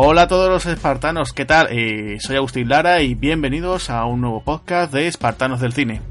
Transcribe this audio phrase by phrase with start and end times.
[0.00, 1.66] Hola a todos los espartanos, ¿qué tal?
[1.72, 6.02] Eh, soy Agustín Lara y bienvenidos a un nuevo podcast de Espartanos del Cine.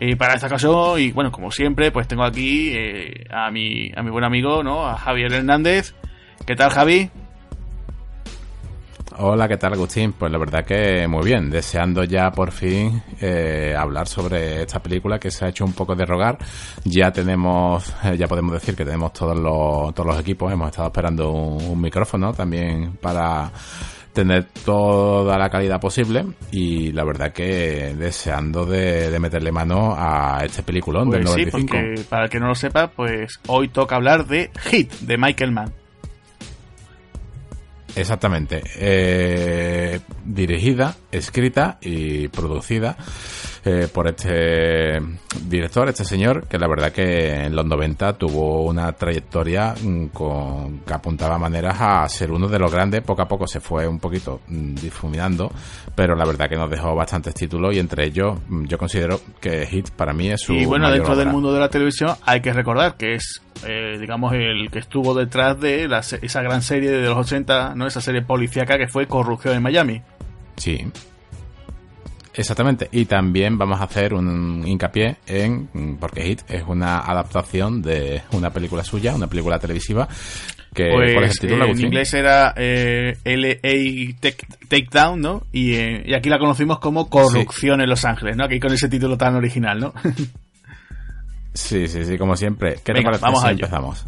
[0.00, 4.02] Eh, para esta ocasión, y bueno, como siempre, pues tengo aquí eh, a, mi, a
[4.02, 4.84] mi buen amigo, ¿no?
[4.84, 5.94] A Javier Hernández.
[6.44, 7.08] ¿Qué tal, Javi?
[9.18, 10.12] Hola, ¿qué tal Agustín?
[10.12, 15.18] Pues la verdad que muy bien, deseando ya por fin eh, hablar sobre esta película
[15.18, 16.36] que se ha hecho un poco de rogar.
[16.84, 20.88] Ya tenemos, eh, ya podemos decir que tenemos todos los, todos los equipos, hemos estado
[20.88, 23.50] esperando un, micrófono también para
[24.12, 30.62] tener toda la calidad posible y la verdad que deseando de, meterle mano a este
[30.62, 31.58] peliculón pues del 95.
[31.58, 35.16] Sí, porque para el que no lo sepa, pues hoy toca hablar de Hit de
[35.16, 35.85] Michael Mann.
[37.96, 38.62] Exactamente.
[38.76, 42.96] Eh, dirigida, escrita y producida
[43.66, 44.98] eh, por este
[45.48, 50.80] director, este señor, que la verdad que en los 90 tuvo una trayectoria mm, con,
[50.80, 53.02] que apuntaba maneras a ser uno de los grandes.
[53.02, 55.50] Poco a poco se fue un poquito mm, difuminando,
[55.94, 59.66] pero la verdad que nos dejó bastantes títulos y entre ellos mm, yo considero que
[59.66, 60.52] Hit para mí es su.
[60.52, 64.32] Y bueno, dentro del mundo de la televisión hay que recordar que es eh, digamos,
[64.34, 65.88] el que estuvo detrás de
[66.22, 67.86] esa gran serie de los 80, ¿no?
[67.86, 70.02] Esa serie policíaca que fue Corrupción en Miami.
[70.56, 70.86] Sí.
[72.36, 72.88] Exactamente.
[72.92, 78.50] Y también vamos a hacer un hincapié en, porque Hit es una adaptación de una
[78.50, 80.06] película suya, una película televisiva.
[80.74, 81.64] Que, pues, ¿Cuál es el título?
[81.64, 84.30] en inglés era eh, L.A.
[84.68, 85.46] Takedown, ¿no?
[85.50, 88.44] Y, eh, y, aquí la conocimos como Corrupción en Los Ángeles, ¿no?
[88.44, 89.94] Aquí con ese título tan original, ¿no?
[91.54, 92.74] Sí, sí, sí, como siempre.
[92.84, 94.06] ¿Qué te parece vamos si empezamos?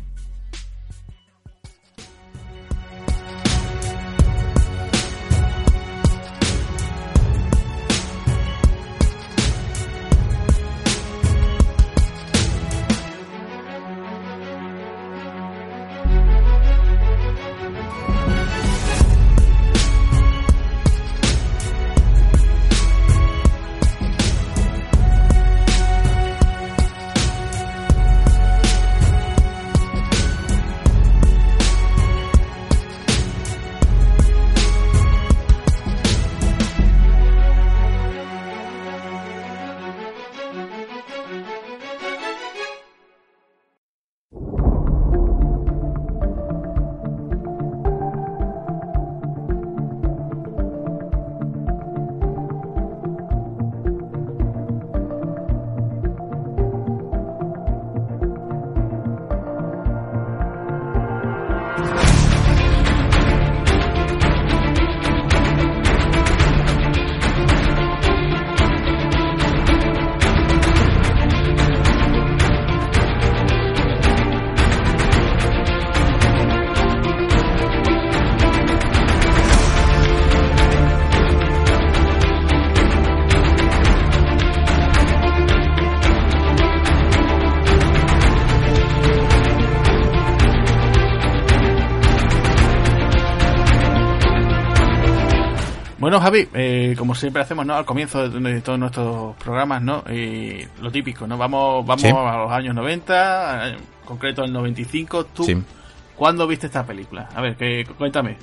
[97.19, 97.75] Siempre hacemos, ¿no?
[97.75, 100.05] Al comienzo de, todos nuestros programas, ¿no?
[100.11, 101.37] Y lo típico, ¿no?
[101.37, 105.27] Vamos, vamos a los años 90, en concreto el 95.
[105.27, 105.47] ¿Tú
[106.17, 107.29] cuándo viste esta película?
[107.34, 108.37] A ver, que, cuéntame.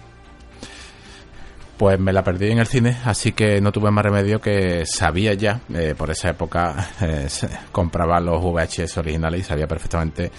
[1.78, 5.34] Pues me la perdí en el cine, así que no tuve más remedio que sabía
[5.34, 7.28] ya, eh, por esa época eh,
[7.72, 10.31] compraba los VHS originales y sabía perfectamente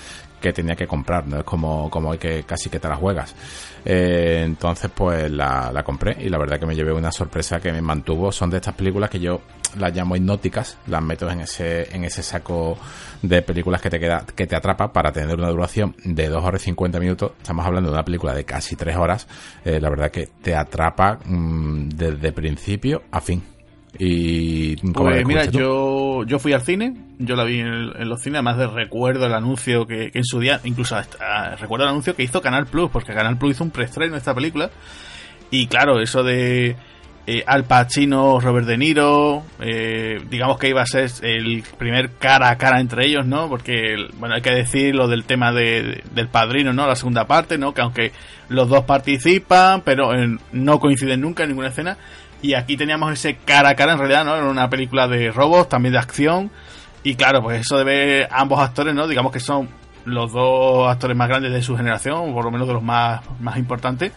[0.46, 3.34] que tenía que comprar, no es como, como que casi que te la juegas.
[3.84, 7.72] Eh, entonces pues la, la, compré y la verdad que me llevé una sorpresa que
[7.72, 8.30] me mantuvo.
[8.30, 9.40] Son de estas películas que yo
[9.78, 12.78] las llamo hipnóticas, las meto en ese, en ese saco
[13.22, 16.62] de películas que te queda, que te atrapa para tener una duración de 2 horas
[16.62, 17.32] y 50 minutos.
[17.38, 19.26] Estamos hablando de una película de casi 3 horas.
[19.64, 23.55] Eh, la verdad que te atrapa mm, desde principio a fin.
[23.98, 28.58] Y pues mira, yo, yo fui al cine, yo la vi en, los cines, además
[28.58, 30.96] de recuerdo el anuncio que, en su día, incluso
[31.58, 34.34] recuerdo el anuncio que hizo Canal Plus, porque Canal Plus hizo un preestreno de esta
[34.34, 34.70] película.
[35.50, 36.76] Y claro, eso de
[37.28, 42.50] eh, Al Pacino, Robert De Niro, eh, digamos que iba a ser el primer cara
[42.50, 43.48] a cara entre ellos, ¿no?
[43.48, 46.86] Porque, bueno, hay que decir lo del tema de, del padrino, ¿no?
[46.86, 47.74] La segunda parte, ¿no?
[47.74, 48.12] Que aunque
[48.48, 50.10] los dos participan, pero
[50.52, 51.96] no coinciden nunca en ninguna escena
[52.46, 54.36] y aquí teníamos ese cara a cara, en realidad, ¿no?
[54.36, 56.50] Era una película de robos, también de acción.
[57.02, 59.08] Y claro, pues eso de ver ambos actores, ¿no?
[59.08, 59.68] Digamos que son
[60.04, 63.20] los dos actores más grandes de su generación, o por lo menos de los más,
[63.40, 64.12] más importantes.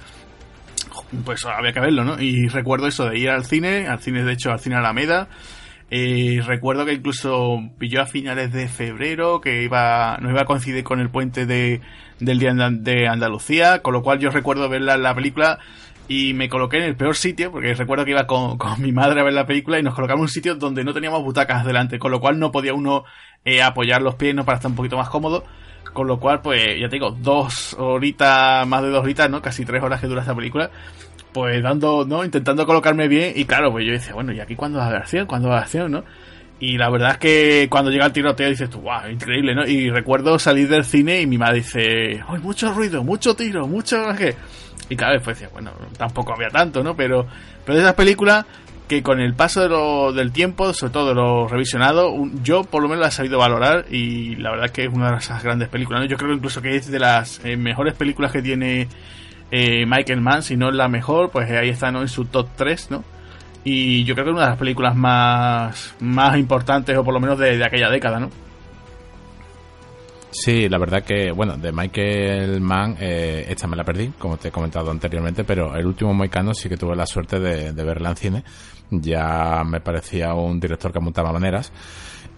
[1.25, 2.21] Pues había que verlo, ¿no?
[2.21, 5.27] Y recuerdo eso de ir al cine, al cine, de hecho, al cine Alameda.
[5.91, 10.83] Eh, recuerdo que incluso pilló a finales de febrero, que iba, no iba a coincidir
[10.83, 11.81] con el puente de,
[12.19, 15.57] del Día de Andalucía, con lo cual yo recuerdo ver la, película
[16.09, 19.21] y me coloqué en el peor sitio, porque recuerdo que iba con, con, mi madre
[19.21, 21.99] a ver la película y nos colocamos en un sitio donde no teníamos butacas delante,
[21.99, 23.05] con lo cual no podía uno
[23.45, 24.43] eh, apoyar los pies ¿no?
[24.43, 25.45] para estar un poquito más cómodo.
[25.93, 29.41] Con lo cual, pues, ya te digo, dos horitas, más de dos horitas, ¿no?
[29.41, 30.69] Casi tres horas que dura esta película
[31.31, 32.25] pues dando, ¿no?
[32.25, 35.27] Intentando colocarme bien y claro, pues yo decía, bueno, ¿y aquí cuándo va a acción?
[35.27, 36.03] ¿Cuándo va a acción, no?
[36.59, 39.65] Y la verdad es que cuando llega el tiroteo dices tú, wow, increíble, ¿no?
[39.65, 43.97] Y recuerdo salir del cine y mi madre dice, ¡ay, mucho ruido, mucho tiro, mucho...
[44.89, 46.95] Y cada vez decía, bueno, tampoco había tanto, ¿no?
[46.95, 47.25] Pero,
[47.63, 48.45] pero de esas películas
[48.87, 52.81] que con el paso de lo, del tiempo, sobre todo de lo revisionado, yo por
[52.81, 55.43] lo menos la he sabido valorar y la verdad es que es una de esas
[55.43, 56.07] grandes películas, ¿no?
[56.07, 58.87] Yo creo incluso que es de las eh, mejores películas que tiene
[59.51, 62.01] eh, Michael Mann, si no es la mejor, pues ahí está ¿no?
[62.01, 63.03] en su top 3, ¿no?
[63.63, 67.19] Y yo creo que es una de las películas más, más importantes, o por lo
[67.19, 68.29] menos de, aquella década, ¿no?
[70.31, 74.49] Sí, la verdad que, bueno, de Michael Mann, eh, esta me la perdí, como te
[74.49, 78.15] he comentado anteriormente, pero el último Moicano sí que tuve la suerte de, verla en
[78.15, 78.43] cine.
[78.91, 81.71] Ya me parecía un director que montaba maneras.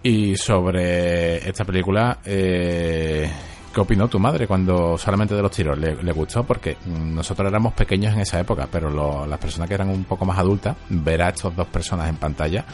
[0.02, 3.30] Y sobre esta película, eh,
[3.72, 5.78] ¿Qué opinó tu madre cuando solamente de los tiros?
[5.78, 6.44] ¿Le, gustó?
[6.44, 10.38] Porque nosotros éramos pequeños en esa época, pero las personas que eran un poco más
[10.38, 12.66] adultas, ver a estos dos personas en pantalla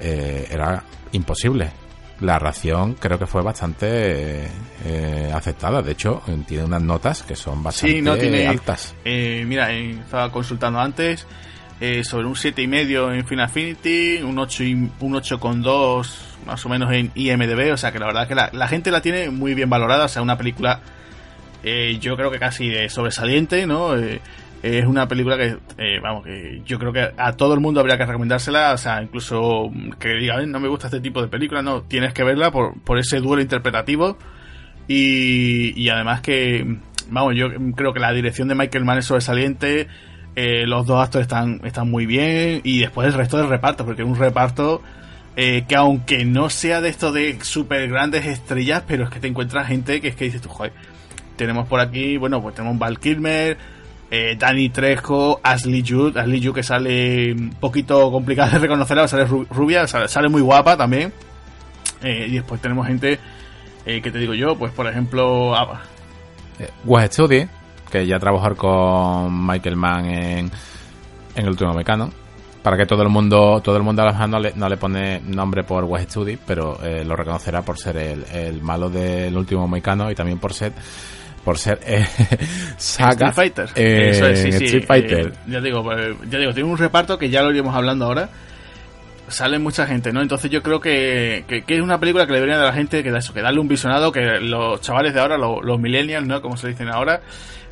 [0.00, 1.83] eh, era imposible.
[2.24, 4.48] La ración creo que fue bastante
[4.84, 5.82] eh, aceptada.
[5.82, 8.94] De hecho, tiene unas notas que son bastante sí, no, tiene, altas.
[9.04, 11.26] Eh, mira, estaba consultando antes
[12.02, 14.64] sobre un 7,5 en Final Affinity, un 8
[15.00, 18.90] un 8,2 más o menos en IMDB, o sea que la verdad que la, gente
[18.90, 20.80] la tiene muy bien valorada, o sea, una película
[21.62, 23.94] eh, yo creo que casi de sobresaliente, ¿no?
[24.64, 27.80] Eh, es una película que, eh, vamos, que yo creo que a todo el mundo
[27.80, 31.60] habría que recomendársela, o sea, incluso que diga, no me gusta este tipo de película,
[31.60, 34.16] no, tienes que verla por, por ese duelo interpretativo.
[34.88, 36.78] Y, y además que,
[37.10, 39.88] vamos, yo creo que la dirección de Michael Mann es sobresaliente,
[40.34, 44.08] los dos actores están, están muy bien y después el resto del reparto, porque es
[44.08, 44.82] un reparto
[45.36, 49.26] eh, que aunque no sea de esto de super grandes estrellas, pero es que te
[49.26, 50.72] encuentras gente que es que dices tú, joder,
[51.36, 53.58] tenemos por aquí, bueno, pues tenemos Val Kilmer,
[54.14, 59.24] eh, Danny Trejo, Ashley Judd, Ashley Judd que sale un poquito complicada de reconocerla, sale
[59.24, 61.12] rubia, sale, muy guapa también.
[62.02, 63.18] Eh, y después tenemos gente
[63.84, 65.82] que te digo yo, pues por ejemplo, ah,
[66.84, 67.46] West Study,
[67.90, 70.50] que ya trabajó con Michael Mann en,
[71.34, 72.10] en El último Mecano
[72.64, 75.84] para que todo el mundo todo el mundo no le, no le pone nombre por
[75.84, 80.38] West Study, pero eh, lo reconocerá por ser el, malo del último Moicano y también
[80.38, 80.72] por ser
[81.44, 82.06] por ser eh,
[82.76, 83.68] Saga Street Fighter.
[83.74, 85.26] Eh, Eso es, sí, sí, Street Fighter.
[85.26, 88.28] Eh, ya digo, pues, ya digo, tiene un reparto que ya lo iremos hablando ahora.
[89.28, 90.20] Sale mucha gente, ¿no?
[90.20, 93.10] Entonces yo creo que, que, es una película que le debería a la gente que,
[93.10, 96.42] que darle un visionado, que los chavales de ahora, los, los millennials, ¿no?
[96.42, 97.22] Como se dicen ahora,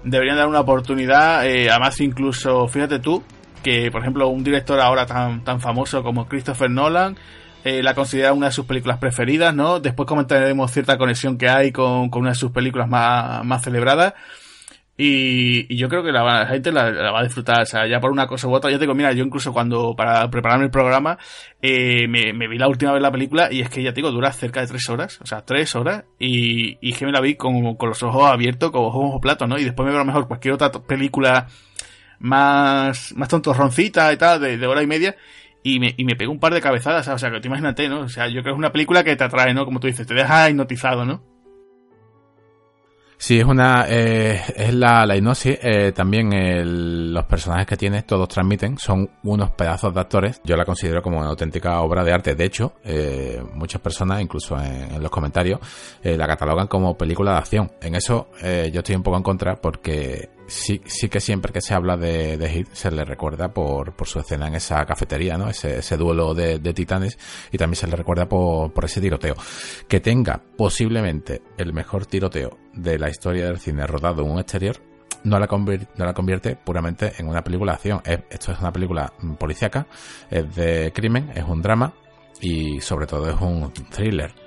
[0.02, 1.40] deberían dar una oportunidad.
[1.40, 3.22] además, incluso, fíjate tú,
[3.62, 7.16] que por ejemplo un director ahora tan, tan famoso como Christopher Nolan
[7.64, 9.80] eh, la considera una de sus películas preferidas, ¿no?
[9.80, 14.14] Después comentaremos cierta conexión que hay con, con una de sus películas más, más celebradas.
[14.96, 18.10] Y, y, yo creo que la, gente la, va a disfrutar, o sea, ya por
[18.10, 18.70] una cosa u otra.
[18.70, 21.18] Yo digo, mira, yo incluso cuando, para prepararme el programa,
[21.62, 24.10] eh, me, me, vi la última vez la película y es que ya te digo,
[24.10, 27.36] dura cerca de tres horas, o sea, tres horas, y, y que me la vi
[27.36, 29.58] con, con los ojos abiertos, con ojos platos, ¿no?
[29.58, 31.48] Y después me veo a lo mejor cualquier otra película
[32.22, 35.16] más, más tontorroncita y tal, de, hora y media,
[35.62, 38.00] y me, y me pegó un par de cabezadas, o sea, que te imagínate, ¿no?
[38.00, 39.64] O sea, yo creo que es una película que te atrae, ¿no?
[39.64, 41.22] Como tú dices, te deja hipnotizado, ¿no?
[43.22, 45.56] Sí, es una eh, es la, la hipnosis.
[45.62, 50.40] Eh, también los personajes que tiene, todos transmiten, son unos pedazos de actores.
[50.42, 52.34] Yo la considero como una auténtica obra de arte.
[52.34, 55.60] De hecho, eh, muchas personas, incluso en, los comentarios,
[56.02, 57.70] la catalogan como película de acción.
[57.80, 61.74] En eso yo estoy un poco en contra porque sí, sí que siempre que se
[61.74, 65.48] habla de, Hit se le recuerda por, su escena en esa cafetería, ¿no?
[65.48, 67.18] Ese, duelo de, titanes
[67.50, 69.34] y también se le recuerda por, ese tiroteo.
[69.88, 74.80] Que tenga posiblemente el mejor tiroteo de la historia del cine rodado en un exterior
[75.24, 78.02] no la, convierte, no la convierte puramente en una película de acción.
[78.28, 79.86] esto es una película policíaca,
[80.30, 81.94] es de crimen, es un drama
[82.40, 84.41] y sobre todo es un thriller.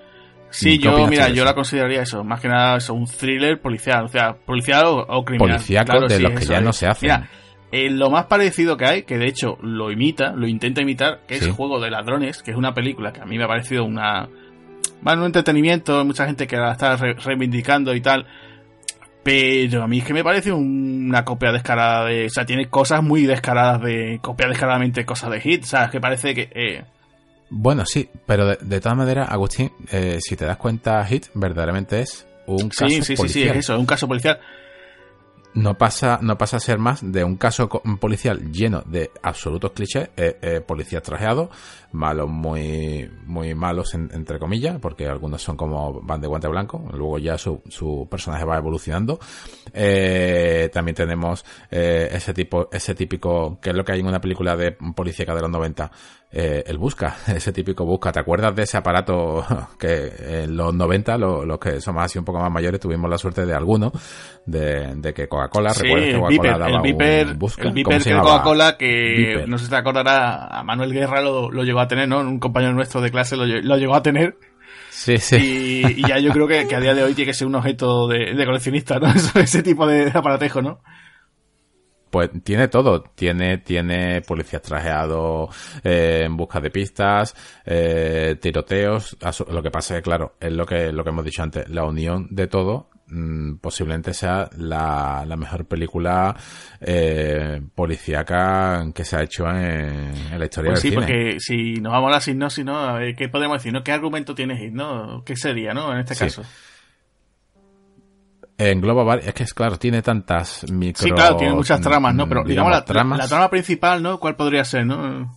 [0.55, 4.07] Sí, yo, mira, yo la consideraría eso, más que nada eso, un thriller policial, o
[4.07, 5.57] sea, policial o, criminal.
[5.57, 7.07] Policíaco de los que ya no se hace.
[7.07, 7.29] Mira,
[7.73, 11.35] eh, lo más parecido que hay, que de hecho lo imita, lo intenta imitar, que
[11.35, 14.29] es Juego de Ladrones, que es una película que a mí me ha parecido una...
[15.01, 18.25] Bueno, un entretenimiento, mucha gente que la está reivindicando y tal,
[19.23, 22.27] pero a mí es que me parece una copia descarada de...
[22.27, 24.19] O sea, tiene cosas muy descaradas de...
[24.21, 26.49] Copia descaradamente cosas de Hit, o sea, es que parece que...
[26.55, 26.85] Eh,
[27.49, 32.01] Bueno, sí, pero de, de todas maneras, Agustín, eh, si te das cuenta, Hit verdaderamente
[32.01, 33.27] es un caso sí, sí, policial.
[33.27, 34.39] Sí, sí, es eso, es un caso policial
[35.55, 40.09] no pasa, no pasa a ser más de un caso policial lleno de absolutos clichés,
[40.17, 41.49] eh, eh, policías trajeados,
[41.93, 47.17] malos muy, muy malos entre comillas, porque algunos son como van de guante blanco, luego
[47.19, 49.17] ya su, su personaje va evolucionando.
[49.73, 54.19] Eh, también tenemos eh, ese tipo, ese típico, que es lo que hay en una
[54.19, 55.89] película de policía de los 90,
[56.37, 58.11] eh, el busca, ese típico busca.
[58.11, 59.45] ¿Te acuerdas de ese aparato
[59.79, 63.45] que en los 90, los, que somos así un poco más mayores, tuvimos la suerte
[63.45, 63.93] de alguno,
[64.45, 67.61] de, de que Coca-Cola, sí, que Coca-Cola daba el Viper, un busca?
[67.63, 71.63] El Viper que Coca-Cola, que no sé si te acordará, a Manuel Guerra lo, lo,
[71.63, 72.19] llegó a tener, ¿no?
[72.19, 74.37] Un compañero nuestro de clase lo, lo llegó a tener.
[74.89, 75.35] Sí, sí.
[75.37, 77.55] Y, y, ya yo creo que, que, a día de hoy tiene que ser un
[77.55, 79.07] objeto de, de coleccionista, ¿no?
[79.41, 80.81] Ese tipo de aparatejo, ¿no?
[82.15, 83.01] Pues tiene todo.
[83.13, 85.49] Tiene, tiene policías trajeados
[85.83, 89.17] eh, en busca de pistas, eh, tiroteos.
[89.51, 91.83] Lo que pasa es que, claro, es lo que, lo que hemos dicho antes, la
[91.83, 96.33] unión de todo mmm, posiblemente sea la, la mejor película
[96.79, 101.01] eh, policíaca que se ha hecho en, en la historia pues del sí, cine.
[101.01, 102.79] porque si nos vamos a la sinopsis, ¿no?
[102.79, 103.73] A ver, ¿qué podemos decir?
[103.73, 103.83] ¿no?
[103.83, 104.71] ¿Qué argumento tienes?
[104.71, 105.21] ¿no?
[105.25, 105.91] ¿Qué sería, no?
[105.91, 106.23] En este Sí.
[106.23, 106.43] caso.
[108.57, 111.03] Engloba es que es claro, tiene tantas micro...
[111.03, 112.27] Sí, claro, tiene muchas tramas, ¿no?
[112.27, 113.17] Pero mm, digamos, la, tramas.
[113.19, 114.19] la trama principal, ¿no?
[114.19, 115.33] ¿Cuál podría ser, no?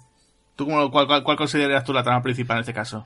[0.55, 3.05] ¿Tú cómo, cuál, cuál, cuál consideras tú la trama principal en este caso?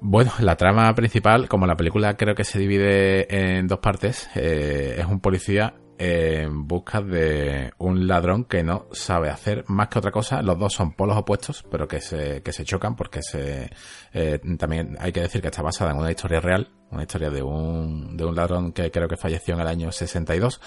[0.00, 4.96] Bueno, la trama principal, como la película creo que se divide en dos partes, eh,
[4.98, 10.10] es un policía en busca de un ladrón que no sabe hacer más que otra
[10.10, 10.42] cosa.
[10.42, 13.70] Los dos son polos opuestos, pero que se, que se chocan porque se,
[14.12, 17.42] eh, también hay que decir que está basada en una historia real, una historia de
[17.42, 20.60] un, de un ladrón que creo que falleció en el año 62,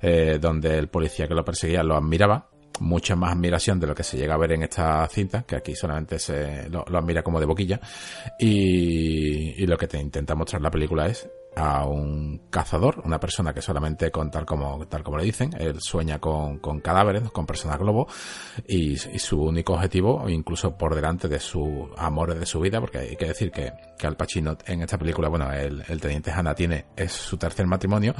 [0.00, 2.48] eh, donde el policía que lo perseguía lo admiraba
[2.80, 5.76] mucha más admiración de lo que se llega a ver en esta cinta, que aquí
[5.76, 7.80] solamente se lo, lo admira como de boquilla.
[8.38, 13.52] Y, y lo que te intenta mostrar la película es a un cazador, una persona
[13.52, 17.46] que solamente con tal como, tal como le dicen, él sueña con, con cadáveres, con
[17.46, 18.06] personas globo,
[18.66, 23.16] y, su único objetivo, incluso por delante de sus amores de su vida, porque hay
[23.16, 26.86] que decir que, que Al Pacino en esta película, bueno, el, el teniente Hanna tiene,
[26.96, 28.14] es su tercer matrimonio,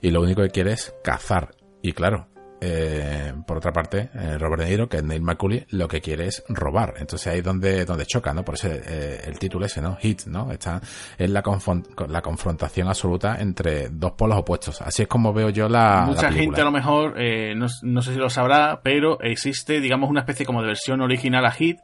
[0.00, 1.54] y lo único que quiere es cazar.
[1.82, 2.28] Y claro,
[2.60, 6.26] eh, por otra parte, eh, Robert De Niro, que es Neil McCulley, lo que quiere
[6.26, 6.94] es robar.
[6.98, 8.44] Entonces ahí es donde, donde choca, ¿no?
[8.44, 9.96] Por eso eh, el título ese, ¿no?
[9.96, 10.50] Hit, ¿no?
[10.50, 10.80] Está
[11.18, 11.42] en la,
[12.08, 14.80] la confrontación absoluta entre dos polos opuestos.
[14.82, 18.02] Así es como veo yo la, Mucha la gente a lo mejor, eh, no, no
[18.02, 21.78] sé si lo sabrá, pero existe, digamos, una especie como de versión original a Hit.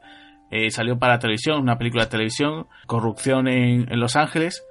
[0.69, 4.63] Salió para televisión, una película de televisión, corrupción en, en Los Ángeles.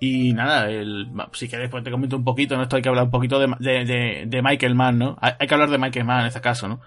[0.00, 2.62] Y nada, el, si quieres, pues te comento un poquito, ¿no?
[2.62, 5.16] Esto hay que hablar un poquito de, de, de, de Michael Mann, ¿no?
[5.20, 6.80] Hay, hay, que hablar de Michael Mann en este caso, ¿no?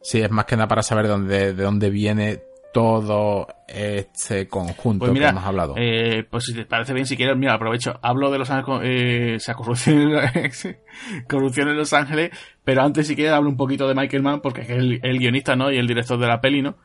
[0.00, 2.40] Sí, es más que nada para saber dónde, de dónde viene
[2.72, 5.74] todo este conjunto pues mira, que hemos hablado.
[5.78, 9.34] Eh, pues si te parece bien, si quieres, mira, aprovecho, hablo de Los Ángeles, eh,
[9.36, 10.76] o sea, corrupción en,
[11.26, 12.30] corrupción en Los Ángeles,
[12.62, 15.56] pero antes si quieres hablo un poquito de Michael Mann, porque es el, el guionista,
[15.56, 15.72] ¿no?
[15.72, 16.76] Y el director de la peli, ¿no?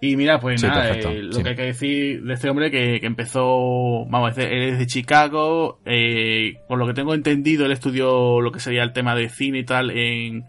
[0.00, 1.42] Y mira, pues Sí, nada, eh, lo sí.
[1.42, 5.78] que hay que decir de este hombre que, que empezó, vamos, él es de Chicago,
[5.84, 9.58] eh, por lo que tengo entendido, él estudió lo que sería el tema de cine
[9.58, 10.44] y tal en,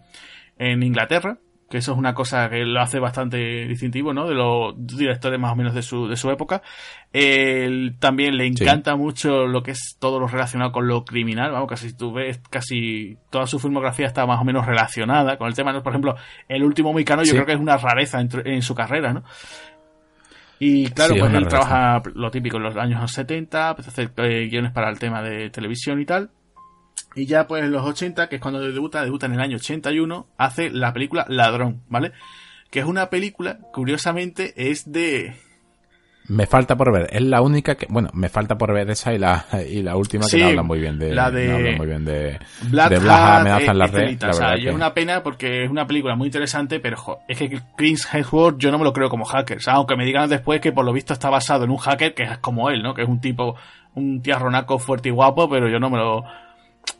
[0.57, 1.37] en Inglaterra,
[1.71, 4.27] que eso es una cosa que lo hace bastante distintivo, ¿no?
[4.27, 6.61] De los directores más o menos de su, de su época.
[7.13, 8.63] Él también le Sí.
[8.63, 12.39] encanta mucho lo que es todo lo relacionado con lo criminal, vamos, casi tú ves,
[12.49, 15.81] casi toda su filmografía está más o menos relacionada con el tema, ¿no?
[15.81, 16.15] Por ejemplo,
[16.47, 17.31] El último Mexicano yo Sí.
[17.33, 19.23] creo que es una rareza en, en su carrera, ¿no?
[20.59, 21.49] Y claro, Sí, pues él rareza.
[21.49, 25.21] trabaja lo típico en los años 70, empezó a hacer eh, guiones para el tema
[25.23, 26.29] de televisión y tal.
[27.15, 30.27] Y ya pues en los 80, que es cuando debuta, debuta en el año 81,
[30.37, 32.13] hace la película Ladrón, ¿vale?
[32.69, 35.35] Que es una película, curiosamente, es de...
[36.27, 39.17] Me falta por ver, es la única que, bueno, me falta por ver esa y
[39.17, 41.87] la, y la última que no habla muy bien de, la de no habla muy
[41.87, 42.39] bien de,
[42.69, 44.21] Black de Black Hat, amenaza en la eh, red.
[44.21, 47.19] La o sea, que- es una pena porque es una película muy interesante, pero jo,
[47.27, 49.57] es que Chris Hemsworth yo no me lo creo como hacker.
[49.57, 52.13] O sea, aunque me digan después que por lo visto está basado en un hacker
[52.13, 52.93] que es como él, ¿no?
[52.93, 53.55] Que es un tipo,
[53.95, 56.23] un tierronaco fuerte y guapo, pero yo no me lo,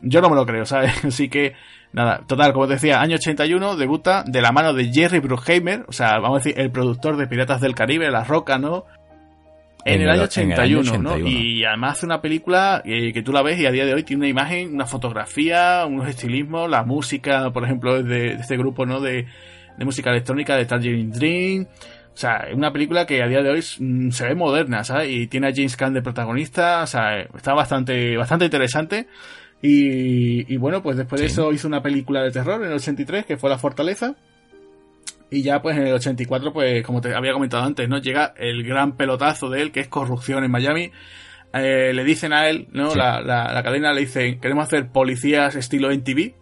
[0.00, 0.92] yo no me lo creo, ¿sabes?
[1.04, 1.54] Así que,
[1.92, 5.92] nada, total, como te decía, año 81, debuta de la mano de Jerry Bruckheimer, o
[5.92, 8.84] sea, vamos a decir, el productor de Piratas del Caribe, La Roca, ¿no?
[9.84, 11.10] En, el, año 81, en el año ¿no?
[11.10, 11.28] 81.
[11.28, 14.04] Y además hace una película eh, que tú la ves y a día de hoy
[14.04, 18.56] tiene una imagen, una fotografía, unos estilismos, la música, por ejemplo, es de, de este
[18.56, 19.00] grupo, ¿no?
[19.00, 19.26] De,
[19.76, 21.66] de música electrónica de Tangerine Dream.
[22.14, 25.10] O sea, es una película que a día de hoy mm, se ve moderna, ¿sabes?
[25.10, 29.06] Y tiene a James Caan de protagonista, o sea, está bastante, bastante interesante.
[29.62, 33.24] Y, y bueno, pues después de eso hizo una película de terror en el 83,
[33.24, 34.16] que fue La Fortaleza.
[35.30, 37.96] Y ya pues en el 84, pues como te había comentado antes, ¿no?
[37.98, 40.90] Llega el gran pelotazo de él, que es corrupción en Miami.
[41.54, 42.94] Eh, le dicen a él, ¿no?
[42.94, 46.34] La, la, cadena le dice, queremos hacer policías estilo NTV.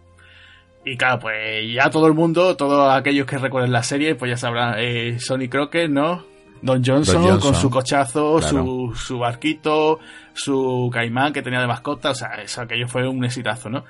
[0.83, 4.37] Y claro, pues ya todo el mundo, todos aquellos que recuerden la serie, pues ya
[4.37, 6.25] sabrán, eh, Sonny Crockett, ¿no?
[6.61, 9.99] Don Johnson, con su cochazo, su, su barquito,
[10.33, 13.83] su caimán que tenía de mascota, o sea, eso aquello fue un exitazo, ¿no?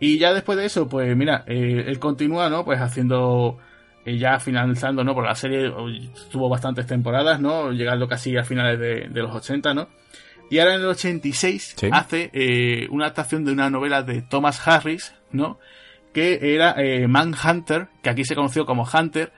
[0.00, 2.64] Y ya después de eso, pues mira, eh, él continúa, ¿no?
[2.64, 3.58] Pues haciendo,
[4.04, 5.14] eh, ya finalizando, ¿no?
[5.14, 5.70] Por la serie
[6.30, 7.70] tuvo bastantes temporadas, ¿no?
[7.70, 9.88] Llegando casi a finales de, los 80, ¿no?
[10.48, 15.14] Y ahora en el 86 hace eh, una adaptación de una novela de Thomas Harris,
[15.32, 15.58] ¿no?
[16.14, 16.76] Que era
[17.08, 19.32] Manhunter, que aquí se conoció como Hunter,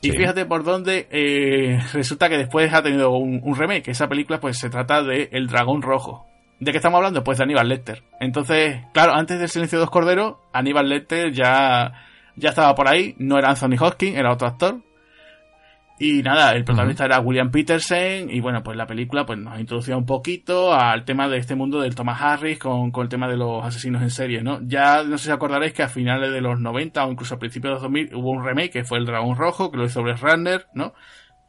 [0.00, 3.88] y fíjate por dónde eh, resulta que después ha tenido un, remake.
[3.88, 6.26] Esa película pues se trata de El Dragón Rojo.
[6.60, 7.24] ¿De qué estamos hablando?
[7.24, 8.02] Pues de Aníbal Lecter.
[8.20, 11.92] Entonces, claro, antes del Silencio de los Corderos, Aníbal Lecter ya,
[12.36, 13.14] ya estaba por ahí.
[13.18, 14.80] No era Anthony Hopkins, era otro actor.
[16.00, 19.96] Y nada, el protagonista era William Peterson y bueno, pues la película pues nos introducía
[19.96, 23.36] un poquito al tema de este mundo del Thomas Harris con, con el tema de
[23.36, 24.60] los asesinos en serie, ¿no?
[24.62, 27.70] Ya no sé si acordaréis que a finales de los 90 o incluso a principios
[27.70, 30.20] de los 2000 hubo un remake que fue El Dragón Rojo, que lo hizo Brett
[30.20, 30.94] Runner, ¿no?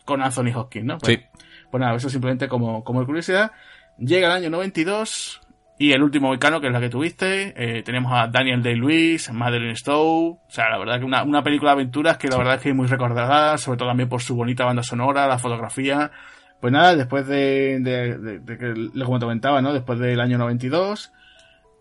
[0.04, 0.98] Con Anthony Hopkins, ¿no?
[0.98, 1.26] Pues, sí.
[1.70, 3.52] Pues nada, eso simplemente como, como curiosidad.
[4.00, 5.42] Llega el año 92,
[5.82, 9.78] y el último Volcano, que es la que tuviste, eh, tenemos a Daniel Day-Lewis, Madeline
[9.78, 12.62] Stowe, o sea, la verdad que una, una película de aventuras que la verdad es
[12.62, 16.12] que es muy recordada, sobre todo también por su bonita banda sonora, la fotografía.
[16.60, 19.72] Pues nada, después de, de, de, que como comentaba, ¿no?
[19.72, 21.14] Después del año 92,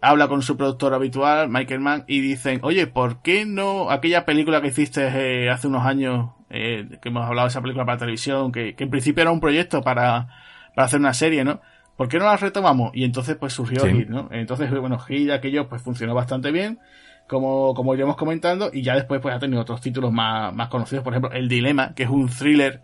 [0.01, 4.61] habla con su productor habitual, Michael Mann, y dicen, oye, ¿por qué no aquella película
[4.61, 8.53] que hiciste eh, hace unos años, eh, que hemos hablado de esa película para televisión,
[8.53, 10.29] que, que en principio era un proyecto para,
[10.77, 11.61] para hacer una serie, ¿no?
[11.99, 12.93] ¿Por qué no las retomamos?
[12.95, 14.29] Y entonces pues surgió Hit, ¿no?
[14.31, 16.79] Entonces, bueno, Hit aquello pues funcionó bastante bien,
[17.27, 21.03] como, como iremos comentando, y ya después pues ha tenido otros títulos más, más conocidos,
[21.03, 22.83] por ejemplo, El Dilema, que es un thriller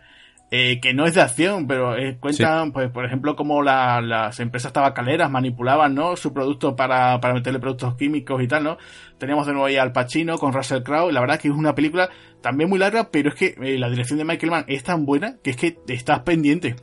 [0.50, 4.72] eh, que no es de acción, pero eh, cuentan, pues, por ejemplo, cómo las empresas
[4.72, 6.16] tabacaleras manipulaban, ¿no?
[6.16, 8.78] Su producto para, para meterle productos químicos y tal, ¿no?
[9.18, 11.76] Teníamos de nuevo ahí al Pacino con Russell Crowe, la verdad es que es una
[11.76, 15.06] película también muy larga, pero es que eh, la dirección de Michael Mann es tan
[15.06, 16.74] buena que es que estás pendiente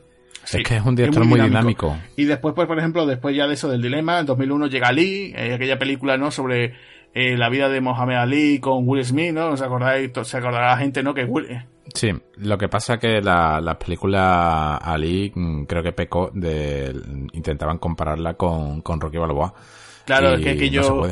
[0.44, 1.98] es que es un director muy, dinámico.
[2.16, 5.34] Y después, pues, por ejemplo, después ya de eso del dilema, en 2001 llega Ali,
[5.36, 6.32] eh, aquella película, ¿no?
[6.32, 6.74] Sobre
[7.14, 9.50] eh, la vida de Mohamed Ali con Will Smith, ¿no?
[9.50, 10.12] ¿Os acordáis?
[10.24, 11.14] Se acordará la gente, ¿no?
[11.14, 11.46] Que Will...
[11.50, 11.66] Eh.
[11.94, 16.94] Sí, lo que pasa que la, la película Ali mm, creo que pecó de...
[17.34, 19.54] intentaban compararla con, con Rocky Balboa.
[20.06, 21.08] Claro, es que, que yo...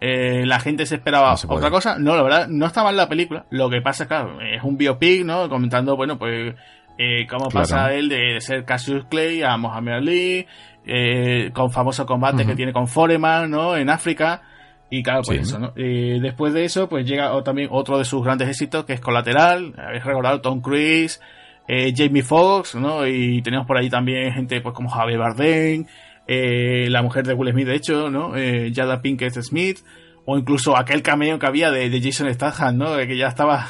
[0.00, 1.98] la gente se esperaba otra cosa.
[1.98, 3.46] No, la verdad, no estaba en la película.
[3.50, 5.48] Lo que pasa es, claro, es un biopic, ¿no?
[5.48, 6.54] Comentando, bueno, pues
[6.98, 10.46] eh, cómo pasa él de, ser Cassius Clay a Mohamed Ali,
[10.84, 13.76] eh, con famoso combate que tiene con Foreman, ¿no?
[13.76, 14.42] En África.
[14.90, 15.72] Y claro, pues eso, ¿no?
[15.76, 19.74] Eh, después de eso, pues llega también otro de sus grandes éxitos, que es Colateral.
[19.78, 21.20] Habéis recordado Tom Cruise,
[21.66, 23.06] eh, Jamie Foxx, ¿no?
[23.06, 25.86] Y tenemos por ahí también gente, pues como Javier Bardem,
[26.26, 28.32] la mujer de Will Smith, de hecho, ¿no?
[28.74, 29.78] Jada Pinkett Smith,
[30.26, 32.96] o incluso aquel cameo que había de, de Jason Statham, ¿no?
[32.98, 33.68] Que ya estaba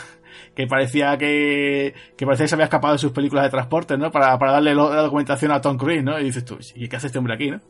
[0.55, 4.11] que parecía que, que parecía que se había escapado de sus películas de transporte, ¿no?
[4.11, 6.19] Para, para darle la documentación a Tom Cruise, ¿no?
[6.19, 7.61] Y dices tú, ¿y qué hace este hombre aquí, no?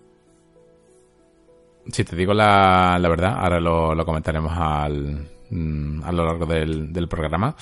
[1.90, 6.47] Si te digo la, la verdad, ahora lo, lo comentaremos al, mm, a lo largo
[6.47, 7.55] del, del programa.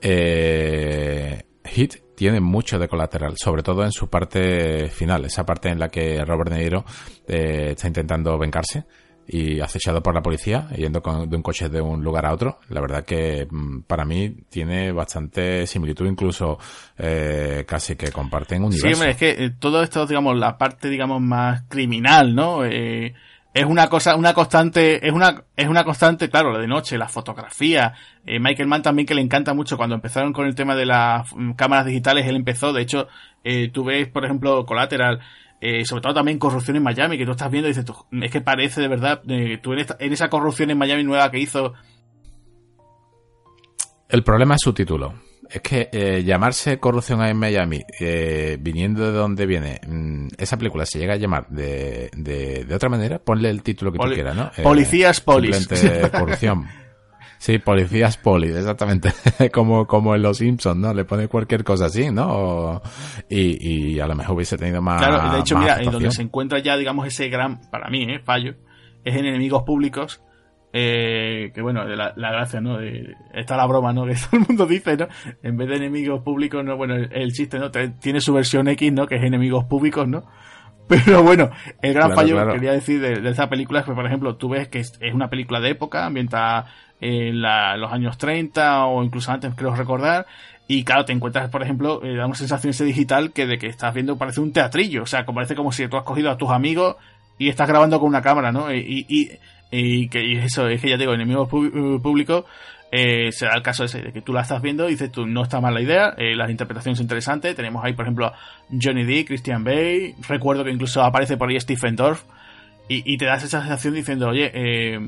[0.00, 5.78] Eh, Hit tiene mucho de colateral, sobre todo en su parte final, esa parte en
[5.78, 6.84] la que Robert De Niro
[7.26, 8.84] eh, está intentando vengarse
[9.26, 12.58] y acechado por la policía, yendo con, de un coche de un lugar a otro.
[12.68, 16.58] La verdad que mm, para mí tiene bastante similitud, incluso
[16.98, 18.88] eh, casi que comparten un universo.
[18.88, 22.64] Sí, hombre, es que eh, todo esto, digamos, la parte, digamos, más criminal, ¿no?
[22.64, 23.14] Eh,
[23.54, 27.06] es una cosa, una constante, es una, es una constante, claro, la de noche, la
[27.06, 27.94] fotografía.
[28.26, 31.32] Eh, Michael Mann también que le encanta mucho cuando empezaron con el tema de las
[31.32, 33.06] mm, cámaras digitales, él empezó, de hecho,
[33.44, 35.20] eh, tú ves, por ejemplo, Collateral,
[35.64, 37.86] eh, sobre todo también corrupción en Miami, que tú estás viendo y dices,
[38.20, 41.38] es que parece de verdad, eh, tú en, en, esa corrupción en Miami nueva que
[41.38, 41.72] hizo...
[44.10, 45.14] El problema es su título.
[45.48, 50.84] Es que eh, llamarse corrupción en Miami, eh, viniendo de donde viene, mm, esa película
[50.84, 54.36] se llega a llamar de, de, de otra manera, ponle el título que tú quieras,
[54.36, 54.50] ¿no?
[54.62, 55.66] Policías Polis.
[56.12, 56.66] corrupción.
[57.44, 59.12] Sí, policías poli, exactamente.
[59.52, 60.94] como, como en Los Simpsons, ¿no?
[60.94, 62.80] Le pone cualquier cosa así, ¿no?
[63.28, 65.02] Y, y a lo mejor hubiese tenido más.
[65.02, 68.20] Claro, de hecho, mira, en donde se encuentra ya, digamos, ese gran, para mí, ¿eh?
[68.24, 68.54] fallo,
[69.04, 70.22] es en enemigos públicos.
[70.72, 72.78] Eh, que bueno, la, la gracia, ¿no?
[72.78, 74.06] De, está la broma, ¿no?
[74.06, 75.08] Que todo el mundo dice, ¿no?
[75.42, 76.78] En vez de enemigos públicos, ¿no?
[76.78, 77.70] Bueno, el, chiste, ¿no?
[77.70, 79.06] Tiene su versión X, ¿no?
[79.06, 80.24] Que es enemigos públicos, ¿no?
[80.88, 81.50] Pero bueno,
[81.82, 84.48] el gran fallo que quería decir de, de, esta película es que, por ejemplo, tú
[84.48, 86.08] ves que es, es una película de época,
[87.00, 90.26] ambientada en los años 30 o incluso antes, creo recordar,
[90.66, 93.66] Y claro, te encuentras, por ejemplo, eh, da una sensación ese digital que de que
[93.66, 95.02] estás viendo parece un teatrillo.
[95.02, 96.96] O sea, parece como si tú has cogido a tus amigos
[97.38, 98.72] y estás grabando con una cámara, ¿no?
[98.72, 99.30] Y, y,
[99.70, 102.44] y, que eso, es que ya digo, enemigos públicos
[102.96, 105.42] eh, se el caso ese, de que tú la estás viendo y dices tú, no
[105.42, 108.34] está mal la idea, eh, las interpretaciones interesantes, tenemos ahí por ejemplo a
[108.80, 112.22] Johnny D, Christian Bay, recuerdo que incluso aparece por ahí Stephen Dorff,
[112.86, 115.00] y, te das esa sensación diciendo, oye, eh,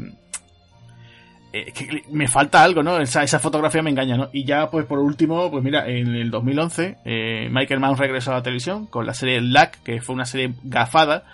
[1.53, 2.99] eh, que me falta algo, ¿no?
[2.99, 4.29] Esa, esa, fotografía me engaña, ¿no?
[4.33, 8.35] Y ya, pues por último, pues mira, en el 2011, eh, Michael Mann regresó a
[8.35, 11.25] la televisión con la serie Lack, que fue una serie gafada,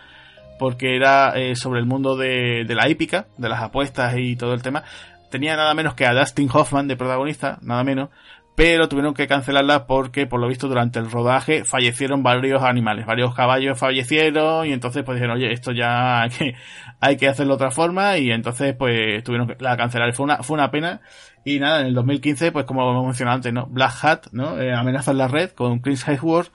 [0.58, 4.54] porque era eh, sobre el mundo de, de la hípica, de las apuestas y todo
[4.54, 4.84] el tema.
[5.30, 8.10] Tenía nada menos que a Dustin Hoffman de protagonista, nada menos,
[8.54, 13.34] pero tuvieron que cancelarla porque por lo visto durante el rodaje fallecieron varios animales, varios
[13.34, 16.22] caballos fallecieron y entonces pues dijeron, oye, esto ya
[17.00, 20.12] hay que, hacerlo de otra forma y entonces pues tuvieron que la cancelar.
[20.12, 21.00] Fue una, fue una pena
[21.44, 23.66] y nada, en el 2015 pues como hemos mencionado antes, ¿no?
[23.66, 24.60] Black Hat, ¿no?
[24.60, 26.52] Eh, amenaza en la red con Chris Hemsworth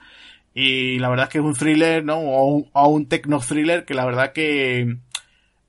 [0.54, 2.18] y la verdad es que es un thriller, ¿no?
[2.18, 4.98] O un, o un techno thriller que la verdad que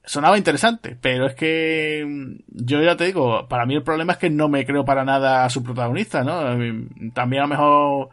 [0.08, 4.18] sonaba interesante, pero es que mm, yo ya te digo, para mí el problema es
[4.18, 6.40] que no me creo para nada a su protagonista, ¿no?
[7.12, 8.08] También a lo mejor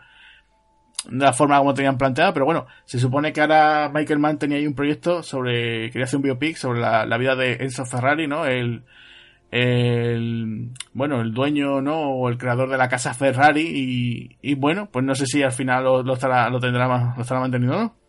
[1.10, 4.67] la forma como tenían planteado, pero bueno, se supone que ahora Michael Mann tenía ahí
[4.67, 8.45] un proyecto sobre, quería hacer un biopic sobre la, vida de Enzo Ferrari, ¿no?
[8.45, 8.84] El,
[9.51, 12.10] el, bueno, el dueño, ¿no?
[12.10, 15.53] O el creador de la casa Ferrari y, y bueno, pues no sé si al
[15.53, 18.05] final lo, lo estará, lo tendrá, lo estará manteniendo, ¿no?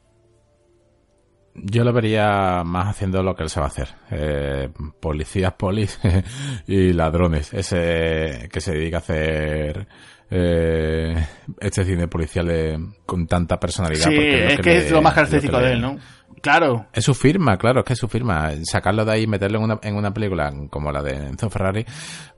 [1.62, 3.88] Yo lo vería más haciendo lo que él se va a hacer.
[4.10, 4.68] Eh,
[5.00, 5.98] policías, polis
[6.66, 7.52] y ladrones.
[7.52, 9.86] Ese que se dedica a hacer
[10.30, 11.26] eh,
[11.60, 14.08] este cine policial con tanta personalidad.
[14.08, 15.98] Sí, es, que, es lo más característico de él, ¿no?
[16.42, 16.86] Claro.
[16.92, 18.50] Es su firma, claro, es que es su firma.
[18.64, 21.84] Sacarlo de ahí y meterlo en una, en una película como la de Enzo Ferrari,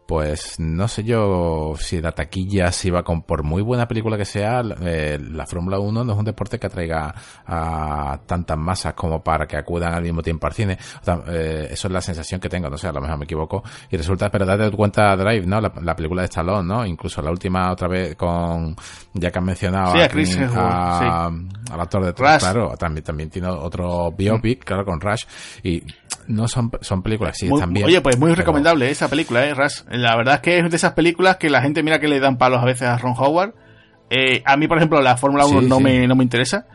[0.08, 4.24] pues no sé yo si la taquilla, si va con, por muy buena película que
[4.24, 7.14] sea, eh, la Fórmula 1 no es un deporte que atraiga
[7.46, 10.78] a tantas masas como para que acudan al mismo tiempo al cine.
[11.26, 13.62] Eh, eso es la sensación que tengo, no sé, a lo mejor me equivoco.
[13.90, 15.60] Y resulta, pero date cuenta Drive, ¿no?
[15.60, 16.86] La, película de Stallone, ¿no?
[16.86, 18.74] Incluso la última otra vez con,
[19.12, 24.64] ya que han mencionado a, Chris al actor de claro, también, también tiene otro biopic,
[24.64, 25.24] claro, con Rush.
[25.62, 25.82] Y
[26.28, 27.86] no son, son películas, sí, muy, están bien.
[27.86, 29.54] Oye, pues muy recomendable esa película, ¿eh?
[29.54, 29.82] Rush.
[29.90, 32.36] La verdad es que es de esas películas que la gente mira que le dan
[32.38, 33.54] palos a veces a Ron Howard.
[34.10, 36.66] Eh, a mí, por ejemplo, la Fórmula 1 no, Me, no me interesa,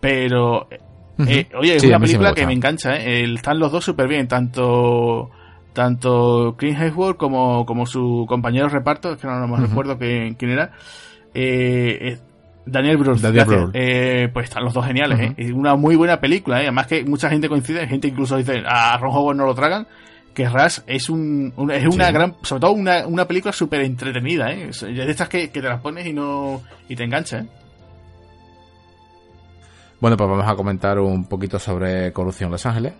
[0.00, 0.68] pero...
[1.28, 3.24] Eh, oye, es una película que me engancha, ¿eh?
[3.34, 5.30] Están los dos súper bien, tanto
[5.72, 10.36] tanto Clint Eastwood como, como su compañero de reparto, es que no, me recuerdo quién
[10.40, 10.72] era.
[11.34, 12.18] Eh,
[12.66, 13.18] Daniel Brühl.
[13.74, 15.34] Eh, pues están los dos geniales, ¿eh?
[15.36, 16.62] Es una muy buena película, ¿eh?
[16.64, 19.86] Además que mucha gente coincide, gente incluso dice, a Ron Howard no lo tragan,
[20.32, 24.68] que Rush es un, es una gran, sobre todo una, una película súper entretenida, ¿eh?
[24.70, 27.46] Es de estas que, te las pones y no, y te engancha, ¿eh?
[30.00, 32.92] Bueno, pues vamos a comentar un poquito sobre Corrupción Los Ángeles,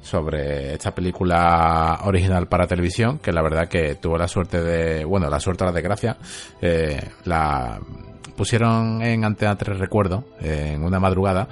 [0.00, 5.28] sobre esta película original para televisión, que la verdad que tuvo la suerte de, bueno,
[5.28, 6.16] la suerte la desgracia,
[6.60, 7.80] eh, la
[8.36, 11.48] pusieron en Antena 3, recuerdo, en una madrugada,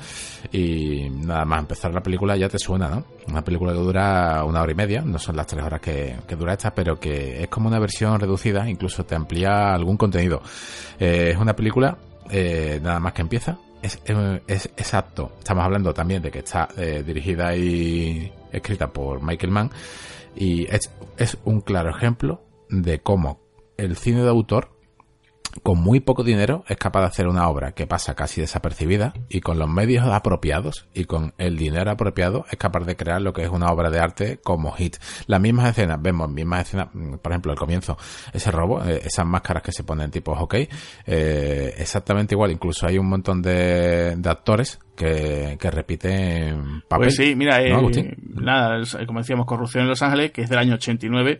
[0.53, 3.05] y nada más empezar la película ya te suena, ¿no?
[3.29, 6.53] Una película que dura una hora y media, no son las tres horas que, dura
[6.53, 10.43] esta, pero que es como una versión reducida, incluso te amplía algún contenido.
[10.99, 11.99] Eh, es una película,
[12.31, 14.01] eh, nada más que empieza, es,
[14.47, 15.33] es, exacto.
[15.39, 19.71] Estamos hablando también de que está eh, dirigida y escrita por Michael Mann,
[20.35, 23.41] y es, es un claro ejemplo de cómo
[23.77, 24.76] el cine de autor
[25.62, 29.40] con muy poco dinero es capaz de hacer una obra que pasa casi desapercibida y
[29.40, 33.42] con los medios apropiados y con el dinero apropiado es capaz de crear lo que
[33.42, 34.97] es una obra de arte como hit.
[35.27, 37.97] Las mismas escenas, vemos mismas escenas, mm, por ejemplo, el comienzo,
[38.33, 40.69] ese robo, eh, esas máscaras que se ponen tipo hockey,
[41.07, 47.07] eh, exactamente igual, incluso hay un montón de, actores que, que repiten papel.
[47.07, 50.75] Pues sí, mira, eh, nada, como decíamos, Corrupción en Los Ángeles, que es del año
[50.75, 51.38] 89,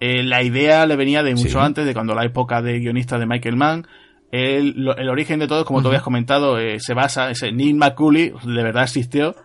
[0.00, 3.26] eh, la idea le venía de mucho antes, de cuando la época de guionista de
[3.26, 3.86] Michael Mann.
[4.32, 8.32] El, el origen de todo, como tú habías comentado, eh, se basa, ese Neil McCulley
[8.44, 9.36] de verdad existió.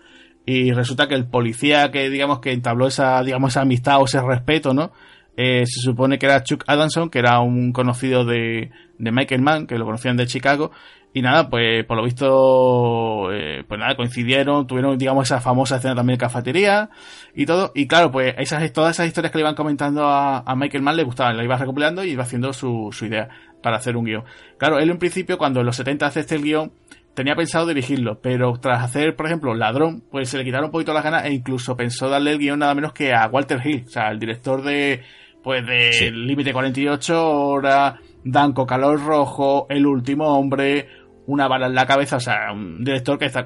[0.45, 4.21] Y resulta que el policía que, digamos, que entabló esa, digamos, esa amistad o ese
[4.21, 4.91] respeto, ¿no?
[5.37, 9.67] Eh, se supone que era Chuck Adamson, que era un conocido de, de Michael Mann,
[9.67, 10.71] que lo conocían de Chicago,
[11.15, 15.95] y nada, pues por lo visto, eh, pues nada, coincidieron, tuvieron, digamos, esa famosa escena
[15.95, 16.89] también de cafetería
[17.33, 17.71] y todo.
[17.73, 21.03] Y claro, pues esas, todas esas historias que le iban comentando a, Michael Mann le
[21.03, 23.29] gustaban, la iba recopilando y iba haciendo su, su idea
[23.63, 24.25] para hacer un guion.
[24.57, 26.73] Claro, él en principio, cuando en los 70 hace este guion,
[27.13, 30.91] tenía pensado dirigirlo, pero tras hacer, por ejemplo, Ladrón, pues se le quitaron un poquito
[30.91, 33.89] las ganas e incluso pensó darle el guion nada menos que a Walter Hill, o
[33.89, 35.01] sea, el director de,
[35.41, 41.85] pues, de Límite 48 horas, Danco Calor Rojo, El Último Hombre, Una bala en la
[41.85, 43.43] cabeza, o sea, un director que está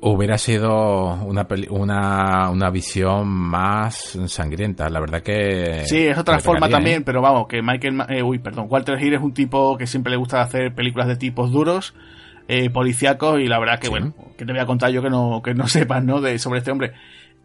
[0.00, 5.84] Hubiera sido una, una, una visión más sangrienta, la verdad que...
[5.86, 7.02] Sí, es otra forma también, ¿eh?
[7.04, 8.02] pero vamos, que Michael...
[8.10, 11.16] Eh, uy, perdón, Walter Hill es un tipo que siempre le gusta hacer películas de
[11.16, 11.94] tipos duros,
[12.46, 15.40] eh, policíacos, y la verdad que, bueno, que te voy a contar yo que no,
[15.42, 16.20] que no sepas, ¿no?
[16.20, 16.92] De, sobre este hombre.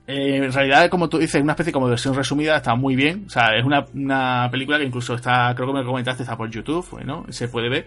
[0.08, 3.24] Eh, en realidad, como tú dices, una especie como de versión resumida, está muy bien.
[3.28, 6.50] O sea, es una, una película que incluso está, creo que me comentaste, está por
[6.50, 7.26] YouTube, ¿no?
[7.30, 7.86] Se puede ver.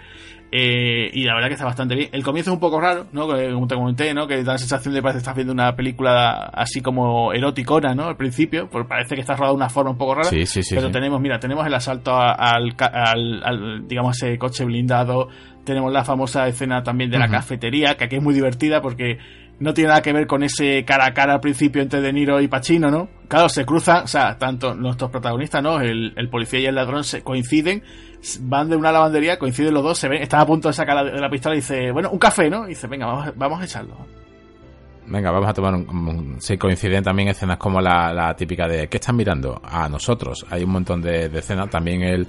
[0.57, 2.11] Eh, y la verdad que está bastante bien.
[2.13, 3.27] El comienzo es un poco raro, ¿no?
[3.27, 4.29] Como te comenté, ¿no?
[4.29, 8.05] Que da la sensación de que estás viendo una película así como eroticona, ¿no?
[8.05, 10.29] Al principio, porque parece que está rodada de una forma un poco rara.
[10.29, 10.77] Sí, sí, sí.
[10.77, 15.27] Pero tenemos, mira, tenemos el asalto al, al, al, digamos, ese coche blindado.
[15.65, 19.19] Tenemos la famosa escena también de la cafetería, que aquí es muy divertida porque
[19.59, 22.41] no tiene nada que ver con ese cara a cara al principio entre De Niro
[22.41, 23.09] y Pacino, ¿no?
[23.29, 25.81] Claro, se cruzan, o sea, tanto nuestros protagonistas, ¿no?
[25.81, 27.83] El, el, policía y el ladrón se coinciden,
[28.43, 31.05] van de una lavandería, coinciden los dos, se ven, están a punto de sacar la,
[31.05, 32.65] la pistola y dice, bueno, un café, ¿no?
[32.67, 33.97] Y dice, venga, vamos, vamos a echarlo.
[35.07, 36.37] Venga, vamos a tomar un...
[36.39, 39.61] Se coinciden también escenas como la, la, típica de ¿qué están mirando?
[39.63, 40.47] A nosotros.
[40.49, 41.69] Hay un montón de, de escenas.
[41.69, 42.27] También el...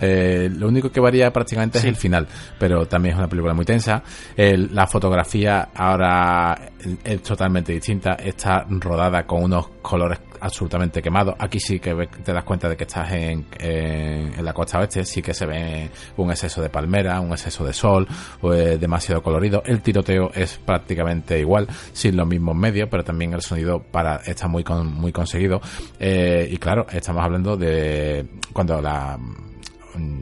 [0.00, 1.86] Eh, lo único que varía prácticamente sí.
[1.86, 2.26] es el final,
[2.58, 4.02] pero también es una película muy tensa.
[4.36, 6.58] El, la fotografía ahora
[7.04, 8.14] es totalmente distinta.
[8.14, 11.34] Está rodada con unos colores absolutamente quemados.
[11.38, 15.22] Aquí sí que te das cuenta de que estás en, en, la costa oeste, sí
[15.22, 18.06] que se ve un exceso de palmera, un exceso de sol,
[18.40, 19.62] pues demasiado colorido.
[19.64, 24.48] El tiroteo es prácticamente igual, sin los mismos medios, pero también el sonido para está
[24.48, 25.60] muy con, muy conseguido.
[25.98, 29.18] Eh, y claro, estamos hablando de cuando la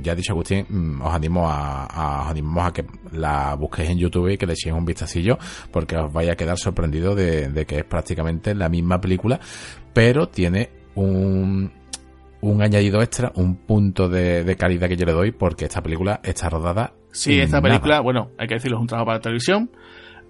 [0.03, 3.91] ya ha dicho Agustín, mm, os animo a, a, os animamos a que la busquéis
[3.91, 5.39] en YouTube y que le echéis un vistacillo,
[5.71, 9.41] porque os vaya a quedar sorprendido de que es prácticamente la misma película,
[9.95, 11.73] pero tiene un,
[12.41, 16.21] un añadido extra, un punto de, de, calidad que yo le doy, porque esta película
[16.23, 16.93] está rodada.
[17.13, 19.71] Sí, esta película, bueno, hay que decirlo, es un trabajo para la televisión.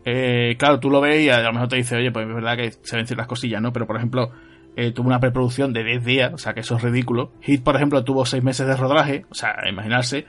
[0.04, 2.56] Eh, claro, tú lo ves y a lo mejor te dice, oye, pues es verdad
[2.56, 3.72] que se ven ciertas cosillas, ¿no?
[3.72, 4.30] Pero por ejemplo,
[4.76, 7.32] eh, tuvo una preproducción de 10 días, o sea que eso es ridículo.
[7.40, 10.26] Hit, por ejemplo, tuvo 6 meses de rodaje, o sea, imaginarse.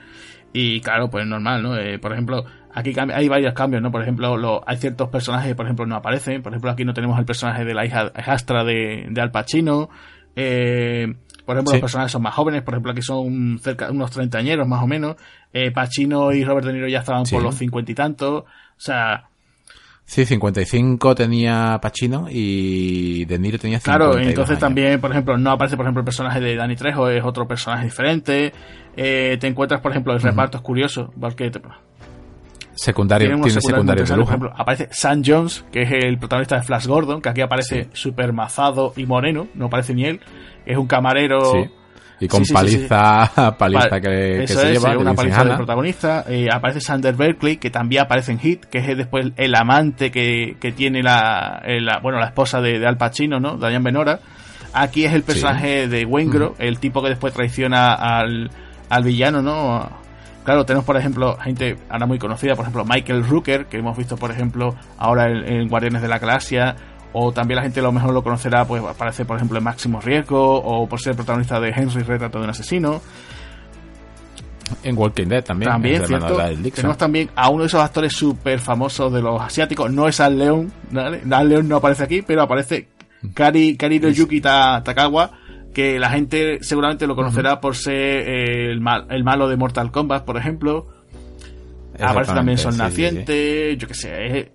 [0.52, 1.76] Y claro, pues normal, ¿no?
[1.76, 3.90] Eh, por ejemplo, aquí hay varios cambios, ¿no?
[3.90, 6.42] Por ejemplo, lo, hay ciertos personajes por ejemplo, no aparecen.
[6.42, 9.90] Por ejemplo, aquí no tenemos el personaje de la hija hijastra de, de Al Pacino.
[10.36, 11.76] Eh, por ejemplo, sí.
[11.76, 15.16] los personajes son más jóvenes, por ejemplo, aquí son cerca unos treintañeros más o menos.
[15.52, 17.34] Eh, Pacino y Robert De Niro ya estaban sí.
[17.34, 18.42] por los cincuenta y tantos.
[18.42, 19.28] O sea,
[20.06, 23.98] Sí, 55 tenía Pacino y De Niro tenía 50.
[23.98, 24.60] Claro, entonces años.
[24.60, 27.84] también, por ejemplo, no aparece, por ejemplo, el personaje de Danny Trejo, es otro personaje
[27.84, 28.52] diferente.
[28.96, 30.62] Eh, te encuentras, por ejemplo, el reparto uh -huh.
[30.62, 31.60] es curioso, porque te,
[32.76, 34.26] secundario, tiene, tiene secundario de lujo.
[34.26, 37.84] Por ejemplo, aparece Sam Jones, que es el protagonista de Flash Gordon, que aquí aparece
[37.84, 37.90] sí.
[37.92, 40.20] super mazado y moreno, no aparece ni él,
[40.64, 41.52] es un camarero...
[41.52, 41.68] Sí
[42.18, 44.96] y con sí, paliza, sí, paliza que, que se es, lleva.
[44.96, 46.24] Una paliza del protagonista.
[46.28, 50.56] Eh, aparece Sander Berkeley, que también aparece en Hit, que es después el amante que,
[50.60, 53.56] que tiene la, la, bueno, la esposa de, de, Al Pacino, ¿no?
[53.56, 54.20] Diane Benora.
[54.72, 56.62] Aquí es el personaje de Wengro, mm.
[56.62, 58.50] el tipo que después traiciona al,
[58.88, 60.06] al villano, ¿no?
[60.44, 64.16] Claro, tenemos por ejemplo gente ahora muy conocida, por ejemplo Michael Rooker, que hemos visto
[64.16, 66.76] por ejemplo ahora en, en Guardianes de la Galaxia,
[67.18, 70.02] o también la gente a lo mejor lo conocerá, pues aparece por ejemplo en Máximo
[70.02, 73.00] Riesgo, o por ser protagonista de Henry Retrato de un asesino.
[74.82, 75.70] En Walking Dead también.
[75.70, 76.36] También, cierto.
[76.74, 80.38] Tenemos también a uno de esos actores súper famosos de los asiáticos, no es Al
[80.38, 81.22] León, ¿vale?
[81.30, 82.88] Al León no aparece aquí, pero aparece
[83.32, 85.30] Kari, Kari Yuki Takawa,
[85.72, 87.60] que la gente seguramente lo conocerá uh -huh.
[87.60, 90.86] por ser el, mal, el malo de Mortal Kombat, por ejemplo.
[91.98, 93.76] Aparece también sí, Naciente, sí, sí.
[93.78, 94.52] yo qué sé,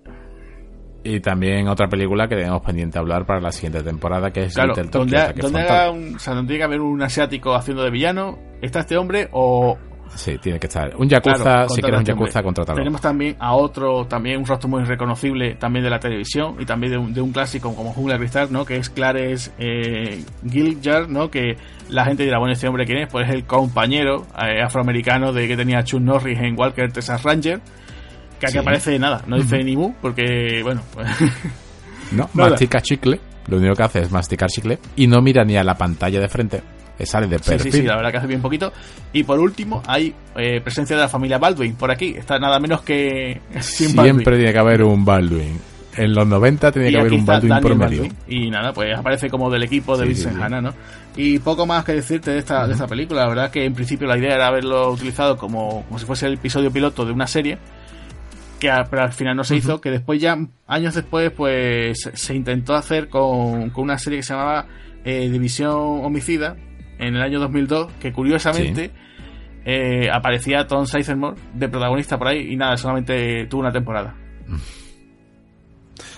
[1.04, 4.70] y también otra película que tenemos pendiente hablar para la siguiente temporada, que es claro,
[4.70, 7.84] Little donde, Tokyo, donde haga un, o sea, donde tiene que haber un asiático haciendo
[7.84, 9.78] de villano, ¿está este hombre o...?
[10.14, 10.94] Sí, tiene que estar.
[10.98, 12.76] Un Yakuza, claro, si quieres un este Yakuza, contratalo.
[12.76, 16.92] Tenemos también a otro, también un rostro muy reconocible también de la televisión y también
[16.92, 18.66] de un, de un clásico como Jungla Cristal, ¿no?
[18.66, 21.32] Que es Clarence eh, Giljar, ¿no?
[21.32, 21.56] Que
[21.88, 23.08] la gente dirá, bueno, este hombre quién es?
[23.10, 27.62] Pues es el compañero eh, afroamericano de que tenía Chuck Norris en Walker Texas Ranger
[28.42, 28.58] que aquí sí.
[28.58, 31.08] aparece nada, no dice ni mu, porque, bueno, pues...
[32.12, 35.64] No, mastica chicle, lo único que hace es masticar chicle y no mira ni a
[35.64, 36.62] la pantalla de frente,
[37.06, 37.60] sale de perfil.
[37.60, 38.74] Sí, sí, sí, la verdad que hace bien poquito.
[39.14, 42.82] Y por último, hay eh, presencia de la familia Baldwin por aquí, está nada menos
[42.82, 43.40] que...
[43.62, 45.60] Siempre tiene que haber un Baldwin.
[45.96, 48.08] En los 90 tenía que haber un Baldwin por medio.
[48.28, 50.74] Y nada, pues aparece como del equipo de sí, Vincent sí, Hanna, ¿no?
[51.16, 52.68] Y poco más que decirte de esta, uh -huh.
[52.68, 53.22] de esta película.
[53.22, 56.34] La verdad que en principio la idea era haberlo utilizado como, como si fuese el
[56.34, 57.58] episodio piloto de una serie
[58.62, 59.60] que a, pero al final no se uh -huh.
[59.60, 64.24] hizo, que después ya, años después, pues se intentó hacer con, con una serie que
[64.24, 64.68] se llamaba
[65.04, 66.56] eh, División Homicida,
[67.00, 68.92] en el año 2002, que curiosamente, sí.
[69.66, 74.16] eh, aparecía Tom Sizemore de protagonista por ahí y nada, solamente tuvo una temporada.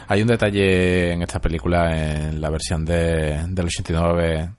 [0.10, 4.50] Hay un detalle en esta película, en la versión de, del 89,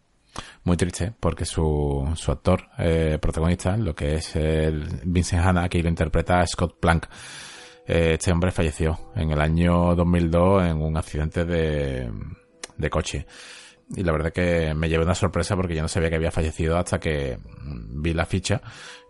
[0.64, 5.82] muy triste, porque su, su actor eh, protagonista, lo que es el Vincent Hanna, que
[5.82, 7.06] lo interpreta Scott Plank,
[7.86, 12.10] este hombre falleció en el año 2002 en un accidente de,
[12.76, 13.26] de coche.
[13.94, 16.78] Y la verdad que me llevé una sorpresa porque yo no sabía que había fallecido
[16.78, 18.62] hasta que vi la ficha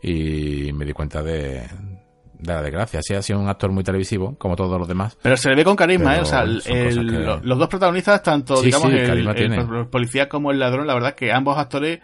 [0.03, 1.63] y me di cuenta de,
[2.39, 3.01] de la desgracia.
[3.03, 5.17] Sí, ha sido un actor muy televisivo, como todos los demás.
[5.23, 6.21] Pero se le ve con carisma, ¿eh?
[6.21, 11.33] O sea, los dos protagonistas, tanto, digamos, el, policía como el ladrón, la verdad que
[11.33, 12.01] ambos actores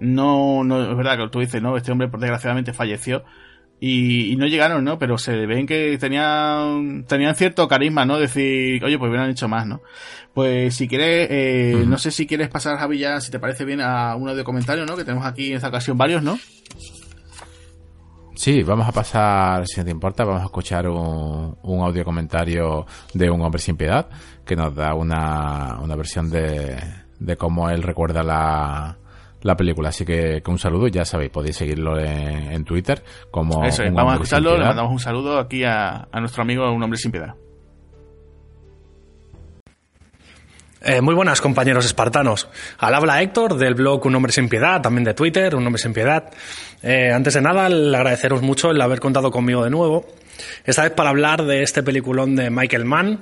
[0.00, 3.24] no, no, es verdad que tú dices, no, este hombre desgraciadamente falleció,
[3.80, 4.98] y, no llegaron, ¿no?
[4.98, 8.18] Pero se ven que tenían, tenían cierto carisma, ¿no?
[8.18, 9.82] Decir, oye, pues hubieran hecho más, ¿no?
[10.34, 13.80] Pues si quieres, eh, no sé si quieres pasar, Javi, ya, si te parece bien,
[13.80, 14.96] a uno de comentarios, ¿no?
[14.96, 16.38] Que tenemos aquí en esta ocasión varios, ¿no?
[18.34, 22.86] Sí, vamos a pasar, si no te importa, vamos a escuchar un, un audio comentario
[23.12, 24.08] de un hombre sin piedad
[24.44, 26.78] que nos da una, una versión de,
[27.18, 28.96] de cómo él recuerda la,
[29.42, 29.90] la película.
[29.90, 33.64] Así que, un saludo, ya sabéis, podéis seguirlo en, Twitter como...
[33.64, 37.12] Eso vamos a escucharlo, le mandamos un saludo aquí a, nuestro amigo Un Hombre Sin
[37.12, 37.34] Piedad.
[40.80, 42.48] Eh, muy buenas compañeros espartanos.
[42.78, 45.92] Al habla Héctor del blog Un Hombre Sin Piedad, también de Twitter, Un Hombre Sin
[45.92, 46.30] Piedad.
[46.82, 50.06] Eh, antes de nada, le agradeceros mucho el haber contado conmigo de nuevo.
[50.64, 53.20] Esta vez para hablar de este peliculón de Michael Mann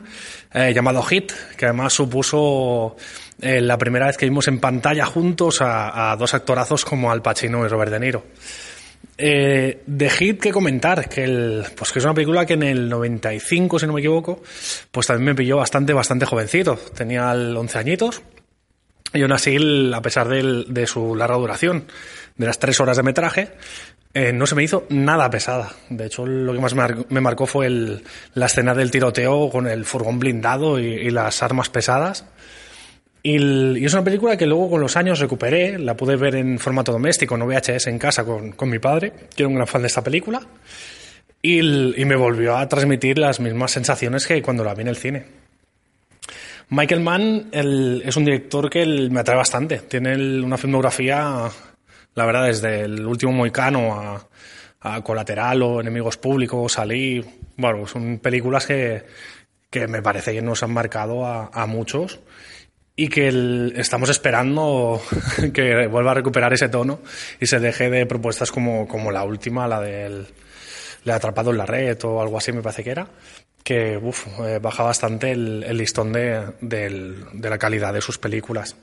[0.52, 2.96] eh, llamado Hit, que además supuso
[3.40, 7.64] eh, la primera vez que vimos en pantalla juntos a, dos actorazos como Al Pacino
[7.64, 8.24] y Robert De Niro.
[9.18, 12.88] Eh, de Hit que comentar, que, el, pues que es una película que en el
[12.88, 14.42] 95, si no me equivoco,
[14.90, 16.76] pues también me pilló bastante, bastante jovencito.
[16.94, 18.22] Tenía 11 añitos.
[19.12, 19.56] Y aún así,
[19.94, 21.84] a pesar de, su larga duración,
[22.36, 23.50] de las tres horas de metraje,
[24.12, 25.70] eh, no se me hizo nada pesada.
[25.88, 27.70] De hecho, lo que más me marcó fue
[28.34, 32.26] la escena del tiroteo con el furgón blindado y las armas pesadas.
[33.28, 36.92] Y, es una película que luego con los años recuperé, la pude ver en formato
[36.92, 40.04] doméstico, no VHS en casa con, mi padre, que era un gran fan de esta
[40.04, 40.40] película,
[41.42, 41.60] y,
[42.04, 45.24] me volvió a transmitir las mismas sensaciones que cuando la vi en el cine.
[46.68, 51.50] Michael Mann es un director que me atrae bastante, tiene una filmografía,
[52.14, 54.20] la verdad, desde el último Moicano
[54.80, 57.24] a, Colateral o Enemigos Públicos, Salí,
[57.56, 59.02] bueno, son películas que,
[59.88, 62.20] me parece que nos han marcado a, a muchos
[62.96, 65.00] y que estamos esperando
[65.52, 67.00] que vuelva a recuperar ese tono
[67.38, 70.26] y se deje de propuestas como, como la última, la del
[71.04, 73.06] le atrapado en la red o algo así me parece que era,
[73.62, 78.76] que uf, eh, baja bastante el, listón de, de, la calidad de sus películas.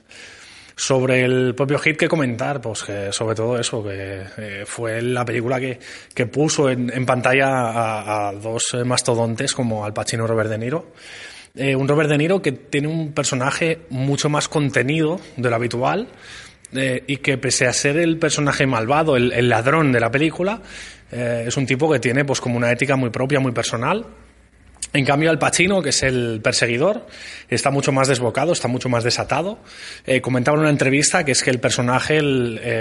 [0.74, 5.24] Sobre el propio hit que comentar, pues que sobre todo eso, que eh, fue la
[5.24, 5.78] película que,
[6.14, 10.58] que puso en, en pantalla a, a, dos mastodontes como Al Pacino y Robert De
[10.58, 10.92] Niro
[11.56, 16.08] eh, un Robert De Niro que tiene un personaje mucho más contenido de lo habitual
[16.72, 20.60] eh, y que pese a ser el personaje malvado, el, ladrón de la película,
[21.12, 24.04] eh, es un tipo que tiene pues como una ética muy propia, muy personal.
[24.92, 27.06] En cambio, Al Pacino, que es el perseguidor,
[27.48, 29.58] está mucho más desbocado, está mucho más desatado.
[30.22, 32.20] comentaba en una entrevista que es que el personaje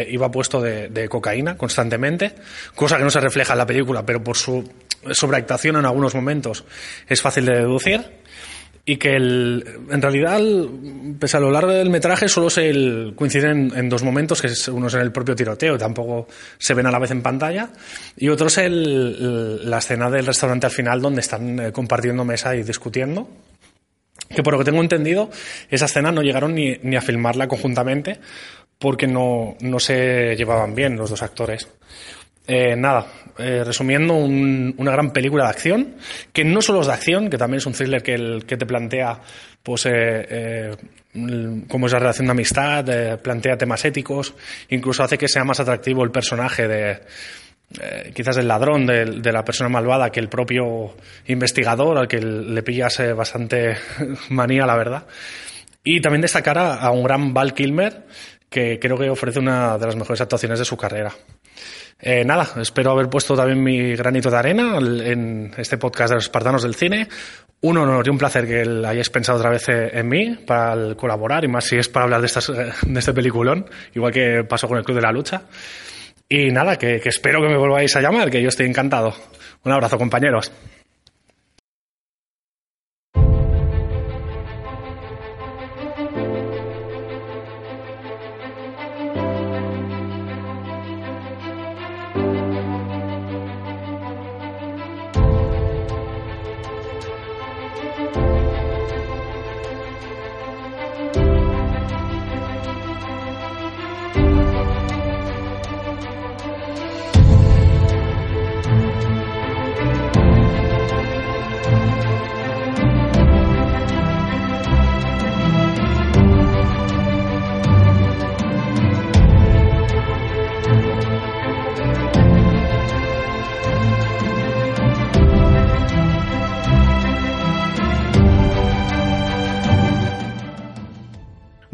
[0.10, 2.36] iba puesto de, de, cocaína constantemente,
[2.76, 4.68] cosa que no se refleja en la película, pero por su
[5.12, 6.66] sobreactuación en algunos momentos
[7.08, 8.23] es fácil de deducir
[8.86, 10.42] y que el, en realidad,
[11.18, 14.90] pese a lo largo del metraje, solo se coinciden en, dos momentos, que es, uno
[14.90, 17.70] en el propio tiroteo, tampoco se ven a la vez en pantalla,
[18.18, 22.56] y otro es el, la escena del restaurante al final, donde están eh, compartiendo mesa
[22.56, 23.30] y discutiendo.
[24.30, 25.30] Que por lo que tengo entendido,
[25.70, 28.20] esa escena no llegaron ni, ni a filmarla conjuntamente,
[28.80, 31.70] porque no, no se llevaban bien los dos actores.
[32.46, 35.96] Eh, nada, eh, resumiendo, una gran película de acción,
[36.34, 39.22] que no solo es de acción, que también es un thriller que, te plantea
[39.62, 40.76] pues, eh,
[41.70, 44.34] cómo es la relación de amistad, plantea temas éticos,
[44.70, 47.00] incluso hace que sea más atractivo el personaje de,
[48.14, 53.02] quizás el ladrón, de, la persona malvada, que el propio investigador, al que le pillas
[53.16, 53.78] bastante
[54.30, 55.06] manía, la verdad.
[55.86, 58.04] Y también destacar a un gran Val Kilmer,
[58.50, 61.14] que creo que ofrece una de las mejores actuaciones de su carrera.
[62.00, 66.26] Eh, nada, espero haber puesto también mi granito de arena en este podcast de los
[66.26, 67.08] espartanos del cine.
[67.62, 71.46] Un honor y un placer que hayáis pensado otra vez eh, en mí para colaborar
[71.46, 73.66] y más si es para hablar de, estas, eh, de este peliculón,
[73.96, 75.44] igual que pasó con el Club de la Lucha.
[76.28, 79.14] Y nada, que espero que me volváis a llamar, que yo estoy encantado.
[79.64, 80.52] Un abrazo, compañeros.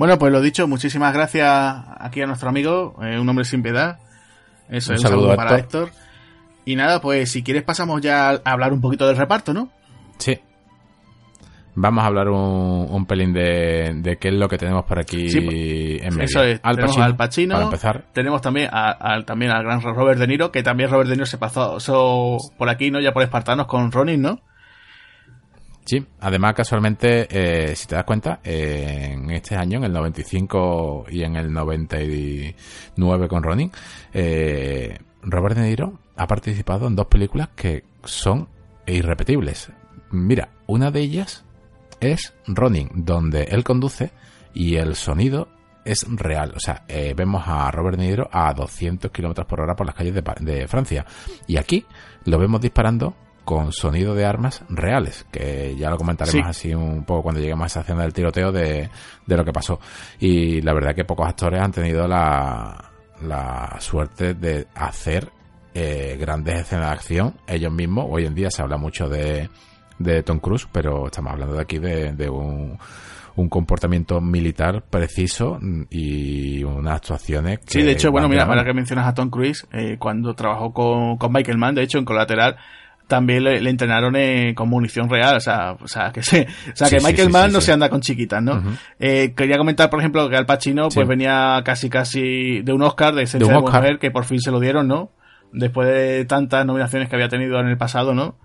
[0.09, 1.47] Bueno, pues lo dicho, muchísimas gracias
[1.99, 3.99] aquí a nuestro amigo, eh, un hombre sin piedad.
[4.67, 5.91] Eso, un, saludo, para Héctor.
[6.65, 9.69] Y nada, pues si quieres pasamos ya a hablar un poquito del reparto, ¿no?
[10.17, 10.39] Sí.
[11.75, 16.15] Vamos a hablar un, pelín de, qué es lo que tenemos por aquí pues, en
[16.15, 16.23] medio.
[16.23, 18.05] Eso es, Al tenemos al Pacino, para empezar.
[18.11, 21.37] tenemos también, a, también al gran Robert De Niro, que también Robert De Niro se
[21.37, 21.77] pasó
[22.57, 22.99] por aquí, ¿no?
[22.99, 24.41] Ya por Espartanos con Ronin, ¿no?
[25.89, 31.05] Sí, además casualmente, eh, si te das cuenta, eh, en este año, en el 95
[31.09, 33.71] y en el 99 con Ronin,
[34.13, 38.47] eh, Robert De Niro ha participado en dos películas que son
[38.85, 39.71] irrepetibles.
[40.11, 41.43] Mira, una de ellas
[41.99, 44.11] es Ronin, donde él conduce
[44.53, 45.47] y el sonido
[45.85, 46.53] es real.
[46.55, 46.85] O sea,
[47.15, 51.03] vemos a Robert De Niro a 200 kilómetros por hora por las calles de, Francia.
[51.47, 51.83] Y aquí
[52.25, 53.15] lo vemos disparando
[53.49, 57.65] con sonido de armas reales, que ya lo comentaremos así un poco cuando lleguemos a
[57.65, 58.87] esa escena del tiroteo de,
[59.25, 59.79] lo que pasó.
[60.19, 62.91] Y la verdad que pocos actores han tenido la,
[63.23, 65.31] la suerte de hacer
[65.73, 68.05] eh, grandes escenas de acción ellos mismos.
[68.07, 69.49] Hoy en día se habla mucho de,
[69.97, 72.77] de Tom Cruise, pero estamos hablando de aquí de, un,
[73.35, 75.57] un, comportamiento militar preciso
[75.89, 79.67] y unas actuaciones que Sí, de hecho, bueno, mira, ahora que mencionas a Tom Cruise,
[79.71, 82.57] eh, cuando trabajó con, con Michael Mann, de hecho, en Colateral,
[83.09, 86.89] también le, entrenaron eh, con munición real, o sea, o sea que se, o sea
[86.89, 88.63] que Michael Mann no se anda con chiquitas, ¿no?
[88.99, 93.15] eh, quería comentar, por ejemplo, que Al Pacino pues venía casi casi de un Oscar
[93.15, 95.11] de esencia de, mujer que por fin se lo dieron, ¿no?
[95.51, 98.37] Después de tantas nominaciones que había tenido en el pasado, ¿no?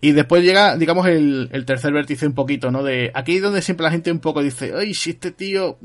[0.00, 2.82] Y después llega, digamos, el, el, tercer vértice un poquito, ¿no?
[2.82, 5.78] De aquí donde siempre la gente un poco dice, ay, si este tío,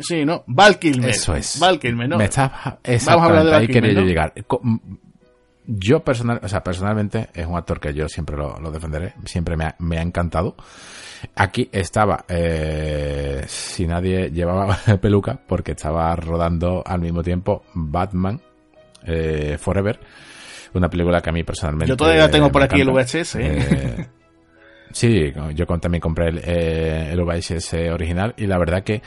[0.00, 0.44] sí, ¿no?
[0.46, 1.08] Val Kilmer.
[1.08, 1.58] Eso es.
[1.58, 2.18] Val Kilmer, ¿no?
[2.18, 4.34] Me está, Vamos a hablar de ahí quería yo llegar.
[5.72, 9.56] Yo personal, o sea, personalmente es un actor que yo siempre lo, lo defenderé, siempre
[9.56, 10.56] me ha, me ha encantado.
[11.34, 18.40] Aquí estaba, eh, si nadie llevaba peluca, porque estaba rodando al mismo tiempo Batman
[19.06, 20.00] eh, Forever
[20.74, 21.88] una película que a mí personalmente.
[21.88, 23.36] Yo todavía tengo por aquí el VHS.
[23.36, 23.40] ¿eh?
[23.40, 24.06] ¿eh?
[24.92, 29.02] sí, yo también compré el, eh, el, VHS original y la verdad que.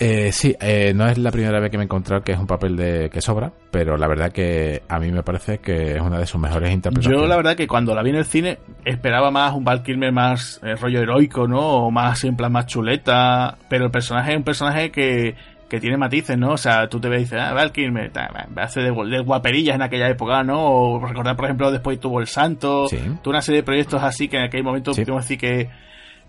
[0.00, 2.46] Eh, sí, eh, no es la primera vez que me he encontrado que es un
[2.46, 6.18] papel de que sobra, pero la verdad que a mí me parece que es una
[6.18, 7.20] de sus mejores interpretaciones.
[7.20, 10.10] Yo la verdad que cuando la vi en el cine esperaba más un Val Kilmer
[10.10, 11.60] más rollo heroico, ¿no?
[11.60, 15.34] O más en plan más chuleta, pero el personaje es un personaje que
[15.70, 16.50] que tiene matices, ¿no?
[16.50, 18.10] O sea, tú te ves y dices, ah, Val Kilmer,
[18.56, 20.60] hace de, de, guaperillas en aquella época, ¿no?
[20.64, 24.36] O recordar, por ejemplo, después tuvo El Santo, tuvo una serie de proyectos así que
[24.36, 25.04] en aquel momento sí.
[25.04, 25.70] decir que,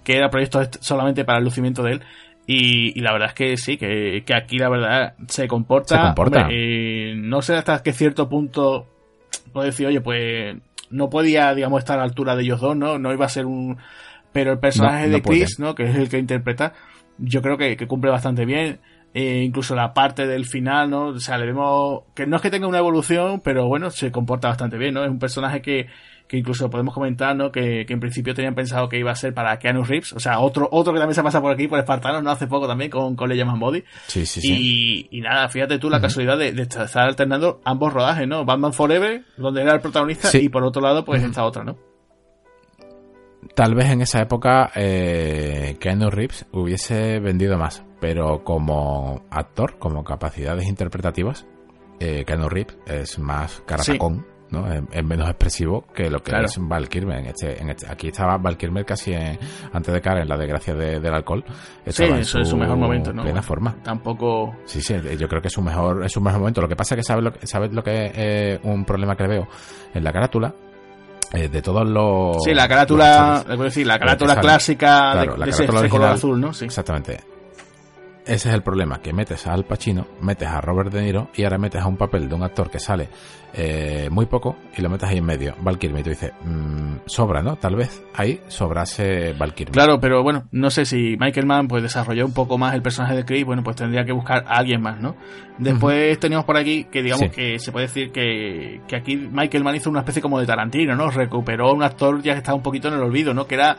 [0.03, 2.01] que era proyectos solamente para el lucimiento de él.
[2.47, 5.95] Y, la verdad es que sí, que, aquí la verdad se comporta.
[5.95, 6.47] Se comporta.
[6.51, 8.87] Eh, no sé hasta qué cierto punto
[9.53, 10.57] puedo decir, oye, pues
[10.89, 12.97] no podía, digamos, estar a la altura de ellos dos, ¿no?
[12.99, 13.77] No iba a ser un.
[14.33, 15.75] Pero el personaje de Chris, ¿no?
[15.75, 16.73] Que es el que interpreta,
[17.17, 18.79] yo creo que, que cumple bastante bien.
[19.13, 21.07] Eh, incluso la parte del final, ¿no?
[21.07, 24.47] O sea, le vemos que no es que tenga una evolución, pero bueno, se comporta
[24.47, 25.03] bastante bien, ¿no?
[25.03, 25.87] Es un personaje que,
[26.31, 27.51] que incluso podemos comentar, ¿no?
[27.51, 30.39] Que, que en principio tenían pensado que iba a ser para Keanu Reeves, o sea,
[30.39, 32.31] otro, otro que también se pasa por aquí, por Espartanos, ¿no?
[32.31, 33.83] Hace poco también con, con Le llaman Body.
[34.07, 35.09] Sí, sí, sí.
[35.11, 38.45] Y, nada, fíjate tú la casualidad de, de, estar alternando ambos rodajes, ¿no?
[38.45, 41.75] Batman Forever, donde era el protagonista, y por otro lado, pues esta otra, ¿no?
[43.53, 50.05] Tal vez en esa época eh, Keanu Reeves hubiese vendido más, pero como actor, como
[50.05, 51.45] capacidades interpretativas,
[51.99, 54.71] eh, Keanu Reeves es más caratacón, ¿no?
[54.71, 56.87] Es, menos expresivo que lo que es Val.
[56.91, 60.73] En este, en este, aquí estaba Val Kilmer casi antes de caer en la desgracia
[60.73, 61.43] del alcohol.
[61.87, 63.23] Sí, eso es su mejor momento, ¿no?
[63.23, 63.75] Plena forma.
[63.83, 64.55] Tampoco.
[64.65, 66.61] Sí, sí, yo creo que es su mejor, es su mejor momento.
[66.61, 69.47] Lo que pasa es que sabes lo, sabes lo que es un problema que veo
[69.93, 70.53] en la carátula
[71.33, 72.43] eh, de todos los.
[72.43, 76.53] Sí, la carátula, decir, la carátula clásica de, la ese, color azul, ¿no?
[76.53, 76.65] Sí.
[76.65, 77.30] Exactamente.
[78.25, 81.43] Ese es el problema, que metes a Al Pacino, metes a Robert De Niro y
[81.43, 83.09] ahora metes a un papel de un actor que sale
[83.53, 87.41] eh, muy poco y lo metes ahí en medio, Val Y tú dices, mmm, sobra,
[87.41, 87.55] ¿no?
[87.55, 92.25] Tal vez ahí sobrase Val Claro, pero bueno, no sé si Michael Mann pues desarrolló
[92.25, 94.99] un poco más el personaje de Chris, bueno, pues tendría que buscar a alguien más,
[95.01, 95.15] ¿no?
[95.57, 99.75] Después tenemos por aquí que digamos que se puede decir que, que aquí Michael Mann
[99.75, 101.09] hizo una especie como de Tarantino, ¿no?
[101.09, 103.47] Recuperó un actor ya que estaba un poquito en el olvido, ¿no?
[103.47, 103.77] Que era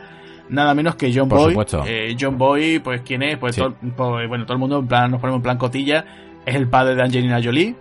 [0.49, 1.57] nada menos que John Boy.
[1.87, 5.21] Eh, John Boy, pues quién es, pues, pues, bueno, todo el mundo en plan, nos
[5.21, 6.05] ponemos en plan cotilla,
[6.45, 7.75] es el padre de Angelina Jolie.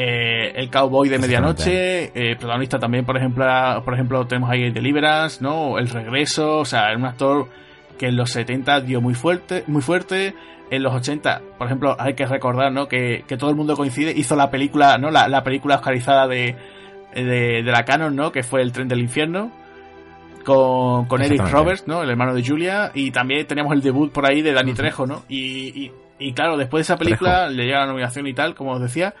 [0.00, 3.44] Eh, el cowboy de medianoche, eh, protagonista también, por ejemplo,
[3.84, 5.76] por ejemplo, tenemos ahí Deliverance, ¿no?
[5.76, 7.48] El regreso, o sea, es un actor
[7.98, 10.34] que en los 70 dio muy fuerte, muy fuerte.
[10.70, 12.86] En los 80, por ejemplo, hay que recordar, ¿no?
[12.86, 15.10] Que, que todo el mundo coincide, hizo la película, ¿no?
[15.10, 16.54] La, la película oscarizada de,
[17.14, 18.30] de, de la Canon, ¿no?
[18.30, 19.50] Que fue El tren del infierno
[20.48, 22.02] con, con Eric Roberts, ¿no?
[22.02, 22.90] El hermano de Julia.
[22.94, 25.22] Y también tenemos el debut por ahí de Danny Trejo, ¿no?
[25.28, 28.80] Y, y, claro, después de esa película le llega la nominación y tal, como os
[28.80, 29.14] decía.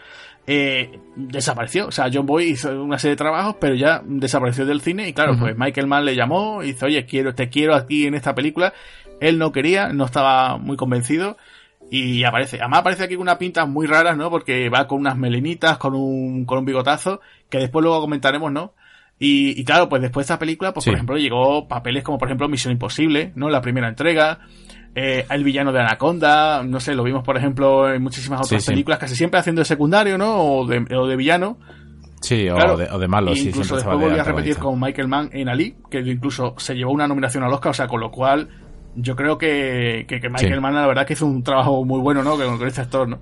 [0.46, 1.88] Eh, desapareció.
[1.88, 5.06] O sea, John Boy hizo una serie de trabajos, pero ya desapareció del cine.
[5.06, 8.14] Y claro, pues Michael Mann le llamó y dice, oye, quiero, te quiero aquí en
[8.14, 8.72] esta película.
[9.20, 11.36] Él no quería, no estaba muy convencido.
[11.90, 14.30] Y aparece, además aparece aquí con unas pintas muy raras, ¿no?
[14.30, 17.20] Porque va con unas melenitas, con un, con un bigotazo,
[17.50, 18.72] que después luego comentaremos, ¿no?
[19.18, 22.28] Y, y claro, pues después de esta película, pues por ejemplo, llegó papeles como por
[22.28, 23.48] ejemplo Misión Imposible, ¿no?
[23.48, 24.40] La primera entrega,
[24.94, 28.98] eh, el villano de Anaconda, no sé, lo vimos por ejemplo en muchísimas otras películas,
[28.98, 30.36] casi siempre haciendo de secundario, ¿no?
[30.36, 31.58] O de, o de villano.
[32.20, 33.48] Sí, o, de, o, de, malo, sí.
[33.48, 37.06] Incluso después volví a repetir con Michael Mann en Ali, que incluso se llevó una
[37.06, 38.48] nominación al Oscar, o sea, con lo cual
[38.96, 42.36] yo creo que, que, Michael Mann la verdad que hizo un trabajo muy bueno, ¿no?
[42.36, 43.18] Con, este actor, ¿no?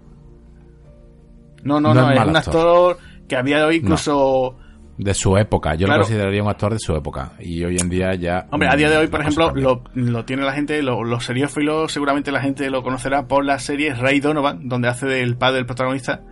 [1.62, 2.98] No, no, no, es, un actor.
[3.28, 4.56] que a día de hoy incluso
[4.98, 5.74] de su época.
[5.74, 7.32] Yo lo consideraría un actor de su época.
[7.40, 8.46] Y hoy en día ya.
[8.50, 12.32] Hombre, a día de hoy, por ejemplo, lo, lo, tiene la gente, los seriófilos, seguramente
[12.32, 16.22] la gente lo conocerá por la serie Ray Donovan, donde hace del padre del protagonista.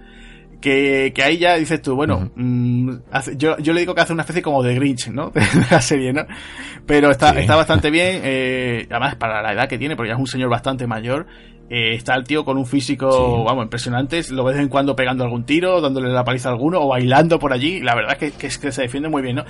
[0.61, 2.91] Que, que ahí ya dices tú, bueno, mm,
[3.37, 5.29] yo, yo le digo que hace una especie como de Grinch, ¿no?
[5.31, 6.25] de la serie, ¿no?
[6.87, 10.21] Pero está, está bastante bien, eh, además para la edad que tiene, porque ya es
[10.21, 11.27] un señor bastante mayor,
[11.71, 14.23] eh, está el tío con un físico, vamos, impresionante.
[14.31, 16.89] Lo ves de vez en cuando pegando algún tiro, dándole la paliza a alguno o
[16.89, 17.81] bailando por allí.
[17.81, 19.45] La verdad es que, que, se defiende muy bien, ¿no?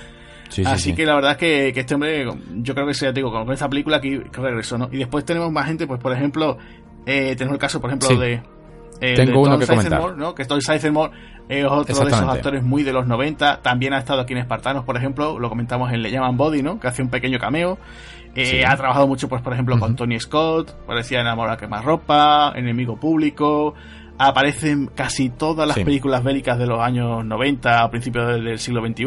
[0.65, 2.25] Así que la verdad es que, que, este hombre,
[2.57, 4.89] yo creo que se digo, con esta película aquí regresó, ¿no?
[4.91, 6.57] Y después tenemos más gente, pues por ejemplo,
[7.05, 8.41] eh, tenemos el caso, por ejemplo, de.
[9.01, 10.15] Eh, Tengo uno que comentar.
[10.15, 10.33] ¿no?
[10.33, 11.11] Que Tom Sizemore
[11.49, 13.61] es otro de esos actores muy de los 90.
[13.61, 15.37] También ha estado aquí en Espartanos, por ejemplo.
[15.37, 16.79] Lo comentamos en Le llaman Body, ¿no?
[16.79, 17.77] Que hace un pequeño cameo.
[18.35, 22.51] Eh, ha trabajado mucho, pues, por ejemplo, con Tony Scott, parecía Enamorada que más ropa,
[22.55, 23.73] Enemigo Público.
[24.17, 28.85] Aparece en casi todas las películas bélicas de los años 90, a principios del, siglo
[28.85, 29.05] XXI.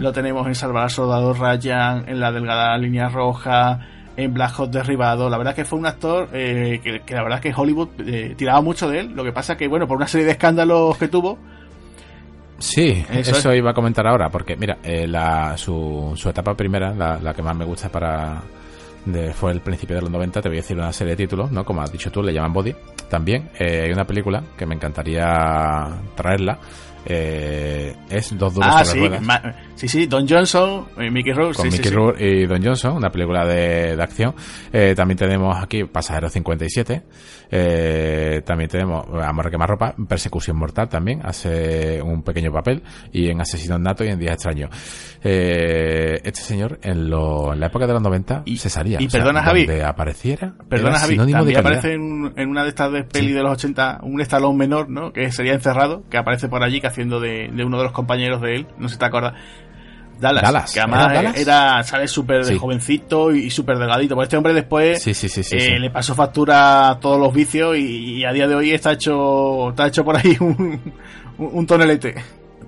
[0.00, 3.80] Lo tenemos en Salvar al Soldado Ryan, en La Delgada Línea Roja,
[4.16, 5.28] en Black Hot Derribado.
[5.28, 8.60] La verdad es que fue un actor eh, que, la verdad que Hollywood eh, tiraba
[8.60, 9.12] mucho de él.
[9.14, 11.38] Lo que pasa que, bueno, por una serie de escándalos que tuvo,
[12.58, 17.34] Sí, eso, iba a comentar ahora, porque mira, la, su, su etapa primera, la, la,
[17.34, 18.40] que más me gusta para,
[19.34, 21.64] fue el principio de los 90, te voy a decir una serie de títulos, ¿no?
[21.64, 22.74] Como has dicho tú, le llaman Body.
[23.08, 26.58] También eh, hay una película que me encantaría traerla.
[27.04, 29.00] Eh, es Dos duros ah, sí,
[29.76, 31.56] sí, sí, Don Johnson y Mickey Rourke.
[31.56, 34.34] Con Mickey Rourke y Don Johnson, una película de, de acción.
[34.72, 37.02] Eh, también tenemos aquí Pasajero 57.
[37.48, 42.82] Eh, también tenemos Amor que más ropa, Persecución mortal también, hace un pequeño papel.
[43.12, 44.70] Y en Asesino Nato y en Días extraños.
[45.22, 49.00] Eh, este señor en, lo, en la época de los 90 y, se salía.
[49.00, 49.66] Y perdona, Javi.
[49.80, 50.54] apareciera.
[50.68, 51.16] Perdona, Javi.
[51.16, 54.88] También aparece en, en, una de estas de peli de los 80 un estalón menor,
[54.88, 55.12] ¿no?
[55.12, 58.40] Que sería encerrado, que aparece por allí que haciendo de, de uno de los compañeros
[58.40, 58.66] de él.
[58.78, 59.34] No sé si te acuerdas.
[60.18, 64.14] Dallas, que además ¿Era, sale súper jovencito y, súper delgadito.
[64.14, 68.48] Pues este hombre después eh, le pasó factura a todos los vicios y, a día
[68.48, 70.92] de hoy está hecho está hecho por ahí un,
[71.38, 72.14] un, tonelete.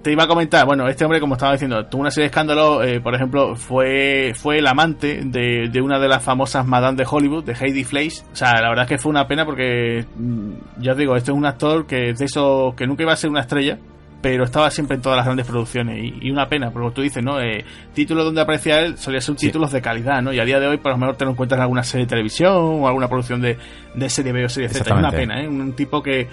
[0.02, 2.86] Te iba a comentar, bueno, este hombre, como estaba diciendo, tuvo una serie de escándalos,
[2.86, 7.06] eh, por ejemplo, fue, fue el amante de, de, una de las famosas Madame de
[7.10, 8.24] Hollywood, de Heidi Fleiss.
[8.32, 11.32] O sea, la verdad es que fue una pena porque, mm, ya os digo, este
[11.32, 13.78] es un actor que de eso, que nunca iba a ser una estrella,
[14.20, 17.40] pero estaba siempre en todas las grandes producciones y, una pena, porque tú dices, ¿no?
[17.40, 17.64] Eh,
[17.94, 20.32] títulos donde aparecía él solía ser títulos de calidad, ¿no?
[20.32, 22.10] Y a día de hoy, por lo menos, te lo encuentras en alguna serie de
[22.10, 23.56] televisión o alguna producción de,
[23.94, 24.84] de serie B o serie Z.
[24.84, 25.48] Es una pena, ¿eh?
[25.48, 26.28] Un tipo que,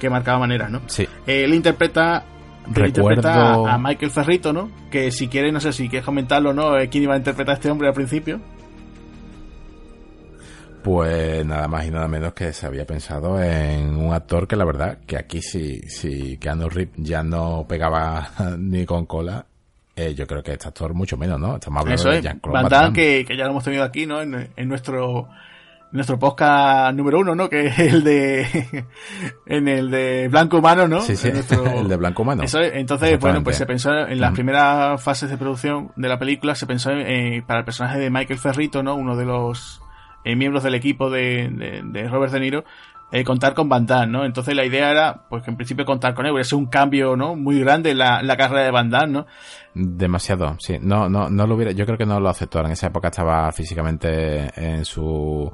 [0.00, 0.82] que marcaba maneras, ¿no?
[0.86, 1.04] Sí.
[1.26, 2.24] Eh, él interpreta
[2.66, 4.70] interpreta a Michael Ferrito, ¿no?
[4.90, 6.76] Que si quieres, no sé si quieres comentarlo, ¿no?
[6.76, 8.40] Eh, ¿Quién iba a interpretar a este hombre al principio?
[10.88, 14.64] Pues nada más y nada menos que se había pensado en un actor que la
[14.64, 19.44] verdad que aquí si, si Keanu Reeves ya no pegaba ni con cola,
[19.94, 21.56] eh, yo creo que este actor mucho menos, ¿no?
[21.56, 24.22] Estamos hablando de Jean-Claude Van que, que, ya lo hemos tenido aquí, ¿no?
[24.22, 25.28] En, en nuestro
[25.92, 27.50] nuestro podcast número uno, ¿no?
[27.50, 28.46] Que es el de
[29.46, 31.02] en el de Blanco Humano, ¿no?
[31.02, 31.28] Sí, sí,
[31.76, 32.44] el de Blanco Humano.
[32.72, 36.66] entonces, bueno, pues se pensó en las primeras fases de producción de la película, se
[36.66, 38.94] pensó en, para el personaje de Michael Ferrito, ¿no?
[38.94, 39.82] Uno de los
[40.24, 42.64] eh, miembros del equipo de, de, Robert De Niro,
[43.10, 44.24] eh, contar con Van Damme, ¿no?
[44.24, 47.36] Entonces la idea era, pues que en principio contar con él, es un cambio, ¿no?
[47.36, 49.26] Muy grande la, la carrera de Van Damme, ¿no?
[49.74, 50.78] Demasiado, sí.
[50.80, 52.60] No, no, no lo hubiera, yo creo que no lo aceptó.
[52.60, 55.50] En esa época estaba físicamente en su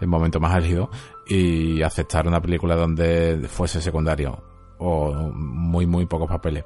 [0.00, 0.90] momento más álgido
[1.26, 4.42] y aceptar una película donde fuese secundario
[4.78, 6.64] o muy, muy pocos papeles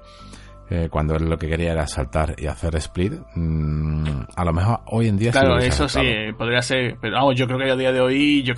[0.75, 4.81] eh, cuando él lo que quería era saltar y hacer split, mm, a lo mejor
[4.87, 6.01] hoy en día Claro, eso sí,
[6.39, 8.55] podría ser, pero vamos, yo creo que a día de hoy, yo,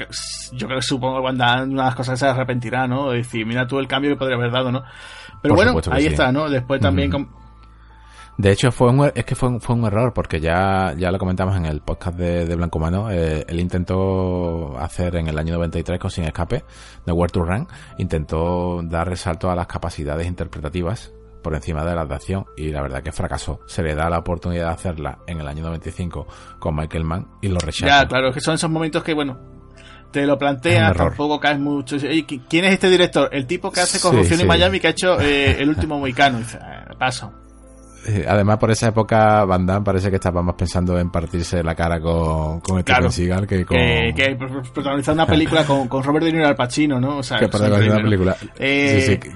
[0.53, 3.11] yo creo que supongo que cuando una las cosas se arrepentirá, ¿no?
[3.11, 4.85] decir, mira tú el cambio que podría haber dado, ¿no?
[5.43, 6.49] Pero bueno, ahí está, ¿no?
[6.49, 7.11] Después también...
[8.37, 11.19] De hecho, fue un, es que fue un, fue un error, porque ya, ya lo
[11.19, 13.11] comentamos en el podcast de, de Blanco Mano.
[13.11, 16.65] Eh, él intentó hacer en el año 93 con Sin Escape,
[17.07, 21.13] de Where to Run, intentó dar resalto a las capacidades interpretativas
[21.45, 23.61] por encima de la de acción y la verdad que fracasó.
[23.67, 26.27] Se le da la oportunidad de hacerla en el año 95
[26.59, 27.87] con Michael Mann y lo rechaza.
[27.87, 29.39] Ya, claro, que son esos momentos que, bueno,
[30.11, 31.97] te lo planteas, tampoco caes mucho.
[32.49, 33.29] ¿Quién es este director?
[33.31, 36.39] El tipo que hace Corrupción en Miami que ha hecho eh, El último Moicano.
[36.39, 37.33] dice, ah, paso.
[38.07, 41.75] Eh, además, por esa época, Van Damme parece que estaba más pensando en partirse la
[41.75, 43.77] cara con, con Steven Seagal que con...
[43.77, 44.37] Que,
[44.75, 47.19] protagonizar una película con, con Robert De Niro y Al Pacino, ¿no?
[47.19, 48.37] O sea, que protagonizar una película.
[48.59, 49.31] Eh, sí, sí.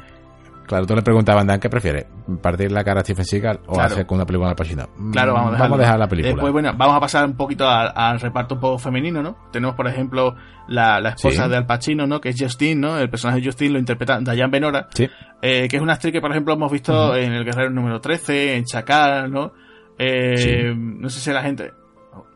[0.68, 2.06] Claro, tú le preguntas a Van Damme qué prefiere,
[2.42, 4.86] partir la cara a Stephen Seagal o hacer con una película al Pacino.
[5.12, 6.34] Claro, vamos a, vamos a dejar la película.
[6.34, 9.48] Después, bueno, vamos a pasar un poquito al, reparto un poco femenino, ¿no?
[9.50, 10.36] Tenemos, por ejemplo,
[10.68, 12.20] la, la esposa de Al Pacino, ¿no?
[12.20, 12.98] Que es Justine, ¿no?
[12.98, 15.08] El personaje de Justine lo interpreta Diane Benora, sí.
[15.40, 18.56] eh, que es una actriz que, por ejemplo, hemos visto en El Guerrero número 13,
[18.56, 19.52] en Chacal, ¿no?
[19.98, 21.72] Eh, No sé si la gente...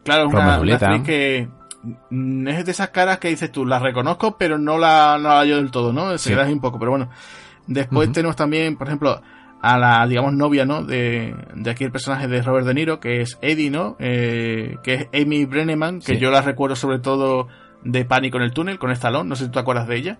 [0.05, 1.49] Claro, es una, actriz que
[2.47, 5.57] es de esas caras que dices tú, la reconozco, pero no la, no la yo
[5.57, 6.17] del todo, ¿no?
[6.19, 6.53] Se sí.
[6.53, 7.11] un poco, pero bueno.
[7.67, 9.23] Después tenemos también, por ejemplo,
[9.63, 10.83] a la, digamos, novia, ¿no?
[10.83, 13.97] De, de aquí el personaje de Robert De Niro, que es Eddie, ¿no?
[14.01, 17.47] Eh, que es Amy Brenneman, que yo la recuerdo sobre todo
[17.85, 19.29] de Pánico en el túnel con Stallone.
[19.29, 20.19] No sé si tú te acuerdas de ella.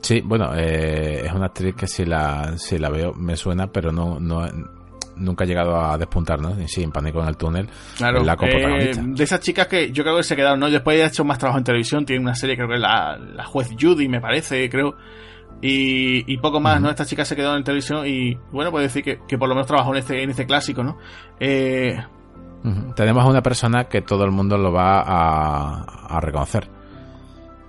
[0.00, 3.90] Sí, bueno, eh, es una actriz que si la, si la veo me suena, pero
[3.90, 4.46] no, no,
[5.16, 6.56] nunca ha llegado a despuntar, ¿no?
[6.68, 7.68] Sí, en Pánico en el túnel.
[7.96, 10.70] Claro, la eh, de esas chicas que yo creo que se quedaron, ¿no?
[10.70, 13.70] Después ha hecho más trabajo en televisión, tiene una serie, creo que la, la juez
[13.78, 14.96] Judy, me parece, creo
[15.62, 16.88] y, poco más, ¿no?
[16.88, 19.92] Esta chica se quedó en televisión y, bueno, puede decir que, por lo menos trabajó
[19.92, 20.96] en este, en este clásico, ¿no?
[21.38, 21.98] Eh...
[22.94, 26.68] Tenemos a una persona que todo el mundo lo va a, reconocer.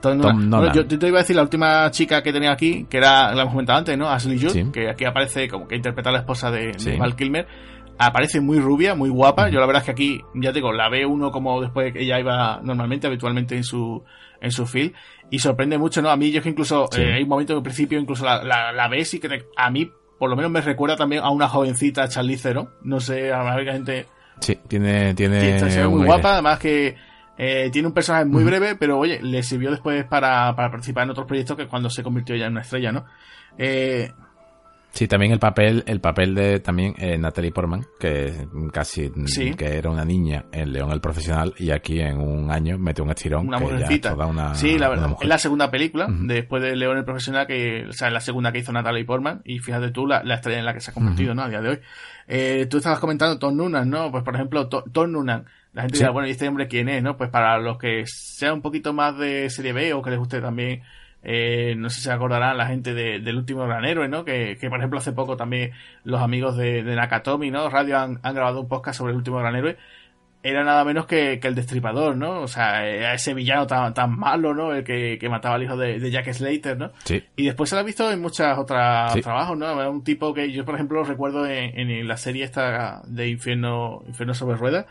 [0.04, 3.54] yo, te iba a decir la última chica que tenía aquí, que era, la hemos
[3.54, 4.10] comentado antes, ¿no?
[4.10, 7.48] Ashley Judd, que aquí aparece como que interpreta a la esposa de, Val Kilmer.
[7.98, 9.50] Aparece muy rubia, muy guapa.
[9.50, 12.02] Yo la verdad es que aquí, ya te digo, la ve uno como después que
[12.02, 14.04] ella iba normalmente, habitualmente en su,
[14.42, 14.92] en su film
[15.32, 16.10] y sorprende mucho, ¿no?
[16.10, 18.44] A mí yo es que incluso eh, hay un momento en el principio incluso la,
[18.44, 22.08] la, ves y que a mí por lo menos me recuerda también a una jovencita
[22.08, 22.70] Charlize ¿no?
[22.84, 24.06] No sé, a la gente...
[24.40, 25.14] Sí, tiene...
[25.16, 26.96] tiene muy guapa, además que
[27.38, 31.12] eh, tiene un personaje muy breve, pero oye, le sirvió después para, para participar en
[31.12, 33.06] otros proyectos que cuando se convirtió ya en una estrella, ¿no?
[33.58, 34.12] Eh,
[34.94, 39.10] Sí, también el papel, el papel de también eh, Natalie Portman, que casi
[39.58, 43.10] que era una niña en León el Profesional y aquí en un año mete un
[43.10, 43.48] estirón.
[43.48, 44.16] Una mujercita.
[44.54, 45.16] sí, la verdad.
[45.22, 48.52] Es la segunda película, después de León el Profesional, que, o sea, es la segunda
[48.52, 51.34] que hizo Natalie Portman y fíjate tú la, estrella en la que se ha convertido,
[51.34, 51.44] ¿no?
[51.44, 51.80] A día de hoy.
[52.28, 54.12] Eh, tú estabas comentando Tom Noonan, ¿no?
[54.12, 55.46] Pues por ejemplo, Tom Noonan.
[55.74, 57.16] La gente dirá, bueno, ¿y este hombre quién es, no?
[57.16, 60.42] Pues para los que sean un poquito más de serie B o que les guste
[60.42, 60.82] también
[61.24, 64.26] eh, no sé si se acordarán la gente del último gran héroe, ¿no?
[64.26, 65.72] Que, por ejemplo hace poco también
[66.04, 67.70] los amigos de, Nakatomi, ¿no?
[67.70, 69.78] Radio han, grabado un podcast sobre el último gran héroe.
[70.44, 72.42] Era nada menos que, el destripador, ¿no?
[72.42, 74.74] O sea, ese villano tan, tan malo, ¿no?
[74.74, 76.92] El que, mataba al hijo de, Jack Slater, ¿no?
[77.04, 77.24] Sí.
[77.36, 78.80] Y después se lo ha visto en muchos otros
[79.22, 79.92] trabajos, ¿no?
[79.92, 84.34] Un tipo que yo, por ejemplo, recuerdo en, en la serie esta de Infierno, Infierno
[84.34, 84.88] sobre Ruedas,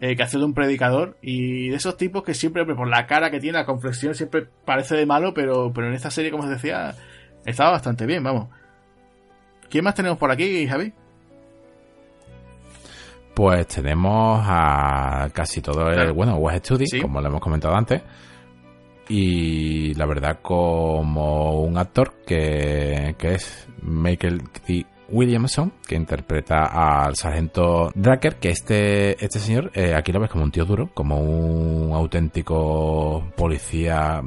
[0.00, 3.30] eh, que hace de un predicador y de esos tipos que siempre, por la cara
[3.30, 6.50] que tiene, la complexión siempre parece de malo, pero, pero en esta serie, como os
[6.50, 6.94] decía,
[7.44, 8.48] estaba bastante bien, vamos.
[9.68, 10.92] ¿Quién más tenemos por aquí, Javi?
[13.34, 18.02] Pues tenemos a casi todo el, bueno, West Study, como lo hemos comentado antes.
[19.08, 24.86] Y la verdad, como un actor que, que es Michael T.
[25.08, 30.44] Williamson, que interpreta al sargento Dracker, que este, este señor, eh, aquí lo ves como
[30.44, 34.22] un tío duro, como un auténtico policía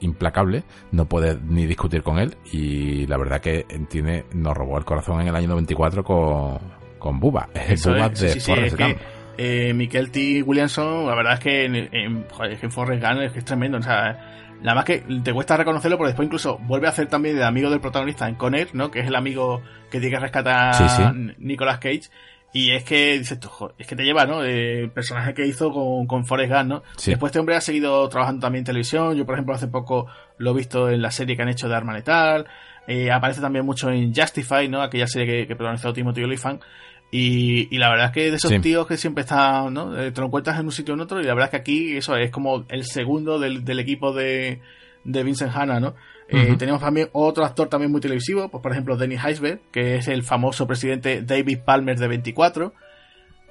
[0.00, 4.84] implacable, no puede ni discutir con él y la verdad que tiene, nos robó el
[4.84, 6.58] corazón en el año 94 con,
[6.98, 8.98] con Buba, el Buba de sí, Forrest Gump.
[9.38, 10.42] Eh, T.
[10.42, 13.82] Williamson, la verdad es que en, en, en Forrest Gump es, que es tremendo, o
[13.82, 17.44] sea, Nada más que te cuesta reconocerlo, porque después incluso vuelve a hacer también de
[17.44, 18.90] amigo del protagonista en Conner, ¿no?
[18.90, 22.10] Que es el amigo que tiene que rescatar a Nicolas Cage.
[22.52, 24.42] Y es que, dices tú, es que te lleva, ¿no?
[24.42, 26.82] El personaje que hizo con, con Forrest Gump, ¿no?
[27.04, 29.14] Después este hombre ha seguido trabajando también en televisión.
[29.14, 30.06] Yo, por ejemplo, hace poco
[30.38, 32.46] lo he visto en la serie que han hecho de Arma Letal.
[32.86, 34.80] Eh, aparece también mucho en Justify, ¿no?
[34.80, 36.62] Aquella serie que, que protagonizó Timothy Olyphant.
[37.10, 39.96] Y, y la verdad es que de esos tíos que siempre están, ¿no?
[39.98, 41.56] Eh, te lo encuentras en un sitio o en otro, y la verdad es que
[41.56, 44.60] aquí eso es como el segundo del, del equipo de,
[45.04, 45.94] de Vincent Hanna, ¿no?
[46.28, 50.08] Eh, tenemos también otro actor también muy televisivo, pues por ejemplo Dennis Heisberg, que es
[50.08, 52.74] el famoso presidente David Palmer de 24.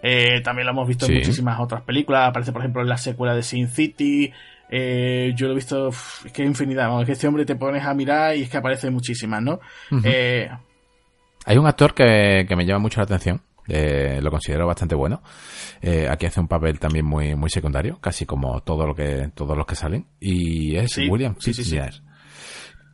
[0.03, 3.33] Eh, también lo hemos visto en muchísimas otras películas, aparece por ejemplo en la secuela
[3.33, 4.31] de Sin City.
[4.69, 7.93] Eh, yo lo he visto, es que infinidad, es que este hombre te pones a
[7.93, 9.59] mirar y es que aparece muchísimas, ¿no?
[11.45, 15.21] Hay un actor que, que me llama mucho la atención, eh, lo considero bastante bueno.
[15.81, 19.57] Eh, aquí hace un papel también muy muy secundario, casi como todo lo que todos
[19.57, 22.01] los que salen, y es William Fichtner.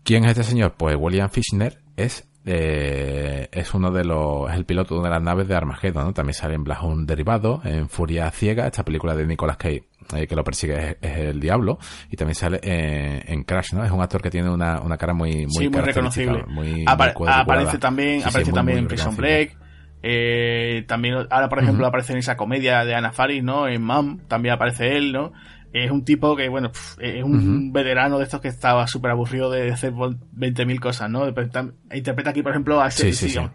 [0.04, 0.76] ¿Quién es este señor?
[0.78, 5.16] Pues William Fichtner es eh, es uno de los es el piloto de una de
[5.16, 6.14] las naves de Armageddon, ¿no?
[6.14, 10.36] También sale en Black Derivado, en Furia Ciega, esta película de Nicolas Cage eh, que
[10.36, 13.84] lo persigue es, el diablo y también sale en, Crash, ¿no?
[13.84, 16.44] Es un actor que tiene una, una cara muy muy, muy reconocible.
[16.88, 19.58] aparece también aparece también en Prison Break.
[20.04, 23.68] Eh, también ahora por ejemplo aparece en esa comedia de Ana Faris, ¿no?
[23.68, 25.32] En Mom también aparece él, ¿no?
[25.74, 29.72] es un tipo que, bueno, es un veterano de estos que estaba súper aburrido de
[29.72, 31.28] hacer 20.000 cosas, ¿no?
[31.28, 33.12] Interpreta aquí, por ejemplo, a ese,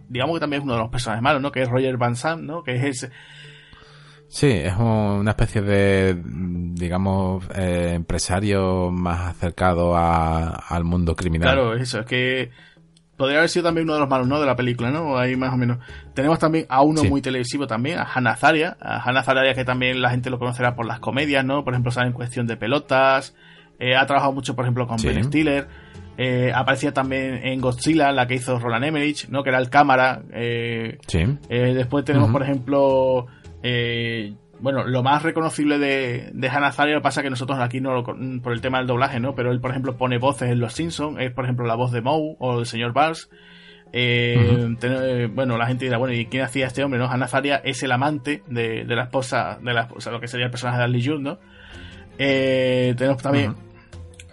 [0.09, 1.53] digamos que también es uno de los personajes malos, ¿no?
[1.53, 2.63] Que es Roger Van Sam, ¿no?
[2.63, 3.11] Que es ese...
[4.37, 11.55] Sí, es una especie de, digamos, eh, empresario más acercado al mundo criminal.
[11.55, 12.51] Claro, eso, es que
[13.17, 14.39] podría haber sido también uno de los malos, ¿no?
[14.39, 15.17] De la película, ¿no?
[15.17, 15.79] Ahí más o menos.
[16.13, 18.77] Tenemos también a uno muy televisivo también, a Hannah Zaria.
[18.79, 21.65] A Hannah Zaria que también la gente lo conocerá por las comedias, ¿no?
[21.65, 23.35] Por ejemplo, sale en Cuestión de Pelotas.
[23.79, 25.67] Eh, ha trabajado mucho, por ejemplo, con Ben Stiller.
[26.19, 29.43] Eh, aparecía también en Godzilla, la que hizo Roland Emmerich, ¿no?
[29.43, 30.21] Que era el cámara.
[30.35, 31.25] Eh, sí.
[31.49, 33.29] después tenemos, por ejemplo...
[33.63, 38.05] Eh, bueno, lo más reconocible de, de Hannah Zaria pasa que nosotros aquí no lo,
[38.05, 39.35] por el tema del doblaje, ¿no?
[39.35, 42.01] Pero él, por ejemplo, pone voces en Los Simpsons, es por ejemplo la voz de
[42.01, 43.31] Moe o del señor Bars.
[43.93, 46.99] Eh, eh, bueno, la gente dirá, bueno, ¿y quién hacía este hombre?
[46.99, 50.29] no Hannah Zaria es el amante de, de la esposa, de la esposa, lo que
[50.29, 51.39] sería el personaje de Ali Judd, ¿no?
[52.19, 53.55] Eh, tenemos también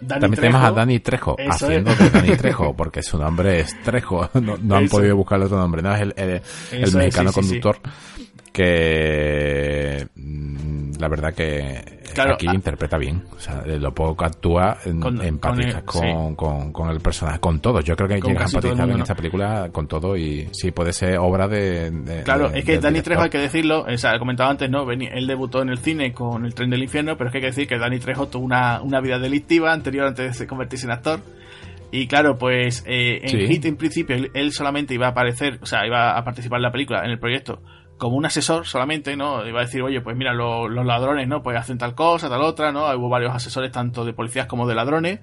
[0.06, 4.76] también tenemos a Dani Trejo, haciendo de Dani Trejo, porque su nombre es Trejo, no,
[4.76, 7.78] han podido buscar otro nombre, no es el, el, mexicano conductor
[8.54, 13.24] que mm, la verdad que aquí ah, interpreta bien.
[13.36, 17.80] O sea, lo poco que actúa, en, con, con, con, el personaje, con todo.
[17.80, 21.18] Yo creo que llega a empatizar en esta película con todo y sí, puede ser
[21.18, 22.22] obra de.
[22.24, 24.88] claro, es que Dani Trejo, hay que decirlo, o sea, he comentado antes, ¿no?
[24.88, 27.48] Él debutó en el cine con El tren del infierno, pero es que hay que
[27.48, 31.20] decir que Dani Trejo tuvo una, una vida delictiva anterior antes de convertirse en actor.
[31.90, 35.84] Y claro, pues eh, en Hit en principio él, solamente iba a aparecer, o sea,
[35.86, 37.60] iba a participar en la película, en el proyecto,
[37.98, 39.46] como un asesor solamente, ¿no?
[39.46, 41.42] Iba a decir, oye, pues mira, los ladrones, ¿no?
[41.42, 42.86] Pues hacen tal cosa, tal otra, ¿no?
[42.96, 45.20] Hubo varios asesores, tanto de policías como de ladrones.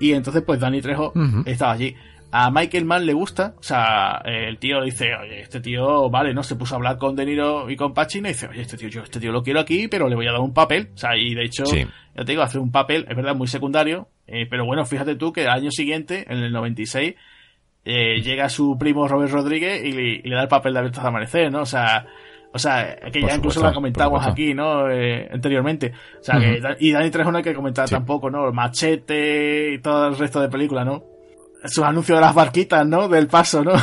[0.00, 1.12] Y entonces, pues Danny Trejo
[1.46, 1.94] estaba allí.
[2.36, 6.42] A Michael Mann le gusta, o sea, el tío dice, oye, este tío, vale, ¿no?
[6.42, 8.88] Se puso a hablar con De Niro y con Pacino y dice, oye, este tío,
[8.88, 10.90] yo este tío lo quiero aquí, pero le voy a dar un papel.
[10.94, 14.08] O sea, y de hecho, ya te digo, hacer un papel, es verdad, muy secundario,
[14.26, 17.14] eh, pero bueno, fíjate tú que el año siguiente, en el 96,
[17.84, 21.52] eh, llega su primo Robert Rodríguez y le, da el papel de Abiertos de Amanecer,
[21.52, 21.60] ¿no?
[21.62, 22.06] O sea,
[22.52, 24.88] o sea, que ya incluso lo comentamos aquí, ¿no?
[24.90, 25.92] Eh, anteriormente.
[26.20, 28.50] O sea, que, y Dani Trejo no hay que comentar tampoco, ¿no?
[28.52, 31.02] Machete y todo el resto de películas, ¿no?
[31.64, 33.08] Sus anuncios de las barquitas, ¿no?
[33.08, 33.76] Del paso, ¿no?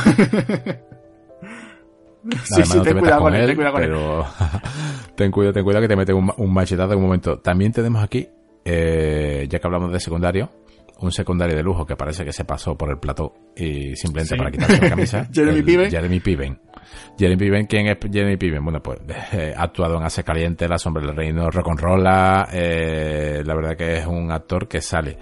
[2.44, 4.26] sí, sí, ten cuidado con él, ten cuidado con pero...
[5.14, 7.38] ten cuidado, ten cuidado que te mete un, un machetazo en un momento.
[7.40, 8.26] También tenemos aquí,
[8.64, 10.50] eh, ya que hablamos de secundario,
[11.02, 14.50] un secundario de lujo que parece que se pasó por el plató y simplemente para
[14.50, 15.28] quitarse la camisa.
[15.32, 15.90] Jeremy Piven.
[15.90, 16.60] Jeremy Piven.
[17.18, 18.64] Jeremy Piven, ¿quién es Jeremy Piven?
[18.64, 19.00] Bueno, pues
[19.32, 23.54] eh, ha actuado en Hace Caliente, La Sombra del Reino, Rock and Rolla, eh, la
[23.54, 25.16] verdad que es un actor que sale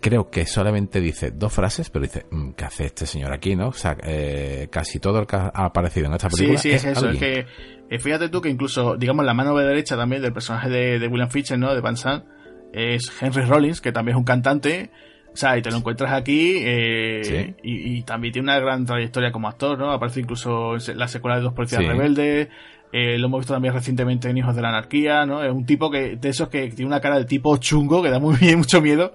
[0.00, 3.68] creo que solamente dice dos frases, pero dice, mm, ¿qué hace este señor aquí, no?
[3.68, 6.58] O sea, eh, casi todo el que ha aparecido en esta película.
[6.58, 7.10] Sí, sí, es, eso.
[7.10, 7.46] Es que,
[7.90, 11.28] eh, fíjate tú que incluso, digamos, la mano derecha también del personaje de, de William
[11.28, 11.74] Fischer, ¿no?
[11.74, 12.24] De Van Sant,
[12.72, 14.90] es Henry Rollins, que también es un cantante
[15.36, 19.48] o sea, y te lo encuentras aquí eh, y, también tiene una gran trayectoria como
[19.48, 19.92] actor, ¿no?
[19.92, 22.48] Aparece incluso en la secuela de Dos Policías Rebeldes.
[22.90, 25.44] Eh, lo hemos visto también recientemente en Hijos de la Anarquía, ¿no?
[25.44, 28.18] Es un tipo que de esos que tiene una cara de tipo chungo que da
[28.18, 29.12] muy bien, mucho miedo.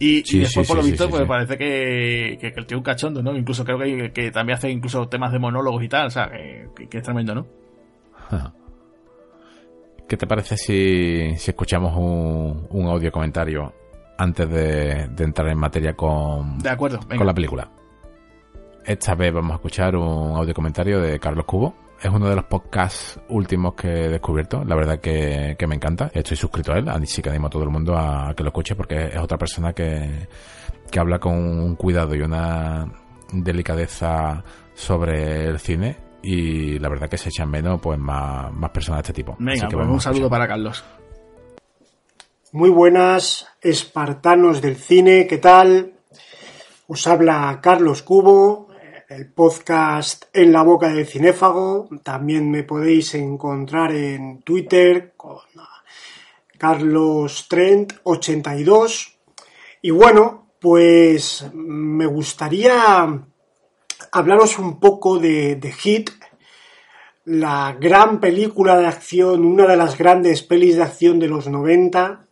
[0.00, 3.36] Y, después, por lo visto, pues parece que, que, el tío es un cachondo, ¿no?
[3.36, 6.88] Incluso creo que, que, también hace incluso temas de monólogos y tal, o sea, que,
[6.90, 7.46] es tremendo, ¿no?
[10.08, 13.74] ¿Qué te parece si, si escuchamos un, un audio comentario
[14.20, 17.70] antes de, entrar en materia con, de acuerdo, con la película.
[18.84, 21.74] Esta vez vamos a escuchar un audio comentario de Carlos Cubo.
[22.02, 24.62] Es uno de los podcasts últimos que he descubierto.
[24.64, 26.10] La verdad que, me encanta.
[26.12, 26.88] Estoy suscrito a él.
[26.88, 29.72] Así que animo a todo el mundo a que lo escuche porque es otra persona
[29.72, 30.28] que,
[30.90, 32.86] que habla con un cuidado y una
[33.32, 34.44] delicadeza
[34.74, 39.00] sobre el cine y la verdad que se echan menos pues más, más personas de
[39.08, 39.36] este tipo.
[39.38, 40.84] Venga, pues un saludo para Carlos.
[42.52, 45.92] Muy buenas, espartanos del cine, ¿qué tal?
[46.88, 48.66] Os habla Carlos Cubo,
[49.08, 51.88] el podcast En la boca del cinéfago.
[52.02, 55.38] También me podéis encontrar en Twitter con
[56.58, 59.16] Carlos Trent 82.
[59.82, 63.06] Y bueno, pues me gustaría
[64.10, 66.10] hablaros un poco de, de Hit,
[67.26, 72.26] la gran película de acción, una de las grandes pelis de acción de los 90.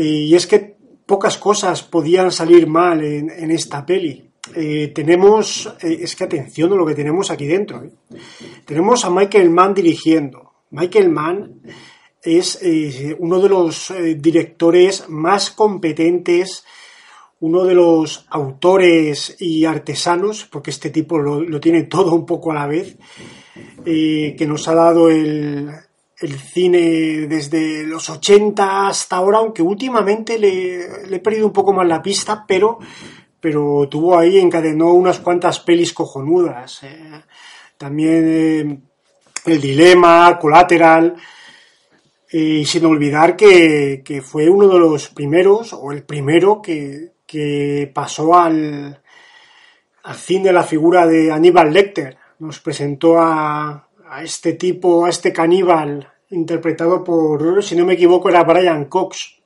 [0.00, 4.30] Y es que pocas cosas podían salir mal en, esta peli.
[4.54, 7.82] Eh, tenemos, eh, es que atención a lo que tenemos aquí dentro.
[7.82, 7.90] ¿eh?
[8.64, 10.52] Tenemos a Michael Mann dirigiendo.
[10.70, 11.62] Michael Mann
[12.22, 12.60] es
[13.18, 16.64] uno de los directores más competentes,
[17.40, 22.54] uno de los autores y artesanos, porque este tipo lo tiene todo un poco a
[22.54, 22.98] la vez,
[23.84, 25.70] que nos ha dado el,
[26.20, 31.86] el cine desde los 80 hasta ahora, aunque últimamente le, he perdido un poco más
[31.86, 32.78] la pista, pero,
[33.40, 36.82] pero tuvo ahí, encadenó unas cuantas pelis cojonudas.
[36.82, 37.22] Eh.
[37.76, 38.78] También eh,
[39.46, 41.14] El Dilema, Collateral,
[42.30, 47.90] y sin olvidar que, que, fue uno de los primeros, o el primero que, que
[47.94, 49.00] pasó al,
[50.02, 52.18] al cine la figura de Aníbal Lecter.
[52.40, 58.28] Nos presentó a, a este tipo, a este caníbal, interpretado por, si no me equivoco,
[58.28, 59.36] era Brian Cox.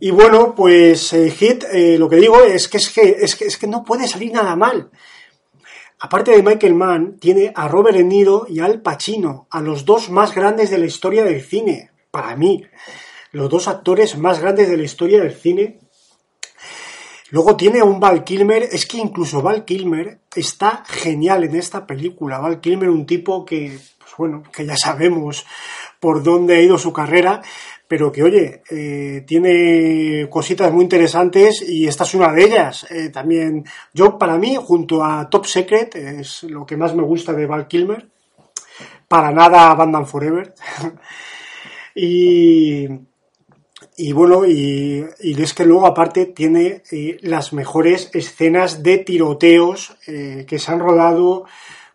[0.00, 3.46] Y bueno, pues eh, Hit, eh, lo que digo es que es, que es que
[3.46, 4.90] es que no puede salir nada mal.
[6.00, 10.10] Aparte de Michael Mann, tiene a Robert De Niro y Al Pacino, a los dos
[10.10, 12.64] más grandes de la historia del cine, para mí.
[13.32, 15.80] Los dos actores más grandes de la historia del cine
[17.30, 22.38] Luego tiene un Val Kilmer, es que incluso Val Kilmer está genial en esta película.
[22.38, 25.44] Val Kilmer, un tipo que, pues bueno, que ya sabemos
[26.00, 27.42] por dónde ha ido su carrera,
[27.86, 32.86] pero que oye, eh, tiene cositas muy interesantes y esta es una de ellas.
[32.90, 37.32] Eh, también, yo para mí, junto a Top Secret, es lo que más me gusta
[37.32, 38.08] de Val Kilmer.
[39.06, 40.54] Para nada Abandon Forever.
[41.94, 42.86] y,
[44.00, 50.46] y bueno, y, es que luego aparte tiene eh, las mejores escenas de tiroteos eh,
[50.48, 51.46] que se han rodado,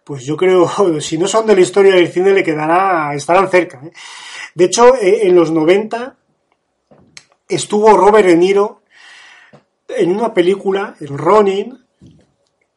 [0.03, 3.81] pues yo creo, si no son de la historia del cine, le quedará, estarán cerca.
[3.85, 3.93] ¿eh?
[4.53, 6.17] De hecho, en los 90
[7.47, 8.81] estuvo Robert De Niro
[9.87, 11.85] en una película, el Ronin,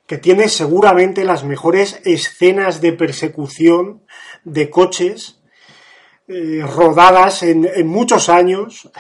[0.06, 4.04] que tiene seguramente las mejores escenas de persecución
[4.44, 5.40] de coches
[6.28, 8.90] rodadas en, en, muchos años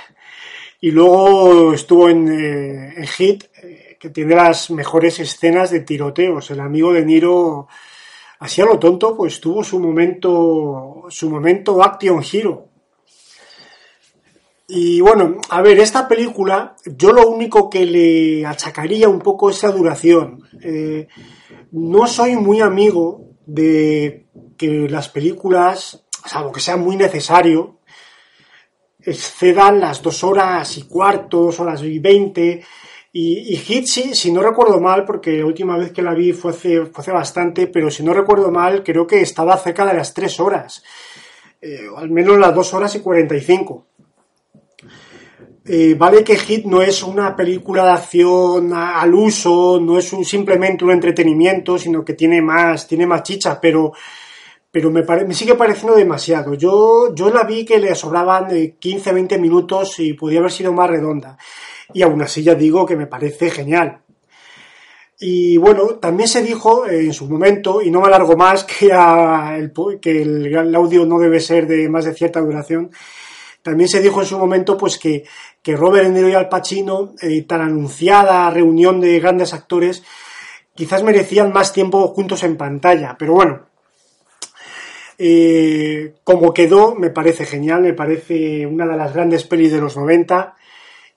[0.86, 6.48] y luego estuvo en, eh, Hit, eh, que tiene las mejores escenas de tiroteos.
[6.52, 7.66] El amigo de Niro,
[8.38, 12.68] así a lo tonto, pues tuvo su momento, su momento Action Hero.
[14.68, 19.72] Y bueno, a ver, esta película, yo lo único que le achacaría un poco esa
[19.72, 20.44] duración.
[20.62, 21.08] Eh,
[21.72, 27.75] no soy muy amigo de que las películas, salvo que sea muy necesario,
[29.06, 32.62] excedan las dos horas y cuarto, dos horas y veinte.
[33.12, 36.50] Y, y Hitchi, si no recuerdo mal, porque la última vez que la vi fue
[36.50, 40.12] hace, fue hace bastante, pero si no recuerdo mal, creo que estaba cerca de las
[40.12, 40.82] tres horas.
[41.62, 43.86] Eh, al menos las dos horas y cuarenta y cinco.
[45.64, 50.84] Eh, vale que Hit no es una película de acción al uso, no es simplemente
[50.84, 53.92] un entretenimiento, sino que tiene más, tiene más chicha, pero
[54.76, 56.52] pero me, me, sigue pareciendo demasiado.
[56.52, 58.48] Yo, la vi que le sobraban
[58.78, 61.38] 15, 20 minutos y podía haber sido más redonda.
[61.94, 64.02] Y aún así ya digo que me parece genial.
[65.18, 69.72] Y bueno, también se dijo en su momento, y no me alargo más, que, el,
[69.98, 72.90] que el, audio no debe ser de más de cierta duración.
[73.62, 75.24] También se dijo en su momento pues que,
[75.62, 80.02] que Robert De Niro y Al Pacino, eh, tan anunciada reunión de grandes actores,
[80.74, 83.16] quizás merecían más tiempo juntos en pantalla.
[83.18, 83.66] Pero bueno,
[85.18, 89.96] eh, como quedó, me parece genial, me parece una de las grandes pelis de los
[89.96, 90.54] 90.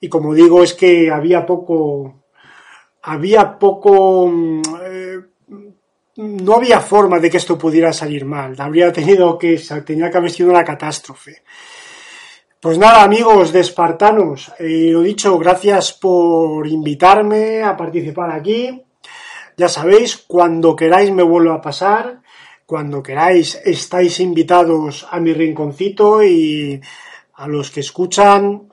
[0.00, 2.24] Y como digo, es que había poco.
[3.02, 4.26] Había poco.
[4.28, 5.18] Mm, eh,
[6.16, 8.54] no había forma de que esto pudiera salir mal.
[8.58, 9.60] Habría tenido que.
[9.84, 11.42] Tenía que haber sido una catástrofe.
[12.60, 18.84] Pues nada, amigos de Espartanos, eh, lo dicho, gracias por invitarme a participar aquí.
[19.56, 22.20] Ya sabéis, cuando queráis me vuelvo a pasar.
[22.70, 26.80] Cuando queráis, estáis invitados a mi rinconcito y
[27.34, 28.72] a los que escuchan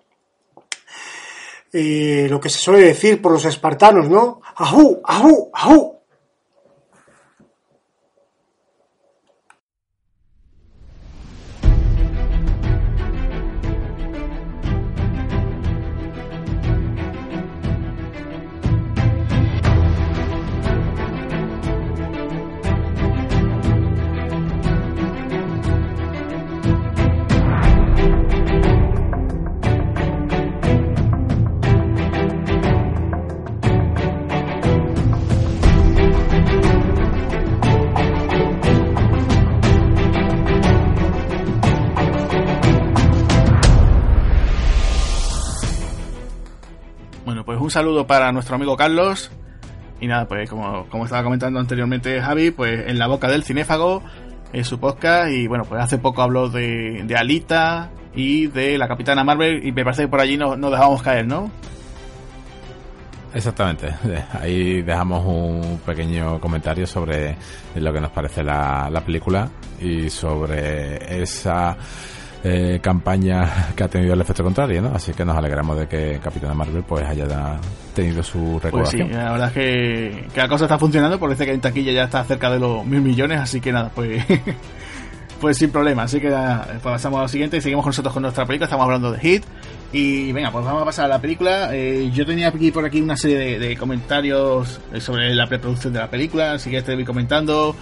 [1.74, 4.39] eh, lo que se suele decir por los espartanos, ¿no?
[4.58, 5.02] ¡Ajú!
[5.04, 5.50] ¡Ajú!
[5.52, 5.97] ¡Ajú!
[47.68, 49.30] Un saludo para nuestro amigo Carlos.
[49.99, 54.01] Y nada, pues como, como estaba comentando anteriormente Javi, pues en la boca del cinéfago
[54.53, 55.34] es su podcast.
[55.34, 59.68] Y bueno, pues hace poco habló de, de Alita y de la Capitana Marvel.
[59.68, 61.51] Y me parece que por allí nos, nos dejamos caer, ¿no?
[63.34, 63.93] Exactamente.
[64.39, 67.36] Ahí dejamos un pequeño comentario sobre
[67.76, 69.49] lo que nos parece la, la película
[69.82, 71.76] y sobre esa
[72.43, 74.89] eh, campaña que ha tenido el efecto contrario, ¿no?
[74.93, 77.25] Así que nos alegramos de que Capitana Marvel pues haya
[77.93, 79.07] tenido su recaudación.
[79.07, 81.91] Pues sí, la verdad es que, que la cosa está funcionando, parece que en taquilla
[81.91, 84.23] ya está cerca de los mil millones, así que nada, pues
[85.39, 86.03] pues sin problema.
[86.03, 88.65] Así que pues pasamos a lo siguiente y seguimos con nosotros con nuestra película.
[88.65, 89.43] Estamos hablando de Hit.
[89.93, 91.69] Y venga, pues vamos a pasar a la película.
[91.73, 95.93] Eh, yo tenía aquí por aquí una serie de, de, comentarios eh, sobre la preproducción
[95.93, 97.73] de la película, así que te voy comentando.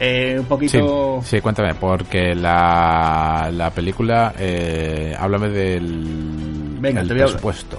[0.00, 1.20] Eh, un poquito.
[1.22, 7.26] Sí, sí, cuéntame, porque la, la película, eh, háblame del Venga, el te voy a
[7.26, 7.78] presupuesto.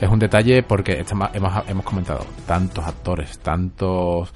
[0.00, 4.32] Es un detalle porque estamos, hemos, hemos comentado tantos actores, tantos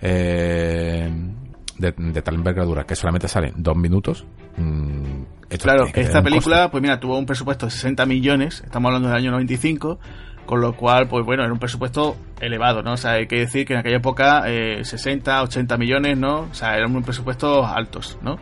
[0.00, 1.10] eh,
[1.78, 4.24] de, de, tal envergadura que solamente salen dos minutos.
[4.56, 5.22] Mmm,
[5.58, 9.30] claro, esta película, pues mira, tuvo un presupuesto de 60 millones, estamos hablando del año
[9.30, 9.98] 95
[10.48, 12.94] con lo cual, pues bueno, era un presupuesto elevado, ¿no?
[12.94, 16.48] O sea, hay que decir que en aquella época eh, 60, 80 millones, ¿no?
[16.50, 18.38] O sea, eran un presupuestos altos, ¿no?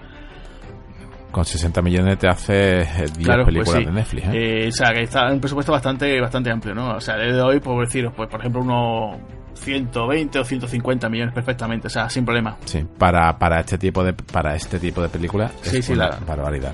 [1.33, 3.85] Con 60 millones te hace 10 claro, películas pues sí.
[3.87, 4.31] de Netflix, ¿eh?
[4.35, 4.69] ¿eh?
[4.69, 6.95] O sea, que está un presupuesto bastante bastante amplio, ¿no?
[6.95, 9.17] O sea, desde hoy, por deciros, pues por ejemplo, unos
[9.55, 12.57] 120 o 150 millones perfectamente, o sea, sin problema.
[12.67, 16.19] Sí, para, para este tipo de para este tipo de película sí, sí, una la...
[16.25, 16.73] barbaridad.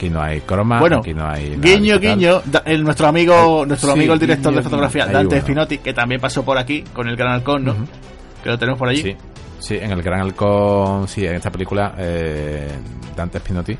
[0.00, 3.98] Aquí no hay croma, bueno, aquí no hay guiño guiño, el, nuestro amigo, nuestro sí,
[3.98, 5.40] amigo el director guiño, de fotografía, guiño, Dante.
[5.42, 7.72] Spinotti, que también pasó por aquí con el Gran Halcón, ¿no?
[7.72, 8.42] Uh -huh.
[8.42, 9.02] Que lo tenemos por allí.
[9.02, 9.16] Sí,
[9.58, 12.68] sí, en el Gran Halcón, sí, en esta película eh,
[13.14, 13.76] Dante Spinotti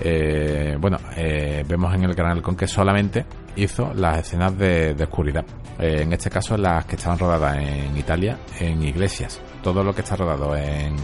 [0.00, 5.04] eh, bueno, eh, vemos en el Gran Halcón que solamente hizo las escenas de, de
[5.04, 5.44] oscuridad.
[5.78, 9.40] Eh, en este caso, las que estaban rodadas en Italia, en iglesias.
[9.62, 10.96] Todo lo que está rodado en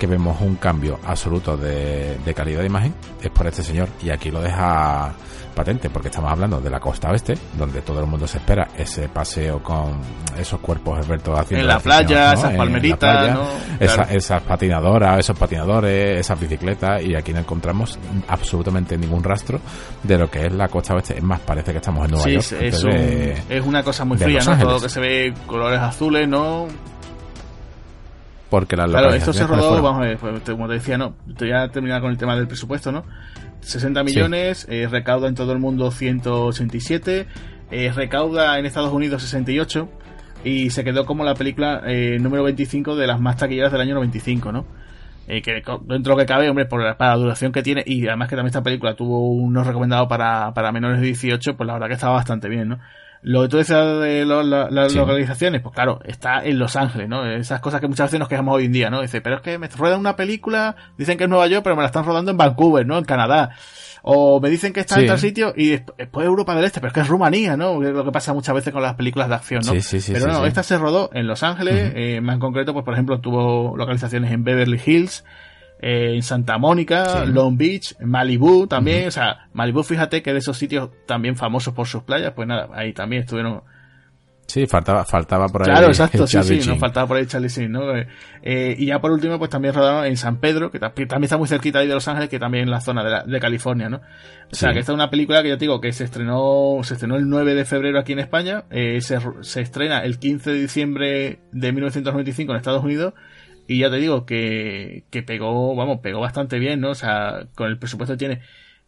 [0.00, 4.08] que vemos un cambio absoluto de, de, calidad de imagen es por este señor y
[4.08, 5.12] aquí lo deja
[5.54, 9.10] patente porque estamos hablando de la costa oeste donde todo el mundo se espera ese
[9.10, 10.00] paseo con
[10.38, 13.38] esos cuerpos esbertos haciendo en la playa, esas palmeritas
[13.80, 17.98] esas patinadoras, esos patinadores, esas bicicletas y aquí no encontramos
[18.28, 19.60] absolutamente ningún rastro
[20.02, 21.16] de lo que es la costa oeste.
[21.16, 22.62] Es más, parece que estamos en Nueva sí, York.
[22.62, 24.58] Es, un, de, es una cosa muy fría, ¿no?
[24.58, 26.66] Todo que se ve colores azules, ¿no?
[28.50, 31.46] Porque la Claro, esto se rodó, vamos a ver, pues, como te decía, no, te
[31.46, 33.04] voy a terminar con el tema del presupuesto, ¿no?
[33.60, 34.74] 60 millones, sí.
[34.74, 37.26] eh, recauda en todo el mundo 187,
[37.70, 39.88] eh, recauda en Estados Unidos 68
[40.44, 43.94] y se quedó como la película eh, número 25 de las más taquilleras del año
[43.94, 44.66] 95, ¿no?
[45.28, 47.84] Eh, que dentro de lo que cabe, hombre, por la, para la duración que tiene
[47.86, 51.66] y además que también esta película tuvo unos recomendados para, para menores de 18, pues
[51.66, 52.78] la verdad que estaba bastante bien, ¿no?
[53.22, 54.98] Lo que tú decías de lo, la, las sí.
[54.98, 57.26] localizaciones, pues claro, está en Los Ángeles, ¿no?
[57.26, 59.02] Esas cosas que muchas veces nos quejamos hoy en día, ¿no?
[59.02, 61.82] Dice, pero es que me ruedan una película, dicen que es Nueva York, pero me
[61.82, 62.96] la están rodando en Vancouver, ¿no?
[62.96, 63.50] En Canadá.
[64.02, 65.02] O me dicen que está sí.
[65.02, 67.82] en tal sitio y después Europa del Este, pero es que es Rumanía, ¿no?
[67.82, 69.72] Es lo que pasa muchas veces con las películas de acción, ¿no?
[69.72, 72.16] Sí, sí, sí, pero no, esta se rodó en Los Ángeles, uh -huh.
[72.16, 75.26] eh, más en concreto, pues por ejemplo, tuvo localizaciones en Beverly Hills, eh,
[75.80, 77.32] en Santa Mónica, sí.
[77.32, 79.08] Long Beach, Malibu también, uh -huh.
[79.08, 82.68] o sea, Malibu, fíjate que de esos sitios también famosos por sus playas, pues nada,
[82.74, 83.62] ahí también estuvieron
[84.50, 85.70] Sí, faltaba, faltaba por ahí.
[85.70, 87.82] Claro, exacto, sí, sí, nos faltaba por ahí Charlie Sheen, ¿no?
[88.42, 91.46] Eh, y ya por último, pues también rodaron en San Pedro, que también está muy
[91.46, 93.98] cerquita ahí de Los Ángeles, que también en la zona de, la, de California, ¿no?
[93.98, 96.94] O sea, que esta es una película que yo te digo que se estrenó, se
[96.94, 100.58] estrenó el 9 de febrero aquí en España, eh, se, se estrena el 15 de
[100.58, 103.14] diciembre de 1995 en Estados Unidos,
[103.70, 106.90] y ya te digo que, que pegó, vamos, pegó bastante bien, ¿no?
[106.90, 108.40] O sea, con el presupuesto que tiene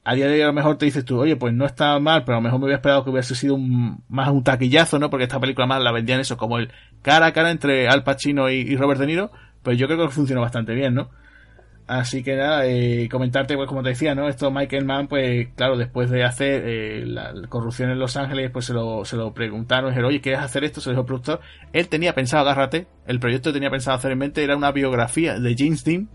[0.02, 2.24] a día de hoy a lo mejor te dices tú, oye, pues no está mal,
[2.24, 5.08] pero a lo mejor me hubiera esperado que hubiese sido un, más un taquillazo, ¿no?
[5.08, 8.50] Porque esta película más la vendían eso, como el cara a cara entre Al Pacino
[8.50, 9.30] y, y Robert De Niro,
[9.62, 11.10] pues yo creo que funcionó bastante bien, ¿no?
[11.86, 14.28] Así que nada, eh, comentarte, pues como te decía, ¿no?
[14.28, 18.50] Esto Michael Mann, pues claro, después de hacer eh, la, la, corrupción en Los Ángeles,
[18.50, 20.80] pues se lo, se lo preguntaron, dijeron, oye, ¿quieres hacer esto?
[20.80, 21.40] Se lo dijo el productor.
[21.72, 25.38] Él tenía pensado, agárrate, el proyecto que tenía pensado hacer en mente era una biografía
[25.38, 26.08] de James Dean.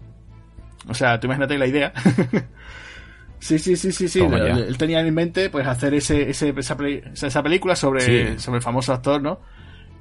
[0.87, 1.93] O sea, tú imagínate la idea.
[3.39, 4.19] Sí, sí, sí, sí, sí.
[4.19, 6.75] Él, él, tenía en mente pues hacer ese, ese esa,
[7.13, 8.39] esa, película sobre, sí.
[8.39, 9.39] sobre el famoso actor, ¿no?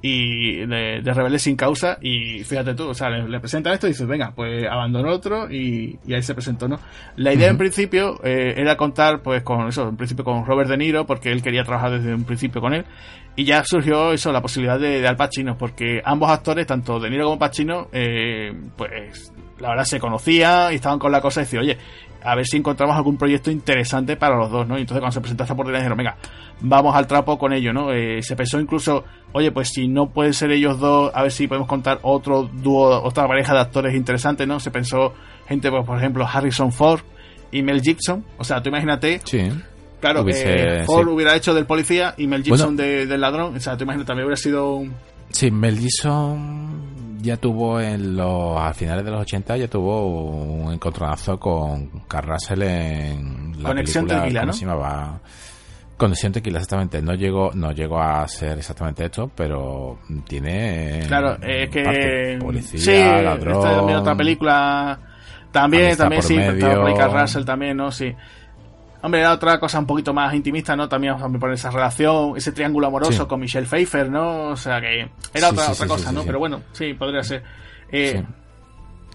[0.01, 1.97] Y de, de Rebelde sin causa.
[2.01, 5.51] Y fíjate tú, o sea, le, le presentan esto y dices, venga, pues abandonó otro
[5.51, 6.79] y, y ahí se presentó, ¿no?
[7.15, 7.51] La idea uh -huh.
[7.51, 11.31] en principio eh, era contar pues con eso, en principio con Robert De Niro, porque
[11.31, 12.85] él quería trabajar desde un principio con él.
[13.35, 17.09] Y ya surgió eso, la posibilidad de, de Al Pacino, porque ambos actores, tanto De
[17.09, 21.45] Niro como Pacino, eh, pues la verdad se conocía y estaban con la cosa de
[21.45, 21.77] decir, oye,
[22.23, 24.77] a ver si encontramos algún proyecto interesante para los dos, ¿no?
[24.77, 26.17] Y entonces cuando se presentó esta oportunidad dijeron, venga,
[26.61, 27.91] vamos al trapo con ello, ¿no?
[27.93, 29.03] Eh, se pensó incluso,
[29.33, 33.01] oye, pues si no pueden ser ellos dos, a ver si podemos contar otro dúo,
[33.03, 34.59] otra pareja de actores interesantes, ¿no?
[34.59, 35.13] Se pensó
[35.47, 37.01] gente, pues, por ejemplo, Harrison Ford
[37.51, 38.25] y Mel Gibson.
[38.37, 39.21] O sea, tú imagínate.
[39.23, 39.49] Sí.
[39.99, 41.13] Claro, Hubiese- eh, Ford sí.
[41.13, 42.89] hubiera hecho del policía y Mel Gibson Bueno.
[42.91, 43.55] de- del ladrón.
[43.55, 44.93] O sea, tú imagínate, también hubiera sido un...
[45.29, 50.73] Sí, Mel Gibson ya tuvo en los a finales de los 80 ya tuvo un
[50.73, 54.53] encontronazo con Carl Russell en la Conexión película, Tequila, ¿cómo ¿no?
[54.53, 55.19] se llamaba?
[55.97, 57.01] Conexión Tequila, exactamente.
[57.01, 59.97] No llegó, no llegó a ser exactamente esto, pero
[60.27, 62.37] tiene Claro, es que...
[62.39, 63.55] policía, sí, ladrón.
[63.57, 64.99] esta es otra película...
[65.51, 66.81] También, también sí, medio.
[66.81, 67.91] por Russell también, ¿no?
[67.91, 68.13] Sí.
[69.07, 70.87] Hombre, era otra cosa un poquito más intimista, ¿no?
[70.87, 73.27] También también por esa relación, ese triángulo amoroso Sí.
[73.27, 74.49] con Michelle Pfeiffer, ¿no?
[74.49, 74.99] O sea que
[75.33, 76.23] era Sí, otra, sí, otra cosa, ¿no?
[76.23, 77.41] Pero bueno, sí, podría ser.
[77.91, 78.33] Eh, Sí.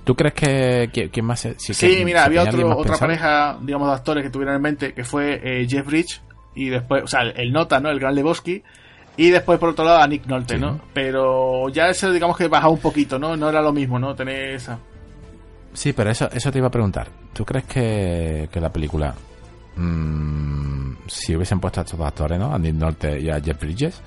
[0.04, 1.40] ¿Tú crees que qui- quién más?
[1.58, 2.98] Sí, que- mira, había otro, otra pensado?
[3.00, 6.20] pareja, digamos, de actores que tuvieron en mente, que fue eh, Jeff Bridge
[6.56, 7.88] y después, o sea, el, el Nota, ¿no?
[7.90, 8.62] El Gran Lebowski.
[9.16, 10.58] Y después, por otro lado, a Nick Nolte.
[10.58, 10.80] ¿no?
[10.94, 13.36] Pero ya ese, digamos que bajaba un poquito, ¿no?
[13.36, 14.14] No era lo mismo, ¿no?
[14.14, 14.78] Tener esa...
[15.74, 17.08] Sí, pero eso, eso te iba a preguntar.
[17.34, 19.14] ¿Tú crees que, que la película,
[19.76, 22.52] mm, si hubiesen puesto a estos dos actores, ¿no?
[22.54, 24.00] A Nick Nolte y a Jeff Bridges,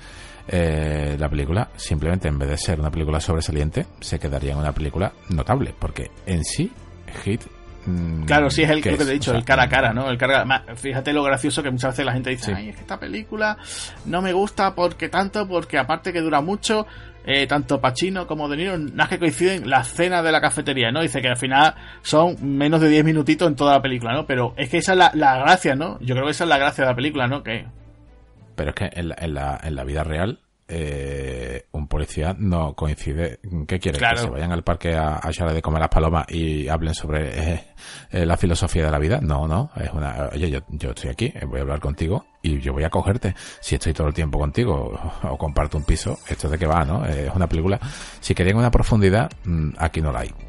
[0.48, 4.72] eh, la película, simplemente en vez de ser una película sobresaliente, se quedaría en una
[4.72, 6.70] película notable, porque en sí,
[7.24, 7.42] Hit...
[7.86, 9.64] mm, Claro, sí, es el ¿qué lo que te he dicho, O sea, el cara
[9.64, 10.08] a cara, ¿no?
[10.08, 12.52] El cara, ma- fíjate lo gracioso que muchas veces la gente dice, Sí.
[12.54, 13.56] ay, es que esta película
[14.04, 16.86] no me gusta porque tanto, porque aparte que dura mucho,
[17.26, 21.02] eh, tanto Pacino como De Niro, nada que coinciden la cena de la cafetería, ¿no?
[21.02, 24.26] Dice que al final son menos de 10 minutitos en toda la película, ¿no?
[24.26, 25.98] Pero es que esa es la, la gracia, ¿no?
[26.00, 27.42] Yo creo que esa es la gracia de la película, ¿no?
[27.42, 27.66] Que
[28.54, 30.38] Pero es que en la, en la, en la vida real,
[30.68, 33.38] eh, un policía no coincide.
[33.66, 33.98] ¿Qué quiere?
[33.98, 34.16] Claro.
[34.16, 37.54] Que se vayan al parque a, a echarle de comer las palomas y hablen sobre
[37.54, 37.64] eh,
[38.10, 39.20] eh, la filosofía de la vida.
[39.20, 39.70] No, no.
[39.76, 40.30] Es una.
[40.32, 43.34] Oye, yo, yo estoy aquí, eh, voy a hablar contigo y yo voy a cogerte.
[43.60, 46.84] Si estoy todo el tiempo contigo o, comparto un piso, esto es de qué va,
[46.84, 47.04] ¿no?
[47.04, 47.78] Es una película.
[48.20, 50.45] Si querían una profundidad, mm, aquí no la hay.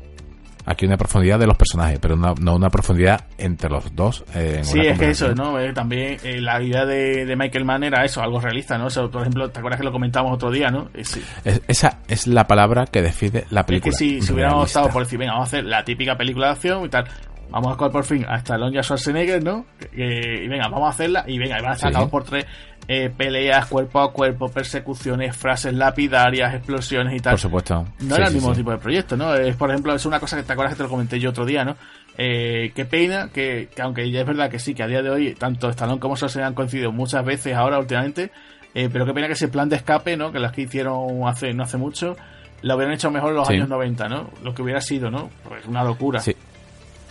[0.69, 4.25] Aquí una profundidad de los personajes, pero no, no una profundidad entre los dos.
[4.35, 5.33] eh, en Sí, es que eso.
[5.33, 5.57] ¿no?
[5.59, 8.87] Eh, también eh, la idea de, de Michael Mann era eso, algo realista, ¿no?
[9.09, 10.89] Por ejemplo, ¿te acuerdas que lo comentamos otro día, ¿no?
[10.93, 11.23] Eh, sí.
[11.45, 13.91] Es- esa es la palabra que define la Es película.
[13.91, 16.51] que si, si hubiéramos estado por decir, venga, vamos a hacer la típica película de
[16.51, 17.05] acción y tal,
[17.49, 19.65] vamos a coger por fin a Stallone y a Schwarzenegger, ¿no?
[19.79, 21.99] Que- y venga, vamos a hacerla y venga, y van a estar Sí.
[22.11, 22.45] por tres
[22.87, 27.33] eh, peleas cuerpo a cuerpo, persecuciones, frases lapidarias, explosiones y tal.
[27.33, 27.85] Por supuesto.
[27.99, 28.59] No Sí, era el mismo sí.
[28.61, 29.35] tipo de proyecto, ¿no?
[29.35, 31.45] Es, por ejemplo, es una cosa que te acuerdas que te lo comenté yo otro
[31.45, 31.75] día, ¿no?
[32.17, 35.09] Eh, qué pena que, que aunque ya es verdad que sí, que a día de
[35.09, 38.31] hoy tanto Stallone como Schwarzenegger han coincidido muchas veces ahora últimamente,
[38.73, 40.31] eh, pero qué pena que ese plan de escape, ¿no?
[40.31, 42.15] Que las que hicieron hace no hace mucho,
[42.63, 43.53] lo hubieran hecho mejor en los Sí.
[43.55, 44.29] años 90, ¿no?
[44.43, 45.29] Lo que hubiera sido, ¿no?
[45.47, 46.19] Pues una locura.
[46.21, 46.35] Sí.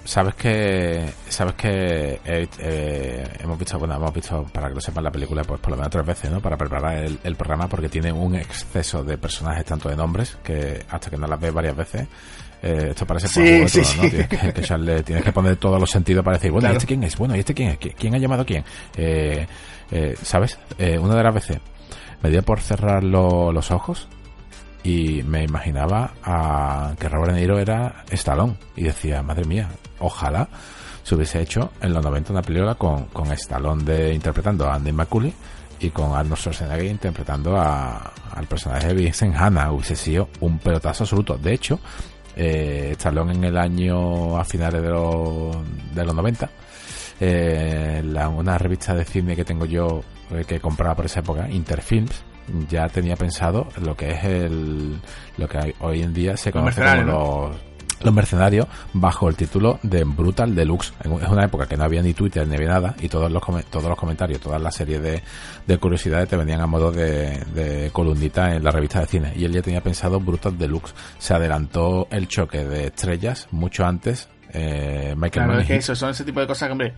[0.07, 5.03] Sabes que, sabes que eh, eh, hemos visto, bueno, hemos visto, para que lo sepan
[5.03, 6.41] la película, pues por lo menos tres veces, ¿no?
[6.41, 10.85] Para preparar el, el programa, porque tiene un exceso de personajes, tanto de nombres, que
[10.89, 12.07] hasta que no las ves varias veces,
[12.63, 13.85] eh, esto parece Sí, sí, ¿no?
[14.05, 14.11] sí.
[14.11, 16.75] Tienes que, que echarle- tienes que poner todos los sentidos para decir, bueno, Claro.
[16.75, 17.17] ¿y este quién es?
[17.19, 17.81] Bueno, ¿y este quién es?
[17.81, 18.65] ¿Qui- ¿Quién ha llamado a quién?
[18.97, 19.45] Eh,
[19.91, 20.57] eh, ¿Sabes?
[20.79, 21.59] Eh, una de las veces
[22.23, 24.09] me dio por cerrar lo- los ojos
[24.87, 29.69] y me imaginaba a que Robert De Niro era Stallone y decía, madre mía,
[29.99, 30.49] ojalá
[31.03, 34.93] se hubiese hecho en los 90 una película con, con Stallone de, interpretando a Andy
[34.93, 35.35] McCulley
[35.81, 39.73] y con Arnold Schwarzenegger interpretando a, al personaje de Vincent Hanna.
[39.73, 41.81] Hubiese sido un pelotazo absoluto de hecho
[42.37, 45.57] eh, Stallone en el año a finales de los,
[45.97, 46.49] de los 90
[47.19, 48.03] eh,
[48.37, 52.23] una revista de cine que tengo yo eh, que compraba por esa época Interfilms
[52.69, 54.97] ya tenía pensado lo que es el
[55.39, 57.57] lo que hoy en día se conoce como los,
[58.03, 60.93] los mercenarios bajo el título de Brutal Deluxe.
[61.03, 63.43] En- es una época que no había ni Twitter ni había nada y todos los
[63.71, 65.23] todos los comentarios todas las series de,
[65.67, 69.33] de curiosidades te venían a modo de, de columnita en la revista de cine.
[69.37, 70.95] Y él ya tenía pensado Brutal Deluxe.
[71.19, 76.11] Se adelantó el choque de estrellas mucho antes eh, Michael Claro, es que eso, son
[76.11, 76.95] ese tipo de cosas que, hombre,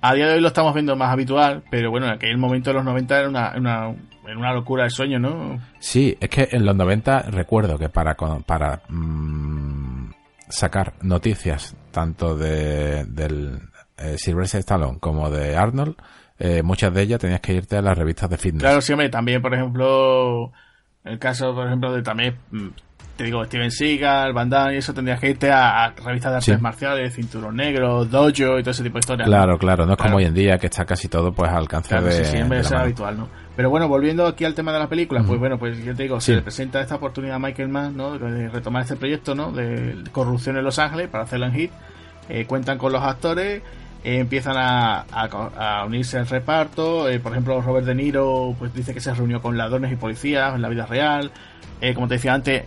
[0.00, 2.74] a día de hoy lo estamos viendo más habitual, pero bueno, en aquel momento de
[2.74, 3.94] los 90 era una, una,
[4.26, 5.60] era una locura de sueño, ¿no?
[5.78, 10.10] Sí, es que en los 90 recuerdo que para, para mm,
[10.48, 13.60] sacar noticias tanto de del
[13.96, 15.96] eh, Sylvester Stallone como de Arnold,
[16.38, 18.62] eh, muchas de ellas tenías que irte a las revistas de fitness.
[18.62, 20.52] Claro, sí, hombre, también, por ejemplo,
[21.04, 22.68] el caso, por ejemplo, de también, mm,
[23.18, 26.36] te digo, Steven Seagal, Van Damme y eso, tendrías que irte a, a revistas de
[26.38, 26.62] artes Sí.
[26.62, 29.28] marciales, Cinturón Negro, Dojo y todo ese tipo de historias.
[29.28, 29.34] ¿no?
[29.34, 30.10] Claro, claro, no es Claro.
[30.12, 32.36] como hoy en día que está casi todo pues al alcance Claro, de, sí, sí,
[32.38, 32.84] en vez de de la ser mano.
[32.84, 33.28] habitual, ¿no?
[33.56, 36.20] Pero bueno, volviendo aquí al tema de las películas, pues bueno, pues yo te digo,
[36.20, 36.26] Sí.
[36.26, 38.16] se le presenta esta oportunidad a Michael Mann, ¿no?
[38.16, 39.50] De retomar este proyecto, ¿no?
[39.50, 41.70] De corrupción en Los Ángeles para hacerlo en hit.
[42.28, 43.62] eh, cuentan con los actores,
[44.04, 47.08] eh, empiezan a, a, unirse al reparto.
[47.08, 50.54] Eh, por ejemplo, Robert De Niro pues dice que se reunió con ladrones y policías
[50.54, 51.30] en la vida real.
[51.94, 52.64] como te decía antes,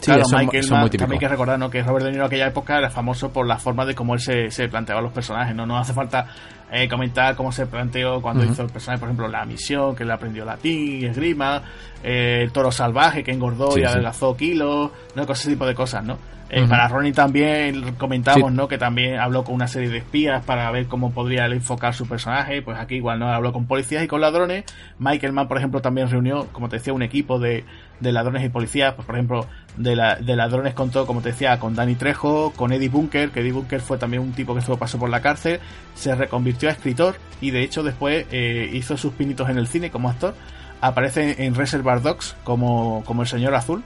[0.00, 1.70] claro, Michael también hay que recordar ¿no?
[1.70, 4.20] que Robert De Niro en aquella época era famoso por la forma de cómo él
[4.20, 5.54] se, se planteaba los personajes.
[5.54, 6.26] No, no hace falta
[6.72, 10.12] eh, comentar cómo se planteó cuando hizo el personaje, por ejemplo, la misión, que le
[10.12, 11.62] aprendió latín, esgrima,
[12.02, 15.22] eh, el toro salvaje que engordó y adelgazó kilos, ¿no?
[15.22, 16.18] ese tipo de cosas, ¿no?
[16.52, 18.66] Eh, para Ronnie también comentamos, ¿no?
[18.66, 22.60] Que también habló con una serie de espías para ver cómo podría enfocar su personaje.
[22.60, 23.28] Pues aquí igual, ¿no?
[23.28, 24.64] Habló con policías y con ladrones.
[24.98, 27.64] Michael Mann, por ejemplo, también reunió, como te decía, un equipo de,
[28.00, 28.94] de ladrones y policías.
[28.94, 32.72] Pues, por ejemplo, de, la, de ladrones contó, como te decía, con Danny Trejo, con
[32.72, 35.60] Eddie Bunker, que Eddie Bunker fue también un tipo que estuvo pasó por la cárcel.
[35.94, 39.90] Se reconvirtió a escritor y de hecho después eh, hizo sus pinitos en el cine
[39.90, 40.34] como actor.
[40.80, 43.82] Aparece en Reservoir Dogs como, como el señor azul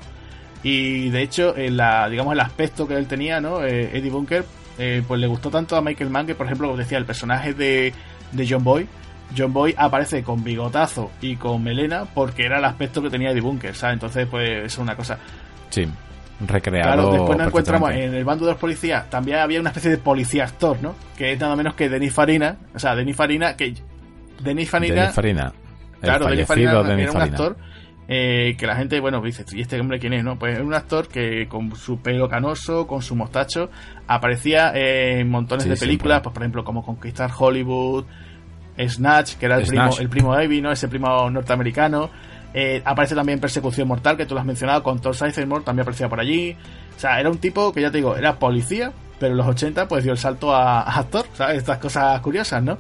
[0.65, 3.63] y de hecho, en la, digamos, el aspecto que él tenía, ¿no?
[3.63, 4.47] Eh, Eddie Bunker,
[4.79, 7.53] eh, pues le gustó tanto a Michael Mann que, por ejemplo, como decía, el personaje
[7.53, 7.93] de,
[8.33, 8.89] de John Boy,
[9.37, 13.43] John Boy aparece con bigotazo y con melena porque era el aspecto que tenía Eddie
[13.43, 13.95] Bunker, ¿sabes?
[13.95, 15.19] Entonces, pues es una cosa.
[15.69, 15.87] Sí,
[16.41, 16.93] recreado.
[16.93, 19.99] Claro, después nos encontramos en el bando de los policías, también había una especie de
[19.99, 20.95] policía actor, ¿no?
[21.17, 23.75] Que es nada menos que Denis Farina, o sea, Denis Farina, que.
[24.43, 24.95] Denis Farina.
[24.95, 25.53] Denis Farina.
[26.01, 27.57] claro, Denis Farina era un actor
[28.07, 30.23] eh, que la gente, bueno, dice, ¿y este hombre quién es?
[30.23, 33.71] no Pues es un actor que con su pelo canoso, con su mostacho,
[34.07, 38.05] aparecía en montones de películas, pues por ejemplo, como Conquistar Hollywood,
[38.79, 40.71] Snatch, que era el primo, el primo de Ivy, ¿no?
[40.71, 42.11] Ese primo norteamericano.
[42.57, 46.09] Eh, aparece también Persecución Mortal, que tú lo has mencionado, con Thor Sizemore, también aparecía
[46.09, 46.57] por allí.
[46.97, 49.89] O sea, era un tipo que ya te digo, era policía, pero en los 80
[49.89, 51.59] pues dio el salto a, actor, ¿sabes?
[51.59, 52.79] Estas cosas curiosas, ¿no?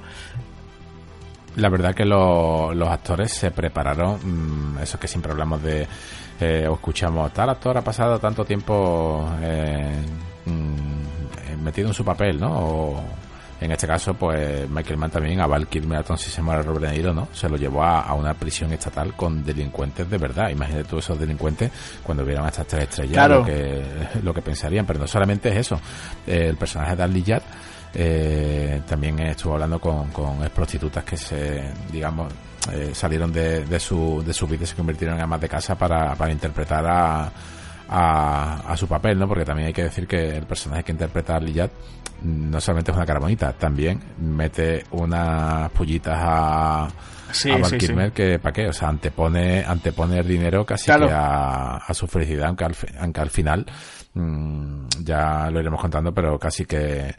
[1.56, 5.86] La verdad que los actores se prepararon, mm, eso que siempre hablamos de,
[6.40, 10.00] eh, o escuchamos, tal actor ha pasado tanto tiempo eh,
[10.46, 12.50] mm, metido en su papel, ¿no?
[12.52, 13.04] O,
[13.64, 16.92] en este caso, pues Michael Mann también a Val Kilmer, si se muere Robert De
[16.92, 17.28] Niro, ¿no?
[17.32, 20.50] Se lo llevó a, una prisión estatal con delincuentes de verdad.
[20.50, 21.70] Imagínate todos esos delincuentes
[22.02, 23.82] cuando vieron a estas tres estrellas lo, que,
[24.22, 24.84] lo que pensarían.
[24.84, 25.80] Pero no solamente es eso.
[26.26, 27.42] el personaje de Ali Yad
[27.94, 32.32] eh, también estuvo hablando con, con ex prostitutas que se, digamos,
[32.72, 35.74] eh, salieron de, de, su, de su vida y se convirtieron en amas de casa
[35.74, 37.32] para, para interpretar a,
[37.88, 39.28] a, su papel, ¿no?
[39.28, 41.70] Porque también hay que decir que el personaje que interpreta a Lillat
[42.22, 48.38] no solamente es una cara bonita, también mete unas pullitas a, a Val Kilmer que
[48.38, 52.64] para qué, o sea, antepone, antepone el dinero casi que a, a, su felicidad, aunque
[52.64, 53.66] al, aunque al final
[54.14, 57.14] mm, ya lo iremos contando, pero casi que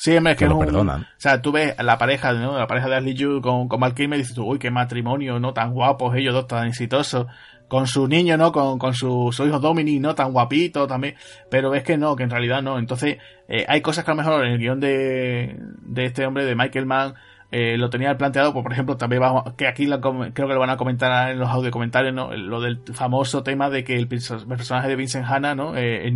[0.00, 1.02] Sí, es que, lo perdonan.
[1.02, 2.58] O sea, tú ves la pareja, ¿no?
[2.58, 5.52] La pareja de Ashley con, con Mark y dices tú, uy, qué matrimonio, ¿no?
[5.52, 7.26] Tan guapos ellos dos, tan exitosos.
[7.70, 8.50] Con su niño, ¿no?
[8.50, 10.16] Con, con su, su hijo Dominic, ¿no?
[10.16, 11.14] Tan guapito también.
[11.48, 12.80] Pero ves que no, que en realidad no.
[12.80, 13.18] Entonces,
[13.48, 16.56] eh, hay cosas que a lo mejor en el guion de, de este hombre, de
[16.56, 17.14] Michael Mann,
[17.52, 20.70] eh, lo tenía planteado, pues, por ejemplo, también vamos, que aquí creo que lo van
[20.70, 22.36] a comentar en los audio comentarios, ¿no?
[22.36, 25.76] Lo del famoso tema de que el, personaje de Vincent Hanna, ¿no?
[25.76, 26.12] Eh,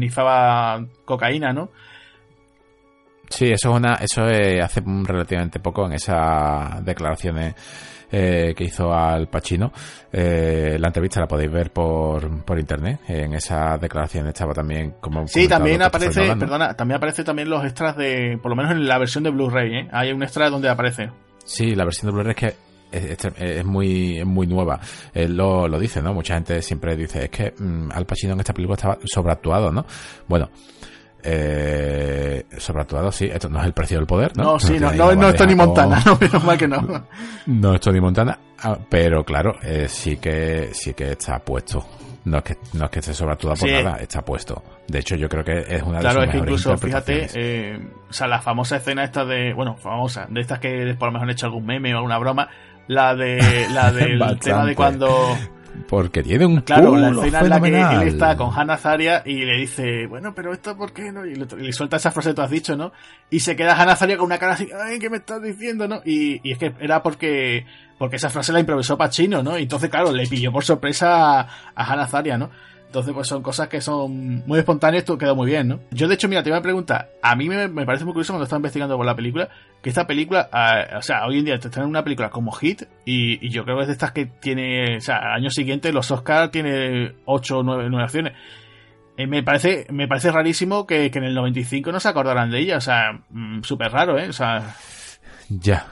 [1.05, 1.71] cocaína, ¿no?
[3.29, 7.55] Sí, eso es una, eso hace relativamente poco en esas declaraciones
[8.17, 9.73] eh, que hizo al Pachino.
[10.13, 13.01] Eh, la entrevista la podéis ver por, por internet.
[13.09, 15.27] En esa declaración estaba también como.
[15.27, 18.99] Sí, también aparece, perdona, también aparece también los extras de, por lo menos en la
[18.99, 19.89] versión de Blu-ray, ¿eh?
[19.91, 21.11] Hay un extra donde aparece.
[21.45, 22.55] Sí, la versión de Blu-ray es que
[22.93, 24.79] es, muy muy nueva.
[25.13, 26.15] Él lo, lo dice, ¿no?
[26.15, 29.85] Mucha gente siempre dice, es que mm, Al Pacino en esta película estaba sobreactuado, ¿no?
[30.29, 30.51] Bueno,
[31.25, 34.45] eh, sobreactuado, sí, esto no es el precio del poder, ¿no?
[34.45, 37.07] No, sí, no, no, no es Tony Montana, no, menos mal que no.
[37.47, 41.87] No es Tony Montana, ah, pero claro, eh, sí que sí que está puesto.
[42.25, 44.63] No es que, no es que esté sobreactuado por nada, está puesto.
[44.89, 47.79] De hecho, yo creo que es una de claro, es que incluso, fíjate, eh,
[48.09, 51.29] o sea, la famosa escena esta de, bueno, famosa, de estas que por lo mejor
[51.29, 52.49] han hecho algún meme o alguna broma,
[52.87, 55.37] la de, la del tema de cuando
[55.89, 59.45] porque tiene un Claro, la escena en la que él está con Hannah Zaria y
[59.45, 61.25] le dice, bueno, pero esto ¿por qué no?
[61.27, 62.93] Y le, suelta esa frase que tú has dicho, ¿no?
[63.31, 66.01] Y se queda Hannah Zaria con una cara así, ay, ¿qué me estás diciendo, no?
[66.05, 67.67] Y, y es que era porque,
[67.99, 69.59] porque esa frase la improvisó Pachino, ¿no?
[69.59, 72.51] Y entonces, claro, le pilló por sorpresa a, a Hannah Zaria, ¿no?
[72.95, 75.81] Entonces, pues son cosas que son muy espontáneas, esto quedó muy bien, ¿no?
[75.91, 78.45] Yo, de hecho, mira, te iba a preguntar, a mí me, parece muy curioso cuando
[78.45, 79.49] estaba investigando por la película,
[79.83, 82.53] que esta película, ah, o sea, hoy en día te están en una película como
[82.53, 85.93] Hit, y, yo creo que es de estas que tiene, o sea, al año siguiente
[85.93, 88.35] los Oscars tiene 8 o 9 nominaciones.
[89.17, 92.77] Eh, me parece me parece rarísimo que, en el 95 no se acordaran de ella,
[92.77, 94.29] o sea, mm, súper raro, ¿eh?
[94.29, 94.77] O sea...
[95.49, 95.85] Ya,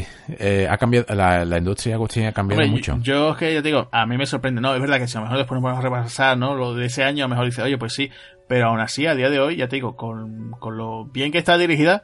[0.00, 0.06] sí.
[0.38, 2.98] Eh, ha cambiado, la, la industria Agustín ha cambiado mucho.
[3.00, 4.60] Yo es que ya te digo, a mí me sorprende.
[4.60, 6.54] No, es verdad que si a lo mejor después nos podemos repasar, ¿no?
[6.54, 8.10] Lo de ese año, a lo mejor dice, oye, pues sí.
[8.48, 11.38] Pero aún así, a día de hoy, ya te digo, con, con lo bien que
[11.38, 12.02] está dirigida,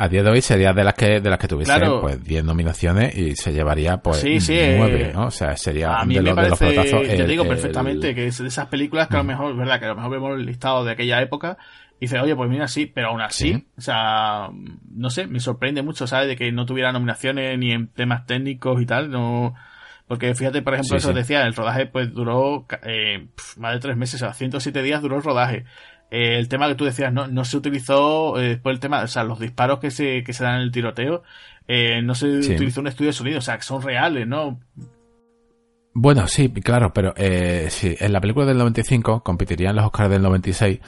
[0.00, 3.14] a día de hoy sería de las que de las que tuviese pues 10 nominaciones
[3.14, 5.26] y se llevaría pues sí, sí, 9, eh, ¿no?
[5.26, 8.28] O sea, sería a mí de, me los, parece, de los Te digo perfectamente que
[8.28, 10.46] es de esas películas que a lo mejor, verdad, que a lo mejor vemos el
[10.46, 11.58] listado de aquella época
[12.00, 14.48] y dice, "Oye, pues mira, sí, pero aún así, o sea,
[14.90, 16.26] no sé, me sorprende mucho, ¿sabes?
[16.26, 19.54] De que no tuviera nominaciones ni en temas técnicos y tal, no
[20.10, 23.28] porque fíjate, por ejemplo, eso decía, el rodaje pues duró eh,
[23.58, 25.66] más de tres meses, o sea, 107 días duró el rodaje.
[26.10, 29.06] Eh, el tema que tú decías, no, no se utilizó eh, después el tema, o
[29.06, 31.22] sea, los disparos que se, que se dan en el tiroteo,
[31.68, 34.58] eh, no se utilizó un estudio de sonido, o sea, que son reales, ¿no?
[35.92, 40.22] Bueno, sí, claro, pero eh, sí, en la película del 95 competirían los Oscars del
[40.22, 40.78] 96,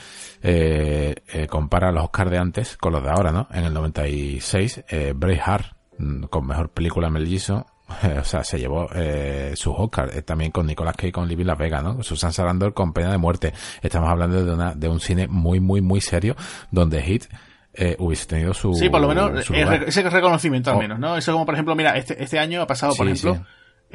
[0.42, 3.48] eh, eh, compara los Oscars de antes con los de ahora, ¿no?
[3.52, 5.66] En el 96, eh, Braveheart,
[5.98, 7.64] mm, con mejor película Mel Gibson,
[8.20, 11.54] o sea, se llevó eh, sus Oscars, eh, también con Nicolas Cage con Living La
[11.54, 12.02] Vega, ¿no?
[12.02, 13.52] Susan Sarandon con pena de muerte.
[13.82, 16.36] Estamos hablando de, una, de un cine muy, muy, muy serio,
[16.70, 17.24] donde Hit
[17.74, 18.74] eh, hubiese tenido su.
[18.74, 21.16] Sí, por lo menos ese reconocimiento al menos, ¿no?
[21.16, 23.40] Eso como, por ejemplo, mira, este, este año ha pasado, por ejemplo, eh,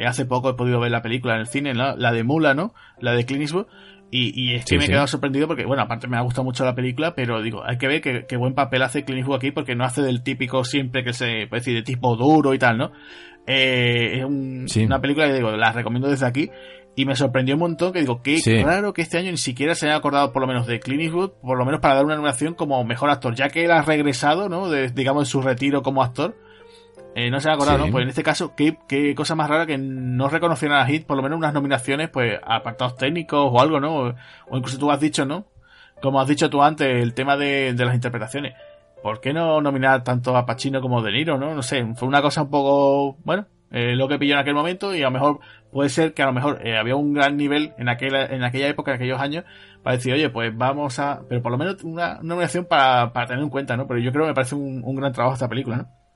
[0.06, 2.74] hace poco he podido ver la película en el cine, la, la de Mula, ¿no?
[2.99, 3.68] La de Clint Eastwood.
[4.10, 6.64] Y, y es que me he quedado sorprendido porque, bueno, aparte me ha gustado mucho
[6.64, 9.76] la película, pero digo, hay que ver qué, buen papel hace Clint Eastwood aquí porque
[9.76, 12.91] no hace del típico siempre que se puede decir de tipo duro y tal, ¿no?
[13.48, 16.49] Eh, es una película que digo, la recomiendo desde aquí.
[16.95, 19.86] Y me sorprendió un montón que digo, qué raro que este año ni siquiera se
[19.86, 22.56] haya acordado por lo menos de Clint Eastwood, por lo menos para dar una nominación
[22.56, 24.68] como mejor actor, ya que él ha regresado, ¿no?
[24.68, 26.36] De, digamos, en su retiro como actor.
[27.19, 27.91] Eh, no se ha acordado, ¿no?
[27.91, 31.18] Pues en este caso, qué, qué cosa más rara que no reconocieran a Hit por
[31.18, 34.14] lo menos unas nominaciones, pues, a apartados técnicos o algo, ¿no?
[34.52, 35.48] O, incluso tú has dicho, ¿no?
[35.99, 38.53] Como has dicho tú antes, el tema de, de las interpretaciones.
[39.02, 41.56] ¿por qué no nominar tanto a Pacino como De Niro, no?
[41.56, 44.94] No sé, fue una cosa un poco, bueno, eh, lo que pilló en aquel momento
[44.94, 45.39] y a lo mejor
[45.72, 48.68] puede ser que a lo mejor eh, había un gran nivel en aquella, en aquella
[48.68, 49.44] época, en aquellos años,
[49.81, 53.44] para decir, oye, pues vamos a, pero por lo menos una, nominación para, para tener
[53.44, 53.88] en cuenta, ¿no?
[53.88, 56.07] Pero yo creo que me parece un, un gran trabajo esta película, ¿no?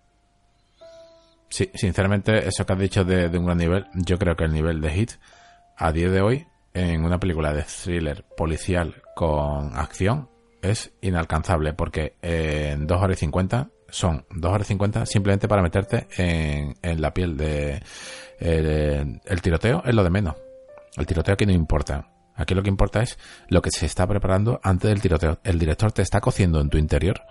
[1.52, 4.80] Sí, sinceramente, eso que has dicho de, un gran nivel, yo creo que el nivel
[4.80, 5.12] de hit
[5.76, 10.30] a día de hoy en una película de thriller policial con acción
[10.62, 15.62] es inalcanzable porque en 2 horas y 50 son 2 horas y 50 simplemente para
[15.62, 17.84] meterte en, en la piel de...
[18.40, 20.36] El, tiroteo es lo de menos.
[20.96, 22.14] El tiroteo aquí no importa.
[22.34, 23.20] Aquí lo que importa es
[23.50, 25.40] lo que se está preparando antes del tiroteo.
[25.44, 27.22] El director te está cociendo en tu interior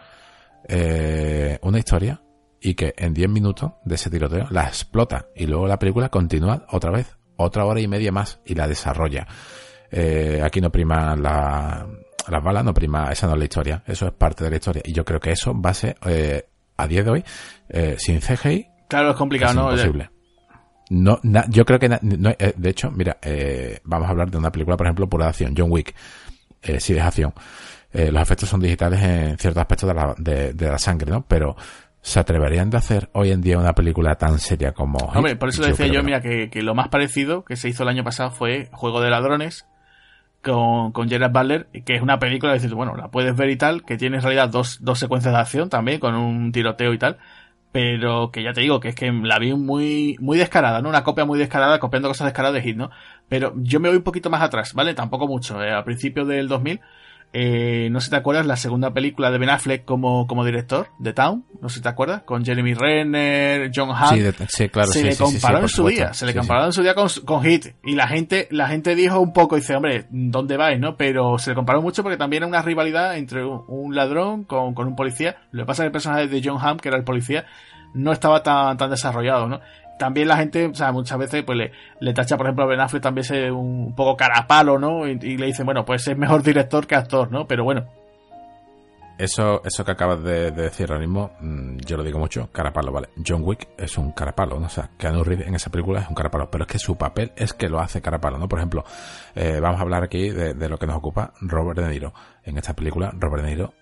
[0.69, 2.21] eh, una historia
[2.61, 6.67] y que en 10 minutos de ese tiroteo la explota y luego la película continúa
[6.71, 9.27] otra vez, otra hora y media más y la desarrolla.
[9.91, 11.87] Eh, aquí no prima la,
[12.29, 14.83] las balas no prima, esa no es la historia, eso es parte de la historia.
[14.85, 16.47] Y yo creo que eso va a ser, eh,
[16.77, 17.25] a día de hoy,
[17.69, 18.67] eh, sin CGI.
[18.89, 19.71] Claro, es complicado, ¿no?
[19.71, 20.11] Imposible.
[20.91, 23.17] No, yo creo que, eh, de hecho, mira,
[23.85, 25.95] vamos a hablar de una película, por ejemplo, pura acción, John Wick,
[26.63, 27.33] eh, sí de acción.
[27.93, 31.25] los efectos son digitales en ciertos aspectos de la, de, la sangre, ¿no?
[31.27, 31.57] Pero,
[32.03, 34.99] ¿se atreverían de hacer hoy en día una película tan seria como...
[34.99, 37.89] Hombre, por eso decía yo, mira, que, que, lo más parecido que se hizo el
[37.89, 39.67] año pasado fue Juego de Ladrones,
[40.43, 43.85] con, con Gerard Butler, que es una película, que bueno, la puedes ver y tal,
[43.85, 47.19] que tiene en realidad dos, dos secuencias de acción también, con un tiroteo y tal,
[47.73, 50.89] pero que ya te digo que es que la vi muy, muy descarada, ¿no?
[50.89, 52.91] Una copia muy descarada, copiando cosas descaradas de Hit, ¿no?
[53.29, 54.95] Pero yo me voy un poquito más atrás, ¿vale?
[54.95, 56.81] Tampoco mucho, eh, a principios del 2000,
[57.33, 60.89] eh, no sé si te acuerdas, la segunda película de Ben Affleck como, como director,
[61.01, 64.49] The Town, no sé si te acuerdas, con Jeremy Renner, John Hunt.
[64.49, 67.09] Sí, claro, se le comparó en su día, se le comparó en su día con,
[67.25, 67.75] con Hit.
[67.85, 70.97] Y la gente, la gente dijo un poco, dice, hombre, ¿dónde vais, no?
[70.97, 74.89] Pero se le comparó mucho porque también era una rivalidad entre un, ladrón con, con
[74.89, 75.37] un policía.
[75.53, 77.47] Lo que pasa es que el personaje de John Hamm, que era el policía,
[77.95, 79.61] no estaba tan, tan desarrollado, ¿no?
[80.01, 81.59] También la gente, o sea, muchas veces pues
[82.01, 85.07] le, tacha, por ejemplo, a Ben Affleck también es un poco carapalo, ¿no?
[85.07, 87.47] Y, le dicen, bueno, pues es mejor director que actor, ¿no?
[87.47, 87.85] Pero bueno.
[89.19, 93.11] Eso, eso que acabas de, decir ahora mismo, mm, yo lo digo mucho, carapalo, ¿vale?
[93.25, 94.67] John Wick es un carapalo, ¿no?
[94.67, 97.33] O sea, Keanu Reeves en esa película es un carapalo, pero es que su papel
[97.37, 98.49] es que lo hace carapalo, ¿no?
[98.49, 98.83] Por ejemplo,
[99.35, 102.15] eh, vamos a hablar aquí de, de lo que nos ocupa Robert De Niro.
[102.43, 103.75] En esta película, Robert De Niro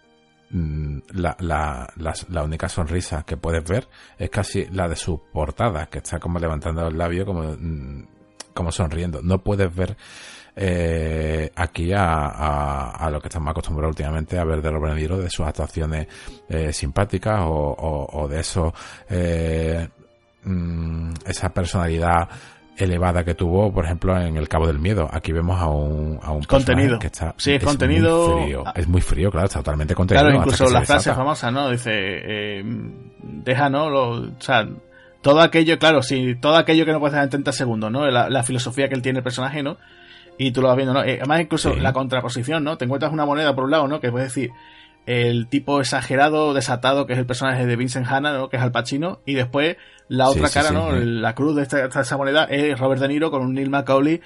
[0.51, 1.93] Mm, la, la,
[2.31, 3.87] la, única sonrisa que puedes ver
[4.19, 8.07] es casi la de su portada, que está como levantando el labio, como, mm,
[8.55, 9.20] como sonriendo.
[9.23, 9.97] No puedes ver
[10.57, 15.31] eh, aquí a, a, lo que estamos acostumbrados últimamente a ver de Robert Niro, de
[15.31, 16.09] sus actuaciones
[16.49, 18.75] eh, simpáticas o, o, de eso,
[19.09, 19.87] eh,
[20.45, 22.29] mm, esa personalidad
[22.79, 25.09] elevada que tuvo, por ejemplo, en El Cabo del Miedo.
[25.13, 26.99] Aquí vemos a un, a un contenido.
[26.99, 28.37] que está sí, es, contenido.
[28.37, 28.65] Muy frío.
[28.75, 30.25] Es muy frío, claro, está totalmente contenido.
[30.25, 31.71] Claro, incluso la frase famosa, ¿no?
[31.71, 32.63] Dice, eh,
[33.23, 33.91] deja, ¿no?
[33.91, 34.67] Lo, o sea,
[35.21, 38.07] todo aquello, claro, sí, todo aquello que no puedes hacer en 30 segundos, ¿no?
[38.07, 39.77] La, filosofía que él tiene el personaje, ¿no?
[40.39, 41.03] Y tú lo vas viendo, ¿no?
[41.03, 42.79] Eh, además, incluso la contraposición, ¿no?
[42.79, 44.01] Te encuentras una moneda por un lado, ¿no?
[44.01, 44.51] Que puedes decir,
[45.07, 48.49] el tipo exagerado, desatado, que es el personaje de Vincent Hanna, ¿no?
[48.49, 49.77] Que es Al Pacino, y después
[50.09, 50.93] la otra cara, ¿no?
[50.93, 54.21] La cruz de esta, esta, moneda es Robert De Niro con un Neil McCauley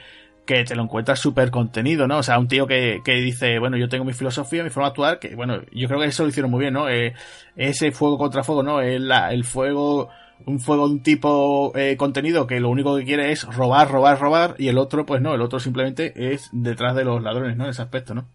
[0.45, 2.19] que te lo encuentras súper contenido, ¿no?
[2.19, 4.91] O sea, un tío que, que, dice, bueno, yo tengo mi filosofía, mi forma de
[4.91, 6.89] actuar, que bueno, yo creo que eso lo hicieron muy bien, ¿no?
[6.89, 7.15] Eh,
[7.57, 8.81] ese fuego contra fuego, ¿no?
[8.81, 10.09] El, el fuego,
[10.47, 14.19] un fuego de un tipo eh, contenido que lo único que quiere es robar, robar,
[14.19, 17.65] robar, y el otro, pues no, el otro simplemente es detrás de los ladrones, ¿no?
[17.65, 18.27] En ese aspecto, ¿no?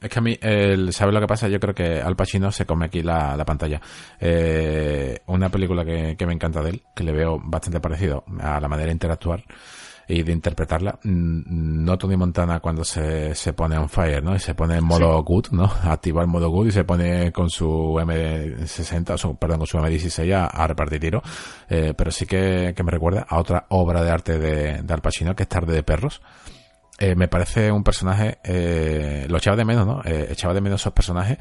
[0.00, 1.48] Es que a mí, el, ¿sabes lo que pasa?
[1.48, 3.80] Yo creo que Al Pacino se come aquí la, la pantalla.
[4.18, 8.60] Eh, una película que, que me encanta de él, que le veo bastante parecido a
[8.60, 9.44] la manera de interactuar,
[10.10, 10.98] y de interpretarla.
[11.04, 14.34] Mm, no Tony Montana cuando se, se pone on fire, ¿no?
[14.34, 15.64] Y se pone en modo good, ¿no?
[15.84, 20.50] Activa el modo good y se pone con su M60, su, perdón, con su M16
[20.52, 21.22] a, repartir tiro.
[21.68, 25.00] Eh, pero sí que, que, me recuerda a otra obra de arte de, de Al
[25.00, 26.20] Pacino, que es Tarde de Perros.
[27.00, 30.02] Eh, me parece un personaje, eh, lo echaba de menos, ¿no?
[30.04, 31.38] Eh, echaba de menos esos personajes,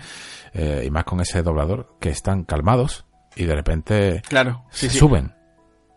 [0.53, 3.05] eh, y más con ese doblador, que están calmados
[3.35, 5.35] y de repente claro, se suben.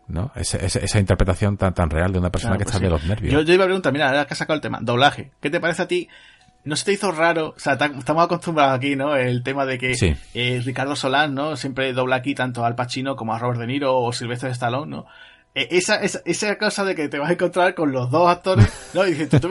[0.05, 0.31] ¿no?
[0.35, 3.33] Esa, esa, interpretación tan, tan real de una persona que pues está de los nervios.
[3.33, 5.31] Yo, yo, iba a preguntar, mira, ahora que has sacado el tema, doblaje.
[5.41, 6.09] ¿Qué te parece a ti?
[6.65, 7.53] ¿No se te hizo raro?
[7.55, 9.15] O sea, estamos acostumbrados aquí, ¿no?
[9.15, 9.95] El tema de que
[10.33, 11.55] eh, Ricardo Solán, ¿no?
[11.55, 15.05] Siempre dobla aquí tanto al Pacino como a Robert De Niro o Silvestre Stallone, ¿no?
[15.55, 18.67] E, esa, esa, esa cosa de que te vas a encontrar con los dos actores,
[18.93, 19.05] ¿no?
[19.05, 19.49] Y dices, tú, tú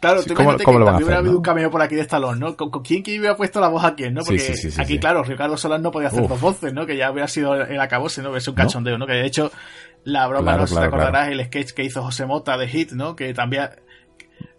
[0.00, 2.56] Claro, tú imagínate que también hubiera habido un cameo por aquí de Stallone, ¿no?
[2.56, 4.22] ¿Con, quién que hubiera puesto la voz a quién, no?
[4.24, 6.86] Porque aquí, claro, Ricardo Solán no podía hacer dos voces, ¿no?
[6.86, 8.34] Que ya hubiera sido el acabose, ¿no?
[8.34, 9.06] Es un cachondeo, ¿no?
[9.06, 9.52] Que de hecho,
[10.04, 12.92] la broma, no sé si te acordarás, el sketch que hizo José Mota de Hit,
[12.92, 13.14] ¿no?
[13.14, 13.68] Que también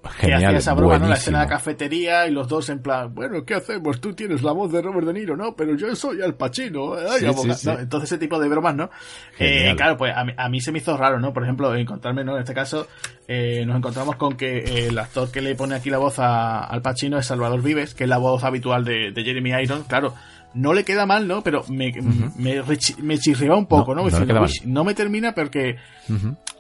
[0.10, 1.08] Genial, que hacía esa broma, ¿no?
[1.08, 4.02] La escena de la cafetería y los dos en plan, bueno, ¿qué hacemos?
[4.02, 5.56] Tú tienes la voz de Robert De Niro, ¿no?
[5.56, 6.96] Pero yo soy Al Pacino.
[6.98, 8.90] Entonces ese tipo de bromas, ¿no?
[9.38, 11.34] Eh, claro, pues a mí, a mí, se me hizo raro, ¿no?
[11.34, 12.36] Por ejemplo, encontrarme, ¿no?
[12.36, 12.88] En este caso,
[13.28, 16.82] eh, nos encontramos con que el actor que le pone aquí la voz a, Al
[16.82, 19.86] Pacino es Salvador Vives, que es la voz habitual de, de Jeremy Irons.
[19.88, 20.16] Claro,
[20.54, 21.42] no le queda mal, ¿no?
[21.44, 21.92] Pero me,
[22.38, 22.62] me,
[23.02, 24.08] me, chirriba un poco, ¿no?
[24.10, 25.78] No, no me termina porque,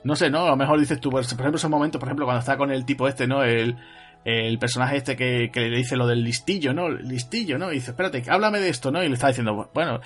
[0.04, 0.46] no sé, ¿no?
[0.46, 2.86] A lo mejor dices tú, por ejemplo, ese momento, por ejemplo, cuando está con el
[2.86, 3.44] tipo este, ¿no?
[3.44, 3.76] El,
[4.24, 6.90] el personaje este que, que, le dice lo del listillo, ¿no?
[6.90, 7.72] Listillo, ¿no?
[7.72, 9.04] Y dice, espérate, háblame de esto, ¿no?
[9.04, 10.00] Y le está diciendo, bueno,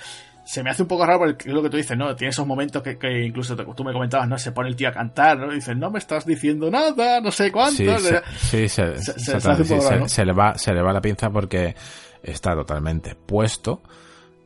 [0.46, 2.14] se me hace un poco raro porque es lo que tú dices, ¿no?
[2.14, 4.38] Tiene esos momentos que, que incluso tú me comentabas, ¿no?
[4.38, 5.50] Se pone el tío a cantar, ¿no?
[5.50, 7.98] Y dice, no me estás diciendo nada, no sé cuánto.
[8.38, 11.74] Sí, se, se, le va, se le va la pinza porque
[12.22, 13.82] está totalmente puesto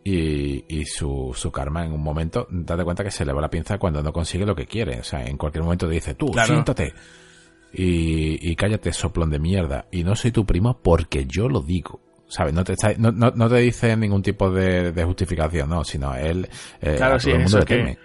[0.02, 3.50] y, y su, su, karma en un momento, date cuenta que se le va la
[3.50, 5.00] pinza cuando no consigue lo que quiere.
[5.00, 6.94] O sea, en cualquier momento te dice, tú, siéntate.
[7.72, 9.86] Y, y cállate, soplón de mierda.
[9.92, 12.00] Y no soy tu primo porque yo lo digo.
[12.28, 12.54] ¿Sabes?
[12.54, 16.48] No te, no, no, te dice ningún tipo de, de justificación, no, sino él,
[16.80, 17.98] eh, claro, sí, el mundo le teme.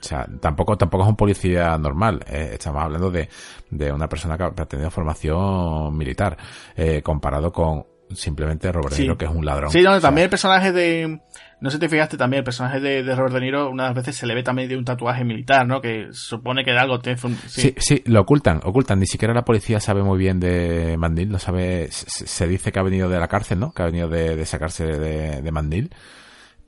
[0.00, 2.24] O sea, tampoco, tampoco es un policía normal.
[2.26, 3.28] Eh, estamos hablando de,
[3.70, 6.36] de una persona que ha tenido formación militar,
[6.76, 7.84] eh, comparado con
[8.14, 9.70] simplemente Robert De Niro, que es un ladrón.
[9.70, 11.20] Sí, también el personaje de.
[11.60, 14.26] No sé si te fijaste también, el personaje de, Robert De Niro, unas veces se
[14.26, 15.80] le ve también de un tatuaje militar, ¿no?
[15.82, 17.18] Que supone que de algo tiene.
[17.46, 17.74] Sí.
[17.76, 18.98] sí, lo ocultan, ocultan.
[18.98, 21.88] Ni siquiera la policía sabe muy bien de Mandil, no sabe.
[21.90, 23.72] Se, dice que ha venido de la cárcel, ¿no?
[23.72, 25.90] Que ha venido de, sacarse de, de Mandil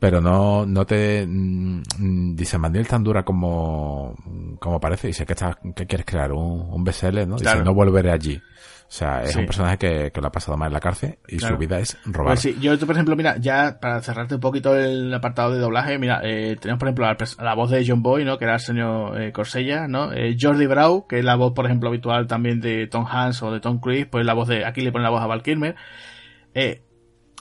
[0.02, 4.16] pero no, no te mm, dice Mandil tan dura como,
[4.58, 5.06] como parece.
[5.06, 7.36] Dice que, está, que quieres crear un, un BSL, ¿no?
[7.36, 8.42] Dice, no volveré allí.
[8.92, 11.38] O sea, es un personaje que, que, lo ha pasado mal en la cárcel y
[11.38, 12.34] su vida es robar.
[12.34, 15.98] Pues sí, yo, por ejemplo, mira, ya para cerrarte un poquito el apartado de doblaje,
[15.98, 17.06] mira, eh, tenemos, por ejemplo,
[17.42, 18.36] la, voz de John Boy, ¿no?
[18.36, 20.12] Que era el señor eh, Corsella, ¿no?
[20.12, 23.50] Eh, Jordi Brau, que es la voz, por ejemplo, habitual también de Tom Hanks o
[23.50, 25.74] de Tom Cruise, pues la voz de, aquí le pone la voz a Val Kilmer.
[26.52, 26.82] Eh,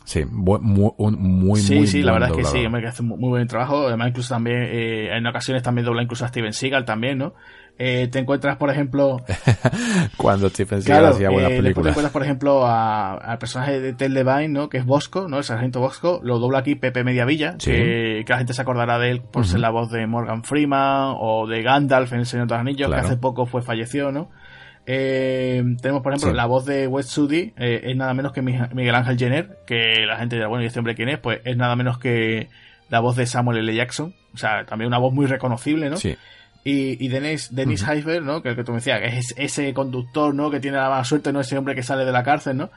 [0.04, 3.30] Sí, muy, muy, muy Sí, sí, la verdad es que sí, me hace muy, muy
[3.30, 3.88] buen trabajo.
[3.88, 7.34] Además, incluso también, eh, en ocasiones también dobla incluso a Steven Seagal también, ¿no?
[7.78, 9.18] Eh, te encuentras, por ejemplo...
[10.18, 11.86] Cuando Stephen Seagal hacía buenas eh, películas.
[11.86, 14.70] Te encuentras, por ejemplo, al personaje de Ted Levine, ¿no?
[14.70, 15.38] Que es Bosco, ¿no?
[15.38, 16.22] El sargento Bosco.
[16.24, 19.62] Lo dobla aquí Pepe Mediavilla, que, que la gente se acordará de él por ser
[19.62, 23.00] la voz de Morgan Freeman o de Gandalf en El Señor de los Anillos, que
[23.00, 24.30] hace poco fue falleció, ¿no?
[24.86, 28.96] Eh, tenemos, por ejemplo, la voz de West Sudi, eh, es nada menos que Miguel
[28.96, 31.20] Ángel Jenner, que la gente dirá, bueno, ¿y este hombre quién es?
[31.20, 32.50] Pues es nada menos que
[32.90, 33.74] la voz de Samuel L.
[33.74, 35.98] Jackson, o sea, también una voz muy reconocible, ¿no?
[35.98, 36.18] Sí.
[36.64, 37.86] Y, y Dennis, Dennis
[38.22, 38.42] ¿no?
[38.42, 40.52] Que, el que tú me decías, que es ese conductor, ¿no?
[40.52, 41.40] Que tiene la mala suerte, ¿no?
[41.40, 42.70] Ese hombre que sale de la cárcel, ¿no?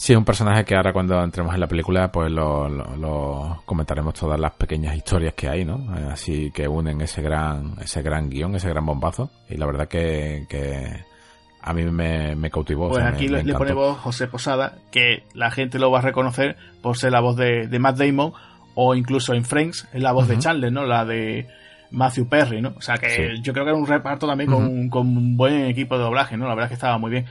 [0.00, 4.52] Sí, un personaje que ahora cuando entremos en la película pues lo, comentaremos todas las
[4.52, 5.94] pequeñas historias que hay, ¿no?
[6.10, 10.46] Así que unen ese gran ese gran guion, ese gran bombazo y la verdad que,
[10.48, 11.04] que
[11.60, 12.88] a mí me, me cautivó.
[12.88, 17.12] Pues aquí le, ponemos José Posada, que la gente lo va a reconocer por ser
[17.12, 18.32] la voz de, de Matt Damon
[18.74, 20.86] o incluso en Friends es la voz de Chandler, ¿no?
[20.86, 21.46] La de
[21.90, 22.74] Matthew Perry, ¿no?
[22.76, 25.96] O sea que yo creo que era un reparto también con, con, un buen equipo
[25.96, 26.46] de doblaje, ¿no?
[26.46, 27.26] La verdad es que estaba muy bien.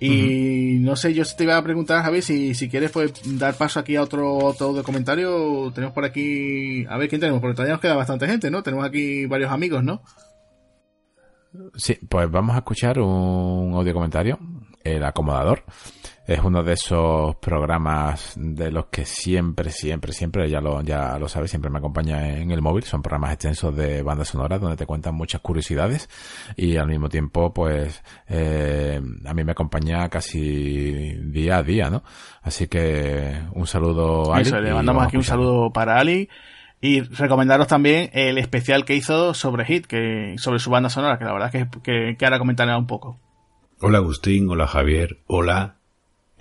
[0.00, 3.78] Y no sé, yo te iba a preguntar, Javi, si, si quieres pues dar paso
[3.78, 5.70] aquí a otro, otro de comentario.
[5.72, 8.64] Tenemos por aquí, a ver quién tenemos, porque todavía nos queda bastante gente, ¿no?
[8.64, 10.02] Tenemos aquí varios amigos, ¿no?
[11.76, 14.38] Sí, pues vamos a escuchar un audio comentario,
[14.82, 15.62] el acomodador.
[16.32, 21.28] Es uno de esos programas de los que siempre, siempre, siempre, ya lo, ya lo
[21.28, 22.84] sabes, siempre me acompaña en el móvil.
[22.84, 26.08] Son programas extensos de bandas sonoras donde te cuentan muchas curiosidades
[26.56, 32.02] y al mismo tiempo, pues, eh, a mí me acompaña casi día a día, ¿no?
[32.40, 34.50] Así que un saludo a Ali.
[34.50, 36.30] le mandamos aquí un saludo para Ali.
[36.80, 41.26] Y recomendaros también el especial que hizo sobre Hit, que, sobre su banda sonora, que
[41.26, 43.20] la verdad es que, que, que ahora comentaré un poco.
[43.82, 45.81] Hola Agustín, hola Javier, hola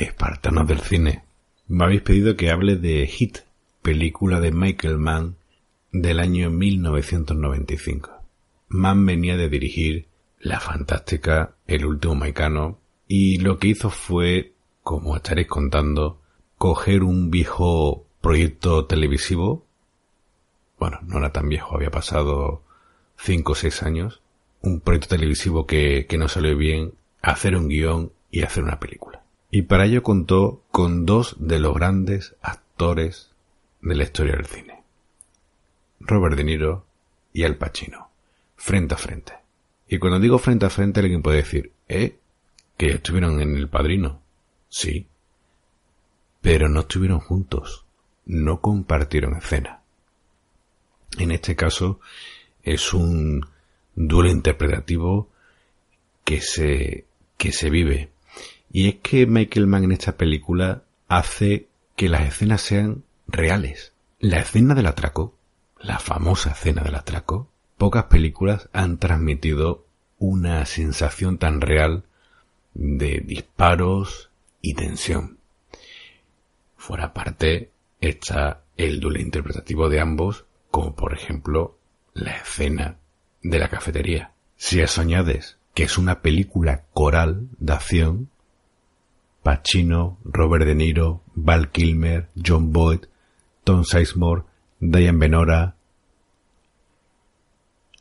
[0.03, 1.23] espartanos del cine.
[1.67, 3.39] Me habéis pedido que hable de Hit,
[3.81, 5.35] película de Michael Mann
[5.91, 8.11] del año 1995.
[8.69, 10.07] Mann venía de dirigir
[10.39, 14.53] la fantástica El último Maicano y lo que hizo fue,
[14.83, 16.19] como estaréis contando,
[16.57, 19.65] coger un viejo proyecto televisivo.
[20.79, 22.63] Bueno, no era tan viejo, había pasado
[23.17, 24.21] cinco o seis años.
[24.61, 29.20] Un proyecto televisivo que, que no salió bien, hacer un guion y hacer una película
[29.51, 33.31] y para ello contó con dos de los grandes actores
[33.81, 34.83] de la historia del cine,
[35.99, 36.85] Robert De Niro
[37.33, 38.09] y Al Pacino,
[38.55, 39.33] frente a frente.
[39.89, 42.17] Y cuando digo frente a frente, alguien puede decir, ¿eh?
[42.77, 44.21] ¿Que estuvieron en El Padrino?
[44.69, 45.05] Sí.
[46.39, 47.85] Pero no estuvieron juntos,
[48.25, 49.81] no compartieron escena.
[51.17, 51.99] En este caso,
[52.63, 53.45] es un
[53.95, 55.29] duelo interpretativo
[56.23, 57.05] que se,
[57.37, 58.11] que se vive
[58.71, 63.93] y es que Michael Mann en esta película hace que las escenas sean reales.
[64.19, 65.35] La escena del atraco,
[65.79, 69.85] la famosa escena del atraco, pocas películas han transmitido
[70.19, 72.03] una sensación tan real
[72.73, 74.29] de disparos
[74.61, 75.37] y tensión.
[76.77, 81.77] Fuera parte está el duelo interpretativo de ambos, como por ejemplo
[82.13, 82.97] la escena
[83.43, 84.31] de la cafetería.
[84.55, 88.29] Si eso añades que es una película coral de acción,
[89.43, 93.07] Pacino, Robert De Niro, Val Kilmer, John Boyd,
[93.63, 94.43] Tom Sizemore,
[94.79, 95.75] Diane Benora,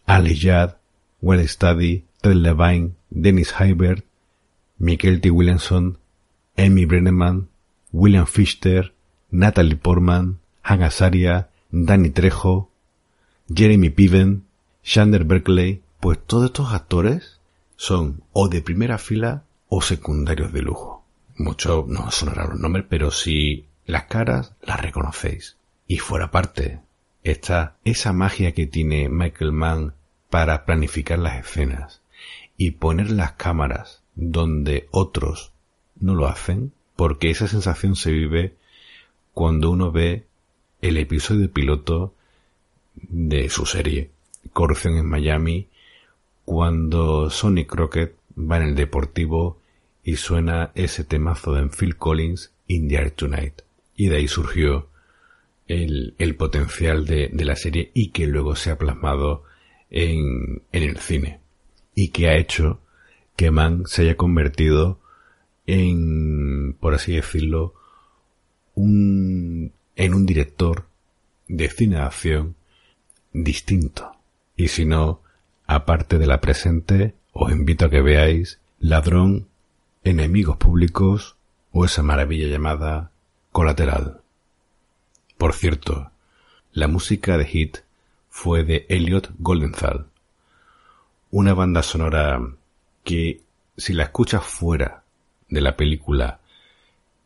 [0.06, 0.76] Ali Judd,
[1.22, 4.04] Well Study, Ted Levine, Dennis Hybert,
[4.78, 5.30] Michael T.
[5.30, 5.98] Williamson,
[6.56, 7.48] Amy Brenneman,
[7.92, 8.92] William Fichter,
[9.30, 12.68] Natalie Portman, Hank Azaria, Danny Trejo,
[13.48, 14.44] Jeremy Piven,
[14.82, 17.40] Shander Berkeley, pues todos estos actores
[17.76, 20.99] son o de primera fila o secundarios de lujo
[21.40, 25.56] mucho no sonará los nombres, pero si las caras las reconocéis.
[25.86, 26.80] Y fuera parte,
[27.24, 29.94] está esa magia que tiene Michael Mann
[30.28, 32.02] para planificar las escenas
[32.56, 35.52] y poner las cámaras donde otros
[35.98, 38.54] no lo hacen, porque esa sensación se vive
[39.32, 40.26] cuando uno ve
[40.82, 42.14] el episodio piloto
[42.94, 44.10] de su serie,
[44.52, 45.68] Corrupción en Miami,
[46.44, 49.59] cuando Sonny Crockett va en el deportivo
[50.10, 53.62] y suena ese temazo de Phil Collins, In the Air Tonight.
[53.94, 54.88] Y de ahí surgió
[55.68, 59.44] el, el potencial de, de, la serie y que luego se ha plasmado
[59.88, 61.38] en, en el cine.
[61.94, 62.80] Y que ha hecho
[63.36, 64.98] que Mann se haya convertido
[65.68, 67.74] en, por así decirlo,
[68.74, 70.86] un, en un director
[71.46, 72.56] de cine de acción
[73.32, 74.10] distinto.
[74.56, 75.22] Y si no,
[75.68, 79.49] aparte de la presente, os invito a que veáis Ladrón
[80.04, 81.36] enemigos públicos
[81.72, 83.10] o esa maravilla llamada
[83.52, 84.20] colateral.
[85.38, 86.10] Por cierto,
[86.72, 87.78] la música de Hit
[88.28, 90.06] fue de Elliot Goldenthal,
[91.30, 92.40] una banda sonora
[93.04, 93.40] que
[93.76, 95.04] si la escuchas fuera
[95.48, 96.40] de la película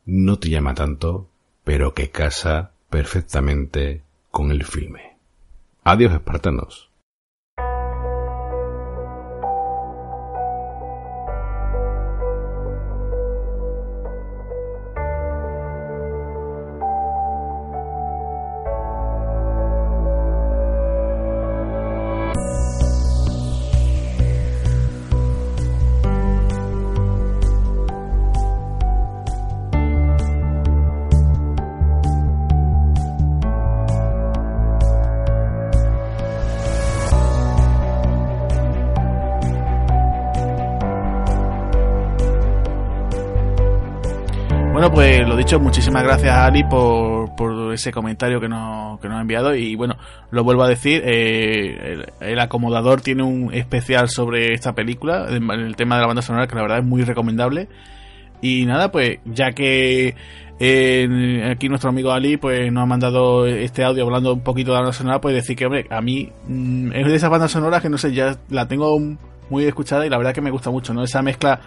[0.06, 1.28] no te llama tanto,
[1.64, 5.16] pero que casa perfectamente con el filme.
[5.82, 6.90] Adiós, espartanos.
[45.60, 49.96] Muchísimas gracias Ali por, ese comentario que nos, que nos ha enviado y bueno,
[50.30, 55.96] lo vuelvo a decir, eh, el, acomodador tiene un especial sobre esta película, el tema
[55.96, 57.68] de la banda sonora, que la verdad es muy recomendable.
[58.40, 60.14] Y nada, pues ya que
[60.60, 64.74] eh, aquí nuestro amigo Ali pues nos ha mandado este audio hablando un poquito de
[64.74, 67.82] la banda sonora, pues decir que, hombre, a mí mm, es de esas bandas sonoras
[67.82, 68.98] que no sé, ya la tengo
[69.50, 71.04] muy escuchada y la verdad que me gusta mucho, ¿no?
[71.04, 71.60] Esa mezcla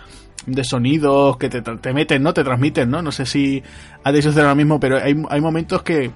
[0.46, 2.34] de sonidos que te, te meten, ¿no?
[2.34, 3.02] Te transmiten, ¿no?
[3.02, 3.62] No sé si
[4.04, 6.12] ha de suceder lo mismo, pero hay, hay momentos que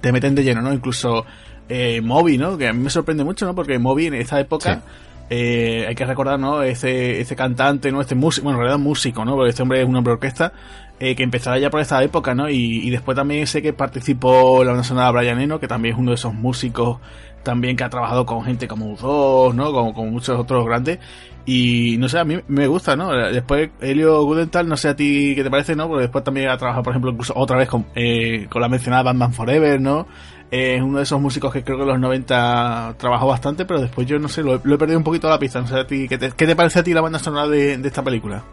[0.00, 0.72] te meten de lleno, ¿no?
[0.72, 1.24] Incluso
[1.68, 2.56] eh, Moby, ¿no?
[2.58, 3.54] Que a mí me sorprende mucho, ¿no?
[3.54, 4.82] Porque Moby en esta época...
[5.28, 6.62] Eh, hay que recordar, ¿no?
[6.62, 8.00] Ese, ese cantante, ¿no?
[8.00, 9.34] Este músico, bueno, en realidad músico, ¿no?
[9.34, 10.52] Porque este hombre es un hombre orquesta,
[11.00, 12.48] eh, que empezará ya por esta época, ¿no?
[12.48, 16.10] Y, después también sé que participó la banda sonora Brian Eno, que también es uno
[16.10, 16.98] de esos músicos
[17.42, 19.72] también que ha trabajado con gente como U2, ¿no?
[19.72, 20.98] Como, muchos otros grandes.
[21.44, 23.12] Y no sé, a mí me gusta, ¿no?
[23.12, 25.86] Después Helio Gudental, no sé a ti qué te parece, ¿no?
[25.86, 29.12] Porque después también ha trabajado, por ejemplo, incluso otra vez con, eh, con la mencionada
[29.12, 30.06] Band Forever, ¿no?
[30.50, 34.06] es uno de esos músicos que creo que en los 90 trabajó bastante, pero después
[34.06, 35.60] yo no sé, lo, he perdido un poquito la pista.
[35.60, 37.74] No sé a ti, ¿qué te, qué te parece a ti la banda sonora de,
[37.74, 38.44] esta película?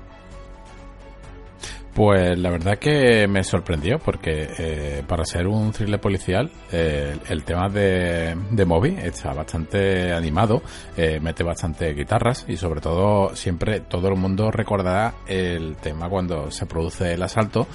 [1.93, 7.43] Pues la verdad que me sorprendió porque eh, para ser un thriller policial eh, el
[7.43, 10.63] tema de, de Moby está bastante animado,
[10.97, 16.49] eh, mete bastante guitarras y sobre todo siempre todo el mundo recordará el tema cuando
[16.49, 17.67] se produce el asalto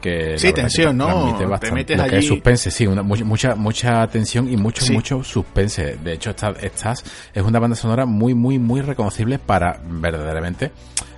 [0.00, 2.10] que sí tensión no te metes allí...
[2.10, 5.96] que es suspense sí una, mucha mucha tensión y mucho mucho suspense.
[6.02, 10.72] De hecho esta, estas es una banda sonora muy muy muy reconocible para verdaderamente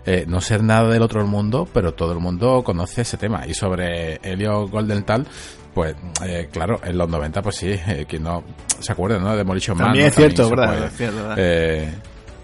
[0.07, 3.55] eh, no ser nada del otro mundo pero todo el mundo conoce ese tema y
[3.55, 5.27] sobre Helio Goldenthal
[5.75, 8.43] pues eh, claro, en los 90 pues sí, eh, quien no
[8.79, 9.33] se acuerda, ¿no?
[9.33, 9.89] De Demolition Man.
[9.89, 10.87] También es cierto, ¿verdad?
[10.87, 11.37] es cierto, ¿verdad?
[11.39, 11.95] Eh,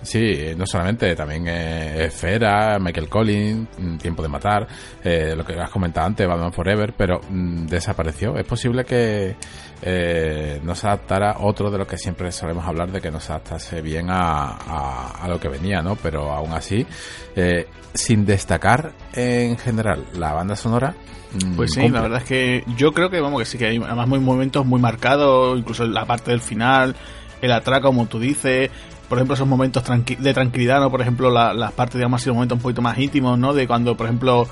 [0.02, 4.66] Sí, no solamente, también eh, Esfera, Michael Collins, mm, Tiempo de Matar,
[5.02, 8.36] eh, lo que has comentado antes, Batman Forever, pero mm, desapareció.
[8.36, 9.36] Es posible que
[9.84, 13.32] eh, no se adaptara otro de lo que siempre solemos hablar, de que no se
[13.32, 15.96] adaptase bien a, a, lo que venía, ¿no?
[15.96, 16.86] Pero aún así,
[17.34, 20.94] eh, sin destacar en general la banda sonora,
[21.32, 23.76] mm, pues sí, la verdad es que yo creo que vamos que sí que hay
[23.78, 26.94] además muy momentos muy marcados, incluso la parte del final,
[27.40, 28.70] el atraco como tú dices,
[29.08, 30.90] por ejemplo, esos momentos de tranquilidad, ¿no?
[30.90, 33.52] Por ejemplo, las partes, digamos, así, momentos un poquito más íntimos, ¿no?
[33.52, 34.46] De cuando, por ejemplo,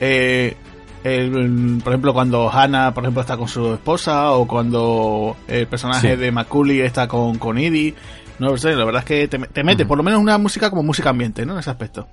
[0.00, 0.56] eh,
[1.82, 6.32] por ejemplo, cuando Hannah, por ejemplo, está con su esposa, o cuando el personaje de
[6.32, 7.94] Macaulay está con, con Edie.
[8.38, 10.82] No sé, la verdad es que te, te mete, por lo menos una música como
[10.82, 11.54] música ambiente, ¿no?
[11.54, 12.06] En ese aspecto.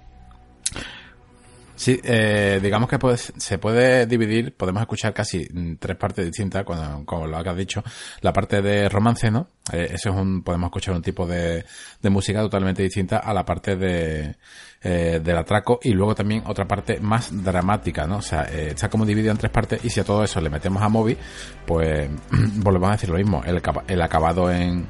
[1.83, 5.45] Sí, eh, digamos que se puede dividir, podemos escuchar casi
[5.77, 7.83] tres partes distintas, como lo has dicho.
[8.21, 9.49] La parte de romance, ¿no?
[9.73, 11.65] Eh, eso es un, podemos escuchar un tipo de,
[12.01, 14.33] de música totalmente distinta a la parte de,
[14.81, 18.19] eh, del atraco y luego también otra parte más dramática, ¿no?
[18.19, 20.49] O sea, eh, está como dividido en tres partes y si a todo eso le
[20.49, 21.17] metemos a Moby,
[21.65, 22.09] pues
[22.59, 23.43] volvemos a decir lo mismo.
[23.43, 24.87] El, el acabado en,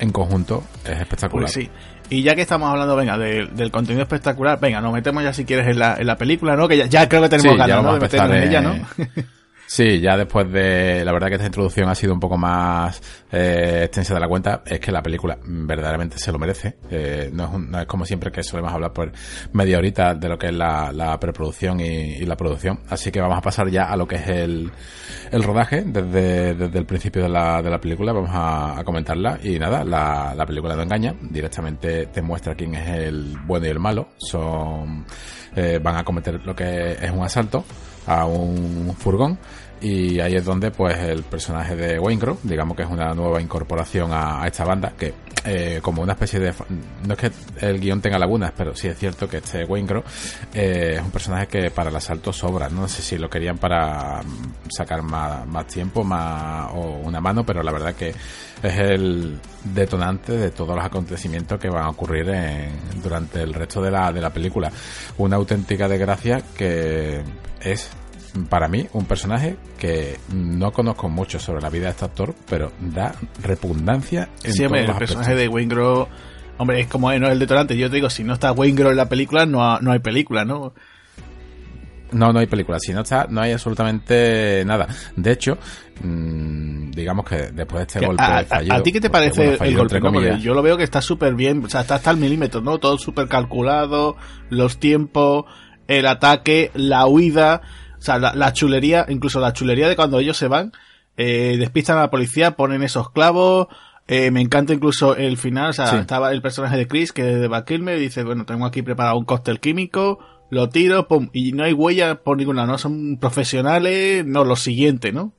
[0.00, 1.44] en conjunto es espectacular.
[1.44, 1.70] Pues sí.
[2.08, 5.66] Y ya que estamos hablando, venga, del contenido espectacular, venga, nos metemos ya si quieres
[5.66, 6.68] en la, en la película, ¿no?
[6.68, 7.94] Que ya, creo que tenemos ganas, ¿no?
[7.94, 8.74] De meternos en ella, ¿no?
[9.66, 11.04] Sí, ya después de.
[11.04, 13.02] La verdad que esta introducción ha sido un poco más
[13.32, 14.62] eh, extensa de la cuenta.
[14.64, 16.76] Es que la película verdaderamente se lo merece.
[16.88, 19.10] Eh, no, es no, es como siempre que solemos hablar por
[19.52, 22.80] media horita de lo que es la, la preproducción y, la producción.
[22.88, 24.70] Así que vamos a pasar ya a lo que es el,
[25.32, 28.12] el rodaje desde, desde el principio de la, de la película.
[28.12, 29.40] Vamos a, comentarla.
[29.42, 31.12] Y nada, la, la película no engaña.
[31.20, 34.10] Directamente te muestra quién es el bueno y el malo.
[34.16, 35.04] Son.
[35.56, 37.64] Eh, van a cometer lo que es un asalto
[38.06, 39.38] a un furgón
[39.80, 44.10] y ahí es donde pues el personaje de Wayne digamos que es una nueva incorporación
[44.12, 46.52] a, esta banda que eh, como una especie de
[47.06, 47.30] no es que
[47.60, 50.02] el guion tenga lagunas pero sí es cierto que este Wayne
[50.54, 54.22] eh, es un personaje que para el asalto sobra no sé si lo querían para
[54.68, 58.14] sacar más, más tiempo más o una mano pero la verdad que
[58.62, 62.26] es el detonante de todos los acontecimientos que van a ocurrir
[63.02, 64.72] durante el resto de la, de la película.
[65.18, 67.22] Una auténtica desgracia que
[67.60, 67.90] es
[68.44, 72.72] para mí un personaje que no conozco mucho sobre la vida de este actor, pero
[72.80, 76.08] da repugnancia en sí, el personaje de Wayne Grove,
[76.58, 77.76] hombre, es como no es el detonante.
[77.76, 80.44] Yo te digo, si no está Wayne Grove en la película, no, no hay película,
[80.44, 80.74] ¿no?
[82.12, 82.78] No, no hay película.
[82.78, 84.86] Si no está, no hay absolutamente nada.
[85.16, 85.58] De hecho,
[86.02, 88.74] mmm, digamos que después de este golpe a, fallido...
[88.76, 90.00] ¿A ti qué te parece el golpe?
[90.40, 92.78] yo lo veo que está súper bien, o sea, está hasta el milímetro, ¿no?
[92.78, 94.16] Todo súper calculado,
[94.50, 95.46] los tiempos,
[95.88, 97.62] el ataque, la huida,
[97.98, 100.72] o sea, la, chulería, incluso la chulería de cuando ellos se van,
[101.16, 103.68] eh, despistan a la policía, ponen esos clavos,
[104.08, 107.54] eh, me encanta incluso el final, o sea, estaba el personaje de Chris que de
[107.54, 107.64] a
[107.96, 110.18] dice, bueno, tengo aquí preparado un cóctel químico,
[110.50, 115.12] lo tiro, pum, y no hay huella por ninguna, no son profesionales, no, lo siguiente,
[115.12, 115.32] ¿no?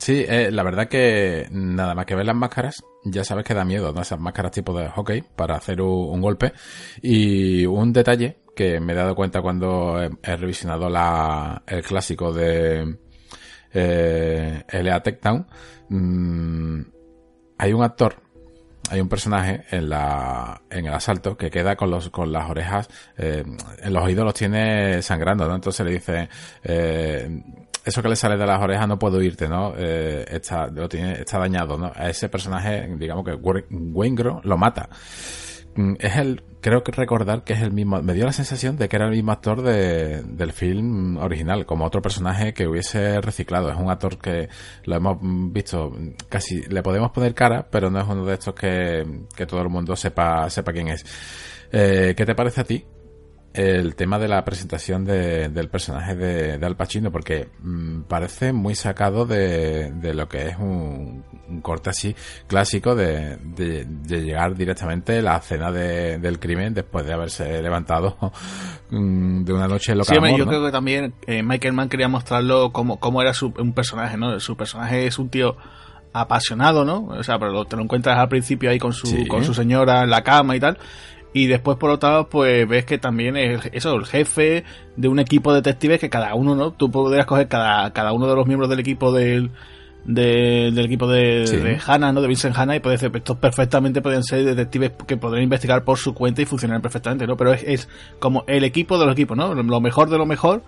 [0.00, 3.66] Sí, eh, la verdad que nada más que ver las máscaras, ya sabes que da
[3.66, 4.00] miedo, ¿no?
[4.00, 6.54] Esas máscaras tipo de hockey para hacer un, golpe.
[7.02, 12.98] Y un detalle que me he dado cuenta cuando he, revisionado la, el clásico de
[13.72, 15.02] eh, LA
[15.88, 16.80] mm,
[17.56, 18.16] hay un actor
[18.90, 22.90] hay un personaje en la en el asalto que queda con los con las orejas
[23.16, 23.44] eh,
[23.78, 26.28] en los oídos los tiene sangrando no entonces le dice
[26.62, 27.42] eh,
[27.82, 29.72] eso que le sale de las orejas no puedo irte, ¿no?
[29.74, 31.90] Eh, está, lo tiene, está dañado, ¿no?
[31.94, 34.90] A ese personaje, digamos que Wengro lo mata.
[35.74, 38.88] Mm, es el, creo que recordar que es el mismo, me dio la sensación de
[38.88, 43.70] que era el mismo actor de, del film original, como otro personaje que hubiese reciclado.
[43.70, 44.48] Es un actor que
[44.84, 45.18] lo hemos
[45.52, 45.92] visto,
[46.28, 49.68] casi le podemos poner cara, pero no es uno de estos que, que todo el
[49.68, 51.04] mundo sepa, sepa quién es.
[51.72, 52.84] Eh, ¿Qué te parece a ti
[53.52, 58.52] el tema de la presentación de, del personaje de, de, Al Pacino, porque mm, parece
[58.52, 61.24] muy sacado de, de lo que es un,
[61.62, 62.14] corte así
[62.46, 68.16] clásico de, de, llegar directamente a la cena del crimen después de haberse levantado
[68.90, 70.14] mm, de una noche loca.
[70.14, 73.72] Sí, yo creo que también eh, Michael Mann quería mostrarlo como, como era su, un
[73.72, 74.38] personaje, ¿no?
[74.38, 75.56] Su personaje es un tío
[76.12, 77.06] apasionado, ¿no?
[77.06, 80.10] O sea, pero te lo encuentras al principio ahí con su, con su señora en
[80.10, 80.78] la cama y tal
[81.32, 84.64] y después, por otro lado, pues ves que también es eso, el jefe
[84.96, 86.72] de un equipo de detectives que cada uno, ¿no?
[86.72, 89.50] Tú podrías coger cada, cada uno de los miembros del equipo del,
[90.04, 92.20] del equipo de, de Hannah, ¿no?
[92.20, 95.98] De Vincent Hanna y puede ser, estos perfectamente pueden ser detectives que podrían investigar por
[95.98, 97.36] su cuenta y funcionar perfectamente, ¿no?
[97.36, 97.88] Pero es, es
[98.18, 99.54] como el equipo de los equipos, ¿no?
[99.54, 100.64] Lo mejor de lo mejor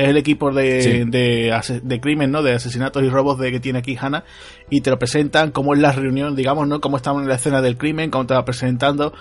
[0.00, 2.42] es el equipo de, de, de, crimen, ¿no?
[2.42, 4.24] De asesinatos y robos de que tiene aquí Hannah
[4.70, 6.80] y te lo presentan como es la reunión, digamos, ¿no?
[6.80, 9.12] Cómo estamos en la escena del crimen, cómo te va presentando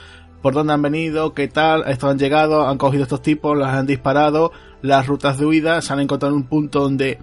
[0.42, 3.86] por dónde han venido, qué tal, estos han llegado, han cogido estos tipos, las han
[3.86, 4.52] disparado,
[4.82, 7.20] las rutas de huida, se han encontrado en un punto donde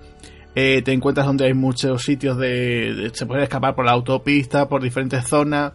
[0.59, 4.83] eh, te encuentras donde hay muchos sitios de, se puede escapar por la autopista, por
[4.83, 5.75] diferentes zonas.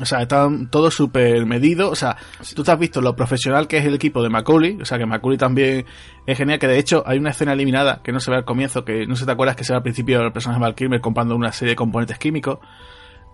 [0.00, 1.90] O sea, están todo súper medido.
[1.90, 2.16] O sea,
[2.54, 4.78] tú te has visto lo profesional que es el equipo de Macaulay.
[4.80, 5.86] O sea, que Macaulay también
[6.26, 6.58] es genial.
[6.58, 8.84] Que de hecho hay una escena eliminada que no se ve al comienzo.
[8.84, 11.34] Que no se te acuerdas que se ve al principio el personaje de Val comprando
[11.34, 12.58] una serie de componentes químicos.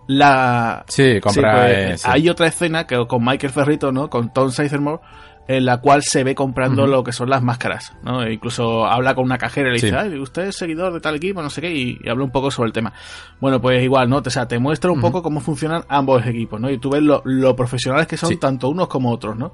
[0.07, 0.83] La...
[0.87, 1.65] Sí, compra...
[1.65, 4.09] Pues, hay otra escena que con Michael Ferrito, ¿no?
[4.09, 4.99] Con Tom Sizemore,
[5.47, 8.23] en la cual se ve comprando lo que son las máscaras, ¿no?
[8.23, 11.15] E incluso habla con una cajera y le dice, Ay, usted es seguidor de tal
[11.15, 12.93] equipo, no sé qué, y, habla un poco sobre el tema.
[13.39, 14.21] Bueno, pues igual, ¿no?
[14.25, 16.69] O sea, te muestra un poco cómo funcionan ambos equipos, ¿no?
[16.69, 19.53] Y tú ves lo, profesionales que son tanto unos como otros, ¿no?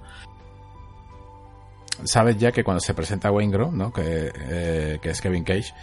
[2.04, 3.92] Sabes ya que cuando se presenta Wayne Grove, ¿no?
[3.92, 5.74] Que, eh, que es Kevin Cage,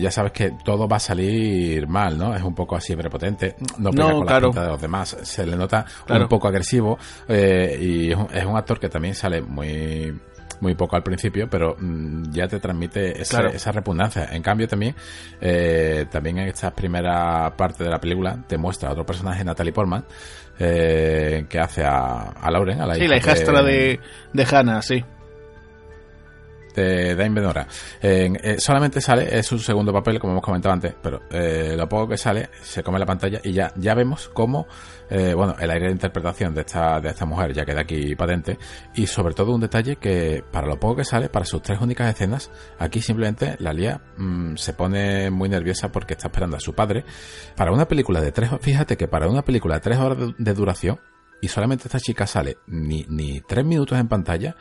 [0.00, 2.34] ya sabes que todo va a salir mal, ¿no?
[2.34, 5.56] Es un poco así prepotente, no pega con la pinta de los demás, se le
[5.56, 6.98] nota un poco agresivo
[7.28, 10.14] eh, y es un, actor que también sale muy
[10.60, 14.28] muy poco al principio, pero mm, ya te transmite esa, esa, repugnancia.
[14.32, 14.94] En cambio, también,
[15.40, 20.04] eh, también en esta primera parte de la película te muestra otro personaje, Natalie Portman,
[20.56, 24.00] que hace a, a Lauren, a la sí, la hijastra de,
[24.32, 25.04] de Hannah, sí
[26.82, 27.66] de Dame Benora.
[28.00, 32.08] Eh, solamente sale, es su segundo papel, como hemos comentado antes, pero eh, lo poco
[32.08, 34.66] que sale se come la pantalla y ya, ya vemos cómo,
[35.10, 38.58] eh, bueno, el aire de interpretación de esta, de esta mujer ya queda aquí patente
[38.94, 42.12] y sobre todo un detalle que para lo poco que sale, para sus tres únicas
[42.12, 46.74] escenas, aquí simplemente la Lía mm, se pone muy nerviosa porque está esperando a su
[46.74, 47.04] padre.
[47.56, 50.98] Para una película de tres, fíjate que para una película de tres horas de duración,
[51.40, 54.56] y solamente esta chica sale ni, ni tres minutos en pantalla,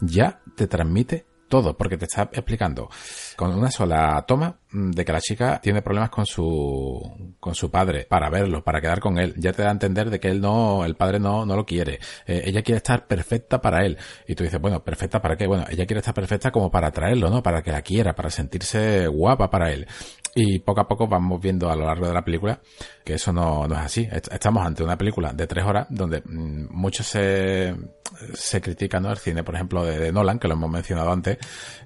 [0.00, 2.88] ya te transmite todo, porque te está explicando
[3.36, 8.06] con una sola toma de que la chica tiene problemas con su con su padre
[8.08, 9.34] para verlo, para quedar con él.
[9.36, 11.98] Ya te da a entender de que él no, el padre no, no lo quiere.
[12.26, 13.96] Eh, ella quiere estar perfecta para él.
[14.26, 15.46] Y tú dices, bueno, perfecta para qué?
[15.46, 17.42] Bueno, ella quiere estar perfecta como para atraerlo, ¿no?
[17.42, 19.86] Para que la quiera, para sentirse guapa para él.
[20.34, 22.60] Y poco a poco vamos viendo a lo largo de la película
[23.08, 24.06] que eso no, no es así.
[24.12, 27.74] Estamos ante una película de tres horas donde mm, muchos se,
[28.34, 29.10] se critican, ¿no?
[29.10, 31.38] El cine, por ejemplo, de, Nolan, que lo hemos mencionado antes,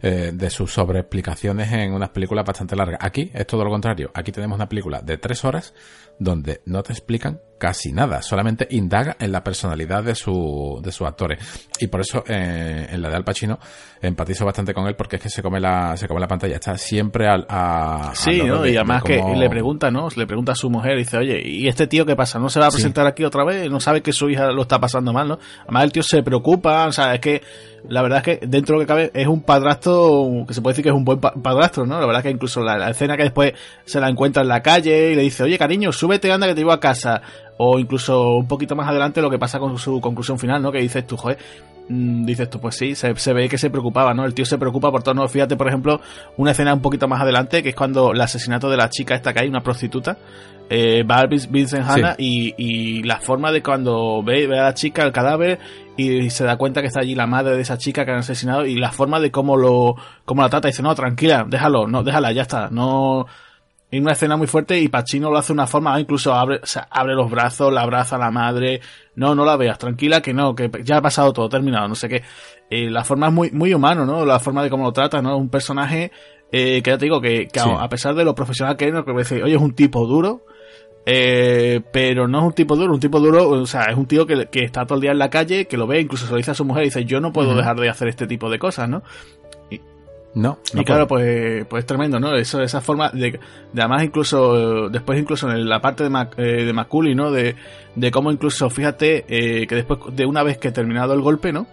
[0.03, 2.99] eh, de sus sobreexplicaciones en unas películas bastante largas.
[3.03, 4.11] Aquí es todo lo contrario.
[4.15, 5.75] Aquí tenemos una película de tres horas
[6.19, 11.07] donde no te explican casi nada, solamente indaga en la personalidad de, su, de sus
[11.07, 11.39] actores.
[11.79, 13.61] Y por eso eh, en la de Al Pacino
[14.01, 16.77] empatizo bastante con él porque es que se come la, se come la pantalla, está
[16.77, 18.13] siempre al, a...
[18.15, 18.67] Sí, ¿no?
[18.67, 20.09] y además que le pregunta, ¿no?
[20.17, 22.41] Le pregunta a su mujer y dice, oye, ¿y este tío qué pasa?
[22.41, 23.71] ¿No se va a presentar aquí otra vez?
[23.71, 25.39] ¿No sabe que su hija lo está pasando mal, no?
[25.63, 27.43] Además el tío se preocupa, o sea, es que
[27.89, 30.73] la verdad es que dentro de lo que cabe es un padrastro que se puede
[30.73, 31.99] decir que es un buen padrastro, ¿no?
[31.99, 33.53] La verdad es que incluso la, escena que después
[33.85, 36.61] se la encuentra en la calle y le dice, oye cariño, súbete, anda que te
[36.61, 37.23] llevo a casa.
[37.59, 40.73] O incluso un poquito más adelante lo que pasa con su conclusión final, ¿no?
[40.73, 41.39] Que dices tú, joder,
[41.89, 44.25] mm, dices tú, pues sí, se, ve que se preocupaba, ¿no?
[44.25, 45.29] El tío se preocupa por todo, ¿no?
[45.29, 46.01] Fíjate, por ejemplo,
[46.37, 49.33] una escena un poquito más adelante, que es cuando el asesinato de la chica esta
[49.33, 50.17] que hay, una prostituta,
[50.75, 55.05] eh, va Vincent Hanna y, y la forma de cuando ve, ve a la chica,
[55.05, 55.59] el cadáver,
[55.99, 58.65] y se da cuenta que está allí la madre de esa chica que han asesinado,
[58.65, 62.33] y la forma de cómo lo, cómo la trata, dice, no, tranquila, déjalo, no, déjala,
[62.33, 63.27] ya está, no,
[63.91, 66.67] en una escena muy fuerte y Pacino lo hace de una forma, incluso abre, o
[66.67, 68.81] sea, abre los brazos, la abraza a la madre,
[69.15, 72.09] no, no la veas, tranquila que no, que ya ha pasado todo, terminado, no sé
[72.09, 72.23] qué.
[72.71, 74.25] Eh, la forma es muy, muy humano, ¿no?
[74.25, 75.37] La forma de cómo lo trata, ¿no?
[75.37, 76.11] Un personaje
[76.51, 79.05] eh, que ya te digo que, que a, pesar de lo profesional que es, no
[79.05, 80.47] que decir, oye, es un tipo duro,
[81.05, 84.27] eh, pero no es un tipo duro, un tipo duro, o sea, es un tío
[84.27, 86.37] que, que, está todo el día en la calle, que lo ve, incluso se lo
[86.37, 88.59] dice a su mujer y dice, yo no puedo dejar de hacer este tipo de
[88.59, 89.03] cosas, ¿no?
[90.35, 92.35] No, y claro, pues, pues es tremendo, ¿no?
[92.35, 93.39] Eso, esa forma de,
[93.73, 97.31] de además incluso, después incluso en la parte de, Mac, eh, de Maculi, ¿no?
[97.31, 97.55] De,
[97.97, 101.53] de cómo incluso, fíjate, eh, que después de una vez que he terminado el golpe,
[101.53, 101.67] ¿no?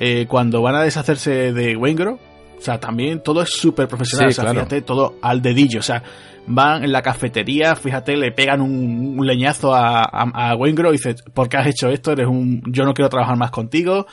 [0.00, 2.18] Eh, cuando van a deshacerse de Wengro,
[2.64, 4.60] sea, también todo es súper profesional, Sí, o sea, claro.
[4.60, 6.02] fíjate, todo al dedillo, o sea,
[6.46, 10.98] van en la cafetería, fíjate, le pegan un, un leñazo a, a, a Wengro y
[10.98, 12.12] dice, ¿por qué has hecho esto?
[12.12, 14.06] Eres un, yo no quiero trabajar más contigo.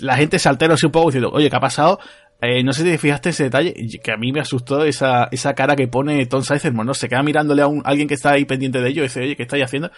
[0.00, 1.98] La gente se altera así un poco diciendo, oye, ¿qué ha pasado?
[2.40, 5.54] Eh, no sé si te fijaste ese detalle, que a mí me asustó esa, esa
[5.54, 6.94] cara que pone Tom Sizemore, ¿no?
[6.94, 9.20] Se queda mirándole a, un, a alguien que está ahí pendiente de ello y dice,
[9.20, 9.90] oye, ¿qué estáis haciendo?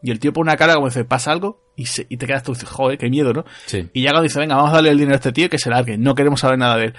[0.00, 1.60] Y el tío pone una cara como dice, ¿pasa algo?
[1.74, 3.44] Y, se, y te quedas tú, dices, joder, qué miedo, ¿no?
[3.66, 3.88] Sí.
[3.92, 5.70] Y ya cuando dice, venga, vamos a darle el dinero a este tío que se
[5.70, 6.94] largue, no queremos saber nada de él.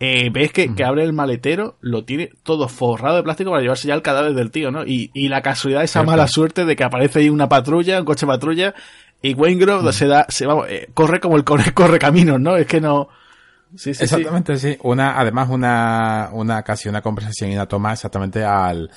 [0.00, 3.86] Eh, ves que, que abre el maletero, lo tiene todo forrado de plástico para llevarse
[3.86, 4.84] ya el cadáver del tío, ¿no?
[4.84, 6.10] Y, y la casualidad, esa Cierto.
[6.10, 8.74] mala suerte de que aparece ahí una patrulla, un coche patrulla,
[9.20, 12.56] y Wayne Grove se da, se, vamos, eh, corre como el corre, corre caminos, ¿no?
[12.56, 13.08] Es que no...
[13.74, 14.02] Sí, sí, sí.
[14.04, 14.76] Exactamente, sí.
[14.82, 18.90] Una, además una, una, casi una conversación y una toma exactamente al,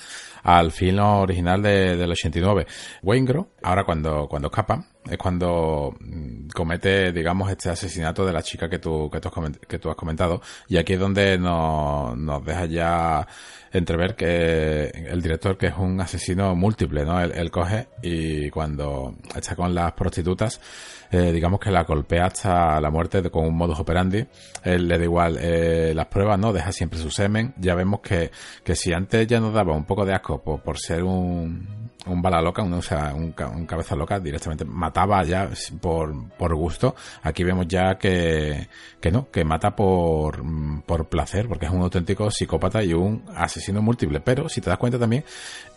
[0.46, 2.68] al film original de, del 89.
[3.02, 8.70] Waingro, ahora cuando, cuando escapa, es cuando mm, comete, digamos, este asesinato de la chica
[8.70, 10.42] que tú, que tú, has, que tú has comentado.
[10.68, 13.28] Y aquí es donde nos, nos deja ya
[13.72, 17.20] entrever que el director que es un asesino múltiple, ¿no?
[17.20, 20.62] Él, él coge y cuando está con las prostitutas,
[21.12, 24.26] eh, digamos que la golpea hasta la muerte con un modus operandi.
[24.64, 26.54] Él le da igual eh, las pruebas, ¿no?
[26.54, 27.54] Deja siempre su semen.
[27.58, 28.32] Ya vemos que,
[28.64, 32.22] que si antes ya nos daba un poco de asco por, por ser un, un
[32.22, 35.50] bala loca, un, o sea, un, ca- un cabeza loca, directamente mataba ya
[35.82, 36.96] por, por gusto.
[37.24, 38.68] Aquí vemos ya que,
[39.00, 40.42] que no, que mata por,
[40.86, 44.20] por placer, porque es un auténtico psicópata y un asesino múltiple.
[44.20, 45.24] Pero si te das cuenta también,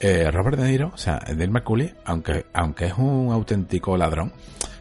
[0.01, 4.33] eh, Robert De Niro, o sea, Dale McCulley, aunque, aunque es un auténtico ladrón,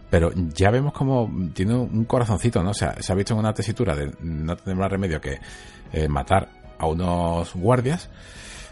[0.10, 2.72] pero ya vemos como tiene un corazoncito, ¿no?
[2.72, 5.40] O sea, se ha visto en una tesitura de no tener más remedio que
[5.92, 8.10] eh, matar a unos guardias,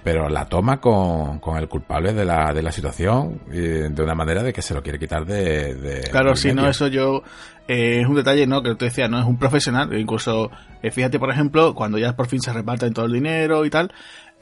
[0.03, 4.13] pero la toma con, con el culpable de la, de la situación eh, de una
[4.13, 5.73] manera de que se lo quiere quitar de...
[5.73, 7.23] de Claro, si no, eso yo.
[7.67, 8.61] eh, es un detalle, ¿no?
[8.61, 9.91] Que te decía, no es un profesional.
[9.99, 10.51] Incluso,
[10.83, 13.91] eh, fíjate, por ejemplo, cuando ya por fin se reparten todo el dinero y tal.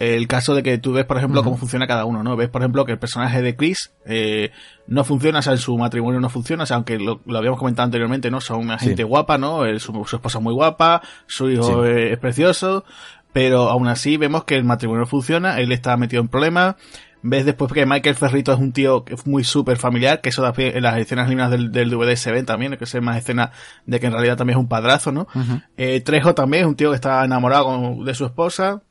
[0.04, 2.36] El caso de que tú ves, por ejemplo, cómo funciona cada uno, ¿no?
[2.36, 4.52] Ves, por ejemplo, que el personaje de Chris eh,
[4.88, 7.60] no funciona, o sea, en su matrimonio no funciona, o sea, aunque lo, lo habíamos
[7.60, 8.42] comentado anteriormente, ¿no?
[8.42, 8.88] Son una Sí.
[8.88, 9.66] gente guapa, ¿no?
[9.66, 11.92] El- su, su esposa es muy guapa, su hijo Sí.
[11.92, 12.84] es precioso,
[13.32, 16.76] pero aún así vemos que el matrimonio no funciona, él está metido en problemas.
[17.26, 20.46] Ves después que Michael Ferrito es un tío que es muy súper familiar, que eso
[20.58, 23.52] en las escenas eliminadas del, del DVD se ven también, que se ven más escenas
[23.86, 25.28] de que en realidad también es un padrazo, ¿no?
[25.78, 28.82] Eh, Trejo también es un tío que está enamorado de su esposa.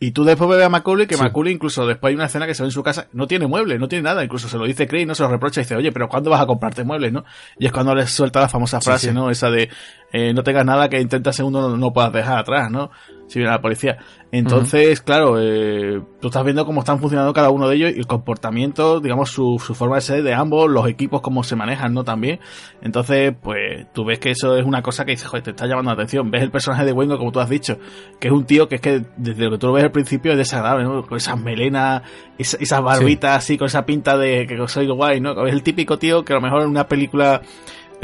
[0.00, 1.22] Y tú después ves a Macaulay, que Sí.
[1.22, 3.78] Macaulay incluso después hay una escena que se ve en su casa, no tiene muebles,
[3.78, 5.92] no tiene nada, incluso se lo dice Chris, no se lo reprocha y dice, oye,
[5.92, 7.24] pero ¿cuándo vas a comprarte muebles, no?
[7.58, 9.14] Y es cuando le suelta la famosa Sí, frase, sí.
[9.14, 9.30] ¿no?
[9.30, 9.68] Esa de,
[10.16, 12.90] eh, no tengas nada que en 30 segundos no, no puedas dejar atrás, ¿no?
[13.26, 13.98] Si viene la policía.
[14.30, 18.06] Entonces, claro, eh, tú estás viendo cómo están funcionando cada uno de ellos y el
[18.06, 22.04] comportamiento, digamos, su, su forma de ser de ambos, los equipos, cómo se manejan, ¿no?
[22.04, 22.38] También.
[22.82, 25.90] Entonces, pues, tú ves que eso es una cosa que dices, joder, te está llamando
[25.90, 26.30] la atención.
[26.30, 27.78] Ves el personaje de Wengo, como tú has dicho,
[28.20, 30.32] que es un tío que es que desde lo que tú lo ves al principio
[30.32, 31.06] es desagradable, ¿no?
[31.06, 32.02] Con esas melenas,
[32.38, 35.46] esa- esas barbitas así, con esa pinta de que soy guay, ¿no?
[35.46, 37.40] Es el típico tío que a lo mejor en una película,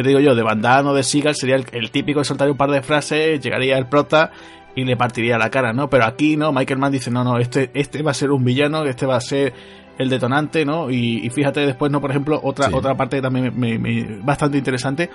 [0.02, 2.52] te digo yo, de Van Damme o de Seagal sería el, el típico que soltaría
[2.52, 4.30] un par de frases, llegaría el prota
[4.74, 5.88] y le partiría la cara, ¿no?
[5.90, 6.52] Pero aquí, ¿no?
[6.52, 9.20] Michael Mann dice, no, no, este, este va a ser un villano, este va a
[9.20, 9.52] ser
[9.98, 10.90] el detonante, ¿no?
[10.90, 12.00] Y, y fíjate después, ¿no?
[12.00, 12.74] Por ejemplo, otra, Sí.
[12.74, 15.10] otra parte que también me, me- bastante interesante,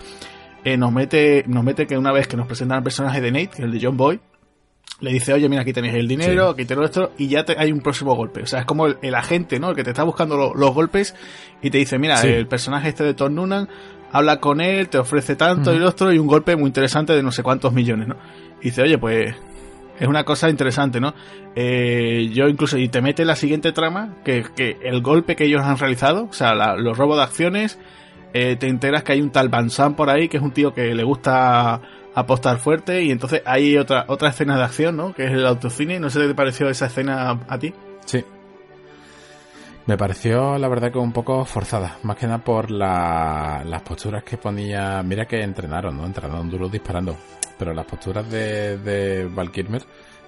[0.63, 3.63] eh, nos mete, nos mete que una vez que nos presentan al personaje de Nate,
[3.63, 4.19] el de John Boy,
[5.01, 6.53] le dice, oye, mira, aquí tenéis el dinero, Sí.
[6.53, 8.43] aquí tenéis esto, y ya te- hay un próximo golpe.
[8.43, 9.69] O sea, es como el, el agente, ¿no?
[9.71, 11.15] El que te está buscando lo- los golpes
[11.61, 12.27] y te dice, mira, Sí.
[12.27, 13.67] el personaje este de Tom Noonan
[14.11, 17.21] habla con él, te ofrece tanto y lo otro, y un golpe muy interesante de
[17.23, 18.15] no sé cuántos millones, ¿no?
[18.61, 19.35] Y dice, oye, pues
[19.99, 21.13] es una cosa interesante, ¿no?
[21.55, 25.61] Eh, yo incluso, y te mete la siguiente trama, que, que el golpe que ellos
[25.61, 27.79] han realizado, o sea, la- los robos de acciones,
[28.33, 30.93] eh, te enteras que hay un tal Van por ahí, que es un tío que
[30.93, 31.81] le gusta
[32.13, 35.13] apostar fuerte, y entonces hay otra, otra escena de acción, ¿no?
[35.13, 35.99] Que es el autocine.
[35.99, 37.73] No sé si te pareció esa escena a ti.
[38.05, 38.23] Sí,
[39.85, 41.97] me pareció, la verdad, que un poco forzada.
[42.03, 45.03] Más que nada por las posturas que ponía.
[45.03, 46.05] Mira que entrenaron, ¿no?
[46.05, 47.15] Entrenaron duro disparando.
[47.57, 49.51] Pero las posturas de, de Val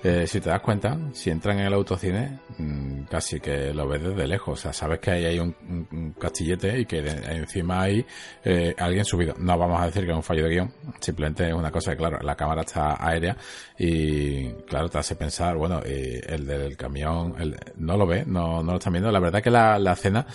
[0.03, 4.03] eh, si te das cuenta, si entran en el autocine, mm, casi que lo ves
[4.03, 4.59] desde lejos.
[4.59, 8.05] O sea, sabes que ahí hay un, castillete y que encima hay
[8.43, 9.33] eh, alguien subido.
[9.39, 11.97] No vamos a decir que es un fallo de guion, simplemente es una cosa que,
[11.97, 13.35] claro, la cámara está aérea
[13.77, 18.75] y, claro, te hace pensar, bueno, el del camión el, no lo ve, no, lo
[18.75, 19.11] están viendo.
[19.11, 20.25] La verdad que la, la escena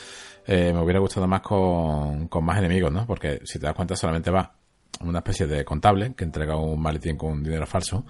[0.46, 3.06] eh, me hubiera gustado más con más enemigos, ¿no?
[3.06, 4.61] Porque si te das cuenta solamente va
[5.00, 8.04] una especie de contable que entrega un maletín con dinero falso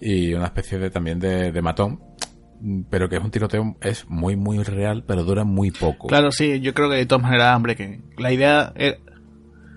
[0.00, 2.00] y una especie de también de, matón
[2.88, 6.08] pero que es un tiroteo es muy muy real pero dura muy poco.
[6.08, 8.72] Claro sí yo creo que de todas maneras hombre que la idea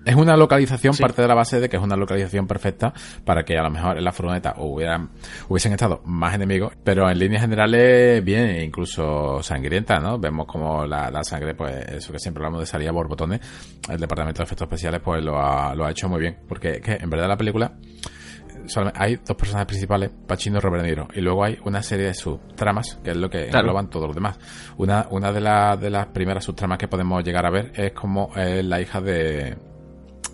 [0.04, 2.92] es una localización, parte de la base de que es una localización perfecta
[3.24, 5.10] para que a lo mejor en la furgoneta hubieran,
[5.48, 10.18] hubiesen estado más enemigos, pero en líneas generales bien, incluso sangrienta, ¿no?
[10.18, 13.40] Vemos como la, sangre, pues eso que siempre hablamos de salida por botones,
[13.88, 16.94] el departamento de efectos especiales pues lo ha, lo ha hecho muy bien, porque que
[16.94, 17.72] en verdad la película
[18.94, 22.98] hay dos personajes principales, Pacino y Robert Niro, y luego hay una serie de subtramas,
[23.02, 24.38] que es lo que engloban todos los demás.
[24.76, 25.40] Una, una de,
[25.80, 29.56] de las primeras subtramas que podemos llegar a ver es como la hija de,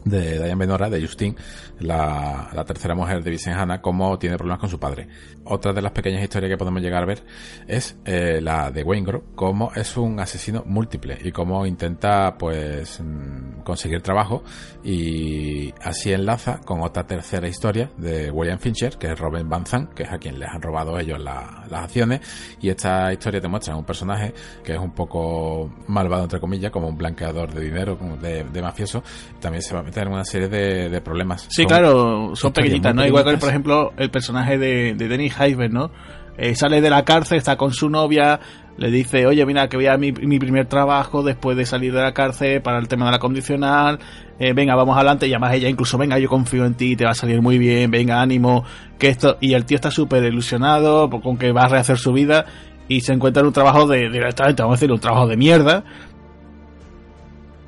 [0.06, 1.36] de Diane Benora, de Justine,
[1.80, 5.08] la, tercera mujer de Vincent Hanna, cómo tiene problemas con su padre.
[5.48, 7.22] Otra de las pequeñas historias que podemos llegar a ver
[7.66, 13.00] es eh, la de Wayne Grove, cómo es un asesino múltiple y cómo intenta pues
[13.00, 14.42] mm, conseguir trabajo
[14.82, 19.94] y así enlaza con otra tercera historia de William Fincher, que es Robin Van Zandt,
[19.94, 22.20] que es a quien les han robado ellos las acciones
[22.60, 26.88] y esta historia te muestra un personaje que es un poco malvado entre comillas, como
[26.88, 29.02] un blanqueador de dinero, de, de mafioso,
[29.40, 31.46] también se va a meter en una serie de, problemas.
[31.50, 33.06] Sí, claro, son pequeñitas, ¿no?
[33.06, 35.90] Igual que, por ejemplo, el personaje de, de Heiber, ¿no?
[36.38, 38.40] Eh, sale de la cárcel, está con su novia,
[38.76, 42.02] le dice, oye, mira, que voy a mi, mi primer trabajo después de salir de
[42.02, 43.98] la cárcel para el tema de la condicional,
[44.38, 47.12] eh, venga, vamos adelante, y además ella incluso, venga, yo confío en ti, te va
[47.12, 48.64] a salir muy bien, venga, ánimo,
[48.98, 52.44] que esto, y el tío está súper ilusionado con que va a rehacer su vida,
[52.86, 55.84] y se encuentra en un trabajo de, directamente, vamos a decir, un trabajo de mierda,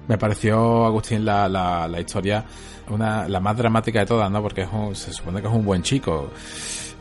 [0.08, 2.44] me pareció, Agustín, la, la, la historia
[2.90, 4.42] una, la más dramática de todas, ¿no?
[4.42, 6.30] Porque se supone que es un buen chico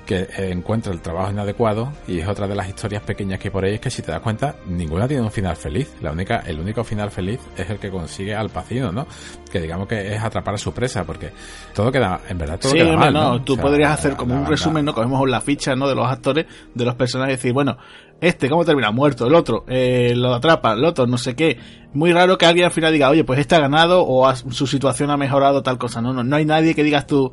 [0.08, 3.76] que encuentra el trabajo inadecuado y es otra de las historias pequeñas que por ahí
[3.76, 6.84] es que si te das cuenta ninguna tiene un final feliz la única el único
[6.84, 9.06] final feliz es el que consigue al pacino no
[9.52, 11.32] que digamos que es atrapar a su presa porque
[11.76, 14.94] todo queda en verdad todo queda mal, no, tú podrías hacer como un resumen no
[14.94, 17.78] cogemos la ficha no de los actores de los personajes y decir bueno
[18.20, 18.90] este, ¿cómo termina?
[18.90, 21.60] Muerto, el otro, eh, lo atrapa, el otro, no sé qué.
[21.94, 25.12] Muy raro que alguien al final diga, oye, pues este ha ganado o su situación
[25.12, 26.02] ha mejorado tal cosa.
[26.02, 27.32] No, no, no hay nadie que digas tú,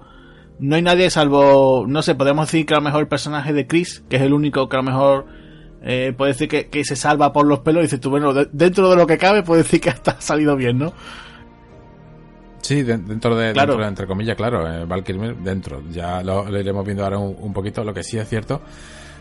[0.59, 3.67] no hay nadie salvo, no sé, podemos decir que a lo mejor el personaje de
[3.67, 5.27] Chris, que es el único que a lo mejor
[5.83, 8.97] eh, puede decir que, se salva por los pelos y dices tú, bueno, dentro de
[8.97, 10.93] lo que cabe puede decir que hasta ha salido bien, ¿no?
[12.63, 13.87] Sí, dentro de, claro.
[13.87, 14.87] entre comillas, claro, eh,
[15.43, 15.83] dentro.
[15.91, 17.85] Ya lo, iremos viendo ahora un, un, poquito.
[17.85, 18.63] Lo que sí es cierto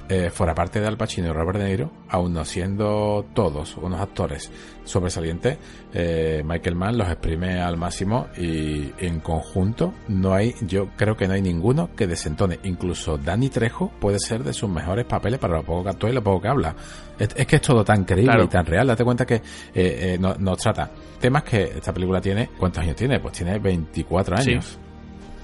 [0.10, 4.02] eh, fuera parte de Al Pacino y Robert De Niro, aún no siendo todos unos
[4.02, 4.52] actores
[4.84, 5.58] sobresalientes,
[5.94, 11.28] eh, Michael Mann los exprime al máximo y en conjunto no hay, yo creo que
[11.28, 12.60] no hay ninguno que desentone.
[12.64, 16.14] Incluso Danny Trejo puede ser de sus mejores papeles para lo poco que actúa y
[16.14, 16.76] lo poco que habla.
[17.18, 18.88] Es, que es todo tan creíble y tan real.
[18.88, 19.42] Date cuenta que
[19.74, 22.50] eh, nos trata temas que esta película tiene.
[22.58, 23.20] ¿Cuántos años tiene?
[23.20, 24.80] Pues tiene 24 años.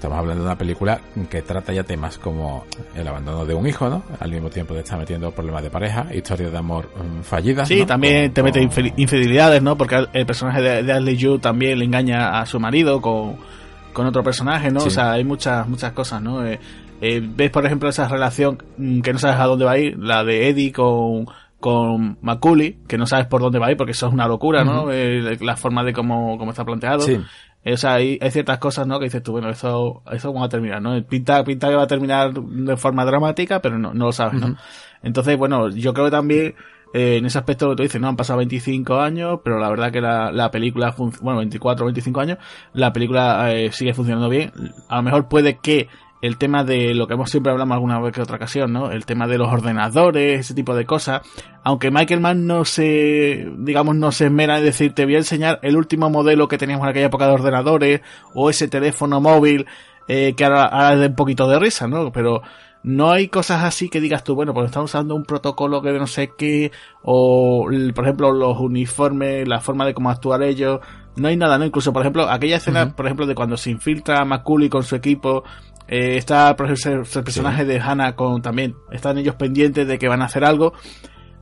[0.00, 0.98] Estamos hablando de una película
[1.28, 2.64] que trata ya temas como
[2.94, 4.02] el abandono de un hijo, ¿no?
[4.18, 7.68] Al mismo tiempo te está metiendo problemas de pareja, historias de amor mm, fallidas.
[7.68, 9.76] Sí, también te mete infidelidades, ¿no?
[9.76, 13.36] Porque el personaje de, Ashley Yu también le engaña a su marido con,
[13.94, 14.80] otro personaje, ¿no?
[14.80, 16.46] O sea, hay muchas, muchas cosas, ¿no?
[16.46, 16.58] Eh,
[17.02, 19.98] eh, ves, por ejemplo, esa relación mm, que no sabes a dónde va a ir,
[19.98, 21.26] la de Eddie con
[21.60, 24.64] con Macaulay, que no sabes por dónde va a ir porque eso es una locura,
[24.64, 24.90] ¿no?
[24.90, 27.00] Eh, la forma de cómo, cómo está planteado.
[27.00, 27.20] Sí.
[27.64, 28.98] O sea, hay, hay, ciertas cosas, ¿no?
[28.98, 31.02] Que dices tú, bueno, eso, eso va a terminar, ¿no?
[31.04, 34.56] Pinta, pinta que va a terminar de forma dramática, pero no, no lo sabes, ¿no?
[35.02, 36.54] Entonces, bueno, yo creo que también,
[36.94, 38.08] eh, en ese aspecto que tú dices, ¿no?
[38.08, 42.20] Han pasado 25 años, pero la verdad que la, la película, bueno, 24 o 25
[42.20, 42.38] años,
[42.72, 44.52] la película eh, sigue funcionando bien.
[44.88, 45.88] A lo mejor puede que
[46.22, 48.90] el tema de lo que hemos siempre hablado alguna vez que otra ocasión, ¿no?
[48.90, 51.22] El tema de los ordenadores, ese tipo de cosas.
[51.62, 55.58] Aunque Michael Mann no se, digamos, no se esmera en decir, te voy a enseñar
[55.62, 58.00] el último modelo que teníamos en aquella época de ordenadores,
[58.34, 59.66] o ese teléfono móvil,
[60.08, 62.12] eh, que ahora, ahora es de un poquito de risa, ¿no?
[62.12, 62.42] Pero
[62.82, 66.06] no hay cosas así que digas tú, bueno, pues están usando un protocolo que no
[66.06, 66.72] sé qué,
[67.02, 70.80] o por ejemplo los uniformes, la forma de cómo actuar ellos,
[71.16, 71.66] no hay nada, ¿no?
[71.66, 75.44] Incluso, por ejemplo, aquella escena, por ejemplo, de cuando se infiltra Macaulay con su equipo,
[75.90, 80.06] eh, está por ejemplo, el personaje de Hannah con también, están ellos pendientes de que
[80.06, 80.72] van a hacer algo,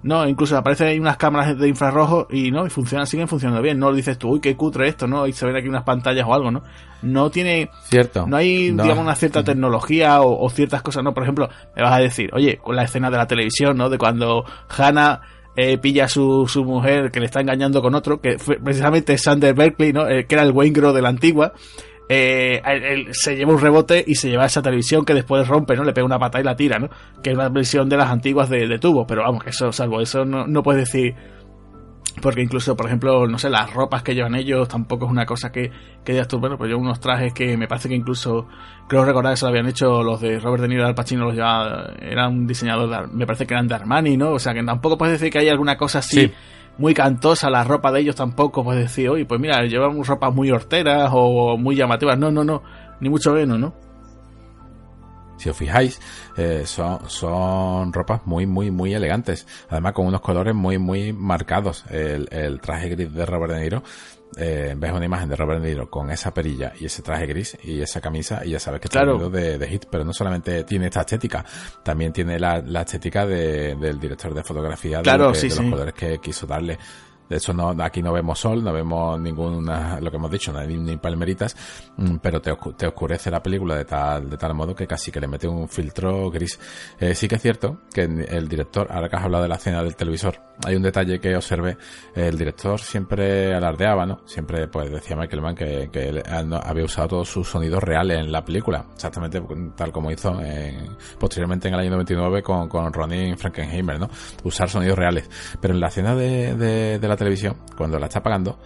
[0.03, 3.79] no, incluso aparecen ahí unas cámaras de infrarrojo y no, y funcionan, siguen funcionando bien.
[3.79, 5.27] No dices tú, uy, qué cutre esto, ¿no?
[5.27, 6.63] Y se ven aquí unas pantallas o algo, ¿no?
[7.03, 7.69] No tiene.
[7.83, 8.27] Cierto.
[8.27, 11.13] No hay, digamos, una cierta tecnología o, ciertas cosas, ¿no?
[11.15, 13.91] Por ejemplo, me vas a decir, oye, con la escena de la televisión, ¿no?
[13.91, 15.21] De cuando Hannah
[15.57, 19.19] eh, pilla a su, su mujer que le está engañando con otro, que fue precisamente
[19.19, 20.09] Sander Berkeley, ¿no?
[20.09, 21.53] Eh, que era el Wayne de la antigua
[22.09, 25.85] eh, él, se lleva un rebote y se lleva esa televisión que después rompe, ¿no?
[25.85, 26.89] Le pega una pata y la tira, ¿no?
[27.23, 30.01] Que es una versión de las antiguas de, de tubo, pero vamos, que eso, salvo
[30.01, 31.15] eso, no, no puedes decir
[32.21, 35.51] porque incluso, por ejemplo, no sé, las ropas que llevan ellos tampoco es una cosa
[35.51, 35.71] que,
[36.05, 38.47] que digas tú, bueno, pues yo unos trajes que me parece que incluso,
[38.89, 41.35] creo recordar que se lo habían hecho los de Robert De Niro Al Pacino, los
[41.35, 44.33] llevaba, era un diseñador, me parece que eran de Armani, ¿no?
[44.33, 46.33] O sea, que tampoco puedes decir que hay alguna cosa así
[46.79, 50.51] muy cantosa, la ropa de ellos tampoco puedes decir, oye, pues mira, llevamos ropas muy
[50.51, 52.19] horteras o muy llamativas.
[52.19, 52.63] No, no, no,
[53.01, 53.75] ni mucho menos, ¿no?
[55.37, 56.01] Si os fijáis,
[56.37, 59.47] eh, son, son ropas muy, muy, muy elegantes.
[59.69, 61.85] Además, con unos colores muy, muy marcados.
[61.91, 63.83] El, el traje gris de Robert De Niro
[64.39, 67.59] eh, ves una imagen de Robert De Niro con esa perilla y ese traje gris
[67.63, 69.29] y esa camisa y ya sabes que está claro.
[69.29, 71.45] de, de hit, pero no solamente tiene esta estética,
[71.83, 76.19] también tiene la, la estética de, del director de fotografía de, de los colores que
[76.19, 76.79] quiso darle.
[77.29, 80.97] De hecho, no, aquí no vemos sol, no vemos ninguna, lo que hemos dicho, ni,
[80.97, 81.57] palmeritas,
[81.97, 85.21] mm, pero te, te, oscurece la película de tal, de tal modo que casi que
[85.21, 86.59] le mete un filtro gris.
[86.99, 89.83] Eh, sí que es cierto que el director, ahora que has hablado de la escena
[89.83, 91.77] del televisor, hay un detalle que observé,
[92.15, 94.21] el director siempre alardeaba, ¿no?
[94.27, 98.33] Siempre, pues decía Michael Mann que, que él había usado todos sus sonidos reales en
[98.33, 99.41] la película, exactamente
[99.77, 100.37] tal como hizo
[101.19, 104.09] posteriormente en el año 99 con, con Ronnie Frankenheimer, ¿no?
[104.45, 105.29] Usar sonidos reales.
[105.61, 108.59] Pero en la escena de, de, de la televisión, cuando la está apagando,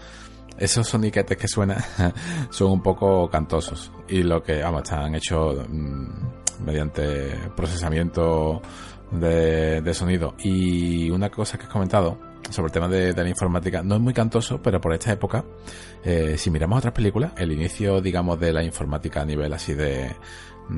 [0.58, 1.82] esos soniquetes que suenan
[2.50, 3.90] son un poco cantosos.
[4.08, 8.62] Y lo que, vamos, están hechos mm, mediante procesamiento
[9.10, 10.34] de, sonido.
[10.38, 12.18] Y una cosa que has comentado
[12.50, 15.44] sobre el tema de, la informática, no es muy cantoso, pero por esta época,
[16.04, 20.10] eh, si miramos otras películas, el inicio, digamos, de la informática a nivel así de,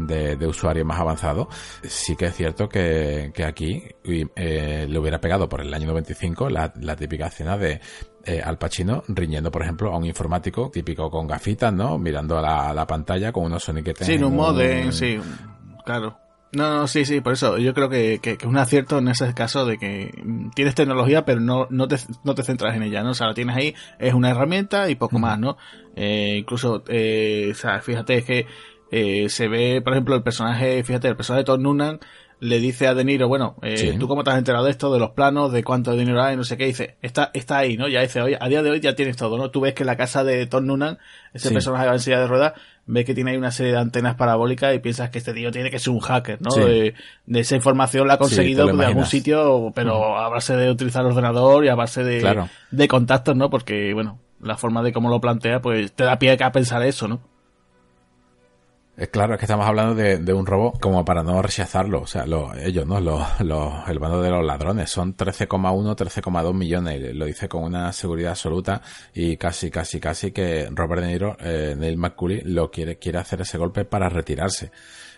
[0.07, 1.49] de, usuario más avanzado,
[1.83, 6.51] sí que es cierto que, que aquí eh, le hubiera pegado por el año 95
[6.51, 7.81] la, la típica escena de
[8.25, 11.99] eh, Al Pacino riñendo, por ejemplo, a un informático típico con gafitas, ¿no?
[11.99, 14.07] Mirando a la, pantalla con unos soniquetes.
[14.07, 15.19] Sí, en un modem, sí,
[15.85, 16.19] claro.
[16.53, 19.35] No, no, sí, sí, por eso yo creo que, que, es un acierto en ese
[19.35, 20.13] caso de que
[20.55, 23.11] tienes tecnología pero no, no, te, no te centras en ella, ¿no?
[23.11, 25.57] O sea, la tienes ahí, es una herramienta y poco más, ¿no?
[25.97, 28.47] Eh, incluso, eh, o sea, fíjate, es que
[28.91, 32.01] eh, se ve, por ejemplo, el personaje, fíjate, el personaje de Tom Noonan
[32.41, 34.99] le dice a De Niro, bueno, eh, ¿tú cómo te has enterado de esto, de
[34.99, 36.67] los planos, de cuánto dinero hay, no sé qué?
[36.67, 37.89] Dice, está, está ahí, ¿no?
[37.89, 39.51] Ya dice, oye, a día de hoy ya tienes todo, ¿no?
[39.51, 40.99] Tú ves que la casa de Tom Noonan,
[41.33, 42.53] ese personaje va en silla de ruedas,
[42.87, 45.71] ves que tiene ahí una serie de antenas parabólicas y piensas que este tío tiene
[45.71, 46.55] que ser un hacker, ¿no?
[46.55, 46.95] De,
[47.33, 51.65] esa información la ha conseguido de algún sitio, pero a base de utilizar el ordenador
[51.65, 53.49] y a base de, de contactos, ¿no?
[53.49, 57.09] Porque, bueno, la forma de cómo lo plantea, pues te da pie a pensar eso,
[57.09, 57.34] ¿no?
[59.11, 62.03] Claro, es que estamos hablando de, un robo como para no rechazarlo.
[62.03, 62.25] O sea,
[62.63, 63.01] ellos, ¿no?
[63.01, 63.23] Los,
[63.89, 67.15] el bando de los ladrones son 13,1, 13,2 millones.
[67.15, 71.75] Lo dice con una seguridad absoluta y casi, casi, casi que Robert De Niro, eh,
[71.77, 74.71] Neil McCulley, lo quiere, quiere hacer ese golpe para retirarse.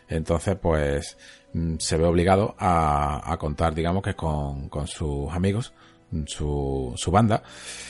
[0.09, 1.19] Entonces, pues,
[1.53, 5.75] mm, se ve obligado a, a contar, digamos, que con, con sus amigos
[6.27, 7.43] su, su banda,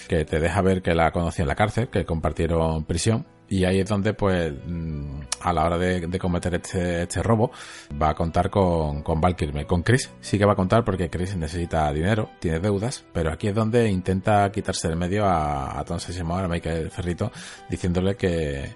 [0.08, 3.80] que te deja ver que la conoció en la cárcel, que compartieron prisión y ahí
[3.80, 7.52] es donde, pues, mm, a la hora de, cometer este, este, robo,
[8.00, 11.92] va a contar con, con Con Chris sí que va a contar porque Chris necesita
[11.92, 15.98] dinero, tiene deudas, pero aquí es donde intenta quitarse del medio a, a Tom
[16.30, 17.30] a Michael Ferrito,
[17.68, 18.74] diciéndole que,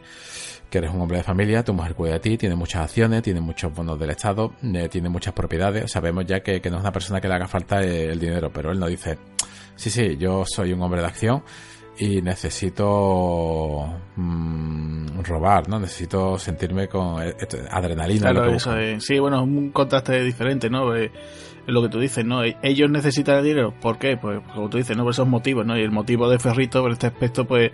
[0.70, 3.40] que eres un hombre de familia, tu mujer cuida de ti, tiene muchas acciones, tiene
[3.40, 5.90] muchos bonos del Estado, eh, tiene muchas propiedades.
[5.90, 8.70] Sabemos ya que, que, no es una persona que le haga falta el dinero, pero
[8.70, 9.18] él no dice,
[9.74, 11.42] sí, sí, yo soy un hombre de acción
[12.00, 15.78] y necesito mm, robar, ¿no?
[15.78, 17.22] Necesito sentirme con
[17.70, 18.30] adrenalina.
[18.30, 20.94] Claro, eso es, sí, bueno, es un contraste diferente, ¿no?
[20.94, 21.10] Es
[21.66, 22.42] lo que tú dices, ¿no?
[22.42, 24.16] E-, ellos necesitan dinero, ¿por qué?
[24.16, 25.02] Pues como tú dices, ¿no?
[25.02, 25.76] Por esos motivos, ¿no?
[25.78, 27.70] Y el motivo de Ferrito, por este aspecto, pues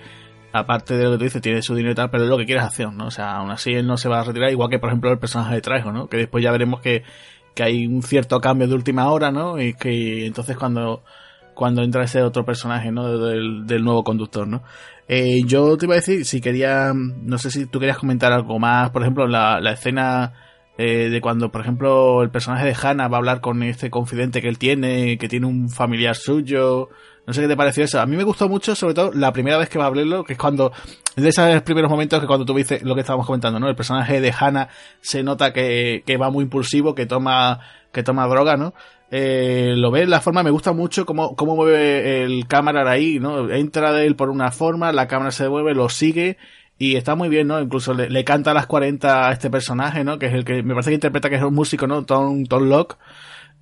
[0.52, 2.46] aparte de lo que tú dices, tiene su dinero y tal, pero es lo que
[2.46, 3.06] quiere es acción, ¿no?
[3.06, 5.20] O sea, aún así él no se va a retirar, igual que por ejemplo el
[5.20, 6.08] personaje de Trejo, ¿no?
[6.08, 7.04] Que después ya veremos que,
[7.54, 9.60] que hay un cierto cambio de última hora, ¿no?
[9.60, 11.04] Y que entonces cuando
[11.56, 13.18] cuando entra ese otro personaje, ¿no?
[13.18, 14.62] Del, del nuevo conductor, ¿no?
[15.08, 18.58] Eh, yo te iba a decir, si quería, no sé si tú querías comentar algo
[18.58, 20.34] más, por ejemplo, la, la escena
[20.78, 24.42] eh, de cuando, por ejemplo, el personaje de Hannah va a hablar con este confidente
[24.42, 26.90] que él tiene, que tiene un familiar suyo.
[27.26, 27.98] No sé qué te pareció eso.
[27.98, 30.34] A mí me gustó mucho, sobre todo, la primera vez que va a hablarlo, que
[30.34, 30.72] es cuando,
[31.16, 33.68] de esos primeros momentos que cuando tú dices lo que estábamos comentando, ¿no?
[33.68, 34.68] El personaje de Hannah
[35.00, 37.60] se nota que, que va muy impulsivo, que toma,
[37.90, 38.74] que toma droga, ¿no?
[39.10, 43.48] Eh, lo ves, la forma, me gusta mucho cómo, cómo mueve el cámara ahí, ¿no?
[43.50, 46.38] Entra de él por una forma, la cámara se mueve, lo sigue,
[46.78, 47.60] y está muy bien, ¿no?
[47.60, 50.18] Incluso le, canta a las 40 a este personaje, ¿no?
[50.18, 52.04] Que es el que me parece que interpreta que es un músico, ¿no?
[52.04, 52.96] Tom, Tom Locke.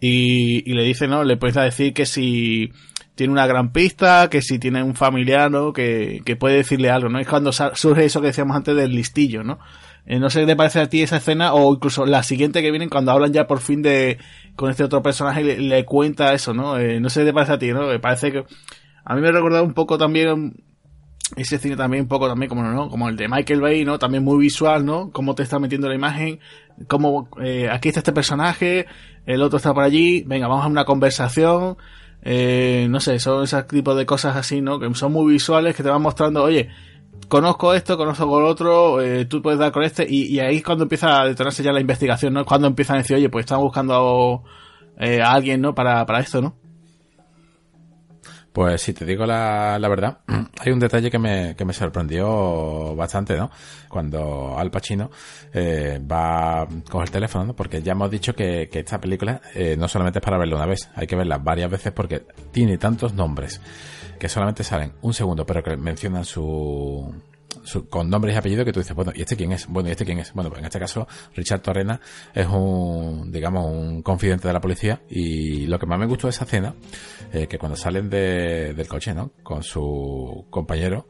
[0.01, 1.23] Y, y le dice, ¿no?
[1.25, 2.73] Le puede decir que si
[3.15, 5.73] tiene una gran pista, que si tiene un familiar, ¿no?
[5.73, 7.21] Que, que puede decirle algo, ¿no?
[7.21, 9.59] Es cuando surge eso que decíamos antes del listillo, ¿no?
[10.07, 12.71] Eh, no sé qué te parece a ti esa escena o incluso la siguiente que
[12.71, 14.19] vienen cuando hablan ya por fin de
[14.55, 16.79] con este otro personaje y le, cuenta eso, ¿no?
[16.79, 17.87] Eh, no sé qué te parece a ti, ¿no?
[17.87, 18.45] Me parece que
[19.05, 20.55] a mí me ha recordado un poco también
[21.37, 24.23] ese cine también un poco también como no como el de Michael Bay no también
[24.23, 26.39] muy visual no cómo te está metiendo la imagen
[26.87, 28.87] cómo eh, aquí está este personaje
[29.25, 31.77] el otro está por allí venga vamos a una conversación
[32.23, 35.83] eh, no sé son ese tipo de cosas así no que son muy visuales que
[35.83, 36.69] te van mostrando oye
[37.29, 40.85] conozco esto conozco con otro eh, tú puedes dar con este y, ahí es cuando
[40.85, 44.45] empieza a detonarse ya la investigación no cuando empiezan a decir oye pues están buscando
[44.99, 46.55] eh, a alguien no para para esto no
[48.55, 50.19] pues si te digo la, la verdad,
[50.61, 53.51] hay un detalle que me, que me sorprendió bastante, ¿no?
[53.89, 55.11] Cuando Al Pacino
[55.53, 57.57] eh, va con el teléfono, ¿no?
[57.57, 60.67] Porque ya hemos dicho que, que esta película eh, no solamente es para verla una
[60.67, 63.61] vez, hay que verla varias veces porque tiene tantos nombres
[64.19, 67.15] que solamente salen un segundo, pero que mencionan su,
[67.89, 69.67] con nombres y apellidos que tú dices, bueno, ¿y este quién es?
[69.67, 70.33] Bueno, ¿y este quién es?
[70.33, 72.01] Bueno, pues en este caso, Richard Torrena
[72.35, 76.33] es un, digamos, un confidente de la policía y lo que más me gustó de
[76.33, 76.75] esa escena,
[77.33, 79.33] eh, que cuando salen de, del coche, ¿no?
[79.43, 81.09] Con su compañero,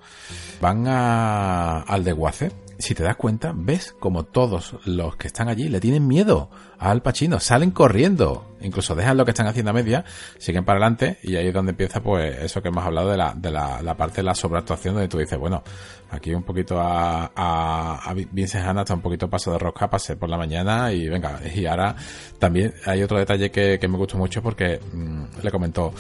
[0.61, 5.69] van a, al desguace si te das cuenta, ves como todos los que están allí
[5.69, 6.51] le tienen miedo
[6.85, 10.05] Al Pacino, salen corriendo, incluso dejan lo que están haciendo a media,
[10.39, 13.33] siguen para adelante y ahí es donde empieza pues eso que hemos hablado de la,
[13.35, 15.63] de la, parte de la sobreactuación donde tú dices, bueno,
[16.11, 20.17] aquí un poquito a, a, a Vincent Hanna está un poquito paso de rosca, pasé
[20.17, 21.95] por la mañana y venga, y ahora
[22.39, 25.95] también hay otro detalle que, que me gustó mucho porque mm, le comentó,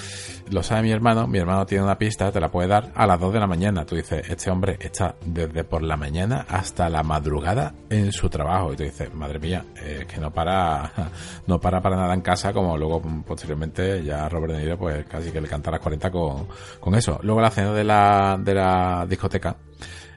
[0.51, 3.19] lo sabe mi hermano, mi hermano tiene una pista, te la puede dar a las
[3.19, 7.03] 2 de la mañana, tú dices, este hombre está desde por la mañana hasta la
[7.03, 10.74] madrugada en su trabajo y tú dices, madre mía, es que no para,
[11.47, 15.31] no para para nada en casa como luego posteriormente ya Robert De Niro pues casi
[15.31, 16.49] que le canta a las 40 con,
[16.81, 17.19] con eso.
[17.23, 19.57] Luego la cena de la, de la discoteca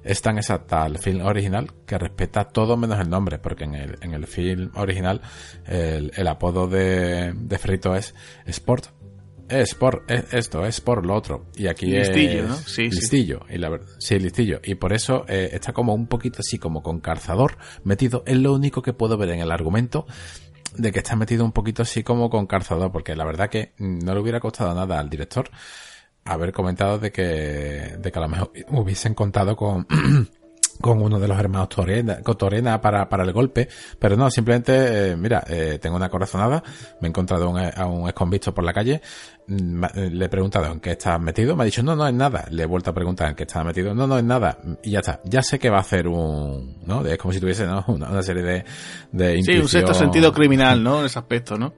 [0.04, 3.98] es tan exacta al film original que respeta todo menos el nombre, porque en el,
[4.02, 5.22] en el film original
[5.66, 8.16] el, el apodo de, de Frito es
[8.46, 8.88] Sport
[9.50, 11.46] es por esto, es por lo otro.
[11.56, 12.56] Y aquí listillo, es ¿no?
[12.56, 13.46] Sí, listillo.
[13.50, 14.60] Y la sí, listillo.
[14.64, 18.24] Y por eso eh, está como un poquito así como con calzador metido.
[18.26, 20.06] Es lo único que puedo ver en el argumento
[20.78, 24.14] de que está metido un poquito así como con calzador, porque la verdad que no
[24.14, 25.50] le hubiera costado nada al director
[26.28, 29.88] haber comentado de que, de que a lo mejor hubiesen contado con
[30.82, 33.68] con uno de los hermanos Torena, Torena para, para el golpe,
[34.00, 36.64] pero no, simplemente, eh, mira, eh, tengo una corazonada,
[37.02, 39.02] me he encontrado un, a un exconvicto por la calle,
[39.48, 42.46] mm, le he preguntado en qué estás metido, me ha dicho, no, no es nada,
[42.52, 45.00] le he vuelto a preguntar en qué estaba metido, no, no es nada, y ya
[45.00, 47.06] está, ya sé que va a hacer un, ¿no?
[47.06, 47.84] Es como si tuviese, ¿no?
[47.88, 48.66] Una, serie de,
[49.12, 51.00] de Sí, un sexto sentido criminal, ¿no?
[51.00, 51.74] En ese aspecto, ¿no?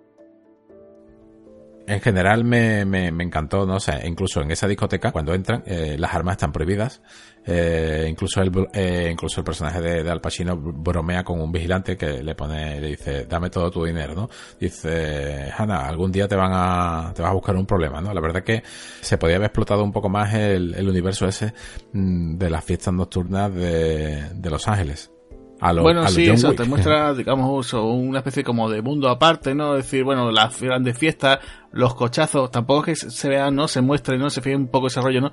[1.89, 3.75] en general me, me, me, encantó, ¿no?
[3.75, 7.01] O sea, incluso en esa discoteca, cuando entran, eh, las armas están prohibidas.
[7.45, 11.97] Eh, incluso el, eh, incluso el personaje de, de, Al Pacino bromea con un vigilante
[11.97, 14.29] que le pone, le dice, dame todo tu dinero, ¿no?
[14.59, 18.13] Dice, Hanna, algún día te van a, te vas a buscar un problema, ¿no?
[18.13, 18.61] La verdad que
[19.01, 21.53] se podía haber explotado un poco más el, el universo ese
[21.93, 25.11] mm, de las fiestas nocturnas de, de Los Ángeles
[25.59, 29.75] bueno, sí, eso te muestra, digamos, una especie como de mundo aparte, ¿no?
[29.75, 31.39] Es decir, bueno, las grandes fiestas,
[31.71, 33.67] los cochazos, tampoco que se vean, ¿no?
[33.67, 34.29] Se muestre, ¿no?
[34.29, 35.31] Se fije un poco ese rollo, ¿no?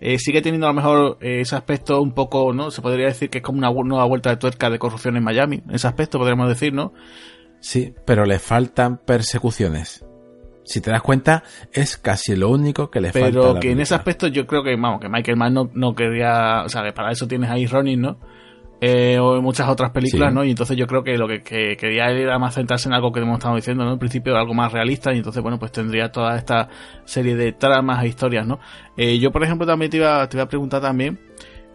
[0.00, 2.70] Eh, sigue teniendo a lo mejor eh, ese aspecto un poco, ¿no?
[2.70, 5.62] Se podría decir que es como una nueva vuelta de tuerca de corrupción en Miami,
[5.70, 6.92] ese aspecto podríamos decir, ¿no?
[7.60, 10.04] Sí, pero le faltan persecuciones
[10.68, 11.42] si te das cuenta,
[11.72, 13.28] es casi lo único que le falta.
[13.28, 16.62] Pero que en ese aspecto yo creo que, vamos, que Michael Mann no, no quería,
[16.64, 18.18] o sea, que para eso tienes ahí Ronin, ¿no?
[18.80, 20.44] Eh, o en muchas otras películas, ¿no?
[20.44, 23.38] Y entonces yo creo que lo que, quería era más centrarse en algo que hemos
[23.38, 23.92] estado diciendo, ¿no?
[23.92, 26.68] En principio algo más realista y entonces, bueno, pues tendría toda esta
[27.04, 28.60] serie de tramas e historias, ¿no?
[28.96, 31.18] Eh, yo, por ejemplo, también te iba, te iba a preguntar también,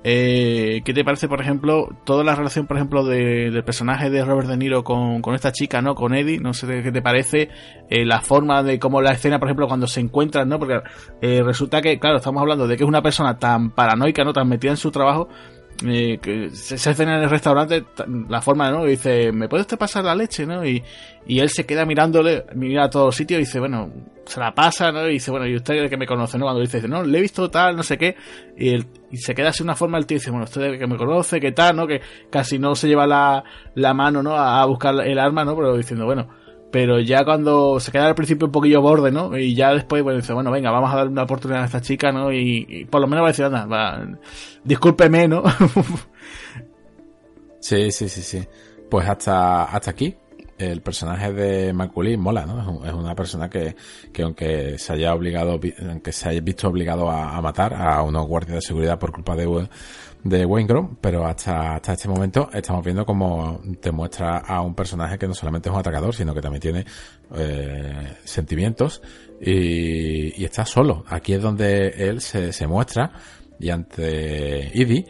[0.05, 4.25] eh, ¿qué te parece, por ejemplo, toda la relación, por ejemplo, de, del personaje de
[4.25, 5.95] Robert De Niro con, con esta chica, ¿no?
[5.95, 7.49] Con Eddie, no sé qué te parece,
[7.89, 10.59] eh, la forma de cómo la escena, por ejemplo, cuando se encuentran, ¿no?
[10.59, 10.81] Porque
[11.21, 14.33] eh, resulta que, claro, estamos hablando de que es una persona tan paranoica, ¿no?
[14.33, 15.29] Tan metida en su trabajo,
[15.85, 18.85] eh, que se, en el restaurante ta- la forma, ¿no?
[18.87, 20.65] Y dice, ¿me puede usted pasar la leche, no?
[20.65, 20.83] Y,
[21.27, 23.91] y él se queda mirándole, mira a todos sitios y dice, bueno,
[24.25, 25.07] se la pasa, ¿no?
[25.09, 26.45] Y dice, bueno, ¿y usted que me conoce, no?
[26.45, 28.15] Cuando dice, no, le he visto tal, no sé qué.
[28.57, 28.75] Y,
[29.11, 31.51] y se queda así una forma, el tío dice, bueno, usted que me conoce, qué
[31.51, 31.87] tal, ¿no?
[31.87, 33.43] Que casi no se lleva la,
[33.75, 34.35] la mano, ¿no?
[34.35, 35.55] A, a buscar el arma, ¿no?
[35.55, 36.29] Pero diciendo, bueno,
[36.73, 39.37] pero ya cuando se queda al principio un poquillo borde, ¿no?
[39.37, 42.11] Y ya después, bueno, dice, bueno, venga, vamos a darle una oportunidad a esta chica,
[42.11, 42.31] ¿no?
[42.33, 44.03] Y, y por lo menos va a decir, anda, va,
[44.63, 45.43] discúlpeme, ¿no?
[47.59, 48.43] Sí, sí, sí, sí.
[48.89, 50.15] Pues hasta, hasta aquí.
[50.57, 52.61] El personaje de Macaulay mola, ¿no?
[52.61, 53.75] Es, un- es una persona que,
[54.11, 55.59] que aunque se haya obligado,
[55.89, 59.35] aunque se haya visto obligado a, a matar a unos guardias de seguridad por culpa
[59.35, 59.67] de,
[60.23, 64.73] de Wayne Grove, pero hasta, hasta este momento estamos viendo como te muestra a un
[64.73, 66.85] personaje que no solamente es un atacador, sino que también tiene
[67.35, 69.01] eh, sentimientos
[69.41, 71.03] y, está solo.
[71.07, 73.11] Aquí es donde él se, se muestra
[73.59, 75.05] y ante Edie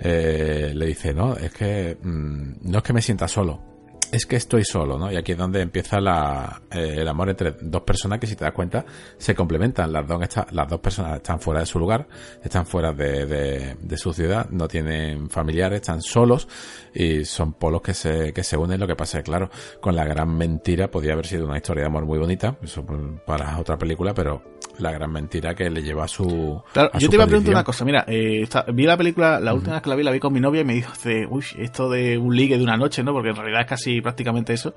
[0.00, 3.71] eh, le dice, no, es que mm, no es que me sienta solo,
[4.12, 5.10] es que estoy solo, ¿no?
[5.10, 8.44] Y aquí es donde empieza la, eh, el amor entre dos personas que si te
[8.44, 8.84] das cuenta
[9.18, 9.92] se complementan.
[9.92, 12.06] Las dos, está- las dos personas están fuera de su lugar,
[12.44, 16.46] están fuera de, de, de su ciudad, no tienen familiares, están solos
[16.94, 18.78] y son polos que se, que se unen.
[18.78, 21.82] Lo que pasa es que, claro, con la gran mentira podía haber sido una historia
[21.82, 22.84] de amor muy bonita, eso
[23.26, 24.42] para otra película, pero
[24.78, 26.62] la gran mentira que le lleva a su.
[26.72, 27.84] Claro, a yo su te iba a preguntar una cosa.
[27.84, 30.32] Mira, eh, esta- vi la película, la última vez que la vi, la vi con
[30.32, 30.92] mi novia y me dijo,
[31.30, 33.12] uy, esto de un ligue de una noche, ¿no?
[33.12, 34.74] Porque en realidad es casi prácticamente eso.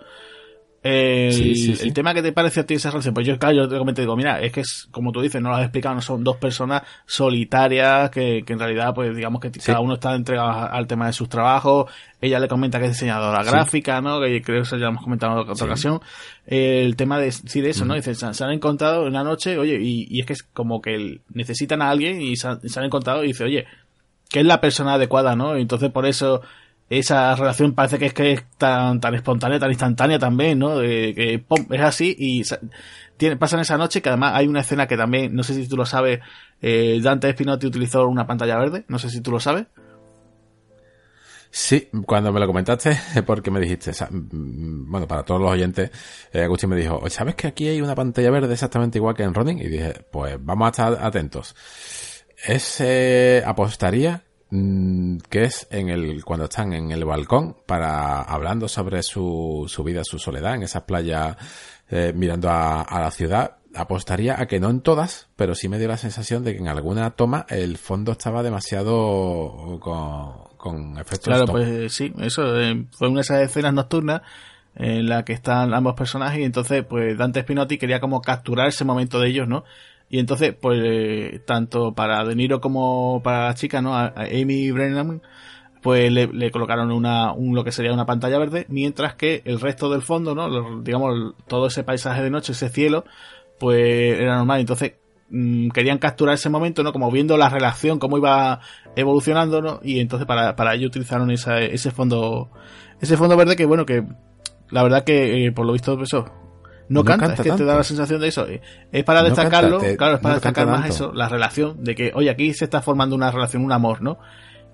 [0.86, 1.88] El, Sí, sí, sí.
[1.88, 4.16] el tema que te parece a ti esa relación, pues yo, claro, yo te digo,
[4.16, 6.84] mira, es que es, como tú dices, no lo has explicado, no son dos personas
[7.08, 11.14] solitarias que, que en realidad, pues digamos que cada uno está entregado al tema de
[11.14, 11.92] sus trabajos.
[12.22, 14.22] Ella le comenta que es diseñadora gráfica, ¿no?
[14.22, 16.00] Que creo que eso ya lo hemos comentado en otra ocasión.
[16.46, 17.96] El tema de, sí, de eso, ¿no?
[17.96, 21.82] Dice, se, han encontrado una noche, oye, y, y es que es como que necesitan
[21.82, 23.66] a alguien y se han, se han encontrado y dice, oye,
[24.30, 25.58] que es la persona adecuada, ¿no?
[25.58, 26.42] Y entonces por eso
[26.90, 30.78] esa relación parece que es que es tan, tan espontánea, tan instantánea también, ¿no?
[30.78, 32.44] De que es así y
[33.18, 35.78] tiene, pasan esa noche que además hay una escena que también, no sé si tú
[35.78, 36.20] lo sabes,
[36.62, 39.66] eh, Dante Spinotti utilizó una pantalla verde, no sé si tú lo sabes.
[41.50, 45.90] Sí, cuando me lo comentaste, porque me dijiste, bueno, para todos los oyentes,
[46.34, 49.34] eh, Agustín me dijo, ¿sabes que aquí hay una pantalla verde exactamente igual que en
[49.34, 49.60] Ronin?
[49.60, 51.56] Y dije, pues vamos a estar atentos.
[52.46, 59.66] Ese apostaría que es en el cuando están en el balcón para hablando sobre su,
[59.68, 61.36] su vida, su soledad en esas playas
[61.90, 63.58] eh, mirando a, a la ciudad.
[63.78, 66.70] Apostaría a que no en todas, pero sí me dio la sensación de que en
[66.70, 71.52] alguna toma el fondo estaba demasiado con, con efectos Claro, stop.
[71.52, 74.22] pues sí, eso eh, fue una de esas escenas nocturnas
[74.76, 78.86] en la que están ambos personajes y entonces pues Dante Spinotti quería como capturar ese
[78.86, 79.64] momento de ellos, ¿no?
[80.10, 83.96] Y entonces pues tanto para De Niro como para la chica, ¿no?
[83.96, 85.22] A, Amy Brennan
[85.82, 89.60] pues le, le colocaron una, un, lo que sería una pantalla verde, mientras que el
[89.60, 90.48] resto del fondo, ¿no?
[90.48, 93.06] Lo- digamos, todo ese paisaje de noche, ese cielo,
[93.60, 94.62] pues era normal.
[94.62, 94.94] Entonces,
[95.30, 96.92] mm, querían capturar ese momento, ¿no?
[96.92, 98.62] Como viendo la relación, cómo iba
[98.96, 99.80] evolucionando, ¿no?
[99.84, 102.50] Y entonces para, para ello utilizaron esa, ese fondo,
[103.00, 104.04] ese fondo verde que, bueno, que
[104.72, 106.26] la verdad que, eh, por lo visto, eso,
[106.90, 108.46] no, No canta, canta es que te da la sensación de eso.
[108.92, 110.96] Es para No destacarlo, canta, te- claro, es para no destacar más tanto.
[110.96, 114.18] eso, la relación, de que, oye, aquí se está formando una relación, un amor, ¿no?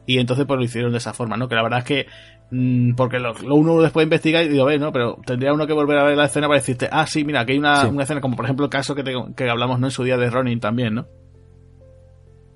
[0.05, 1.47] Y entonces pues lo hicieron de esa forma, ¿no?
[1.47, 2.05] Que la verdad es que
[2.51, 4.91] mm, porque lo, lo uno después investiga y digo, ve, ¿no?
[4.91, 7.53] Pero tendría uno que volver a ver la escena para decirte, ah, sí, mira, aquí
[7.53, 7.87] hay una, Sí.
[7.87, 9.87] una escena, como por ejemplo el caso que, te- que hablamos, ¿no?
[9.87, 11.07] En su día de Ronin también, ¿no?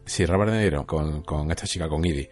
[0.08, 2.30] si Robert De Niro con, con esta chica, con Edie,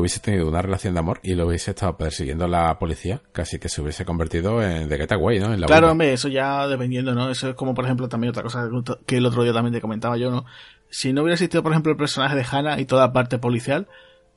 [0.00, 3.68] hubiese tenido una relación de amor y lo hubiese estado persiguiendo la policía, casi que
[3.68, 5.52] se hubiese convertido en The Getaway, ¿no?
[5.52, 7.30] En la Claro, hombre, eso ya dependiendo, ¿no?
[7.30, 8.68] Eso es como, por ejemplo, también otra cosa
[9.06, 10.44] que el otro día también te comentaba yo, ¿no?
[10.90, 13.86] Si no hubiera existido, por ejemplo, el personaje de Hannah y toda parte policial,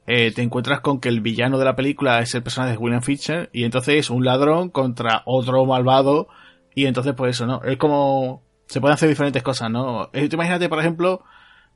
[0.05, 3.01] eh, te encuentras con que el villano de la película es el personaje de William
[3.01, 6.29] Fisher y entonces es un ladrón contra otro malvado
[6.73, 7.61] y entonces pues eso, ¿no?
[7.63, 8.43] Es como...
[8.67, 10.09] Se pueden hacer diferentes cosas, ¿no?
[10.13, 11.23] Eh, imagínate, por ejemplo,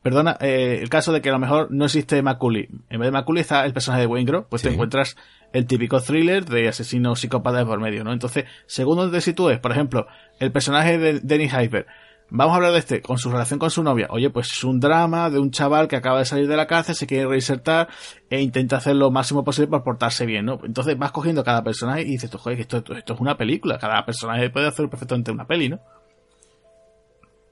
[0.02, 2.68] perdona, eh, el caso de que a lo mejor no existe Macaulay.
[2.90, 5.16] En vez de Macaulay está el personaje de Wayne Grove, pues te encuentras
[5.54, 8.14] el típico thriller de asesino psicópata de por medio, ¿no?
[8.14, 10.08] Entonces, según donde te sitúes, por ejemplo,
[10.40, 11.86] el personaje de Dennis Hyper,
[12.30, 14.08] vamos a hablar de este, con su relación con su novia.
[14.10, 16.96] Oye, pues es un drama de un chaval que acaba de salir de la cárcel,
[16.96, 17.90] se quiere reinsertar
[18.30, 20.60] e intenta hacer lo máximo posible por portarse bien, ¿no?
[20.64, 24.04] Entonces vas cogiendo cada personaje y dices, joder, que esto, esto es una película, cada
[24.06, 25.80] personaje puede hacer perfectamente una peli, ¿no?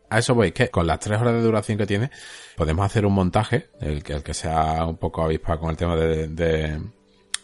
[0.10, 2.10] A eso voy, que con las tres horas de duración que tiene,
[2.56, 5.96] podemos hacer un montaje, el que, el que sea un poco avispado con el tema
[5.96, 6.80] de, de,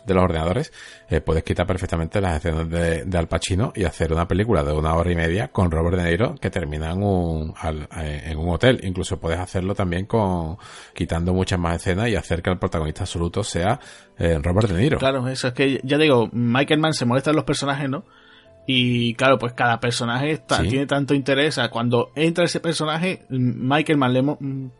[0.07, 0.71] los ordenadores,
[1.09, 4.71] eh, puedes quitar perfectamente las escenas de, de, Al Pacino y hacer una película de
[4.71, 7.53] una hora y media con Robert De Niro que termina en un,
[7.99, 8.79] eh, en un hotel.
[8.83, 10.57] Incluso puedes hacerlo también con
[10.93, 13.79] quitando muchas más escenas y hacer que el protagonista absoluto sea
[14.17, 14.97] eh, Robert De Niro.
[14.99, 18.05] Claro, eso es que ya digo, Michael Mann se molesta en los personajes, ¿no?
[18.67, 21.59] Y claro, pues cada personaje tiene tanto interés.
[21.71, 24.23] cuando entra ese personaje, Michael Mann le